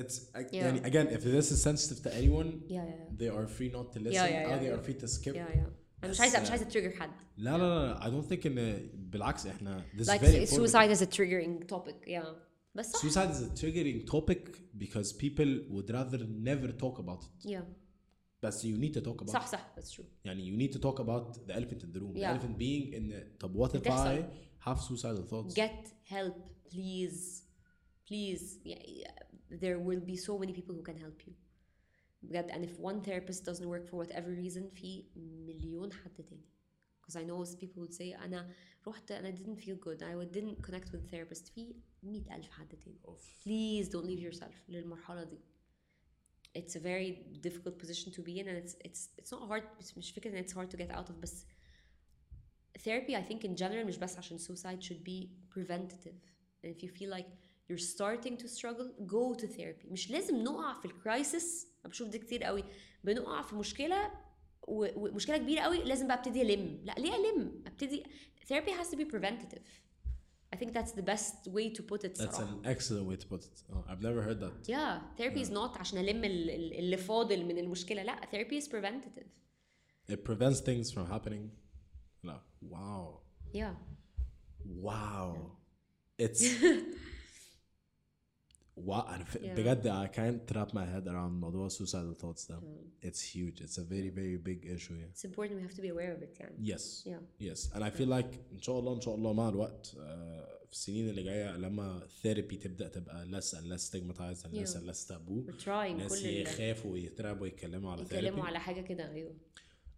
it's 0.00 0.14
Yeah. 0.36 0.54
يعني 0.54 0.80
again 0.90 1.08
if 1.16 1.22
this 1.24 1.50
is 1.52 1.62
sensitive 1.68 2.00
to 2.06 2.10
anyone 2.20 2.48
yeah 2.68 2.74
yeah 2.74 3.18
they 3.20 3.28
are 3.38 3.46
free 3.58 3.70
not 3.76 3.86
to 3.94 3.98
listen 4.06 4.12
Yeah, 4.14 4.28
yeah, 4.34 4.46
or 4.46 4.50
yeah, 4.50 4.58
they 4.62 4.68
yeah. 4.70 4.76
are 4.78 4.82
free 4.86 4.98
to 5.02 5.08
skip 5.08 5.34
yeah 5.34 5.56
yeah 5.56 5.68
انا 6.04 6.10
مش 6.10 6.20
عايزه 6.20 6.40
مش 6.42 6.50
عايزه 6.50 6.64
تريجر 6.64 6.90
حد 6.96 7.10
لا 7.36 7.58
لا 7.58 7.86
لا 7.88 8.00
I 8.00 8.04
don't 8.12 8.28
think 8.34 8.46
ان 8.46 8.88
بالعكس 8.94 9.46
احنا 9.46 9.84
this 9.96 10.06
like 10.06 10.20
is 10.20 10.24
very 10.24 10.46
important. 10.46 10.48
suicide 10.48 10.90
is 10.98 11.02
a 11.02 11.06
triggering 11.16 11.66
topic 11.74 12.08
yeah 12.08 12.26
بس 12.74 12.92
صح 12.92 13.00
Suicide 13.00 13.30
is 13.34 13.40
a 13.42 13.60
triggering 13.62 14.10
topic 14.14 14.48
because 14.84 15.12
people 15.12 15.50
would 15.74 15.90
rather 15.90 16.20
never 16.48 16.68
talk 16.84 16.98
about 17.04 17.22
it. 17.24 17.50
yeah 17.54 17.62
But 18.42 18.64
you 18.64 18.76
need 18.78 18.94
to 18.94 19.00
talk 19.00 19.20
about 19.22 19.30
صح 19.32 19.46
it. 19.46 19.50
صح 19.50 19.74
that's 19.76 19.90
true 19.92 20.04
يعني 20.24 20.42
you 20.50 20.56
need 20.56 20.72
to 20.76 20.80
talk 20.80 20.98
about 21.00 21.46
the 21.46 21.54
elephant 21.54 21.82
in 21.84 21.92
the 21.92 22.00
room. 22.00 22.12
The 22.14 22.20
Yeah. 22.20 22.30
elephant 22.32 22.58
being 22.58 22.92
in 22.94 23.22
طب 23.40 23.56
what 23.56 23.70
if 23.74 23.76
بتحصل. 23.80 24.22
I 24.22 24.68
have 24.68 24.80
suicidal 24.80 25.22
thoughts? 25.30 25.54
get 25.54 25.92
help 26.04 26.34
please 26.70 27.42
please 28.08 28.58
yeah, 28.64 29.12
there 29.62 29.78
will 29.78 30.00
be 30.12 30.16
so 30.16 30.38
many 30.38 30.52
people 30.58 30.74
who 30.78 30.82
can 30.82 30.96
help 31.04 31.26
you 31.26 31.32
بجد 32.22 32.50
and 32.50 32.64
if 32.64 32.78
one 32.80 33.00
therapist 33.02 33.44
doesn't 33.44 33.68
work 33.68 33.86
for 33.88 33.96
whatever 34.04 34.28
reason 34.44 34.68
في 34.74 35.04
مليون 35.16 35.92
حد 35.92 36.10
تاني 36.24 36.42
because 37.02 37.16
I 37.16 37.24
know 37.24 37.44
people 37.60 37.82
would 37.82 37.94
say 37.94 38.14
أنا 38.24 38.50
رحت 38.88 39.10
أنا 39.12 39.30
didn't 39.36 39.58
feel 39.60 39.76
good 39.86 40.02
I 40.02 40.34
didn't 40.36 40.62
connect 40.66 40.88
with 40.92 41.02
a 41.04 41.10
therapist 41.14 41.52
في 41.54 41.74
مئة 42.02 42.36
ألف 42.36 42.50
حد 42.50 42.68
تاني 42.78 42.98
Of- 43.04 43.44
please 43.44 43.88
don't 43.92 44.06
leave 44.06 44.32
yourself 44.34 44.54
للمرحلة 44.68 45.24
دي 45.24 45.38
it's 46.58 46.74
a 46.76 46.80
very 46.80 47.10
difficult 47.46 47.74
position 47.84 48.08
to 48.16 48.22
be 48.28 48.32
in 48.40 48.46
and 48.48 48.56
it's 48.64 48.74
it's 48.88 49.02
it's 49.20 49.30
not 49.32 49.48
hard 49.50 49.62
مش 49.80 49.98
مش 49.98 50.10
فكرة 50.12 50.38
ان 50.38 50.44
it's 50.44 50.50
hard 50.52 50.74
to 50.74 50.78
get 50.78 50.90
out 50.96 51.08
of 51.10 51.12
بس 51.12 51.46
therapy 52.78 53.14
I 53.14 53.22
think 53.30 53.44
in 53.44 53.54
general 53.56 53.86
مش 53.86 53.96
بس 53.96 54.18
عشان 54.18 54.38
suicide 54.38 54.82
should 54.82 55.04
be 55.04 55.28
preventative 55.56 56.18
and 56.64 56.74
if 56.76 56.82
you 56.82 56.88
feel 56.88 57.10
like 57.18 57.26
you're 57.68 57.84
starting 57.96 58.36
to 58.36 58.48
struggle 58.48 58.88
go 59.06 59.34
to 59.42 59.46
therapy 59.46 59.92
مش 59.92 60.10
لازم 60.10 60.42
نقع 60.42 60.74
في 60.80 60.84
الكرايسس 60.84 61.66
انا 61.84 61.88
بشوف 61.90 62.08
دي 62.08 62.18
كتير 62.18 62.44
قوي 62.44 62.64
بنقع 63.04 63.42
في 63.42 63.54
مشكلة 63.56 64.10
و- 64.68 65.08
ومشكلة 65.08 65.36
كبيرة 65.36 65.60
قوي 65.60 65.78
لازم 65.84 66.06
بقى 66.06 66.16
ابتدي 66.16 66.42
الم 66.42 66.80
لا 66.84 66.92
ليه 66.98 67.14
الم 67.14 67.62
ابتدي 67.66 68.02
therapy 68.48 68.70
has 68.82 68.90
to 68.90 68.96
be 68.98 69.04
preventative 69.04 69.62
I 70.54 70.56
think 70.56 70.72
that's 70.72 70.92
the 70.92 71.02
best 71.02 71.46
way 71.48 71.68
to 71.70 71.82
put 71.82 72.04
it 72.04 72.14
That's 72.18 72.36
صراحة. 72.36 72.62
an 72.62 72.66
excellent 72.66 73.06
way 73.06 73.16
to 73.16 73.26
put 73.26 73.44
it. 73.44 73.62
Oh, 73.72 73.84
I've 73.88 74.02
never 74.02 74.22
heard 74.22 74.40
that. 74.40 74.68
Yeah, 74.68 75.00
therapy 75.18 75.40
is 75.42 75.50
not 75.50 75.78
عشان 75.78 75.98
ألم 75.98 76.24
ال- 76.24 76.50
ال- 76.50 76.78
اللي 76.78 76.96
فاضل 76.96 77.44
من 77.44 77.58
المشكلة 77.58 78.02
لا 78.02 78.20
therapy 78.32 78.60
is 78.62 78.68
preventative 78.68 79.26
It 80.10 80.24
prevents 80.24 80.60
things 80.60 80.90
from 80.90 81.06
happening. 81.06 81.50
No. 82.24 82.36
Wow. 82.62 83.20
yeah 83.54 83.74
Wow. 84.64 85.52
It's 86.18 86.42
wow. 88.77 88.91
أنا 89.07 89.23
ف- 89.23 89.37
Yeah. 89.37 89.45
بجد 89.45 89.87
I 89.87 90.07
can't 90.15 90.55
wrap 90.55 90.73
my 90.73 90.85
head 90.85 91.07
around 91.07 91.31
موضوع 91.31 91.69
suicidal 91.69 92.15
thoughts 92.21 92.47
ده. 92.49 92.61
It's 93.05 93.35
huge. 93.35 93.61
It's 93.61 93.77
a 93.77 93.83
very 93.83 94.09
very 94.09 94.37
big 94.47 94.65
issue. 94.65 94.93
Yeah. 94.93 95.15
it's 95.17 95.25
important 95.25 95.51
we 95.59 95.67
have 95.71 95.75
to 95.77 95.81
be 95.81 95.89
aware 95.89 96.17
of 96.17 96.23
it 96.23 96.39
يعني 96.39 96.73
Yes. 96.75 97.07
yeah 97.07 97.45
Yes. 97.49 97.69
And 97.75 97.79
I 97.83 97.89
feel 97.97 98.09
like 98.09 98.37
إن 98.53 98.61
شاء 98.61 98.79
الله 98.79 98.95
إن 98.95 99.01
شاء 99.01 99.15
الله 99.15 99.33
مع 99.33 99.49
الوقت 99.49 99.95
آه، 99.99 100.59
في 100.67 100.73
السنين 100.79 101.09
اللي 101.09 101.23
جاية 101.23 101.57
لما 101.57 102.07
therapy 102.23 102.57
تبدأ 102.63 102.87
تبقى 102.87 103.25
less 103.31 103.45
and 103.53 103.65
less 103.73 103.83
stigmatized 103.91 104.45
and 104.45 104.53
less 104.53 104.73
Yeah. 104.73 104.77
and 104.79 104.87
less 104.89 105.05
taboo. 105.07 105.47
we're 105.51 105.63
trying 105.65 105.97
ناس 105.97 106.21
يخافوا 106.23 106.91
ويترعبوا 106.91 107.47
يتكلموا 107.47 107.91
على 107.91 108.01
يتكلموا 108.01 108.41
therapy. 108.43 108.47
على 108.47 108.59
حاجة 108.59 108.81
كده 108.81 109.11
أيوه 109.11 109.35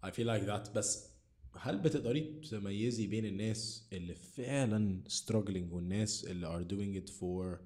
I 0.06 0.10
feel 0.10 0.26
like 0.28 0.46
that 0.48 0.72
بس 0.76 1.10
هل 1.58 1.78
بتقدري 1.80 2.42
تميزي 2.52 3.08
بين 3.08 3.26
الناس 3.26 3.88
اللي 3.94 4.16
فعلا 4.16 5.04
struggling 5.08 5.74
والناس 5.74 6.26
اللي 6.26 6.48
are 6.48 6.68
doing 6.68 7.04
it 7.08 7.12
for 7.14 7.60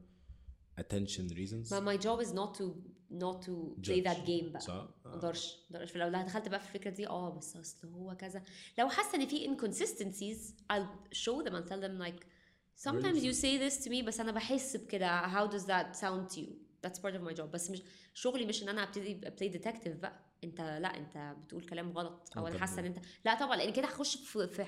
attention 0.81 1.31
reasons؟ 1.37 1.73
ما 1.73 1.97
my 1.97 2.01
job 2.01 2.27
is 2.27 2.31
not 2.31 2.59
to 2.59 2.65
not 3.11 3.47
to 3.47 3.53
play 3.87 4.01
Judge. 4.01 4.05
that 4.07 4.27
game 4.27 4.45
بقى 4.53 4.61
صح؟ 4.61 4.75
ما 4.75 4.89
آه. 5.07 5.15
اقدرش 5.15 5.57
ما 5.71 5.77
اقدرش 5.77 5.97
لو 5.97 6.09
دخلت 6.09 6.49
بقى 6.49 6.61
في 6.61 6.67
الفكره 6.67 6.91
دي 6.91 7.07
اه 7.09 7.31
بس 7.39 7.57
اصل 7.57 7.89
هو 7.89 8.17
كذا 8.17 8.43
لو 8.79 8.89
حاسه 8.89 9.15
ان 9.23 9.27
في 9.27 9.47
inconsistencies 9.49 10.53
I'll 10.73 11.17
show 11.17 11.45
them 11.49 11.53
and 11.55 11.69
tell 11.69 11.81
them 11.81 11.99
like 12.07 12.25
sometimes 12.89 13.23
you 13.25 13.33
say 13.43 13.59
this 13.59 13.85
to 13.85 13.91
me 13.91 14.05
بس 14.05 14.21
انا 14.21 14.33
بحس 14.33 14.77
بكده 14.77 15.23
how 15.29 15.51
does 15.51 15.63
that 15.65 16.01
sound 16.01 16.35
to 16.35 16.39
you 16.41 16.51
that's 16.87 16.99
part 16.99 17.15
of 17.15 17.29
my 17.31 17.37
job 17.39 17.43
بس 17.53 17.71
مش 17.71 17.83
شغلي 18.15 18.47
مش 18.47 18.63
ان 18.63 18.69
انا 18.69 18.83
ابتدي 18.83 19.21
play 19.21 19.53
detective 19.61 19.89
بقى 20.01 20.21
انت 20.45 20.61
لا 20.61 20.97
انت 20.99 21.37
بتقول 21.45 21.65
كلام 21.67 21.93
غلط 21.93 22.31
او 22.37 22.45
آه، 22.45 22.49
انا 22.49 22.55
طب- 22.57 22.61
حاسه 22.61 22.81
ان 22.81 22.85
انت 22.85 22.99
لا 23.25 23.41
طبعا 23.41 23.57
لان 23.57 23.73
كده 23.73 23.87
هخش 23.87 24.17
في 24.17 24.47
في 24.49 24.65
في 24.65 24.67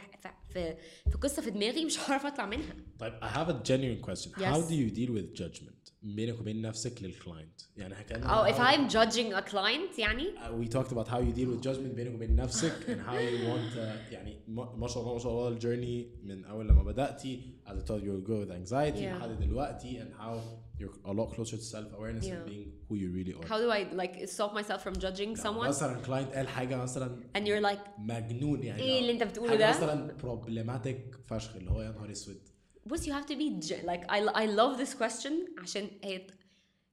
في, 0.48 0.76
في 1.10 1.18
قصه 1.18 1.42
في 1.42 1.50
دماغي 1.50 1.84
مش 1.84 1.98
هعرف 2.00 2.26
اطلع 2.26 2.46
منها 2.46 2.76
طيب 2.98 3.20
I 3.20 3.24
have 3.26 3.48
a 3.48 3.68
genuine 3.68 4.06
question. 4.08 4.30
How 4.32 4.56
Yes. 4.60 4.68
do 4.70 4.74
you 4.74 4.90
deal 4.98 5.10
with 5.16 5.40
judgment? 5.42 5.79
بينك 6.03 6.39
وبين 6.39 6.61
نفسك 6.61 7.03
للكلاينت 7.03 7.61
يعني 7.77 7.95
حكينا 7.95 8.27
Oh, 8.43 8.47
if 8.53 8.59
I'm 8.59 8.89
judging 8.93 9.33
a 9.33 9.41
client 9.51 9.99
يعني 9.99 10.23
Uh, 10.37 10.53
we 10.63 10.67
talked 10.67 10.91
about 10.91 11.07
how 11.07 11.19
you 11.19 11.31
deal 11.33 11.49
with 11.49 11.61
judgment 11.61 11.95
بينك 11.95 12.13
وبين 12.15 12.35
نفسك 12.35 12.73
and 12.87 13.01
how 13.07 13.13
you 13.13 13.47
want 13.49 13.75
to 13.75 14.11
يعني 14.13 14.39
ما 14.47 14.87
شاء 14.87 15.03
الله 15.03 15.13
ما 15.13 15.19
شاء 15.19 15.31
الله 15.31 15.47
الجيرني 15.47 16.09
من 16.23 16.45
اول 16.45 16.67
لما 16.67 16.83
بداتي 16.83 17.41
as 17.67 17.71
I 17.71 17.87
told 17.87 18.01
you 18.03 18.11
you 18.11 18.27
go 18.27 18.45
with 18.45 18.51
anxiety 18.51 18.97
Yeah. 19.01 19.17
لحد 19.17 19.39
دلوقتي 19.39 19.99
and 20.03 20.21
how 20.21 20.37
you're 20.81 21.09
a 21.09 21.13
lot 21.13 21.35
closer 21.35 21.57
to 21.57 21.63
self 21.63 21.93
awareness 21.97 22.25
Yeah. 22.25 22.33
and 22.33 22.45
being 22.49 22.67
who 22.89 22.95
you 22.95 23.09
really 23.17 23.33
are 23.33 23.47
how 23.47 23.59
do 23.59 23.69
I 23.71 23.81
like 24.01 24.13
stop 24.27 24.53
myself 24.59 24.81
from 24.87 24.95
judging 24.95 25.35
someone 25.35 25.67
مثلا 25.67 26.01
كلاينت 26.01 26.33
قال 26.33 26.47
حاجة 26.47 26.75
مثلا 26.77 27.19
and 27.37 27.41
you're 27.41 27.61
like 27.71 27.79
مجنون 27.99 28.63
يعني 28.63 28.81
إيه 28.81 28.99
اللي 28.99 29.11
انت 29.11 29.23
بتقوله 29.23 29.55
ده 29.55 29.69
مثلا 29.69 30.17
problematic 30.21 31.17
فشخ 31.29 31.55
اللي 31.55 31.71
هو 31.71 31.81
يا 31.81 31.91
نهار 31.91 32.11
اسود 32.11 32.50
بص 32.86 33.06
you 33.08 33.12
have 33.12 33.26
to 33.26 33.36
be 33.36 33.66
ge- 33.68 33.84
like 33.84 34.04
I, 34.08 34.18
I 34.42 34.46
love 34.46 34.78
this 34.86 34.94
question 35.02 35.32
عشان 35.62 35.90
هي 36.04 36.26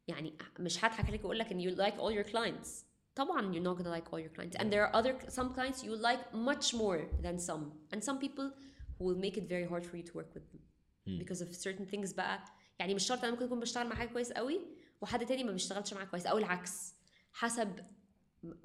يعني 0.08 0.34
مش 0.60 0.86
هضحك 0.86 1.06
عليك 1.06 1.22
واقول 1.24 1.40
لك 1.40 1.52
ان 1.52 1.62
you 1.62 1.78
like 1.78 1.94
all 1.96 2.24
your 2.26 2.32
clients 2.32 2.70
طبعا 3.16 3.54
you're 3.54 3.64
not 3.64 3.82
gonna 3.82 4.00
like 4.00 4.10
all 4.14 4.20
your 4.20 4.34
clients 4.40 4.56
and 4.60 4.72
there 4.74 4.86
are 4.88 4.96
other 4.96 5.30
some 5.30 5.50
clients 5.56 5.84
you 5.84 5.96
like 6.10 6.34
much 6.34 6.74
more 6.74 7.00
than 7.24 7.38
some 7.50 7.64
and 7.96 8.04
some 8.04 8.18
people 8.26 8.48
who 8.98 9.04
will 9.08 9.20
make 9.26 9.38
it 9.38 9.46
very 9.48 9.68
hard 9.72 9.84
for 9.90 9.96
you 9.98 10.04
to 10.10 10.14
work 10.20 10.32
with 10.36 10.46
them 10.52 10.62
because 11.22 11.42
of 11.42 11.50
certain 11.56 11.86
things 11.94 12.16
بقى 12.16 12.44
يعني 12.80 12.96
مش 12.96 13.08
شرط 13.08 13.24
انا 13.24 13.32
ممكن 13.32 13.46
اكون 13.46 13.60
بشتغل 13.60 13.88
مع 13.88 13.96
حاجه 13.96 14.08
كويس 14.08 14.32
قوي 14.32 14.60
وحد 15.02 15.26
تاني 15.26 15.44
ما 15.44 15.52
بيشتغلش 15.52 15.94
معايا 15.94 16.08
كويس 16.08 16.26
او 16.26 16.38
العكس 16.38 16.94
حسب 17.34 17.80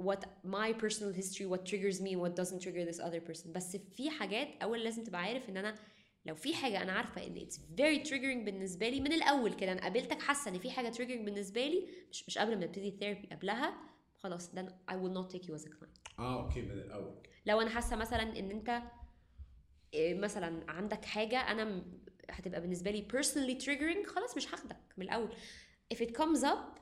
what 0.02 0.20
my 0.46 0.72
personal 0.82 1.12
history 1.20 1.46
what 1.52 1.62
triggers 1.70 2.00
me 2.00 2.10
and 2.14 2.20
what 2.24 2.34
doesn't 2.40 2.60
trigger 2.64 2.84
this 2.92 3.00
other 3.00 3.20
person 3.30 3.48
بس 3.48 3.76
في 3.76 4.10
حاجات 4.10 4.48
اول 4.62 4.84
لازم 4.84 5.04
تبقى 5.04 5.20
عارف 5.20 5.48
ان 5.48 5.56
انا 5.56 5.74
لو 6.25 6.35
في 6.35 6.53
حاجة 6.55 6.81
أنا 6.81 6.91
عارفة 6.91 7.27
إن 7.27 7.35
it's 7.47 7.55
very 7.55 8.09
triggering 8.09 8.45
بالنسبة 8.45 8.89
لي 8.89 9.01
من 9.01 9.13
الأول 9.13 9.53
كده 9.53 9.71
أنا 9.71 9.81
قابلتك 9.81 10.21
حاسة 10.21 10.51
إن 10.51 10.59
في 10.59 10.71
حاجة 10.71 10.91
triggering 10.91 11.21
بالنسبة 11.25 11.67
لي 11.67 11.87
مش 12.11 12.27
مش 12.27 12.37
قبل 12.37 12.57
ما 12.59 12.65
نبتدي 12.65 12.87
الثيرابي 12.89 13.27
قبلها 13.31 13.73
خلاص 14.17 14.49
then 14.55 14.65
I 14.91 14.93
will 14.93 15.13
not 15.17 15.29
take 15.35 15.43
you 15.47 15.53
as 15.55 15.65
a 15.65 15.69
client. 15.69 16.19
آه 16.19 16.43
أوكي 16.43 16.61
من 16.61 16.71
الأول. 16.71 17.15
لو 17.45 17.61
أنا 17.61 17.69
حاسة 17.69 17.95
مثلا 17.95 18.39
إن 18.39 18.51
أنت 18.51 18.81
إيه، 19.93 20.13
مثلا 20.19 20.71
عندك 20.71 21.05
حاجة 21.05 21.37
أنا 21.51 21.85
هتبقى 22.29 22.61
بالنسبة 22.61 22.91
لي 22.91 23.07
personally 23.13 23.63
triggering 23.63 24.07
خلاص 24.09 24.37
مش 24.37 24.53
هاخدك 24.53 24.77
من 24.97 25.05
الأول. 25.05 25.29
If 25.93 25.97
it 25.97 26.09
comes 26.11 26.43
up 26.43 26.79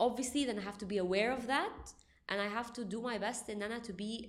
obviously 0.00 0.44
then 0.46 0.58
I 0.58 0.62
have 0.70 0.78
to 0.78 0.86
be 0.86 0.98
aware 0.98 1.32
of 1.38 1.46
that 1.46 1.92
and 2.30 2.40
I 2.40 2.48
have 2.58 2.72
to 2.72 2.84
do 2.84 3.00
my 3.02 3.18
best 3.18 3.50
إن 3.50 3.62
أنا 3.62 3.82
to 3.82 3.92
be 3.92 4.28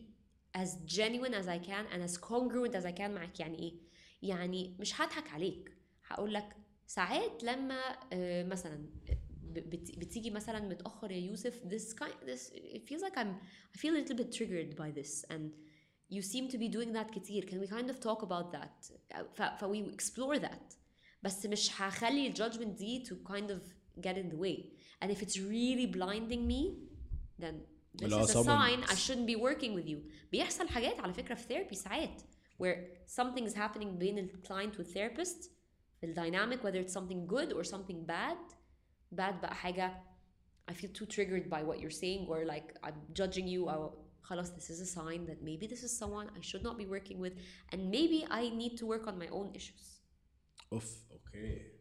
as 0.57 0.69
genuine 0.85 1.33
as 1.33 1.47
I 1.47 1.59
can 1.67 1.85
and 1.93 2.01
as 2.03 2.17
congruent 2.17 2.75
as 2.75 2.85
I 2.85 2.91
can 2.99 3.09
معاك. 3.11 3.39
يعني 3.39 3.59
إيه؟ 3.59 3.88
يعني 4.21 4.75
مش 4.79 5.01
هضحك 5.01 5.29
عليك 5.29 5.77
هقول 6.07 6.33
لك 6.33 6.55
ساعات 6.87 7.43
لما 7.43 7.79
آه، 8.13 8.43
مثلا 8.43 8.85
بتيجي 9.97 10.29
مثلا 10.29 10.59
متاخر 10.59 11.11
يا 11.11 11.17
يوسف 11.17 11.61
this 11.63 11.93
kind 11.93 12.25
this 12.25 12.51
it 12.53 12.89
feels 12.89 13.01
like 13.01 13.17
I'm 13.17 13.33
I 13.73 13.77
feel 13.77 13.93
a 13.95 13.99
little 14.01 14.17
bit 14.17 14.31
triggered 14.31 14.75
by 14.75 14.91
this 14.91 15.25
and 15.29 15.51
you 16.09 16.21
seem 16.21 16.47
to 16.49 16.57
be 16.57 16.67
doing 16.67 16.93
that 16.93 17.11
كتير 17.11 17.45
can 17.45 17.59
we 17.59 17.67
kind 17.67 17.89
of 17.89 17.99
talk 17.99 18.21
about 18.23 18.51
that 18.51 18.91
ف, 19.35 19.41
ف 19.41 19.63
we 19.63 19.93
explore 19.95 20.39
that 20.39 20.75
بس 21.23 21.45
مش 21.45 21.81
هخلي 21.81 22.27
الجادجمنت 22.27 22.77
دي 22.77 23.03
to 23.05 23.31
kind 23.31 23.49
of 23.49 23.61
get 24.01 24.15
in 24.15 24.29
the 24.33 24.37
way 24.37 24.65
and 25.03 25.11
if 25.11 25.21
it's 25.21 25.37
really 25.37 25.87
blinding 25.97 26.47
me 26.47 26.73
then 27.39 27.55
this 28.01 28.13
is 28.13 28.35
a 28.35 28.43
sign 28.43 28.83
I 28.83 28.95
shouldn't 28.95 29.27
be 29.27 29.35
working 29.35 29.73
with 29.73 29.87
you 29.87 29.97
بيحصل 30.31 30.67
حاجات 30.67 30.99
على 30.99 31.13
فكرة 31.13 31.35
في 31.35 31.47
therapy 31.47 31.73
ساعات 31.75 32.21
where 32.62 32.78
something 33.06 33.44
is 33.46 33.54
happening 33.54 33.86
بين 33.98 34.18
ال 34.18 34.42
client 34.42 34.76
والtherapist 34.78 35.48
the 36.04 36.08
dynamic 36.14 36.62
whether 36.64 36.80
it's 36.86 36.92
something 36.98 37.26
good 37.34 37.52
or 37.52 37.64
something 37.64 38.06
bad 38.06 38.38
bad 39.12 39.34
بقى 39.42 39.54
حاجة 39.54 40.02
I 40.70 40.72
feel 40.74 40.92
too 40.98 41.06
triggered 41.16 41.46
by 41.50 41.62
what 41.68 41.78
you're 41.82 41.98
saying 42.04 42.22
or 42.28 42.38
like 42.54 42.68
I'm 42.86 42.98
judging 43.20 43.46
you 43.46 43.68
أو 43.68 44.04
خلاص 44.22 44.50
this 44.50 44.70
is 44.70 44.80
a 44.80 44.86
sign 44.86 45.26
that 45.26 45.42
maybe 45.42 45.66
this 45.66 45.82
is 45.84 45.98
someone 46.02 46.26
I 46.38 46.40
should 46.40 46.62
not 46.62 46.76
be 46.78 46.86
working 46.86 47.18
with 47.24 47.32
and 47.72 47.80
maybe 47.90 48.26
I 48.30 48.42
need 48.62 48.78
to 48.80 48.86
work 48.86 49.06
on 49.06 49.18
my 49.18 49.28
own 49.28 49.54
issues 49.54 50.00
اوف 50.72 51.04
اوكي 51.12 51.72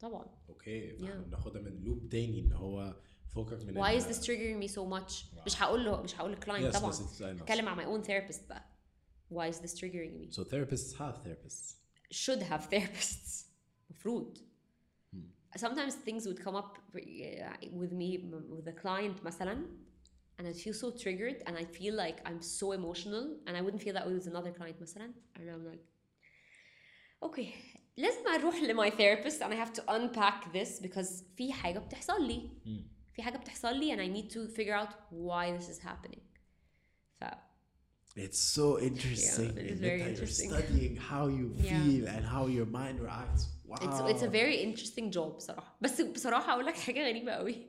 طبعا 0.00 0.26
اوكي 0.48 0.96
Yeah. 0.98 1.00
فاحنا 1.00 1.20
بناخدها 1.20 1.62
من 1.62 1.80
لوب 1.84 2.08
تاني 2.08 2.40
ان 2.40 2.52
هو 2.52 2.96
فوقك 3.34 3.62
من 3.62 3.74
why 3.84 3.88
ال- 3.90 4.00
is 4.00 4.04
this 4.04 4.18
triggering 4.26 4.64
me 4.68 4.72
so 4.74 4.82
much 4.98 5.24
مش 5.46 5.62
هقول 5.62 5.84
له 5.84 6.02
مش 6.02 6.16
هقول 6.20 6.30
للكلاينت 6.30 6.74
Yes, 6.74 6.78
طبعا 6.78 6.92
yes, 6.92 6.94
it's- 6.94 7.18
I 7.18 7.20
know. 7.38 7.42
هتكلم 7.42 7.64
مع 7.64 7.76
my 7.76 7.86
own 7.86 8.06
therapist 8.06 8.48
بقى 8.48 8.64
why 9.32 9.46
is 9.52 9.58
this 9.60 9.74
triggering 9.80 10.14
me 10.20 10.26
So 10.30 10.42
therapists 10.44 10.90
have 11.02 11.14
therapists. 11.24 11.74
should 12.10 12.42
have 12.42 12.62
therapists 12.70 13.44
مفروض 13.90 14.38
sometimes 15.56 15.94
things 15.94 16.26
would 16.28 16.40
come 16.46 16.56
up 16.62 16.78
uh, 16.94 17.00
with 17.72 17.92
me 17.92 18.08
with 18.56 18.66
a 18.68 18.72
client 18.84 19.24
مثلا 19.24 19.64
and 20.38 20.46
I'd 20.46 20.56
feel 20.64 20.74
so 20.74 20.90
triggered 21.04 21.42
and 21.46 21.56
I 21.56 21.64
feel 21.64 21.94
like 22.04 22.18
I'm 22.28 22.40
so 22.40 22.72
emotional 22.72 23.24
and 23.46 23.56
I 23.56 23.60
wouldn't 23.64 23.82
feel 23.82 23.94
that 23.94 24.06
way 24.06 24.14
with 24.14 24.26
another 24.26 24.52
client 24.52 24.80
مثلا 24.80 25.12
and 25.36 25.50
I'm 25.50 25.64
like 25.72 25.84
okay 27.24 27.48
لازم 27.96 28.28
اروح 28.28 28.56
لماي 28.62 28.90
therapist 28.90 29.40
and 29.42 29.52
I 29.52 29.56
have 29.56 29.72
to 29.72 29.82
unpack 29.88 30.52
this 30.52 30.80
because 30.80 31.24
في 31.36 31.52
حاجة 31.52 31.78
بتحصل 31.78 32.26
لي 32.26 32.50
في 33.14 33.22
حاجة 33.22 33.36
بتحصل 33.38 33.76
لي 33.80 33.96
and 33.96 34.00
I 34.00 34.08
need 34.16 34.30
to 34.30 34.48
figure 34.56 34.74
out 34.74 34.92
why 35.10 35.58
this 35.58 35.68
is 35.68 35.78
happening 35.82 36.20
ف 37.20 37.24
It's 38.16 38.40
so 38.56 38.78
interesting. 38.80 39.50
it 39.56 39.58
is 39.58 39.72
إن 39.72 39.78
very 39.80 40.02
أنت 40.02 40.18
you're 40.18 40.20
interesting. 40.20 40.50
studying 40.50 40.96
how 40.96 41.28
you 41.28 41.46
Yeah. 41.56 41.70
feel 41.70 42.06
and 42.08 42.24
how 42.34 42.46
your 42.56 42.66
mind 42.66 43.00
reacts. 43.00 43.42
Wow. 43.64 43.76
it's, 43.86 44.00
it's 44.12 44.22
a 44.22 44.30
very 44.40 44.56
interesting 44.66 45.10
job 45.16 45.36
بصراحة 45.36 45.78
بس 45.80 46.00
بصراحة 46.00 46.52
أقول 46.52 46.66
لك 46.66 46.74
حاجة 46.74 47.08
غريبة 47.08 47.32
قوي 47.32 47.66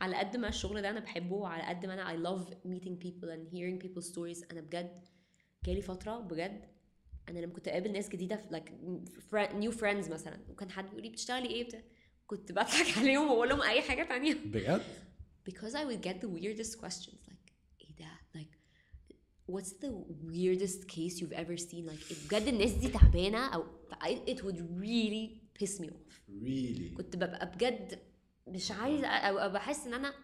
على 0.00 0.16
قد 0.16 0.36
ما 0.36 0.48
الشغل 0.48 0.82
ده 0.82 0.90
أنا 0.90 1.00
بحبه 1.00 1.34
وعلى 1.36 1.62
قد 1.62 1.86
ما 1.86 1.94
أنا 1.94 2.04
I 2.12 2.16
love 2.26 2.48
meeting 2.50 2.96
people 3.06 3.28
and 3.28 3.54
hearing 3.54 3.78
people's 3.86 4.06
stories 4.12 4.50
أنا 4.50 4.60
بجد 4.60 5.04
جالي 5.64 5.82
فترة 5.82 6.18
بجد 6.20 6.64
أنا 7.28 7.38
لما 7.38 7.52
كنت 7.52 7.68
أقابل 7.68 7.92
ناس 7.92 8.08
جديدة 8.08 8.36
في 8.36 8.48
like 8.48 8.70
fri- 9.20 9.52
new 9.52 9.76
friends 9.80 10.10
مثلا 10.10 10.38
وكان 10.48 10.70
حد 10.70 10.84
بيقول 10.84 11.02
لي 11.02 11.08
بتشتغلي 11.08 11.48
إيه 11.48 11.64
بتاع 11.64 11.80
كنت 12.26 12.52
بضحك 12.52 12.98
عليهم 12.98 13.30
وأقول 13.30 13.48
لهم 13.48 13.62
أي 13.62 13.82
حاجة 13.82 14.02
تانية 14.08 14.34
بجد؟ 14.44 14.82
because 15.50 15.72
I 15.74 15.84
would 15.84 16.02
get 16.08 16.20
the 16.24 16.28
weirdest 16.28 16.80
questions 16.80 17.20
like 17.28 17.30
ايه 17.30 17.30
ده 17.30 17.30
like 17.30 17.33
what's 19.50 19.72
the 19.84 19.90
weirdest 20.32 20.86
case 20.88 21.20
you've 21.20 21.32
ever 21.44 21.56
seen 21.56 21.84
like 21.86 22.14
بجد 22.28 22.46
الناس 22.48 22.72
دي 22.72 22.88
تعبانة 22.88 23.54
أو 23.54 23.64
I- 23.92 24.30
it 24.30 24.38
would 24.44 24.58
really 24.80 25.40
piss 25.62 25.80
me 25.80 25.86
off 25.88 26.20
Really? 26.42 26.94
كنت 26.96 27.16
ببقى 27.16 27.50
بجد 27.54 27.98
مش 28.46 28.70
عايزة 28.72 29.06
أو 29.08 29.38
أو 29.38 29.50
بحس 29.52 29.86
إن 29.86 29.94
أنا 29.94 30.14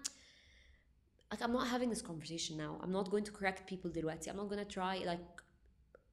like 1.35 1.39
I'm 1.39 1.53
not 1.53 1.66
having 1.66 1.90
this 1.90 2.03
conversation 2.03 2.57
now 2.57 2.81
I'm 2.85 2.93
not 2.93 3.11
going 3.11 3.24
to 3.24 3.32
correct 3.32 3.66
people 3.73 3.89
دلوقتي 3.89 4.31
I'm 4.31 4.36
not 4.36 4.48
gonna 4.51 4.74
try 4.77 5.05
like 5.07 5.43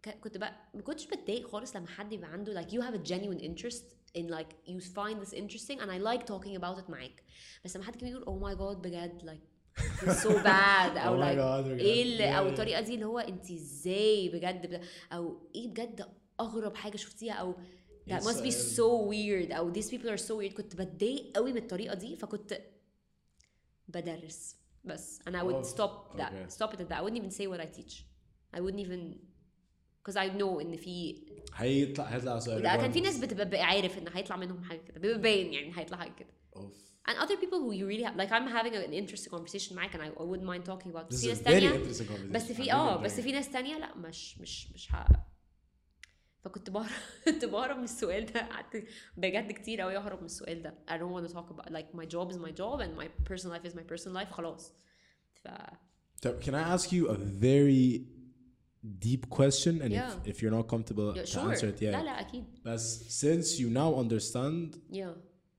ك- 0.04 0.20
كنت 0.20 0.38
بقى 0.38 0.56
ما 0.74 0.82
كنتش 0.82 1.06
بتضايق 1.08 1.48
خالص 1.48 1.76
لما 1.76 1.88
حد 1.88 2.14
يبقى 2.14 2.30
عنده 2.34 2.62
like 2.62 2.68
you 2.70 2.82
have 2.82 2.96
a 2.96 3.10
genuine 3.12 3.40
interest 3.40 3.84
in 4.18 4.28
like 4.30 4.54
you 4.68 4.80
find 4.82 5.26
this 5.26 5.34
interesting 5.34 5.80
and 5.80 5.90
I 5.92 5.98
like 6.12 6.26
talking 6.26 6.56
about 6.58 6.80
it 6.84 6.90
معاك 6.90 7.24
بس 7.66 7.76
لما 7.76 7.86
حد 7.86 7.96
كان 7.96 8.10
يقول 8.10 8.24
oh 8.26 8.44
my 8.44 8.60
god 8.60 8.78
بجد 8.88 9.22
like 9.30 9.47
bad. 10.45 10.97
أو 11.07 11.17
Oh 11.21 11.25
God, 11.25 11.67
بجد. 11.67 11.79
إيه 11.81 12.03
اللي 12.03 12.39
أو. 12.39 12.49
الطريقة 12.49 12.81
دي 12.81 12.95
اللي 12.95 13.05
هو 13.07 13.19
أنت 13.19 13.51
إزاي 13.51 14.29
بجد 14.29 14.81
أو 15.13 15.37
إيه 15.55 15.69
بجد 15.69 16.07
أغرب 16.41 16.75
حاجة 16.77 16.97
شفتيها؟ 16.97 17.33
أو 17.35 17.55
that 18.11 18.23
must 18.23 18.41
be 18.43 18.51
so 18.51 19.11
weird. 19.11 19.53
أو 19.53 19.73
these 19.73 19.87
people 19.91 20.09
are 20.09 20.23
so 20.23 20.31
weird. 20.43 20.55
كنت 20.57 20.77
بتضايق 20.77 21.37
قوي 21.37 21.53
من 21.53 21.59
الطريقة 21.59 21.95
دي 21.95 22.17
فكنت 22.17 22.61
بدرس. 23.89 24.57
بس 24.85 25.21
and 25.29 25.33
I 25.33 25.43
would 25.43 25.65
Oh, 25.65 25.69
stop 25.77 26.17
that. 26.19 26.33
Okay. 26.33 26.49
stop 26.57 26.75
it 26.75 26.81
at 26.81 26.89
that. 26.89 26.99
I 26.99 27.03
wouldn't 27.03 27.19
even 27.23 27.31
say 27.31 27.47
what 27.47 27.61
I 27.61 27.67
teach. 27.79 28.05
I 28.57 28.61
wouldn't 28.61 28.81
even 28.87 29.17
because 30.03 30.17
I 30.17 30.29
know 30.41 30.61
إن 30.61 30.77
في 30.77 31.23
هيطلع 31.55 32.05
هيطلع 32.05 32.39
سؤال 32.39 32.63
لا 32.63 32.77
كان 32.77 32.93
في 32.93 33.01
ناس 33.01 33.19
بتبقى 33.19 33.49
بقى 33.51 33.63
عارف 33.63 33.99
إن 33.99 34.05
هيطلع 34.15 34.37
منهم 34.37 34.65
حاجة 34.65 34.79
كده. 34.79 35.01
بيبقى 35.01 35.19
باين 35.21 35.53
يعني 35.53 35.73
هيطلع 35.79 35.99
حاجة 35.99 36.13
كده. 36.15 36.29
Oof. 36.57 36.88
and 37.10 37.18
other 37.18 37.36
people 37.44 37.60
who 37.60 37.72
you 37.74 37.86
really 37.88 38.04
have 38.10 38.16
like 38.18 38.32
I'm 38.32 38.48
having 38.58 38.74
an 38.76 38.94
interesting 38.94 39.32
conversation 39.34 39.74
معاك 39.76 39.92
and 39.96 40.02
I, 40.02 40.08
I 40.08 40.24
wouldn't 40.24 40.46
mind 40.46 40.66
talking 40.70 40.92
about 40.92 41.10
This 41.10 41.22
في 41.22 41.26
is 41.26 41.28
ناس 41.28 41.40
a 41.40 41.44
very 41.44 41.46
تانية 41.46 41.70
interesting 41.74 42.08
conversation. 42.08 42.32
بس 42.32 42.52
في 42.52 42.64
I'm 42.72 42.74
اه 42.74 42.98
really 43.00 43.04
بس 43.04 43.14
enjoying 43.20 43.24
في 43.24 43.30
it. 43.30 43.34
ناس 43.34 43.50
تانية 43.52 43.78
لا 43.78 43.96
مش 43.98 44.38
مش 44.38 44.72
مش 44.72 44.96
ه... 44.96 45.06
فكنت 46.44 46.70
بهرب 46.70 46.90
كنت 47.26 47.46
بهرب 47.46 47.78
من 47.78 47.84
السؤال 47.84 48.26
ده 48.26 48.40
قعدت 48.42 48.84
بجد 49.18 49.52
كتير 49.52 49.82
قوي 49.82 49.98
اهرب 49.98 50.20
من 50.20 50.26
السؤال 50.26 50.62
ده 50.62 50.74
I 50.90 50.94
don't 50.94 51.14
want 51.16 51.30
to 51.30 51.34
talk 51.34 51.50
about 51.50 51.72
like 51.72 51.98
my 52.02 52.06
job 52.06 52.32
is 52.34 52.38
my 52.38 52.52
job 52.62 52.80
and 52.82 52.98
my 53.04 53.08
personal 53.30 53.58
life 53.58 53.66
is 53.72 53.76
my 53.76 53.84
personal 53.94 54.24
life 54.24 54.32
خلاص 54.34 54.74
ف 55.34 55.48
طب 56.22 56.40
can 56.44 56.54
I 56.54 56.78
ask 56.78 56.92
you 56.92 57.08
a 57.10 57.16
very 57.18 58.02
deep 59.08 59.30
question 59.30 59.82
and 59.84 59.92
Yeah. 59.92 60.12
if, 60.12 60.28
if 60.32 60.36
you're 60.42 60.56
not 60.60 60.68
comfortable 60.76 61.10
yeah, 61.16 61.24
to 61.24 61.32
sure 61.34 61.52
answer 61.54 61.70
it 61.74 61.80
yeah 61.82 61.84
لا 61.84 62.04
لا 62.04 62.20
اكيد 62.20 62.44
بس 62.66 63.24
since 63.26 63.60
you 63.60 63.68
now 63.70 64.04
understand 64.04 64.78
yeah 64.92 65.14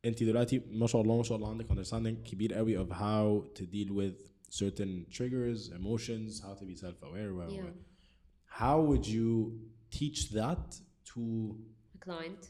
انت 0.05 0.23
دلوقتي 0.23 0.59
ما 0.71 0.87
شاء 0.87 1.03
الله 1.03 1.17
ما 1.17 1.23
شاء 1.23 1.37
الله 1.37 1.51
عندك 1.51 1.69
understanding 1.73 2.29
كبير 2.31 2.55
قوي 2.55 2.85
of 2.87 2.91
how 2.91 3.49
to 3.59 3.63
deal 3.65 3.91
with 3.93 4.31
certain 4.51 5.07
triggers 5.17 5.71
emotions 5.73 6.41
how 6.41 6.55
to 6.61 6.65
be 6.65 6.75
self-aware 6.77 7.33
و- 7.33 7.47
و- 7.47 7.51
yeah 7.51 7.73
how 8.63 8.81
would 8.89 9.07
you 9.07 9.53
teach 9.99 10.31
that 10.31 10.67
to 11.13 11.23
a 11.97 11.99
client 12.07 12.43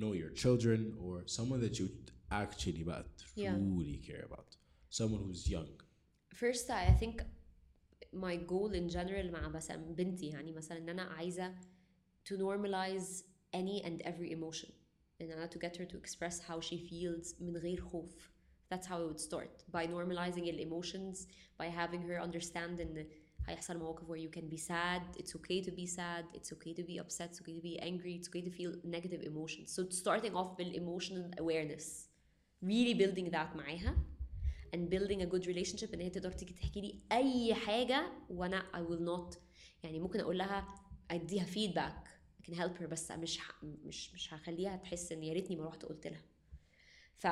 know 0.00 0.12
your 0.22 0.30
children 0.42 0.80
or 1.04 1.14
someone 1.38 1.60
that 1.66 1.78
you 1.80 1.86
actually 2.30 2.82
بقى 2.84 3.06
Yeah. 3.36 3.54
truly 3.54 3.96
care 4.08 4.24
about 4.30 4.48
someone 4.98 5.20
who's 5.26 5.44
young 5.56 5.70
first 6.42 6.66
I 6.70 6.92
think 7.02 7.16
my 8.12 8.36
goal 8.52 8.70
in 8.80 8.88
general 8.96 9.30
مع 9.32 9.48
مثلا 9.48 9.76
بنتي 9.94 10.26
يعني 10.26 10.52
مثلا 10.52 10.78
ان 10.78 10.88
انا 10.88 11.02
عايزه 11.02 11.54
to 12.28 12.32
normalize 12.36 13.22
any 13.56 13.82
and 13.84 14.02
every 14.02 14.30
emotion 14.32 14.70
and 15.20 15.30
أنا 15.30 15.50
to 15.50 15.58
get 15.58 15.76
her 15.76 15.84
to 15.84 15.96
express 15.96 16.40
how 16.40 16.60
she 16.60 16.76
feels 16.76 17.40
من 17.40 17.56
غير 17.56 17.80
خوف 17.80 18.32
that's 18.74 18.86
how 18.86 18.96
I 18.96 19.06
would 19.12 19.20
start 19.20 19.64
by 19.72 19.86
normalizing 19.86 20.44
the 20.44 20.62
emotions 20.62 21.26
by 21.58 21.68
having 21.68 22.02
her 22.02 22.20
understand 22.20 22.80
ان 22.80 23.06
هيحصل 23.46 23.78
مواقف 23.78 24.06
where 24.08 24.20
you 24.20 24.38
can 24.38 24.48
be 24.54 24.58
sad 24.58 25.20
it's 25.20 25.34
okay 25.36 25.62
to 25.66 25.70
be 25.70 25.86
sad 25.86 26.24
it's 26.34 26.52
okay 26.52 26.74
to 26.74 26.82
be 26.82 26.98
upset 27.00 27.30
it's 27.30 27.40
okay 27.40 27.56
to 27.60 27.62
be 27.62 27.78
angry 27.80 28.14
it's 28.18 28.28
okay 28.28 28.42
to 28.42 28.50
feel 28.50 28.72
negative 28.84 29.22
emotions 29.22 29.72
so 29.76 29.82
starting 30.02 30.34
off 30.34 30.50
with 30.58 30.74
emotional 30.82 31.24
awareness 31.38 32.08
really 32.62 32.94
building 32.94 33.30
that 33.30 33.56
معاها 33.56 33.96
and 34.74 34.90
building 34.90 35.22
a 35.22 35.26
good 35.26 35.46
relationship 35.46 35.94
ان 35.94 36.00
هي 36.00 36.10
تقدر 36.10 36.32
تيجي 36.32 36.54
تحكي 36.54 36.80
لي 36.80 37.00
اي 37.12 37.54
حاجه 37.54 38.12
وانا 38.30 38.62
I 38.74 38.78
will 38.90 39.02
not 39.10 39.38
يعني 39.82 40.00
ممكن 40.00 40.20
اقول 40.20 40.38
لها 40.38 40.74
اديها 41.10 41.44
feedback 41.46 42.08
I 42.08 42.09
can 42.46 42.54
help 42.54 42.78
her 42.80 42.86
بس 42.86 43.10
مش 43.10 43.38
ح... 43.38 43.64
مش 43.64 44.14
مش 44.14 44.34
هخليها 44.34 44.76
تحس 44.76 45.12
ان 45.12 45.22
يا 45.22 45.32
ريتني 45.32 45.56
ما 45.56 45.64
رحت 45.66 45.84
قلت 45.84 46.06
لها 46.06 46.22
ف 47.18 47.26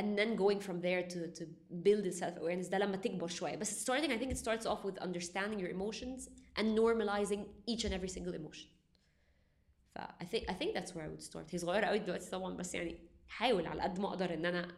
and 0.00 0.16
then 0.18 0.36
going 0.36 0.60
from 0.60 0.80
there 0.86 1.02
to 1.12 1.18
to 1.38 1.44
build 1.86 2.02
the 2.04 2.12
self 2.20 2.36
awareness 2.38 2.70
ده 2.70 2.78
لما 2.78 2.96
تكبر 2.96 3.26
شويه 3.28 3.56
بس 3.56 3.90
starting 3.90 4.08
I 4.10 4.18
think 4.18 4.30
it 4.30 4.38
starts 4.38 4.66
off 4.66 4.84
with 4.84 4.98
understanding 5.02 5.58
your 5.58 5.70
emotions 5.70 6.28
and 6.58 6.66
normalizing 6.78 7.40
each 7.66 7.84
and 7.84 7.92
every 7.92 8.08
single 8.16 8.34
emotion 8.34 8.68
ف 9.94 9.98
I 9.98 10.24
think 10.24 10.50
I 10.50 10.54
think 10.54 10.74
that's 10.74 10.90
where 10.94 11.04
I 11.04 11.08
would 11.16 11.22
start 11.32 11.46
هي 11.50 11.58
صغيره 11.58 11.86
قوي 11.86 11.98
دلوقتي 11.98 12.30
طبعا 12.30 12.56
بس 12.56 12.74
يعني 12.74 12.98
حاول 13.28 13.66
على 13.66 13.82
قد 13.82 13.98
ما 14.00 14.08
اقدر 14.08 14.34
ان 14.34 14.46
انا 14.46 14.76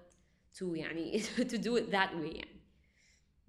to 0.59 0.63
يعني 0.63 1.21
to 1.23 1.59
do 1.59 1.77
it 1.81 1.91
that 1.93 2.13
way 2.15 2.37
يعني 2.37 2.56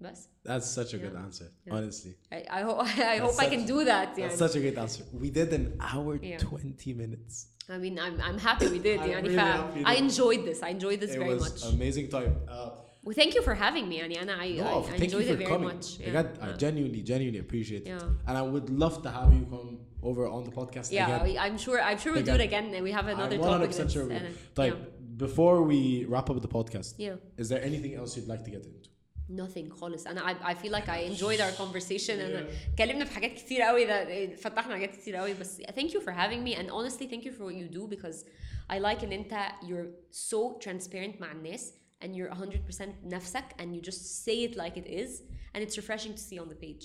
That's 0.01 0.65
such 0.65 0.93
a 0.93 0.97
yeah. 0.97 1.03
good 1.03 1.15
answer, 1.15 1.51
yeah. 1.65 1.73
honestly. 1.73 2.15
I, 2.31 2.45
I, 2.49 2.61
ho- 2.61 2.79
I 3.13 3.17
hope 3.17 3.33
such, 3.33 3.45
I 3.45 3.49
can 3.49 3.65
do 3.65 3.83
that. 3.83 4.17
Yeah. 4.17 4.27
That's 4.27 4.39
such 4.39 4.55
a 4.55 4.59
great 4.59 4.77
answer. 4.77 5.03
We 5.13 5.29
did 5.29 5.51
an 5.53 5.77
hour 5.79 6.15
yeah. 6.15 6.37
20 6.37 6.93
minutes. 6.93 7.47
I 7.67 7.77
mean, 7.77 7.99
I'm, 7.99 8.19
I'm 8.21 8.39
happy 8.39 8.67
we 8.67 8.79
did. 8.79 8.99
I'm 8.99 9.23
really 9.23 9.35
happy 9.35 9.83
I 9.85 9.95
enjoyed 9.95 10.43
this. 10.45 10.63
I 10.63 10.69
enjoyed 10.69 10.99
this 10.99 11.11
it 11.11 11.19
very 11.19 11.35
was 11.35 11.63
much. 11.63 11.73
amazing 11.73 12.09
time. 12.09 12.35
Uh, 12.47 12.71
well, 13.03 13.13
thank 13.15 13.35
you 13.35 13.41
for 13.41 13.53
having 13.53 13.87
me, 13.87 13.99
Aniana. 13.99 14.37
I, 14.37 14.49
no, 14.51 14.85
I, 14.89 14.93
I 14.93 14.95
enjoyed 14.95 15.27
it 15.27 15.37
very 15.37 15.57
much. 15.57 15.99
Yeah. 15.99 16.09
I, 16.09 16.11
got, 16.11 16.27
I 16.41 16.51
genuinely, 16.53 17.01
genuinely 17.01 17.39
appreciate 17.39 17.85
it. 17.85 18.01
And 18.27 18.37
I 18.37 18.41
would 18.41 18.69
love 18.69 19.03
to 19.03 19.11
have 19.11 19.33
you 19.33 19.45
come 19.45 19.79
over 20.01 20.27
on 20.27 20.43
the 20.45 20.51
podcast 20.51 20.91
yeah, 20.91 21.23
again. 21.23 21.37
I'm 21.39 21.57
sure, 21.57 21.81
I'm 21.81 21.97
sure 21.97 22.13
we'll 22.13 22.21
again. 22.21 22.37
do 22.37 22.41
it 22.41 22.45
again. 22.45 22.73
And 22.73 22.83
we 22.83 22.91
have 22.91 23.07
another 23.07 23.35
I'm 23.35 23.41
100% 23.41 23.77
topic. 23.77 23.89
Sure 23.91 24.05
we, 24.05 24.15
uh, 24.15 24.19
like, 24.57 25.17
before 25.17 25.61
we 25.61 26.05
wrap 26.05 26.29
up 26.29 26.41
the 26.41 26.47
podcast, 26.47 26.95
yeah. 26.97 27.15
is 27.37 27.49
there 27.49 27.61
anything 27.63 27.95
else 27.95 28.17
you'd 28.17 28.27
like 28.27 28.43
to 28.45 28.51
get 28.51 28.65
into? 28.65 28.89
nothing 29.30 29.68
خالص 29.72 30.06
انا 30.06 30.20
I, 30.34 30.54
I 30.54 30.54
feel 30.54 30.70
like 30.72 30.88
I 30.88 31.10
enjoyed 31.12 31.40
our 31.40 31.52
conversation 31.64 32.10
and 32.20 32.46
اتكلمنا 32.72 33.04
في 33.04 33.10
حاجات 33.12 33.32
كتير 33.32 33.62
قوي 33.62 33.84
ده 33.86 34.36
فتحنا 34.36 34.74
حاجات 34.74 34.96
كتير 34.96 35.16
قوي 35.16 35.34
بس 35.34 35.60
thank 35.62 35.90
you 35.90 36.00
for 36.00 36.12
having 36.12 36.44
me 36.48 36.54
and 36.56 36.68
honestly 36.70 37.06
thank 37.06 37.24
you 37.24 37.32
for 37.32 37.44
what 37.44 37.54
you 37.54 37.68
do 37.78 37.96
because 37.96 38.24
I 38.72 38.78
like 38.78 39.04
ان 39.04 39.12
انت 39.12 39.34
you're 39.62 40.16
so 40.30 40.58
transparent 40.68 41.20
مع 41.20 41.32
الناس 41.32 41.72
and 42.04 42.08
you're 42.08 42.34
100% 42.34 42.82
نفسك 43.04 43.44
and 43.60 43.64
you 43.76 43.90
just 43.90 44.24
say 44.24 44.48
it 44.48 44.56
like 44.56 44.76
it 44.76 44.86
is 44.86 45.22
and 45.54 45.62
it's 45.62 45.76
refreshing 45.78 46.14
to 46.14 46.20
see 46.20 46.38
on 46.38 46.48
the 46.48 46.64
page 46.66 46.84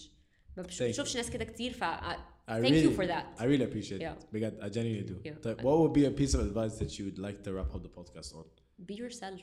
ما 0.58 0.64
بش- 0.64 0.78
Thank 0.80 0.82
you. 0.82 0.90
بشوفش 0.90 1.16
ناس 1.18 1.30
كده 1.30 1.46
كتير 1.46 1.72
ف 1.74 1.84
I- 1.84 1.86
I 1.86 2.52
thank 2.52 2.64
really, 2.64 2.84
you 2.84 2.98
for 3.00 3.06
that 3.08 3.42
I 3.42 3.44
really 3.44 3.64
appreciate 3.72 4.02
Yeah. 4.02 4.24
it 4.24 4.26
بجد 4.34 4.60
I 4.62 4.70
genuinely 4.74 5.10
do 5.10 5.28
Yeah. 5.30 5.44
طيب 5.44 5.58
what 5.58 5.64
would 5.80 5.94
be 6.02 6.06
a 6.06 6.22
piece 6.22 6.34
of 6.36 6.42
advice 6.42 6.80
that 6.84 6.92
you 7.00 7.04
would 7.06 7.20
like 7.20 7.44
to 7.48 7.52
wrap 7.54 7.76
up 7.76 7.82
the 7.84 7.92
podcast 8.00 8.34
on 8.36 8.46
be 8.90 8.94
yourself 8.96 9.42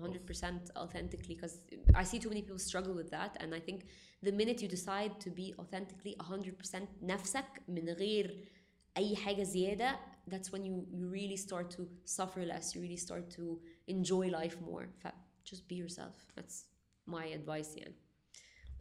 100% 0.00 0.70
authentically 0.76 1.34
because 1.34 1.60
I 1.94 2.02
see 2.02 2.18
too 2.18 2.28
many 2.28 2.42
people 2.42 2.58
struggle 2.58 2.94
with 2.94 3.10
that 3.10 3.36
and 3.40 3.54
I 3.54 3.60
think 3.60 3.86
the 4.22 4.32
minute 4.32 4.60
you 4.60 4.68
decide 4.68 5.20
to 5.20 5.30
be 5.30 5.54
authentically 5.58 6.16
100% 6.20 6.86
نفسك 7.02 7.62
من 7.68 7.88
غير 7.88 8.48
أي 8.96 9.16
حاجة 9.16 9.42
زيادة 9.42 9.98
that's 10.28 10.50
when 10.52 10.64
you, 10.64 10.86
you 10.90 11.08
really 11.08 11.36
start 11.36 11.70
to 11.70 11.86
suffer 12.04 12.44
less 12.44 12.74
you 12.74 12.80
really 12.80 12.96
start 12.96 13.30
to 13.30 13.60
enjoy 13.86 14.28
life 14.28 14.56
more 14.60 14.88
ف 14.98 15.06
just 15.44 15.68
be 15.68 15.74
yourself 15.74 16.26
that's 16.36 16.66
my 17.06 17.26
advice 17.26 17.76
يعني 17.76 17.94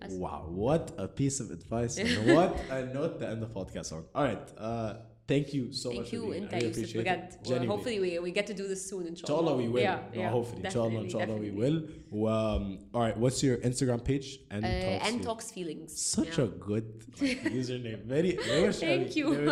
بس. 0.02 0.12
Wow, 0.12 0.48
what 0.50 0.92
a 0.98 1.08
piece 1.08 1.40
of 1.40 1.52
advice 1.52 1.98
and 1.98 2.34
what 2.36 2.52
a 2.70 2.86
note 2.94 3.20
to 3.20 3.30
end 3.30 3.42
the 3.42 3.48
podcast 3.48 3.92
on. 3.94 4.04
All 4.16 4.24
right, 4.24 4.48
uh, 4.58 4.96
thank 5.29 5.55
you 5.55 5.73
so 5.73 5.91
thank 5.91 6.01
much. 6.03 6.13
You 6.13 6.21
for 6.23 6.31
being. 6.33 6.45
and 6.45 6.55
I 6.55 6.67
appreciate 6.67 7.07
it. 7.07 7.37
Well, 7.47 7.67
hopefully 7.67 8.01
we, 8.01 8.19
we 8.19 8.31
get 8.33 8.47
to 8.49 8.55
do 8.55 8.67
this 8.67 8.89
soon, 8.89 9.07
inshallah. 9.07 9.41
Inshallah 9.41 9.57
we 9.57 9.69
will. 9.69 9.83
Yeah, 9.83 10.01
no, 10.15 10.21
yeah, 10.21 10.31
hopefully. 10.31 10.63
Inshallah, 10.65 11.01
inshallah 11.03 11.37
we 11.37 11.51
will. 11.51 11.77
Um, 12.29 12.79
all 12.95 13.03
right, 13.03 13.17
what's 13.17 13.43
your 13.43 13.59
Instagram 13.59 14.03
page? 14.03 14.41
And, 14.51 14.65
uh, 14.65 14.69
talks, 14.69 15.09
and 15.09 15.23
talks 15.23 15.51
feelings. 15.51 16.01
Such 16.01 16.39
yeah. 16.39 16.45
a 16.45 16.49
good 16.49 17.05
like, 17.21 17.43
username. 17.61 18.05
Very. 18.05 18.33
thank 18.73 19.15
you. 19.15 19.51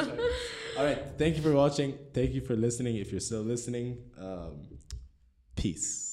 all 0.79 0.85
right, 0.85 1.03
thank 1.19 1.37
you 1.37 1.43
for 1.43 1.53
watching. 1.53 1.97
Thank 2.13 2.33
you 2.33 2.41
for 2.41 2.57
listening. 2.57 2.97
If 2.97 3.13
you're 3.13 3.21
still 3.21 3.43
listening, 3.43 3.99
um, 4.19 4.67
peace. 5.55 6.06